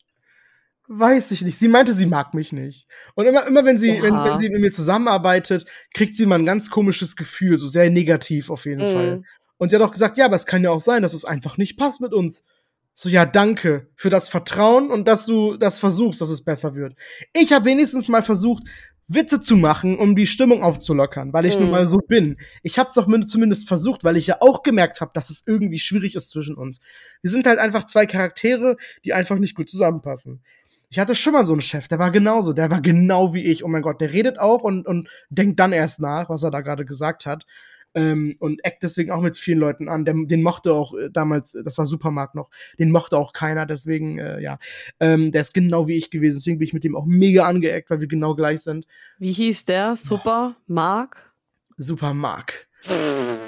Weiß 0.87 1.31
ich 1.31 1.43
nicht. 1.43 1.59
Sie 1.59 1.69
meinte, 1.69 1.95
sie 1.95 2.07
mag 2.07 2.35
mich 2.35 2.53
nicht. 2.53 2.87
Und 3.15 3.27
immer, 3.27 3.47
immer 3.47 3.65
wenn 3.65 3.79
sie, 3.79 4.03
wenn, 4.03 4.19
wenn, 4.19 4.39
sie 4.39 4.51
mit 4.51 4.61
mir 4.61 4.73
zusammenarbeitet, 4.73 5.65
kriegt 5.95 6.15
sie 6.15 6.27
mal 6.27 6.39
ein 6.39 6.45
ganz 6.45 6.69
komisches 6.69 7.17
Gefühl, 7.17 7.57
so 7.57 7.67
sehr 7.69 7.89
negativ 7.91 8.51
auf 8.51 8.67
jeden 8.67 8.91
mm. 8.91 8.95
Fall. 8.95 9.23
Und 9.57 9.71
sie 9.71 9.77
hat 9.77 9.83
auch 9.83 9.93
gesagt, 9.93 10.19
ja, 10.19 10.27
aber 10.27 10.37
es 10.37 10.45
kann 10.45 10.63
ja 10.63 10.71
auch 10.71 10.81
sein, 10.81 11.01
dass 11.01 11.15
es 11.15 11.25
einfach 11.25 11.57
nicht 11.57 11.79
passt 11.79 12.03
mit 12.03 12.13
uns. 12.13 12.45
So, 12.93 13.09
ja, 13.09 13.25
danke 13.25 13.89
für 13.97 14.11
das 14.11 14.29
Vertrauen 14.29 14.91
und 14.91 15.09
dass 15.09 15.27
du 15.27 15.57
das 15.57 15.79
versuchst, 15.79 16.21
dass 16.21 16.29
es 16.29 16.45
besser 16.45 16.77
wird. 16.77 16.95
Ich 17.33 17.53
habe 17.53 17.65
wenigstens 17.65 18.09
mal 18.09 18.23
versucht, 18.23 18.65
Witze 19.07 19.41
zu 19.41 19.57
machen, 19.57 19.99
um 19.99 20.17
die 20.17 20.27
Stimmung 20.27 20.63
aufzulockern, 20.63 21.33
weil 21.33 21.45
ich 21.47 21.59
mm. 21.59 21.61
nun 21.61 21.71
mal 21.71 21.87
so 21.87 21.99
bin. 21.99 22.37
Ich 22.63 22.79
habe 22.79 22.89
es 22.89 22.95
doch 22.95 23.09
zumindest 23.27 23.69
versucht, 23.69 24.05
weil 24.05 24.17
ich 24.17 24.27
ja 24.27 24.37
auch 24.41 24.63
gemerkt 24.63 25.01
habe, 25.01 25.11
dass 25.15 25.31
es 25.31 25.45
irgendwie 25.47 25.79
schwierig 25.79 26.15
ist 26.15 26.31
zwischen 26.31 26.57
uns. 26.57 26.81
Wir 27.21 27.31
sind 27.31 27.47
halt 27.47 27.59
einfach 27.59 27.87
zwei 27.87 28.07
Charaktere, 28.07 28.77
die 29.05 29.13
einfach 29.13 29.39
nicht 29.39 29.55
gut 29.55 29.69
zusammenpassen. 29.69 30.43
Ich 30.91 30.99
hatte 30.99 31.15
schon 31.15 31.33
mal 31.33 31.45
so 31.45 31.53
einen 31.53 31.61
Chef, 31.61 31.89
der 31.89 31.99
war 31.99 32.11
genauso, 32.11 32.53
der 32.53 32.71
war 32.71 32.81
genau 32.81 33.35
wie 33.35 33.45
ich. 33.45 33.65
Oh 33.65 33.69
mein 33.69 33.83
Gott, 33.83 34.01
der 34.01 34.13
redet 34.13 34.39
auch 34.39 34.63
und, 34.63 34.87
und 34.87 35.09
denkt 35.29 35.59
dann 35.59 35.73
erst 35.73 36.01
nach, 36.01 36.31
was 36.31 36.43
er 36.43 36.51
da 36.51 36.61
gerade 36.61 36.85
gesagt 36.85 37.27
hat. 37.27 37.47
Ähm, 37.95 38.37
und 38.41 38.65
eckt 38.65 38.83
deswegen 38.83 39.11
auch 39.11 39.23
mit 39.23 39.37
vielen 39.37 39.59
Leuten 39.59 39.89
an. 39.89 40.05
Der, 40.05 40.15
den 40.15 40.43
mochte 40.43 40.73
auch 40.73 40.95
äh, 40.95 41.11
damals, 41.11 41.57
das 41.65 41.79
war 41.79 41.87
Supermarkt 41.87 42.35
noch, 42.35 42.51
den 42.79 42.91
mochte 42.91 43.17
auch 43.17 43.33
keiner, 43.33 43.67
deswegen, 43.67 44.19
äh, 44.19 44.41
ja. 44.41 44.59
Ähm, 45.01 45.33
der 45.33 45.43
ist 45.43 45.55
genau 45.55 45.87
wie 45.87 45.97
ich 45.97 46.11
gewesen, 46.11 46.39
deswegen 46.39 46.59
bin 46.59 46.67
ich 46.67 46.75
mit 46.75 46.85
dem 46.85 46.97
auch 46.97 47.07
mega 47.07 47.47
angeeckt, 47.47 47.91
weil 47.91 48.01
wir 48.01 48.09
genau 48.09 48.35
gleich 48.35 48.63
sind. 48.63 48.87
Wie 49.19 49.33
hieß 49.33 49.65
der? 49.65 49.97
Supermarkt? 49.97 51.33
Supermarkt. 51.77 52.69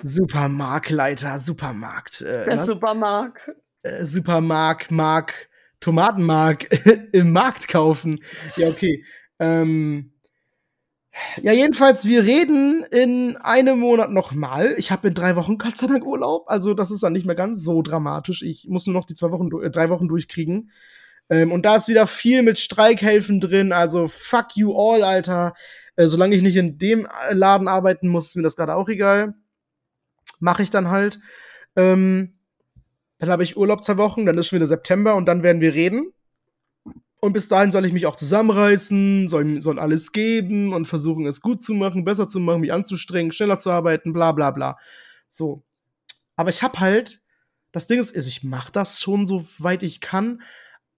Supermarktleiter, 0.02 1.38
Supermarkt. 1.38 2.22
Äh, 2.22 2.46
der 2.46 2.64
Supermarkt. 2.64 3.50
Äh, 3.82 4.04
Supermarkt, 4.04 4.90
Mark. 4.90 5.48
Tomatenmark 5.80 6.68
im 7.12 7.32
Markt 7.32 7.68
kaufen. 7.68 8.20
Ja, 8.56 8.68
okay. 8.68 9.04
Ähm, 9.38 10.12
ja, 11.42 11.52
jedenfalls, 11.52 12.06
wir 12.06 12.24
reden 12.24 12.84
in 12.90 13.36
einem 13.36 13.78
Monat 13.78 14.10
nochmal. 14.10 14.74
Ich 14.78 14.90
habe 14.90 15.08
in 15.08 15.14
drei 15.14 15.36
Wochen 15.36 15.58
Gott 15.58 15.76
sei 15.76 15.86
Dank 15.86 16.04
Urlaub, 16.04 16.48
also 16.48 16.74
das 16.74 16.90
ist 16.90 17.02
dann 17.02 17.12
nicht 17.12 17.26
mehr 17.26 17.34
ganz 17.34 17.62
so 17.62 17.82
dramatisch. 17.82 18.42
Ich 18.42 18.68
muss 18.68 18.86
nur 18.86 18.94
noch 18.94 19.06
die 19.06 19.14
zwei 19.14 19.30
Wochen, 19.30 19.50
äh, 19.62 19.70
drei 19.70 19.88
Wochen 19.90 20.08
durchkriegen. 20.08 20.70
Ähm, 21.28 21.52
und 21.52 21.64
da 21.64 21.76
ist 21.76 21.88
wieder 21.88 22.06
viel 22.06 22.42
mit 22.42 22.58
Streikhelfen 22.58 23.40
drin, 23.40 23.72
also 23.72 24.08
fuck 24.08 24.56
you 24.56 24.74
all, 24.76 25.02
Alter. 25.02 25.54
Äh, 25.96 26.06
solange 26.06 26.36
ich 26.36 26.42
nicht 26.42 26.56
in 26.56 26.78
dem 26.78 27.08
Laden 27.30 27.68
arbeiten 27.68 28.08
muss, 28.08 28.26
ist 28.26 28.36
mir 28.36 28.42
das 28.42 28.56
gerade 28.56 28.74
auch 28.74 28.88
egal. 28.88 29.34
Mache 30.40 30.62
ich 30.62 30.70
dann 30.70 30.90
halt. 30.90 31.18
Ähm, 31.76 32.34
dann 33.18 33.30
habe 33.30 33.42
ich 33.42 33.56
Urlaub 33.56 33.82
zwei 33.82 33.96
Wochen, 33.96 34.26
dann 34.26 34.36
ist 34.36 34.48
schon 34.48 34.56
wieder 34.56 34.66
September 34.66 35.14
und 35.14 35.26
dann 35.26 35.42
werden 35.42 35.62
wir 35.62 35.74
reden. 35.74 36.12
Und 37.20 37.32
bis 37.32 37.48
dahin 37.48 37.70
soll 37.70 37.86
ich 37.86 37.92
mich 37.92 38.06
auch 38.06 38.16
zusammenreißen, 38.16 39.28
soll, 39.28 39.60
soll 39.60 39.78
alles 39.78 40.12
geben 40.12 40.72
und 40.74 40.86
versuchen, 40.86 41.26
es 41.26 41.40
gut 41.40 41.62
zu 41.62 41.72
machen, 41.74 42.04
besser 42.04 42.28
zu 42.28 42.40
machen, 42.40 42.60
mich 42.60 42.72
anzustrengen, 42.72 43.32
schneller 43.32 43.58
zu 43.58 43.70
arbeiten, 43.70 44.12
bla 44.12 44.32
bla 44.32 44.50
bla. 44.50 44.78
So. 45.28 45.64
Aber 46.36 46.50
ich 46.50 46.62
habe 46.62 46.78
halt, 46.80 47.22
das 47.72 47.86
Ding 47.86 47.98
ist, 47.98 48.14
also 48.14 48.28
ich 48.28 48.44
mache 48.44 48.70
das 48.70 49.00
schon 49.00 49.26
so 49.26 49.46
weit 49.58 49.82
ich 49.82 50.00
kann, 50.00 50.42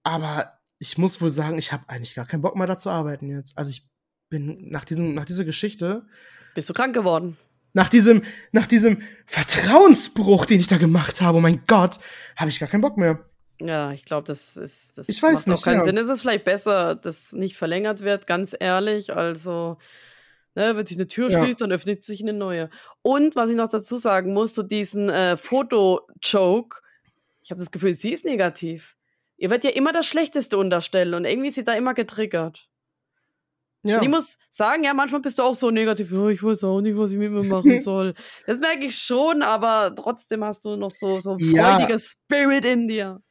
aber 0.03 0.59
ich 0.77 0.97
muss 0.97 1.21
wohl 1.21 1.29
sagen, 1.29 1.57
ich 1.57 1.71
habe 1.71 1.83
eigentlich 1.87 2.15
gar 2.15 2.25
keinen 2.25 2.41
Bock 2.41 2.55
mehr 2.55 2.67
da 2.67 2.77
zu 2.77 2.89
arbeiten 2.89 3.29
jetzt. 3.29 3.57
Also 3.57 3.71
ich 3.71 3.87
bin 4.29 4.69
nach, 4.69 4.85
diesem, 4.85 5.13
nach 5.13 5.25
dieser 5.25 5.45
Geschichte. 5.45 6.05
Bist 6.55 6.69
du 6.69 6.73
krank 6.73 6.93
geworden? 6.93 7.37
Nach 7.73 7.89
diesem, 7.89 8.23
nach 8.51 8.65
diesem 8.65 9.01
Vertrauensbruch, 9.25 10.45
den 10.45 10.59
ich 10.59 10.67
da 10.67 10.77
gemacht 10.77 11.21
habe, 11.21 11.37
oh 11.37 11.41
mein 11.41 11.63
Gott, 11.67 11.99
habe 12.35 12.49
ich 12.49 12.59
gar 12.59 12.67
keinen 12.67 12.81
Bock 12.81 12.97
mehr. 12.97 13.28
Ja, 13.61 13.91
ich 13.91 14.05
glaube, 14.05 14.25
das 14.25 14.55
ist. 14.55 14.97
Das 14.97 15.09
ich 15.09 15.21
weiß 15.21 15.47
macht 15.47 15.57
nicht. 15.57 15.63
keinen 15.65 15.77
ja. 15.79 15.83
Sinn. 15.83 15.97
Es 15.97 16.07
ist 16.07 16.21
vielleicht 16.21 16.45
besser, 16.45 16.95
dass 16.95 17.33
nicht 17.33 17.57
verlängert 17.57 18.01
wird, 18.01 18.25
ganz 18.25 18.55
ehrlich. 18.57 19.13
Also, 19.15 19.77
ne, 20.55 20.75
wenn 20.75 20.85
sich 20.85 20.97
eine 20.97 21.07
Tür 21.09 21.29
Ja. 21.29 21.43
schließt, 21.43 21.59
dann 21.61 21.71
öffnet 21.71 22.03
sich 22.03 22.21
eine 22.21 22.33
neue. 22.33 22.69
Und 23.01 23.35
was 23.35 23.49
ich 23.49 23.55
noch 23.57 23.67
dazu 23.69 23.97
sagen 23.97 24.33
muss, 24.33 24.53
zu 24.53 24.63
diesen 24.63 25.09
äh, 25.09 25.35
Foto-Joke, 25.37 26.77
ich 27.41 27.51
habe 27.51 27.59
das 27.59 27.71
Gefühl, 27.71 27.95
sie 27.95 28.13
ist 28.13 28.25
negativ. 28.25 28.95
Ihr 29.37 29.49
werdet 29.49 29.63
ja 29.65 29.69
immer 29.77 29.91
das 29.91 30.05
Schlechteste 30.05 30.57
unterstellen 30.57 31.13
und 31.13 31.25
irgendwie 31.25 31.47
ist 31.49 31.55
sie 31.55 31.63
da 31.63 31.73
immer 31.73 31.93
getriggert. 31.93 32.67
Ja. 33.83 33.97
Und 33.97 34.03
ich 34.03 34.09
muss 34.09 34.37
sagen, 34.51 34.83
ja, 34.83 34.93
manchmal 34.93 35.21
bist 35.21 35.39
du 35.39 35.43
auch 35.43 35.55
so 35.55 35.71
negativ, 35.71 36.11
ja, 36.11 36.27
ich 36.27 36.43
weiß 36.43 36.65
auch 36.65 36.81
nicht, 36.81 36.97
was 36.97 37.11
ich 37.11 37.17
mit 37.17 37.31
mir 37.31 37.43
machen 37.43 37.79
soll. 37.79 38.13
das 38.45 38.59
merke 38.59 38.85
ich 38.85 38.97
schon, 38.97 39.41
aber 39.41 39.93
trotzdem 39.95 40.43
hast 40.43 40.65
du 40.65 40.75
noch 40.75 40.91
so, 40.91 41.19
so 41.21 41.37
Ja. 41.39 41.77
freudiges 41.77 42.17
Spirit 42.25 42.65
in 42.65 42.87
dir. 42.89 43.21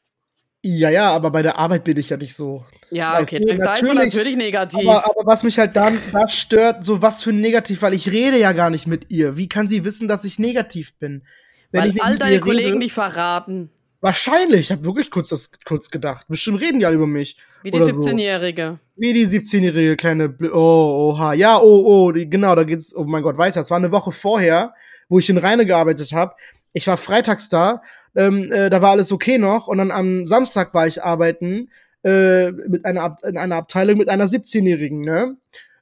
Ja, 0.62 0.90
ja, 0.90 1.12
aber 1.12 1.30
bei 1.30 1.42
der 1.42 1.58
Arbeit 1.58 1.84
bin 1.84 1.96
ich 1.96 2.10
ja 2.10 2.16
nicht 2.16 2.34
so. 2.34 2.64
Ja, 2.90 3.20
okay, 3.20 3.38
du, 3.38 3.46
da 3.46 3.74
ist 3.74 3.82
man 3.82 3.96
natürlich, 3.96 4.14
natürlich 4.14 4.36
negativ. 4.36 4.88
Aber, 4.88 5.04
aber 5.04 5.26
was 5.26 5.42
mich 5.42 5.58
halt 5.58 5.76
dann 5.76 5.98
da 6.12 6.26
stört, 6.26 6.84
so 6.84 7.00
was 7.00 7.22
für 7.22 7.32
negativ, 7.32 7.82
weil 7.82 7.94
ich 7.94 8.10
rede 8.10 8.38
ja 8.38 8.52
gar 8.52 8.70
nicht 8.70 8.86
mit 8.86 9.10
ihr. 9.10 9.36
Wie 9.36 9.48
kann 9.48 9.68
sie 9.68 9.84
wissen, 9.84 10.08
dass 10.08 10.24
ich 10.24 10.38
negativ 10.38 10.94
bin? 10.98 11.22
Wenn 11.70 11.82
weil 11.82 11.90
ich 11.90 12.02
all 12.02 12.18
deine 12.18 12.40
Kollegen 12.40 12.68
rede, 12.68 12.80
dich 12.80 12.92
verraten. 12.92 13.70
Wahrscheinlich, 14.00 14.60
ich 14.60 14.72
habe 14.72 14.84
wirklich 14.84 15.10
kurz 15.10 15.28
das 15.28 15.52
kurz 15.64 15.90
gedacht. 15.90 16.26
Bestimmt 16.28 16.60
reden 16.60 16.80
die 16.80 16.86
alle 16.86 16.96
über 16.96 17.06
mich. 17.06 17.36
Wie 17.62 17.70
die 17.70 17.76
oder 17.80 17.92
so. 17.92 18.00
17-Jährige. 18.00 18.78
Wie 18.96 19.12
die 19.12 19.26
17-jährige 19.26 19.96
kleine 19.96 20.28
Bl 20.28 20.50
Oh, 20.52 21.12
oha. 21.12 21.34
Ja, 21.34 21.58
oh, 21.60 21.82
oh, 21.84 22.12
die, 22.12 22.28
genau, 22.28 22.54
da 22.54 22.64
geht's, 22.64 22.94
oh 22.96 23.04
mein 23.04 23.22
Gott, 23.22 23.38
weiter. 23.38 23.60
Es 23.60 23.70
war 23.70 23.76
eine 23.76 23.92
Woche 23.92 24.12
vorher, 24.12 24.74
wo 25.08 25.18
ich 25.18 25.28
in 25.28 25.38
Rheine 25.38 25.66
gearbeitet 25.66 26.12
habe. 26.12 26.34
Ich 26.72 26.86
war 26.86 26.96
freitags 26.96 27.48
da, 27.48 27.82
ähm, 28.18 28.50
äh, 28.52 28.68
da 28.68 28.82
war 28.82 28.90
alles 28.90 29.12
okay 29.12 29.38
noch. 29.38 29.68
Und 29.68 29.78
dann 29.78 29.92
am 29.92 30.26
Samstag 30.26 30.74
war 30.74 30.86
ich 30.86 31.02
arbeiten 31.02 31.70
äh, 32.02 32.50
mit 32.50 32.84
einer 32.84 33.02
Ab 33.02 33.20
in 33.24 33.38
einer 33.38 33.56
Abteilung 33.56 33.96
mit 33.96 34.08
einer 34.08 34.26
17-Jährigen, 34.26 35.00
ne? 35.00 35.36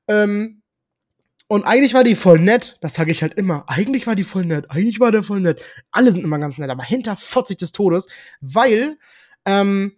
Ähm, 0.07 0.63
und 1.49 1.65
eigentlich 1.65 1.95
war 1.95 2.05
die 2.05 2.17
voll 2.17 2.41
nett, 2.41 2.77
das 2.81 2.95
sage 2.95 3.13
ich 3.13 3.23
halt 3.23 3.35
immer. 3.35 3.65
Eigentlich 3.69 4.07
war 4.07 4.17
die 4.17 4.25
voll 4.25 4.45
nett, 4.45 4.71
eigentlich 4.71 5.01
war 5.01 5.13
der 5.13 5.23
voll 5.23 5.41
nett. 5.41 5.63
Alle 5.93 6.13
sind 6.13 6.25
immer 6.25 6.39
ganz 6.39 6.59
nett, 6.59 6.71
aber 6.71 6.83
hinter 6.83 7.17
40 7.17 7.57
des 7.57 7.73
Todes, 7.73 8.09
weil 8.41 8.99
ähm, 9.45 9.93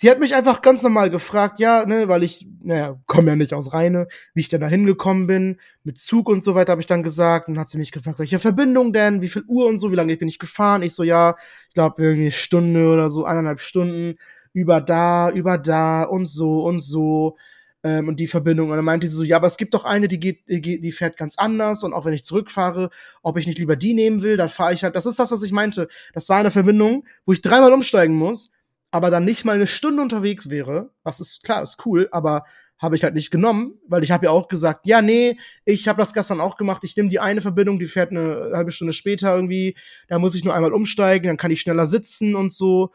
sie 0.00 0.08
hat 0.08 0.20
mich 0.20 0.36
einfach 0.36 0.62
ganz 0.62 0.84
normal 0.84 1.10
gefragt, 1.10 1.58
ja, 1.58 1.84
ne, 1.84 2.06
weil 2.06 2.22
ich, 2.22 2.46
naja, 2.62 3.00
komme 3.06 3.30
ja 3.30 3.36
nicht 3.36 3.52
aus 3.52 3.72
Rheine, 3.72 4.06
wie 4.32 4.42
ich 4.42 4.48
denn 4.48 4.60
da 4.60 4.68
hingekommen 4.68 5.26
bin, 5.26 5.58
mit 5.82 5.98
Zug 5.98 6.28
und 6.28 6.44
so 6.44 6.54
weiter 6.54 6.70
habe 6.70 6.80
ich 6.80 6.86
dann 6.86 7.02
gesagt. 7.02 7.48
Und 7.48 7.54
dann 7.54 7.62
hat 7.62 7.68
sie 7.68 7.78
mich 7.78 7.90
gefragt, 7.90 8.20
welche 8.20 8.38
Verbindung 8.38 8.92
denn, 8.92 9.22
wie 9.22 9.28
viel 9.28 9.42
Uhr 9.48 9.66
und 9.66 9.80
so, 9.80 9.90
wie 9.90 9.96
lange 9.96 10.16
bin 10.16 10.28
ich 10.28 10.38
gefahren. 10.38 10.84
Ich 10.84 10.94
so, 10.94 11.02
ja, 11.02 11.34
ich 11.66 11.74
glaube 11.74 12.00
irgendwie 12.00 12.26
eine 12.26 12.30
Stunde 12.30 12.88
oder 12.88 13.08
so, 13.08 13.24
eineinhalb 13.24 13.58
Stunden, 13.58 14.18
über 14.52 14.80
da, 14.80 15.32
über 15.32 15.58
da 15.58 16.04
und 16.04 16.26
so 16.28 16.60
und 16.60 16.78
so 16.78 17.36
ähm, 17.82 18.06
und 18.06 18.20
die 18.20 18.28
Verbindung. 18.28 18.70
Und 18.70 18.76
dann 18.76 18.84
meinte 18.84 19.08
sie 19.08 19.16
so, 19.16 19.24
ja, 19.24 19.34
aber 19.34 19.48
es 19.48 19.56
gibt 19.56 19.74
doch 19.74 19.84
eine, 19.84 20.06
die 20.06 20.20
geht, 20.20 20.48
die, 20.48 20.80
die 20.80 20.92
fährt 20.92 21.16
ganz 21.16 21.36
anders 21.38 21.82
und 21.82 21.92
auch 21.92 22.04
wenn 22.04 22.14
ich 22.14 22.22
zurückfahre, 22.22 22.90
ob 23.24 23.36
ich 23.36 23.48
nicht 23.48 23.58
lieber 23.58 23.74
die 23.74 23.94
nehmen 23.94 24.22
will, 24.22 24.36
dann 24.36 24.48
fahre 24.48 24.74
ich 24.74 24.84
halt. 24.84 24.94
Das 24.94 25.06
ist 25.06 25.18
das, 25.18 25.32
was 25.32 25.42
ich 25.42 25.50
meinte. 25.50 25.88
Das 26.12 26.28
war 26.28 26.38
eine 26.38 26.52
Verbindung, 26.52 27.04
wo 27.26 27.32
ich 27.32 27.40
dreimal 27.40 27.72
umsteigen 27.72 28.14
muss, 28.14 28.52
aber 28.90 29.10
dann 29.10 29.24
nicht 29.24 29.44
mal 29.44 29.56
eine 29.56 29.66
Stunde 29.66 30.02
unterwegs 30.02 30.50
wäre. 30.50 30.90
Was 31.02 31.20
ist 31.20 31.42
klar, 31.42 31.62
ist 31.62 31.84
cool, 31.86 32.08
aber 32.10 32.44
habe 32.78 32.94
ich 32.94 33.02
halt 33.02 33.14
nicht 33.14 33.30
genommen, 33.30 33.74
weil 33.88 34.04
ich 34.04 34.12
habe 34.12 34.26
ja 34.26 34.30
auch 34.30 34.46
gesagt, 34.46 34.86
ja, 34.86 35.02
nee, 35.02 35.36
ich 35.64 35.88
habe 35.88 36.00
das 36.00 36.14
gestern 36.14 36.40
auch 36.40 36.56
gemacht. 36.56 36.84
Ich 36.84 36.96
nehme 36.96 37.08
die 37.08 37.18
eine 37.18 37.40
Verbindung, 37.40 37.78
die 37.78 37.86
fährt 37.86 38.12
eine 38.12 38.52
halbe 38.54 38.70
Stunde 38.70 38.92
später 38.92 39.34
irgendwie. 39.34 39.76
Da 40.06 40.18
muss 40.18 40.36
ich 40.36 40.44
nur 40.44 40.54
einmal 40.54 40.72
umsteigen, 40.72 41.26
dann 41.26 41.36
kann 41.36 41.50
ich 41.50 41.60
schneller 41.60 41.86
sitzen 41.86 42.36
und 42.36 42.52
so. 42.52 42.92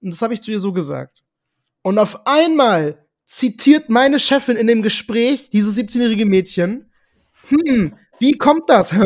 Und 0.00 0.12
das 0.12 0.22
habe 0.22 0.34
ich 0.34 0.40
zu 0.40 0.52
ihr 0.52 0.60
so 0.60 0.72
gesagt. 0.72 1.24
Und 1.82 1.98
auf 1.98 2.26
einmal 2.26 3.04
zitiert 3.26 3.88
meine 3.88 4.20
Chefin 4.20 4.56
in 4.56 4.68
dem 4.68 4.82
Gespräch 4.82 5.50
dieses 5.50 5.76
17-jährige 5.76 6.24
Mädchen. 6.24 6.92
Hm, 7.48 7.96
wie 8.20 8.38
kommt 8.38 8.68
das, 8.68 8.92
hä? 8.92 9.02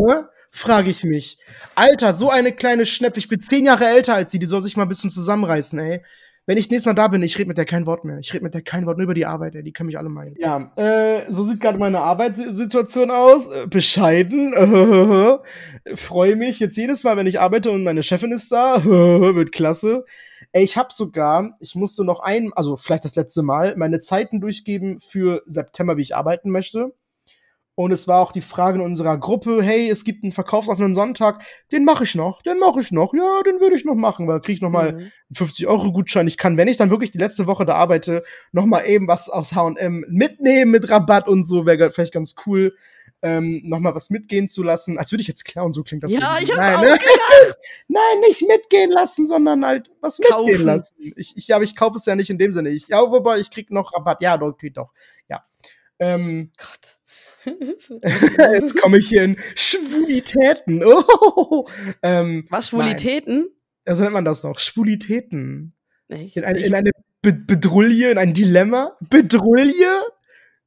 Frage 0.53 0.90
ich 0.90 1.03
mich. 1.03 1.38
Alter, 1.74 2.12
so 2.12 2.30
eine 2.30 2.53
kleine 2.53 2.84
Schnepfe. 2.84 3.18
Ich 3.18 3.28
bin 3.28 3.40
zehn 3.40 3.64
Jahre 3.64 3.86
älter 3.86 4.14
als 4.14 4.30
sie. 4.30 4.38
Die 4.38 4.46
soll 4.46 4.61
sich 4.61 4.76
mal 4.76 4.84
ein 4.84 4.88
bisschen 4.88 5.11
zusammenreißen, 5.11 5.78
ey. 5.78 6.03
Wenn 6.44 6.59
ich 6.59 6.68
nächstes 6.70 6.86
Mal 6.86 6.94
da 6.94 7.07
bin, 7.09 7.22
ich 7.22 7.38
rede 7.38 7.48
mit 7.48 7.57
der 7.57 7.64
kein 7.64 7.86
Wort 7.86 8.05
mehr. 8.05 8.18
Ich 8.18 8.34
rede 8.34 8.42
mit 8.42 8.53
der 8.53 8.62
kein 8.62 8.84
Wort 8.84 8.98
nur 8.98 9.05
über 9.05 9.14
die 9.14 9.26
Arbeit, 9.26 9.55
ey. 9.55 9.62
Die 9.62 9.72
können 9.72 9.86
mich 9.86 9.96
alle 9.96 10.11
meinen. 10.11 10.34
Ja, 10.38 10.72
äh, 10.76 11.22
so 11.30 11.42
sieht 11.44 11.61
gerade 11.61 11.78
meine 11.78 12.00
Arbeitssituation 12.00 13.11
aus. 13.11 13.46
Äh, 13.46 13.66
bescheiden. 13.66 14.53
Freue 15.94 16.36
mich 16.36 16.61
jetzt 16.61 16.76
jedes 16.76 17.03
Mal, 17.03 17.16
wenn 17.16 17.26
ich 17.26 17.40
arbeite 17.40 17.70
und 17.70 17.82
meine 17.82 18.03
Chefin 18.03 18.32
ist 18.32 18.53
da. 18.53 18.84
Wird 18.84 19.53
klasse. 19.53 20.05
Ey, 20.50 20.64
ich 20.64 20.76
habe 20.76 20.88
sogar, 20.92 21.57
ich 21.61 21.76
musste 21.76 22.05
noch 22.05 22.20
ein, 22.20 22.53
also 22.55 22.76
vielleicht 22.76 23.07
das 23.07 23.16
letzte 23.16 23.42
Mal, 23.42 23.74
meine 23.76 24.00
Zeiten 24.00 24.40
durchgeben 24.40 25.00
für 25.00 25.42
September, 25.46 25.96
wie 25.96 26.03
ich 26.03 26.14
arbeiten 26.14 26.50
möchte. 26.50 26.92
Und 27.83 27.91
es 27.91 28.07
war 28.07 28.20
auch 28.20 28.30
die 28.30 28.43
Frage 28.43 28.78
in 28.78 28.85
unserer 28.85 29.18
Gruppe, 29.18 29.61
hey, 29.61 29.91
es 29.91 30.05
gibt 30.05 30.22
einen 30.22 30.30
verkaufsoffenen 30.30 30.95
Sonntag, 30.95 31.43
den 31.72 31.85
mache 31.85 32.05
ich 32.05 32.14
noch, 32.14 32.41
den 32.43 32.61
mache 32.61 32.78
ich 32.78 32.93
noch, 32.93 33.12
ja, 33.12 33.43
den 33.45 33.59
würde 33.59 33.74
ich 33.74 33.85
noch 33.85 33.97
machen, 33.97 34.28
weil 34.28 34.41
kriege 34.41 34.55
ich 34.55 34.62
noch 34.62 34.70
mal 34.70 34.93
mhm. 34.93 35.11
50 35.35 35.66
Euro 35.66 35.91
Gutschein. 35.91 36.28
Ich 36.28 36.37
kann, 36.37 36.57
wenn 36.57 36.68
ich 36.68 36.76
dann 36.76 36.91
wirklich 36.91 37.11
die 37.11 37.18
letzte 37.18 37.49
Woche 37.49 37.64
da 37.64 37.74
arbeite, 37.74 38.22
noch 38.53 38.66
mal 38.66 38.83
eben 38.83 39.09
was 39.09 39.28
aus 39.28 39.57
H&M 39.57 40.05
mitnehmen 40.09 40.70
mit 40.70 40.89
Rabatt 40.91 41.26
und 41.26 41.43
so, 41.45 41.66
wäre 41.66 41.91
vielleicht 41.91 42.12
ganz 42.12 42.37
cool, 42.47 42.76
ähm, 43.20 43.62
noch 43.64 43.80
mal 43.80 43.97
was 43.97 44.11
mitgehen 44.11 44.47
zu 44.47 44.62
lassen. 44.62 44.97
Als 44.97 45.11
würde 45.11 45.22
ich 45.22 45.28
jetzt 45.28 45.45
klauen, 45.45 45.72
so 45.72 45.83
klingt 45.83 46.05
das. 46.05 46.12
Ja, 46.12 46.39
ich 46.41 46.53
hab's 46.53 46.64
Nein, 46.64 46.76
auch 46.76 46.83
ne? 46.83 46.91
gedacht. 46.91 47.59
Nein, 47.89 48.20
nicht 48.28 48.47
mitgehen 48.47 48.93
lassen, 48.93 49.26
sondern 49.26 49.66
halt 49.66 49.91
was 50.01 50.20
Kaufen. 50.20 50.47
mitgehen 50.47 50.66
lassen. 50.66 50.95
Ich, 51.16 51.37
ich, 51.37 51.53
aber 51.53 51.64
ich 51.64 51.74
kaufe 51.74 51.97
es 51.97 52.07
ja 52.07 52.14
nicht 52.14 52.30
in 52.30 52.39
dem 52.39 52.53
Sinne. 52.53 52.68
Ich, 52.70 52.87
ja, 52.87 53.01
wobei 53.01 53.41
ich 53.41 53.51
krieg 53.51 53.72
noch 53.72 53.93
Rabatt. 53.93 54.22
Ja, 54.22 54.39
doch, 54.39 54.57
geht 54.57 54.76
doch. 54.76 54.93
Ja. 55.28 55.45
Ähm, 55.99 56.53
Gott. 56.57 57.01
Jetzt 58.53 58.80
komme 58.80 58.99
ich 58.99 59.09
hier 59.09 59.24
in 59.24 59.36
Schwulitäten. 59.55 60.82
Oh, 61.34 61.66
ähm, 62.03 62.47
Was, 62.51 62.68
Schwulitäten? 62.68 63.38
Nein. 63.40 63.49
Ja, 63.86 63.95
so 63.95 64.03
nennt 64.03 64.12
man 64.14 64.24
das 64.24 64.43
doch. 64.43 64.59
Schwulitäten. 64.59 65.74
Ich- 66.09 66.36
In, 66.36 66.45
ein, 66.45 66.57
in 66.57 66.74
eine 66.74 66.90
Be 67.20 67.32
Bedrulle, 67.32 68.11
in 68.11 68.18
ein 68.18 68.32
Dilemma. 68.34 68.97
Bedrulle? 69.09 69.72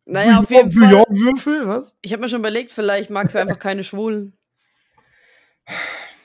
naja, 0.05 0.39
auf 0.39 0.49
jeden 0.51 0.71
Fall. 0.71 0.89
Bouillonwürfel, 0.89 1.67
was? 1.67 1.97
Ich 2.01 2.11
habe 2.13 2.21
mir 2.23 2.29
schon 2.29 2.39
überlegt, 2.39 2.71
vielleicht 2.71 3.09
magst 3.09 3.35
du 3.35 3.39
einfach 3.39 3.59
keine 3.59 3.83
Schwulen. 3.83 4.33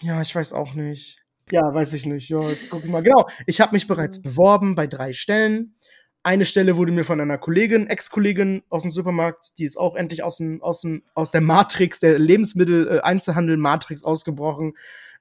Ja, 0.00 0.20
ich 0.22 0.34
weiß 0.34 0.52
auch 0.52 0.74
nicht. 0.74 1.18
Ja, 1.50 1.62
weiß 1.74 1.94
ich 1.94 2.06
nicht. 2.06 2.28
Ja, 2.28 2.40
guck 2.70 2.84
mal. 2.84 3.02
Genau. 3.02 3.26
Ich 3.46 3.60
habe 3.60 3.72
mich 3.74 3.86
bereits 3.86 4.22
beworben 4.22 4.74
bei 4.74 4.86
drei 4.86 5.12
Stellen. 5.12 5.74
Eine 6.22 6.44
Stelle 6.44 6.76
wurde 6.76 6.92
mir 6.92 7.04
von 7.04 7.18
einer 7.18 7.38
Kollegin, 7.38 7.86
Ex-Kollegin 7.86 8.62
aus 8.68 8.82
dem 8.82 8.90
Supermarkt, 8.90 9.58
die 9.58 9.64
ist 9.64 9.78
auch 9.78 9.96
endlich 9.96 10.22
aus 10.22 10.36
dem, 10.36 10.62
aus 10.62 10.82
dem, 10.82 11.02
aus 11.14 11.30
der 11.30 11.40
Matrix, 11.40 11.98
der 12.00 12.18
Lebensmittel-Einzelhandel-Matrix 12.18 14.04
ausgebrochen. 14.04 14.74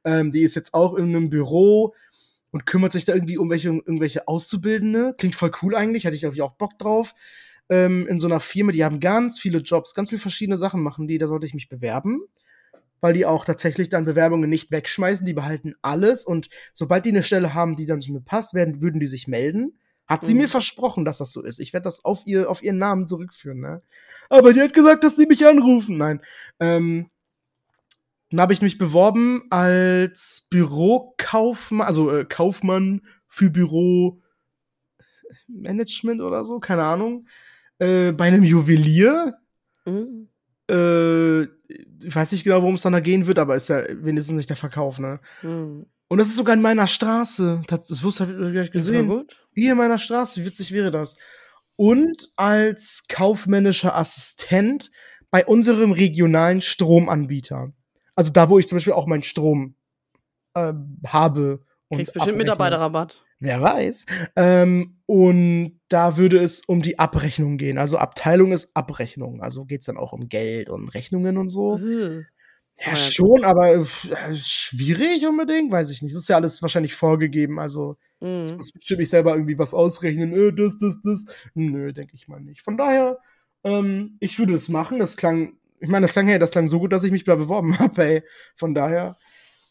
Ähm, 0.03 0.31
die 0.31 0.41
ist 0.41 0.55
jetzt 0.55 0.73
auch 0.73 0.95
in 0.95 1.05
einem 1.05 1.29
Büro 1.29 1.93
und 2.51 2.65
kümmert 2.65 2.91
sich 2.91 3.05
da 3.05 3.13
irgendwie 3.13 3.37
um 3.37 3.49
welche, 3.49 3.69
irgendwelche 3.69 4.27
Auszubildende. 4.27 5.15
Klingt 5.17 5.35
voll 5.35 5.51
cool 5.61 5.75
eigentlich, 5.75 6.03
hätte 6.03 6.15
ich, 6.15 6.21
glaube 6.21 6.35
ich, 6.35 6.41
auch 6.41 6.55
Bock 6.55 6.77
drauf. 6.77 7.15
Ähm, 7.69 8.05
in 8.07 8.19
so 8.19 8.27
einer 8.27 8.41
Firma, 8.41 8.73
die 8.73 8.83
haben 8.83 8.99
ganz 8.99 9.39
viele 9.39 9.59
Jobs, 9.59 9.93
ganz 9.93 10.09
viele 10.09 10.19
verschiedene 10.19 10.57
Sachen 10.57 10.83
machen 10.83 11.07
die, 11.07 11.17
da 11.17 11.27
sollte 11.27 11.45
ich 11.45 11.53
mich 11.53 11.69
bewerben 11.69 12.23
weil 13.01 13.13
die 13.13 13.25
auch 13.25 13.45
tatsächlich 13.45 13.87
dann 13.87 14.03
Bewerbungen 14.03 14.49
nicht 14.49 14.71
wegschmeißen, 14.71 15.25
die 15.25 15.33
behalten 15.33 15.75
alles 15.81 16.25
und 16.25 16.49
sobald 16.73 17.05
die 17.05 17.11
eine 17.11 17.23
Stelle 17.23 17.53
haben, 17.53 17.77
die 17.77 17.85
dann 17.85 18.01
zu 18.01 18.11
mir 18.11 18.19
passt, 18.19 18.53
werden, 18.53 18.81
würden 18.81 18.99
die 18.99 19.07
sich 19.07 19.25
melden. 19.25 19.79
Hat 20.09 20.25
sie 20.25 20.33
Mhm. 20.33 20.41
mir 20.41 20.47
versprochen, 20.49 21.05
dass 21.05 21.19
das 21.19 21.31
so 21.31 21.43
ist. 21.43 21.59
Ich 21.59 21.71
werde 21.71 21.83
das 21.85 22.03
auf, 22.03 22.23
ihr, 22.25 22.49
auf 22.49 22.63
ihren 22.63 22.79
Namen 22.79 23.07
zurückführen, 23.07 23.59
ne? 23.59 23.81
Aber 24.29 24.51
die 24.53 24.61
hat 24.61 24.73
gesagt, 24.73 25.03
dass 25.03 25.15
sie 25.15 25.27
mich 25.27 25.45
anrufen. 25.47 25.97
Nein. 25.97 26.21
Ähm, 26.59 27.09
dann 28.31 28.41
habe 28.41 28.53
ich 28.53 28.61
mich 28.61 28.77
beworben 28.77 29.43
als 29.51 30.47
Bürokaufmann, 30.49 31.85
also 31.87 32.11
äh, 32.11 32.25
Kaufmann 32.25 33.01
für 33.27 33.49
Büromanagement 33.49 34.21
oder 36.21 36.43
so, 36.45 36.59
keine 36.59 36.83
Ahnung. 36.83 37.27
Äh, 37.79 38.11
bei 38.11 38.25
einem 38.27 38.43
Juwelier 38.43 39.33
Mhm. 39.85 40.27
äh, 40.69 41.43
ich 41.43 42.15
weiß 42.15 42.31
nicht 42.31 42.43
genau, 42.43 42.61
worum 42.61 42.75
es 42.75 42.81
dann 42.83 42.93
da 42.93 42.99
gehen 42.99 43.25
wird, 43.27 43.39
aber 43.39 43.55
ist 43.55 43.69
ja 43.69 43.81
wenigstens 44.03 44.35
nicht 44.37 44.49
der 44.49 44.57
Verkauf, 44.57 44.99
ne? 44.99 45.19
Mhm. 45.41 45.85
Und 46.09 46.17
das 46.17 46.27
ist 46.27 46.35
sogar 46.35 46.55
in 46.55 46.61
meiner 46.61 46.87
Straße. 46.87 47.61
Das, 47.67 47.85
das 47.87 48.03
wusste 48.03 48.23
ich 48.23 48.29
hab 48.29 48.65
ich 48.65 48.71
Das 48.71 48.87
war 48.87 49.03
gesehen. 49.03 49.27
Hier 49.53 49.71
in 49.71 49.77
meiner 49.77 49.99
Straße, 49.99 50.41
wie 50.41 50.45
witzig 50.45 50.71
wäre 50.71 50.91
das? 50.91 51.17
Und 51.75 52.29
als 52.35 53.05
kaufmännischer 53.07 53.95
Assistent 53.95 54.91
bei 55.29 55.45
unserem 55.45 55.91
regionalen 55.91 56.61
Stromanbieter. 56.61 57.71
Also 58.15 58.31
da, 58.31 58.49
wo 58.49 58.59
ich 58.59 58.67
zum 58.67 58.77
Beispiel 58.77 58.93
auch 58.93 59.05
meinen 59.05 59.23
Strom 59.23 59.75
ähm, 60.55 60.99
habe. 61.05 61.63
und 61.87 61.97
Kriegst 61.97 62.13
bestimmt 62.13 62.33
abrechne. 62.33 62.37
Mitarbeiterrabatt. 62.37 63.23
Wer 63.39 63.61
weiß. 63.61 64.05
Ähm, 64.35 64.97
und 65.05 65.79
da 65.87 66.17
würde 66.17 66.39
es 66.39 66.65
um 66.65 66.81
die 66.81 66.99
Abrechnung 66.99 67.57
gehen. 67.57 67.77
Also 67.77 67.97
Abteilung 67.97 68.51
ist 68.51 68.75
Abrechnung. 68.75 69.41
Also 69.41 69.65
geht 69.65 69.81
es 69.81 69.85
dann 69.85 69.97
auch 69.97 70.11
um 70.11 70.27
Geld 70.27 70.69
und 70.69 70.89
Rechnungen 70.89 71.37
und 71.37 71.49
so. 71.49 71.77
Mhm. 71.77 72.25
Ja, 72.79 72.91
Ja, 72.91 72.95
schon, 72.95 73.43
aber 73.43 73.73
äh, 73.75 73.85
schwierig 74.35 75.25
unbedingt, 75.27 75.71
weiß 75.71 75.91
ich 75.91 76.01
nicht. 76.01 76.13
Das 76.15 76.21
ist 76.21 76.29
ja 76.29 76.37
alles 76.37 76.61
wahrscheinlich 76.61 76.95
vorgegeben. 76.95 77.59
Also 77.59 77.97
Mhm. 78.21 78.55
muss 78.57 78.73
bestimmt 78.73 78.99
nicht 78.99 79.09
selber 79.09 79.31
irgendwie 79.33 79.57
was 79.57 79.73
ausrechnen. 79.73 80.33
Äh, 80.33 80.51
das, 80.53 80.77
das, 80.77 80.99
das. 81.01 81.25
Nö, 81.53 81.93
denke 81.93 82.15
ich 82.15 82.27
mal 82.27 82.41
nicht. 82.41 82.61
Von 82.61 82.75
daher, 82.77 83.17
ähm, 83.63 84.17
ich 84.19 84.37
würde 84.39 84.53
es 84.53 84.67
machen. 84.67 84.99
Das 84.99 85.15
klang, 85.15 85.53
ich 85.79 85.87
meine, 85.87 86.03
das 86.05 86.11
klang, 86.11 86.27
hey, 86.27 86.37
das 86.39 86.51
klang 86.51 86.67
so 86.67 86.79
gut, 86.79 86.91
dass 86.91 87.03
ich 87.05 87.11
mich 87.13 87.23
da 87.23 87.35
beworben 87.35 87.77
habe, 87.79 88.03
ey. 88.05 88.23
Von 88.57 88.73
daher, 88.73 89.17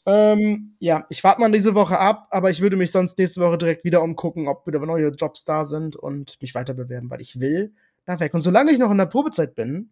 ähm, 0.07 0.75
ja, 0.79 1.05
ich 1.11 1.23
warte 1.25 1.41
mal 1.43 1.53
diese 1.53 1.75
Woche 1.75 1.99
ab, 1.99 2.29
aber 2.31 2.51
ich 2.51 2.61
würde 2.63 2.77
mich 2.77 2.91
sonst 2.91 3.19
nächste 3.19 3.41
Woche 3.43 3.59
direkt 3.59 3.85
wieder 3.85 4.03
umgucken, 4.03 4.49
ob 4.49 4.67
wieder 4.67 4.79
neue 4.81 5.09
Jobs 5.11 5.45
da 5.45 5.65
sind 5.67 5.97
und 5.97 6.41
mich 6.41 6.55
weiter 6.55 6.73
bewerben, 6.73 7.11
weil 7.11 7.21
ich 7.21 7.39
will 7.41 7.75
da 8.07 8.19
weg. 8.19 8.33
Und 8.33 8.41
solange 8.41 8.73
ich 8.73 8.79
noch 8.79 8.91
in 8.91 8.99
der 8.99 9.07
Probezeit 9.07 9.55
bin, 9.55 9.91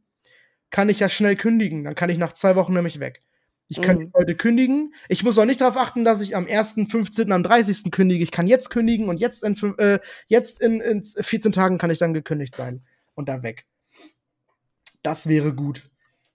kann 0.70 0.88
ich 0.88 1.00
ja 1.00 1.08
schnell 1.08 1.36
kündigen. 1.36 1.84
Dann 1.84 1.94
kann 1.94 2.10
ich 2.10 2.18
nach 2.18 2.32
zwei 2.32 2.56
Wochen 2.56 2.72
nämlich 2.74 3.00
weg. 3.00 3.22
Ich 3.68 3.82
kann 3.82 3.98
Mhm. 3.98 4.12
heute 4.14 4.36
kündigen. 4.36 4.94
Ich 5.08 5.24
muss 5.24 5.38
auch 5.38 5.44
nicht 5.44 5.60
darauf 5.60 5.76
achten, 5.76 6.04
dass 6.04 6.20
ich 6.20 6.36
am 6.36 6.46
1., 6.46 6.86
15., 6.88 7.32
am 7.32 7.42
30. 7.42 7.90
kündige. 7.90 8.22
Ich 8.22 8.30
kann 8.30 8.46
jetzt 8.46 8.70
kündigen 8.70 9.08
und 9.08 9.18
jetzt 9.18 9.42
in, 9.42 9.56
äh, 9.78 9.98
jetzt 10.28 10.60
in, 10.60 10.80
in 10.80 11.02
14 11.02 11.50
Tagen 11.52 11.76
kann 11.78 11.90
ich 11.90 11.98
dann 11.98 12.14
gekündigt 12.14 12.54
sein 12.54 12.84
und 13.14 13.28
da 13.28 13.42
weg. 13.42 13.66
Das 15.02 15.28
wäre 15.28 15.52
gut. 15.52 15.90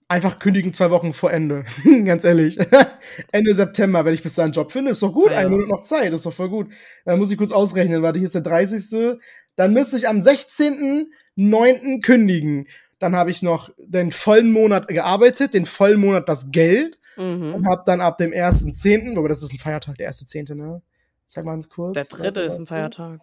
Einfach 0.10 0.40
kündigen 0.40 0.74
zwei 0.74 0.90
Wochen 0.92 1.14
vor 1.14 1.32
Ende. 1.32 1.64
Ganz 2.04 2.26
ehrlich. 2.26 2.58
Ende 3.32 3.54
September, 3.56 4.04
wenn 4.04 4.14
ich 4.14 4.24
bis 4.24 4.36
dahin 4.36 4.48
einen 4.48 4.54
Job 4.54 4.74
finde, 4.74 4.92
ist 4.92 5.02
doch 5.02 5.14
gut. 5.14 5.32
Ja. 5.32 5.38
Ein 5.38 5.52
Monat 5.52 5.70
noch 5.70 5.82
Zeit, 5.84 6.12
ist 6.12 6.26
doch 6.26 6.34
voll 6.34 6.50
gut. 6.50 6.68
Dann 7.06 7.18
muss 7.18 7.32
ich 7.32 7.38
kurz 7.38 7.54
ausrechnen. 7.54 8.02
Warte, 8.02 8.20
hier 8.20 8.26
ist 8.26 8.36
der 8.36 8.42
30. 8.42 9.20
Dann 9.56 9.72
müsste 9.72 9.96
ich 9.96 10.10
am 10.10 10.20
16.09. 10.20 12.02
kündigen. 12.02 12.68
Dann 13.02 13.16
habe 13.16 13.32
ich 13.32 13.42
noch 13.42 13.70
den 13.78 14.12
vollen 14.14 14.52
Monat 14.52 14.88
gearbeitet, 14.88 15.54
den 15.54 15.66
vollen 15.66 16.00
Monat 16.00 16.30
das 16.30 16.52
Geld 16.52 16.98
Mhm. 17.18 17.54
und 17.56 17.68
habe 17.68 17.84
dann 17.86 18.00
ab 18.00 18.18
dem 18.20 18.32
1.10., 18.32 19.18
aber 19.18 19.28
das 19.28 19.44
ist 19.44 19.52
ein 19.52 19.58
Feiertag, 19.60 19.96
der 19.98 20.08
1.10., 20.10 20.56
ne? 20.56 20.82
Zeig 21.26 21.44
mal 21.44 21.52
ganz 21.52 21.68
kurz. 21.68 21.94
Der 21.94 22.06
dritte 22.06 22.40
ist 22.40 22.58
ein 22.58 22.66
Feiertag. 22.68 23.20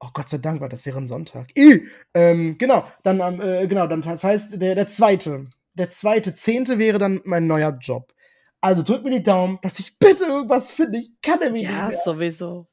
Oh 0.00 0.08
Gott 0.12 0.28
sei 0.28 0.38
Dank 0.38 0.60
war 0.60 0.68
das 0.68 0.84
wäre 0.86 0.98
ein 0.98 1.08
Sonntag. 1.08 1.46
Ih, 1.56 1.82
ähm, 2.14 2.56
genau, 2.58 2.84
dann 3.04 3.20
am, 3.20 3.40
äh, 3.40 3.66
genau, 3.66 3.86
dann 3.86 4.00
das 4.02 4.22
heißt 4.24 4.60
der 4.60 4.74
der 4.74 4.88
zweite, 4.88 5.44
der 5.74 5.90
zweite 5.90 6.34
zehnte 6.34 6.78
wäre 6.78 6.98
dann 6.98 7.20
mein 7.24 7.46
neuer 7.46 7.76
Job. 7.80 8.12
Also 8.60 8.82
drück 8.82 9.04
mir 9.04 9.10
die 9.10 9.22
Daumen, 9.22 9.58
dass 9.62 9.78
ich 9.78 9.98
bitte 9.98 10.24
irgendwas 10.24 10.70
finde. 10.70 10.98
Ich 10.98 11.12
kann 11.22 11.40
nämlich 11.40 11.62
Ja, 11.64 11.86
nicht 11.88 11.90
mehr. 11.90 12.00
sowieso. 12.04 12.66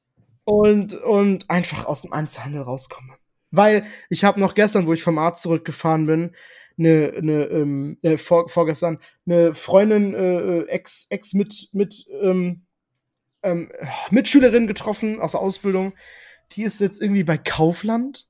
und 0.45 0.93
und 0.93 1.49
einfach 1.49 1.85
aus 1.85 2.03
dem 2.03 2.13
Einzelhandel 2.13 2.61
rauskomme. 2.61 3.13
Weil 3.55 3.85
ich 4.09 4.23
habe 4.23 4.39
noch 4.39 4.55
gestern, 4.55 4.87
wo 4.87 4.93
ich 4.93 5.03
vom 5.03 5.17
Arzt 5.17 5.41
zurückgefahren 5.43 6.05
bin, 6.05 6.31
eine 6.77 7.13
eine 7.17 7.45
ähm, 7.45 7.97
äh, 8.01 8.17
vor, 8.17 8.49
vorgestern 8.49 8.99
eine 9.25 9.53
Freundin 9.53 10.13
äh, 10.13 10.37
äh, 10.37 10.67
ex 10.67 11.07
ex 11.09 11.33
mit 11.33 11.69
mit 11.71 12.05
ähm, 12.21 12.65
ähm, 13.43 13.71
Mitschülerin 14.09 14.67
getroffen 14.67 15.21
aus 15.21 15.31
der 15.31 15.41
Ausbildung. 15.41 15.93
Die 16.51 16.63
ist 16.63 16.81
jetzt 16.81 17.01
irgendwie 17.01 17.23
bei 17.23 17.37
Kaufland 17.37 18.27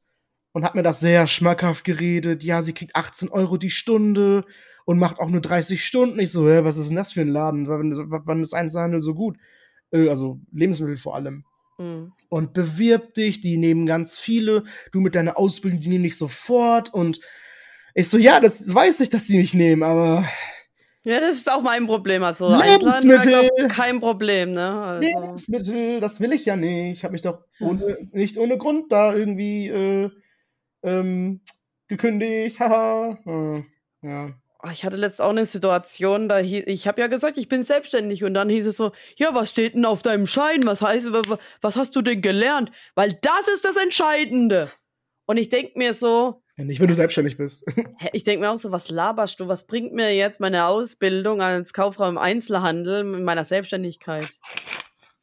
und 0.52 0.64
hat 0.64 0.76
mir 0.76 0.84
das 0.84 1.00
sehr 1.00 1.28
schmackhaft 1.28 1.84
geredet. 1.84 2.44
Ja, 2.44 2.62
sie 2.62 2.74
kriegt 2.74 2.96
18 2.96 3.30
Euro 3.30 3.58
die 3.58 3.70
Stunde 3.72 4.46
und 4.86 5.00
macht 5.00 5.20
auch 5.20 5.30
nur 5.30 5.42
30 5.42 5.84
Stunden. 5.84 6.20
Ich 6.20 6.32
so, 6.32 6.48
hä, 6.48 6.64
was 6.64 6.78
ist 6.78 6.90
denn 6.90 6.96
das 6.96 7.14
für 7.14 7.22
ein 7.22 7.30
Laden? 7.30 7.68
Wann, 7.68 8.26
wann 8.26 8.42
ist 8.42 8.54
Einzelhandel 8.54 9.02
so 9.02 9.16
gut? 9.16 9.38
Äh, 9.92 10.10
also 10.10 10.40
Lebensmittel 10.52 10.98
vor 10.98 11.16
allem 11.16 11.46
Mhm. 11.78 12.14
und 12.30 12.54
bewirb 12.54 13.14
dich, 13.16 13.42
die 13.42 13.58
nehmen 13.58 13.86
ganz 13.86 14.18
viele, 14.18 14.64
du 14.92 15.02
mit 15.02 15.16
deiner 15.16 15.38
Ausbildung, 15.38 15.82
die 15.82 15.90
nehmen 15.90 16.04
dich 16.04 16.18
sofort 16.18 16.94
und 16.94 17.20
ich 17.94 18.10
so, 18.10 18.18
ja, 18.18 18.40
das 18.40 18.74
weiß 18.74 19.00
ich, 19.00 19.10
dass 19.10 19.26
die 19.26 19.38
nicht 19.38 19.54
nehmen, 19.54 19.84
aber 19.84 20.26
Ja, 21.04 21.20
das 21.20 21.38
ist 21.38 21.52
auch 21.52 21.62
mein 21.62 21.86
Problem. 21.86 22.24
Also 22.24 22.50
Lebensmittel. 22.50 23.50
Glaub, 23.56 23.70
kein 23.70 24.00
Problem, 24.00 24.54
ne? 24.54 24.82
Also, 24.82 25.08
Lebensmittel, 25.08 26.00
das 26.00 26.20
will 26.20 26.34
ich 26.34 26.46
ja 26.46 26.56
nicht. 26.56 26.98
Ich 26.98 27.04
habe 27.04 27.14
mich 27.14 27.22
doch 27.22 27.44
ohne, 27.60 27.98
nicht 28.12 28.38
ohne 28.38 28.58
Grund 28.58 28.92
da 28.92 29.14
irgendwie 29.14 29.68
äh, 29.68 30.10
ähm, 30.84 31.42
gekündigt, 31.88 32.60
haha. 32.60 33.12
Äh, 33.26 33.64
ja. 34.02 34.30
Oh, 34.66 34.72
ich 34.72 34.84
hatte 34.84 34.96
letztens 34.96 35.22
auch 35.22 35.30
eine 35.30 35.46
Situation, 35.46 36.28
da 36.28 36.38
hie- 36.38 36.64
ich 36.66 36.88
habe 36.88 37.00
ja 37.00 37.06
gesagt, 37.08 37.38
ich 37.38 37.48
bin 37.48 37.64
selbstständig 37.64 38.24
und 38.24 38.34
dann 38.34 38.50
hieß 38.50 38.66
es 38.66 38.78
so, 38.78 38.94
ja, 39.16 39.36
was 39.36 39.52
steht 39.52 39.76
denn 39.76 39.86
auf 39.86 40.02
deinem 40.02 40.26
Schein? 40.26 40.66
Was 40.66 40.82
heißt, 40.82 41.14
wa- 41.14 41.22
wa- 41.28 41.38
was 41.62 41.76
hast 41.76 41.96
du 41.96 42.02
denn 42.02 42.22
gelernt? 42.22 42.72
Weil 42.96 43.10
das 43.22 43.48
ist 43.48 43.64
das 43.64 43.78
Entscheidende. 43.78 44.72
Und 45.28 45.38
ich 45.38 45.50
denk 45.50 45.76
mir 45.76 45.94
so, 45.94 46.42
Ja, 46.58 46.64
nicht, 46.64 46.80
wenn 46.80 46.88
du 46.88 46.96
selbstständig 46.96 47.38
bist. 47.38 47.66
ich 48.14 48.24
denk 48.24 48.40
mir 48.42 48.50
auch 48.50 48.58
so, 48.58 48.72
was 48.72 48.90
laberst 48.90 49.40
du? 49.40 49.48
Was 49.48 49.68
bringt 49.68 49.94
mir 49.94 50.16
jetzt 50.16 50.40
meine 50.40 50.66
Ausbildung 50.66 51.42
als 51.44 51.72
Kauffrau 51.74 52.10
im 52.10 52.18
Einzelhandel 52.18 53.04
mit 53.04 53.22
meiner 53.22 53.46
Selbstständigkeit? 53.46 54.30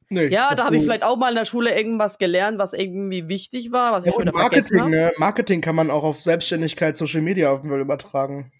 nee, 0.08 0.28
Ja, 0.28 0.54
da 0.54 0.66
habe 0.66 0.76
ich 0.76 0.82
vielleicht 0.84 1.02
auch 1.02 1.16
mal 1.16 1.30
in 1.30 1.34
der 1.36 1.46
Schule 1.46 1.74
irgendwas 1.76 2.18
gelernt, 2.18 2.58
was 2.58 2.74
irgendwie 2.74 3.26
wichtig 3.28 3.72
war, 3.72 3.92
was 3.92 4.04
Ja, 4.04 4.10
ich 4.10 4.16
schon 4.16 4.32
Marketing, 4.32 4.90
ne? 4.90 5.12
Marketing 5.16 5.60
kann 5.60 5.74
man 5.74 5.90
auch 5.90 6.04
auf 6.04 6.20
Selbstständigkeit, 6.20 6.96
Social 6.96 7.22
Media 7.22 7.50
auf 7.50 7.60
jeden 7.60 7.70
Fall 7.70 7.80
übertragen. 7.80 8.52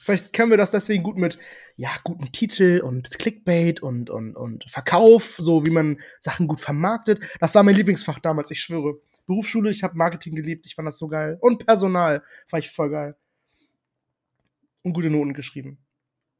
Vielleicht 0.00 0.32
können 0.32 0.50
wir 0.50 0.56
das 0.56 0.70
deswegen 0.70 1.02
gut 1.02 1.18
mit, 1.18 1.38
ja, 1.76 1.90
guten 2.04 2.32
Titel 2.32 2.80
und 2.82 3.10
Clickbait 3.18 3.82
und, 3.82 4.08
und, 4.08 4.34
und 4.34 4.64
Verkauf, 4.64 5.36
so 5.38 5.66
wie 5.66 5.70
man 5.70 6.00
Sachen 6.20 6.46
gut 6.46 6.60
vermarktet. 6.60 7.20
Das 7.38 7.54
war 7.54 7.62
mein 7.62 7.74
Lieblingsfach 7.74 8.18
damals, 8.18 8.50
ich 8.50 8.60
schwöre. 8.60 8.98
Berufsschule, 9.26 9.70
ich 9.70 9.82
habe 9.82 9.98
Marketing 9.98 10.34
geliebt, 10.34 10.64
ich 10.64 10.74
fand 10.74 10.88
das 10.88 10.96
so 10.96 11.06
geil. 11.06 11.36
Und 11.42 11.66
Personal, 11.66 12.22
fand 12.48 12.64
ich 12.64 12.70
voll 12.70 12.88
geil. 12.88 13.14
Und 14.82 14.94
gute 14.94 15.10
Noten 15.10 15.34
geschrieben. 15.34 15.78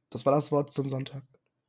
Das 0.09 0.25
war 0.25 0.33
das 0.33 0.51
Wort 0.51 0.73
zum 0.73 0.89
Sonntag. 0.89 1.23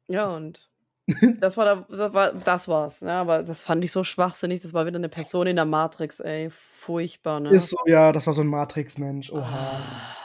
Ja, 0.07 0.33
und 0.33 0.71
das 1.41 1.57
war, 1.57 1.65
da, 1.65 1.87
das 1.89 2.13
war 2.13 2.33
das 2.33 2.67
war's. 2.69 3.01
Ja, 3.01 3.19
aber 3.19 3.43
das 3.43 3.65
fand 3.65 3.83
ich 3.83 3.91
so 3.91 4.05
schwachsinnig. 4.05 4.61
Das 4.61 4.73
war 4.73 4.85
wieder 4.85 4.97
eine 4.97 5.09
Person 5.09 5.45
in 5.45 5.57
der 5.57 5.65
Matrix, 5.65 6.21
ey. 6.21 6.49
Furchtbar, 6.49 7.41
ne? 7.41 7.49
Ist 7.49 7.71
so, 7.71 7.77
ja, 7.85 8.13
das 8.13 8.27
war 8.27 8.33
so 8.33 8.41
ein 8.41 8.47
Matrix-Mensch. 8.47 9.31
Oha. 9.33 9.41
Ah, 9.41 10.20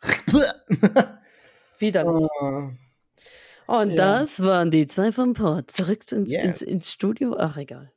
wieder. 1.78 2.06
Ah. 2.06 2.70
Und 3.66 3.90
ja. 3.90 4.20
das 4.20 4.42
waren 4.42 4.70
die 4.70 4.86
zwei 4.86 5.12
vom 5.12 5.34
Port. 5.34 5.70
Zurück 5.70 6.10
ins, 6.12 6.30
Yes. 6.30 6.44
ins, 6.44 6.62
ins 6.62 6.92
Studio. 6.92 7.36
Ach, 7.38 7.56
egal. 7.56 7.92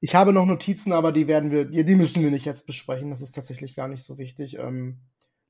Ich 0.00 0.14
habe 0.14 0.32
noch 0.32 0.46
Notizen, 0.46 0.92
aber 0.92 1.12
die 1.12 1.26
werden 1.26 1.50
wir, 1.50 1.64
die, 1.64 1.84
die 1.84 1.94
müssen 1.94 2.22
wir 2.22 2.30
nicht 2.30 2.46
jetzt 2.46 2.66
besprechen. 2.66 3.10
Das 3.10 3.20
ist 3.20 3.32
tatsächlich 3.32 3.74
gar 3.74 3.88
nicht 3.88 4.02
so 4.02 4.16
wichtig. 4.16 4.58
Ähm, 4.58 4.98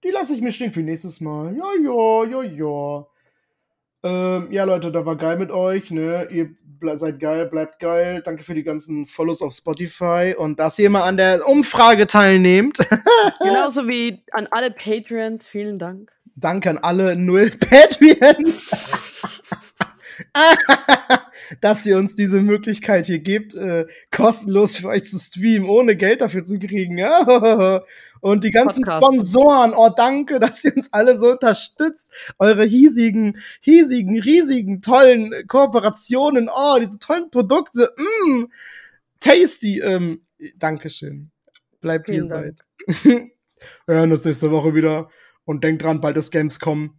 die 0.05 0.11
lasse 0.11 0.35
ich 0.35 0.41
mir 0.41 0.53
stehen 0.53 0.73
für 0.73 0.81
nächstes 0.83 1.21
Mal. 1.21 1.57
Ja, 1.57 1.67
ja, 1.83 2.25
ja, 2.25 2.43
ja. 2.43 3.07
Ähm, 4.09 4.51
ja, 4.51 4.65
Leute, 4.65 4.91
da 4.91 5.05
war 5.05 5.17
geil 5.17 5.37
mit 5.37 5.51
euch, 5.51 5.91
ne? 5.91 6.27
Ihr 6.31 6.49
seid 6.95 7.21
geil, 7.21 7.47
bleibt 7.47 7.79
geil. 7.79 8.23
Danke 8.25 8.43
für 8.43 8.55
die 8.55 8.63
ganzen 8.63 9.05
Follows 9.05 9.43
auf 9.43 9.53
Spotify 9.53 10.35
und 10.37 10.59
dass 10.59 10.79
ihr 10.79 10.89
mal 10.89 11.03
an 11.03 11.19
der 11.19 11.47
Umfrage 11.47 12.07
teilnehmt. 12.07 12.79
Genauso 13.41 13.87
wie 13.87 14.23
an 14.33 14.49
alle 14.51 14.71
Patreons. 14.71 15.47
Vielen 15.47 15.79
Dank. 15.79 16.11
Danke 16.37 16.71
an 16.71 16.79
alle 16.79 17.17
null 17.17 17.51
Patreons. 17.51 18.71
dass 21.61 21.87
ihr 21.87 21.99
uns 21.99 22.15
diese 22.15 22.41
Möglichkeit 22.41 23.07
hier 23.07 23.21
gebt, 23.21 23.55
äh, 23.55 23.87
kostenlos 24.11 24.77
für 24.77 24.89
euch 24.89 25.05
zu 25.05 25.19
streamen, 25.19 25.69
ohne 25.69 25.97
Geld 25.97 26.21
dafür 26.21 26.45
zu 26.45 26.59
kriegen. 26.59 26.99
Ja? 26.99 27.83
Und 28.21 28.45
die 28.45 28.51
ganzen 28.51 28.83
Podcast. 28.83 29.05
Sponsoren, 29.05 29.75
oh 29.77 29.91
danke, 29.97 30.41
dass 30.41 30.65
ihr 30.65 30.77
uns 30.77 30.93
alle 30.93 31.17
so 31.17 31.31
unterstützt. 31.33 32.13
Eure 32.39 32.65
hiesigen, 32.65 33.39
hiesigen, 33.61 34.21
riesigen, 34.21 34.83
tollen 34.83 35.47
Kooperationen, 35.47 36.49
oh, 36.53 36.79
diese 36.81 36.99
tollen 36.99 37.31
Produkte, 37.31 37.95
mm, 37.97 38.47
tasty. 39.21 39.81
Ähm, 39.81 40.23
Dankeschön. 40.57 41.31
Bleibt 41.81 42.09
Dank. 42.09 42.29
seid. 42.29 42.65
Wir 43.87 43.97
hören 43.97 44.13
uns 44.13 44.25
nächste 44.25 44.51
Woche 44.51 44.75
wieder. 44.75 45.11
Und 45.45 45.65
denkt 45.65 45.85
dran, 45.85 46.01
bald 46.01 46.17
ist 46.17 46.31
Gamescom. 46.31 46.95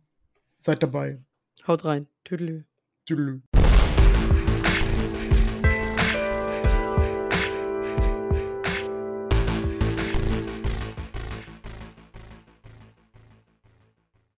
Seid 0.60 0.82
dabei. 0.84 1.20
Haut 1.68 1.86
rein. 1.86 2.08
Tüdelü. 2.24 2.64
Tüdelü. 3.06 3.42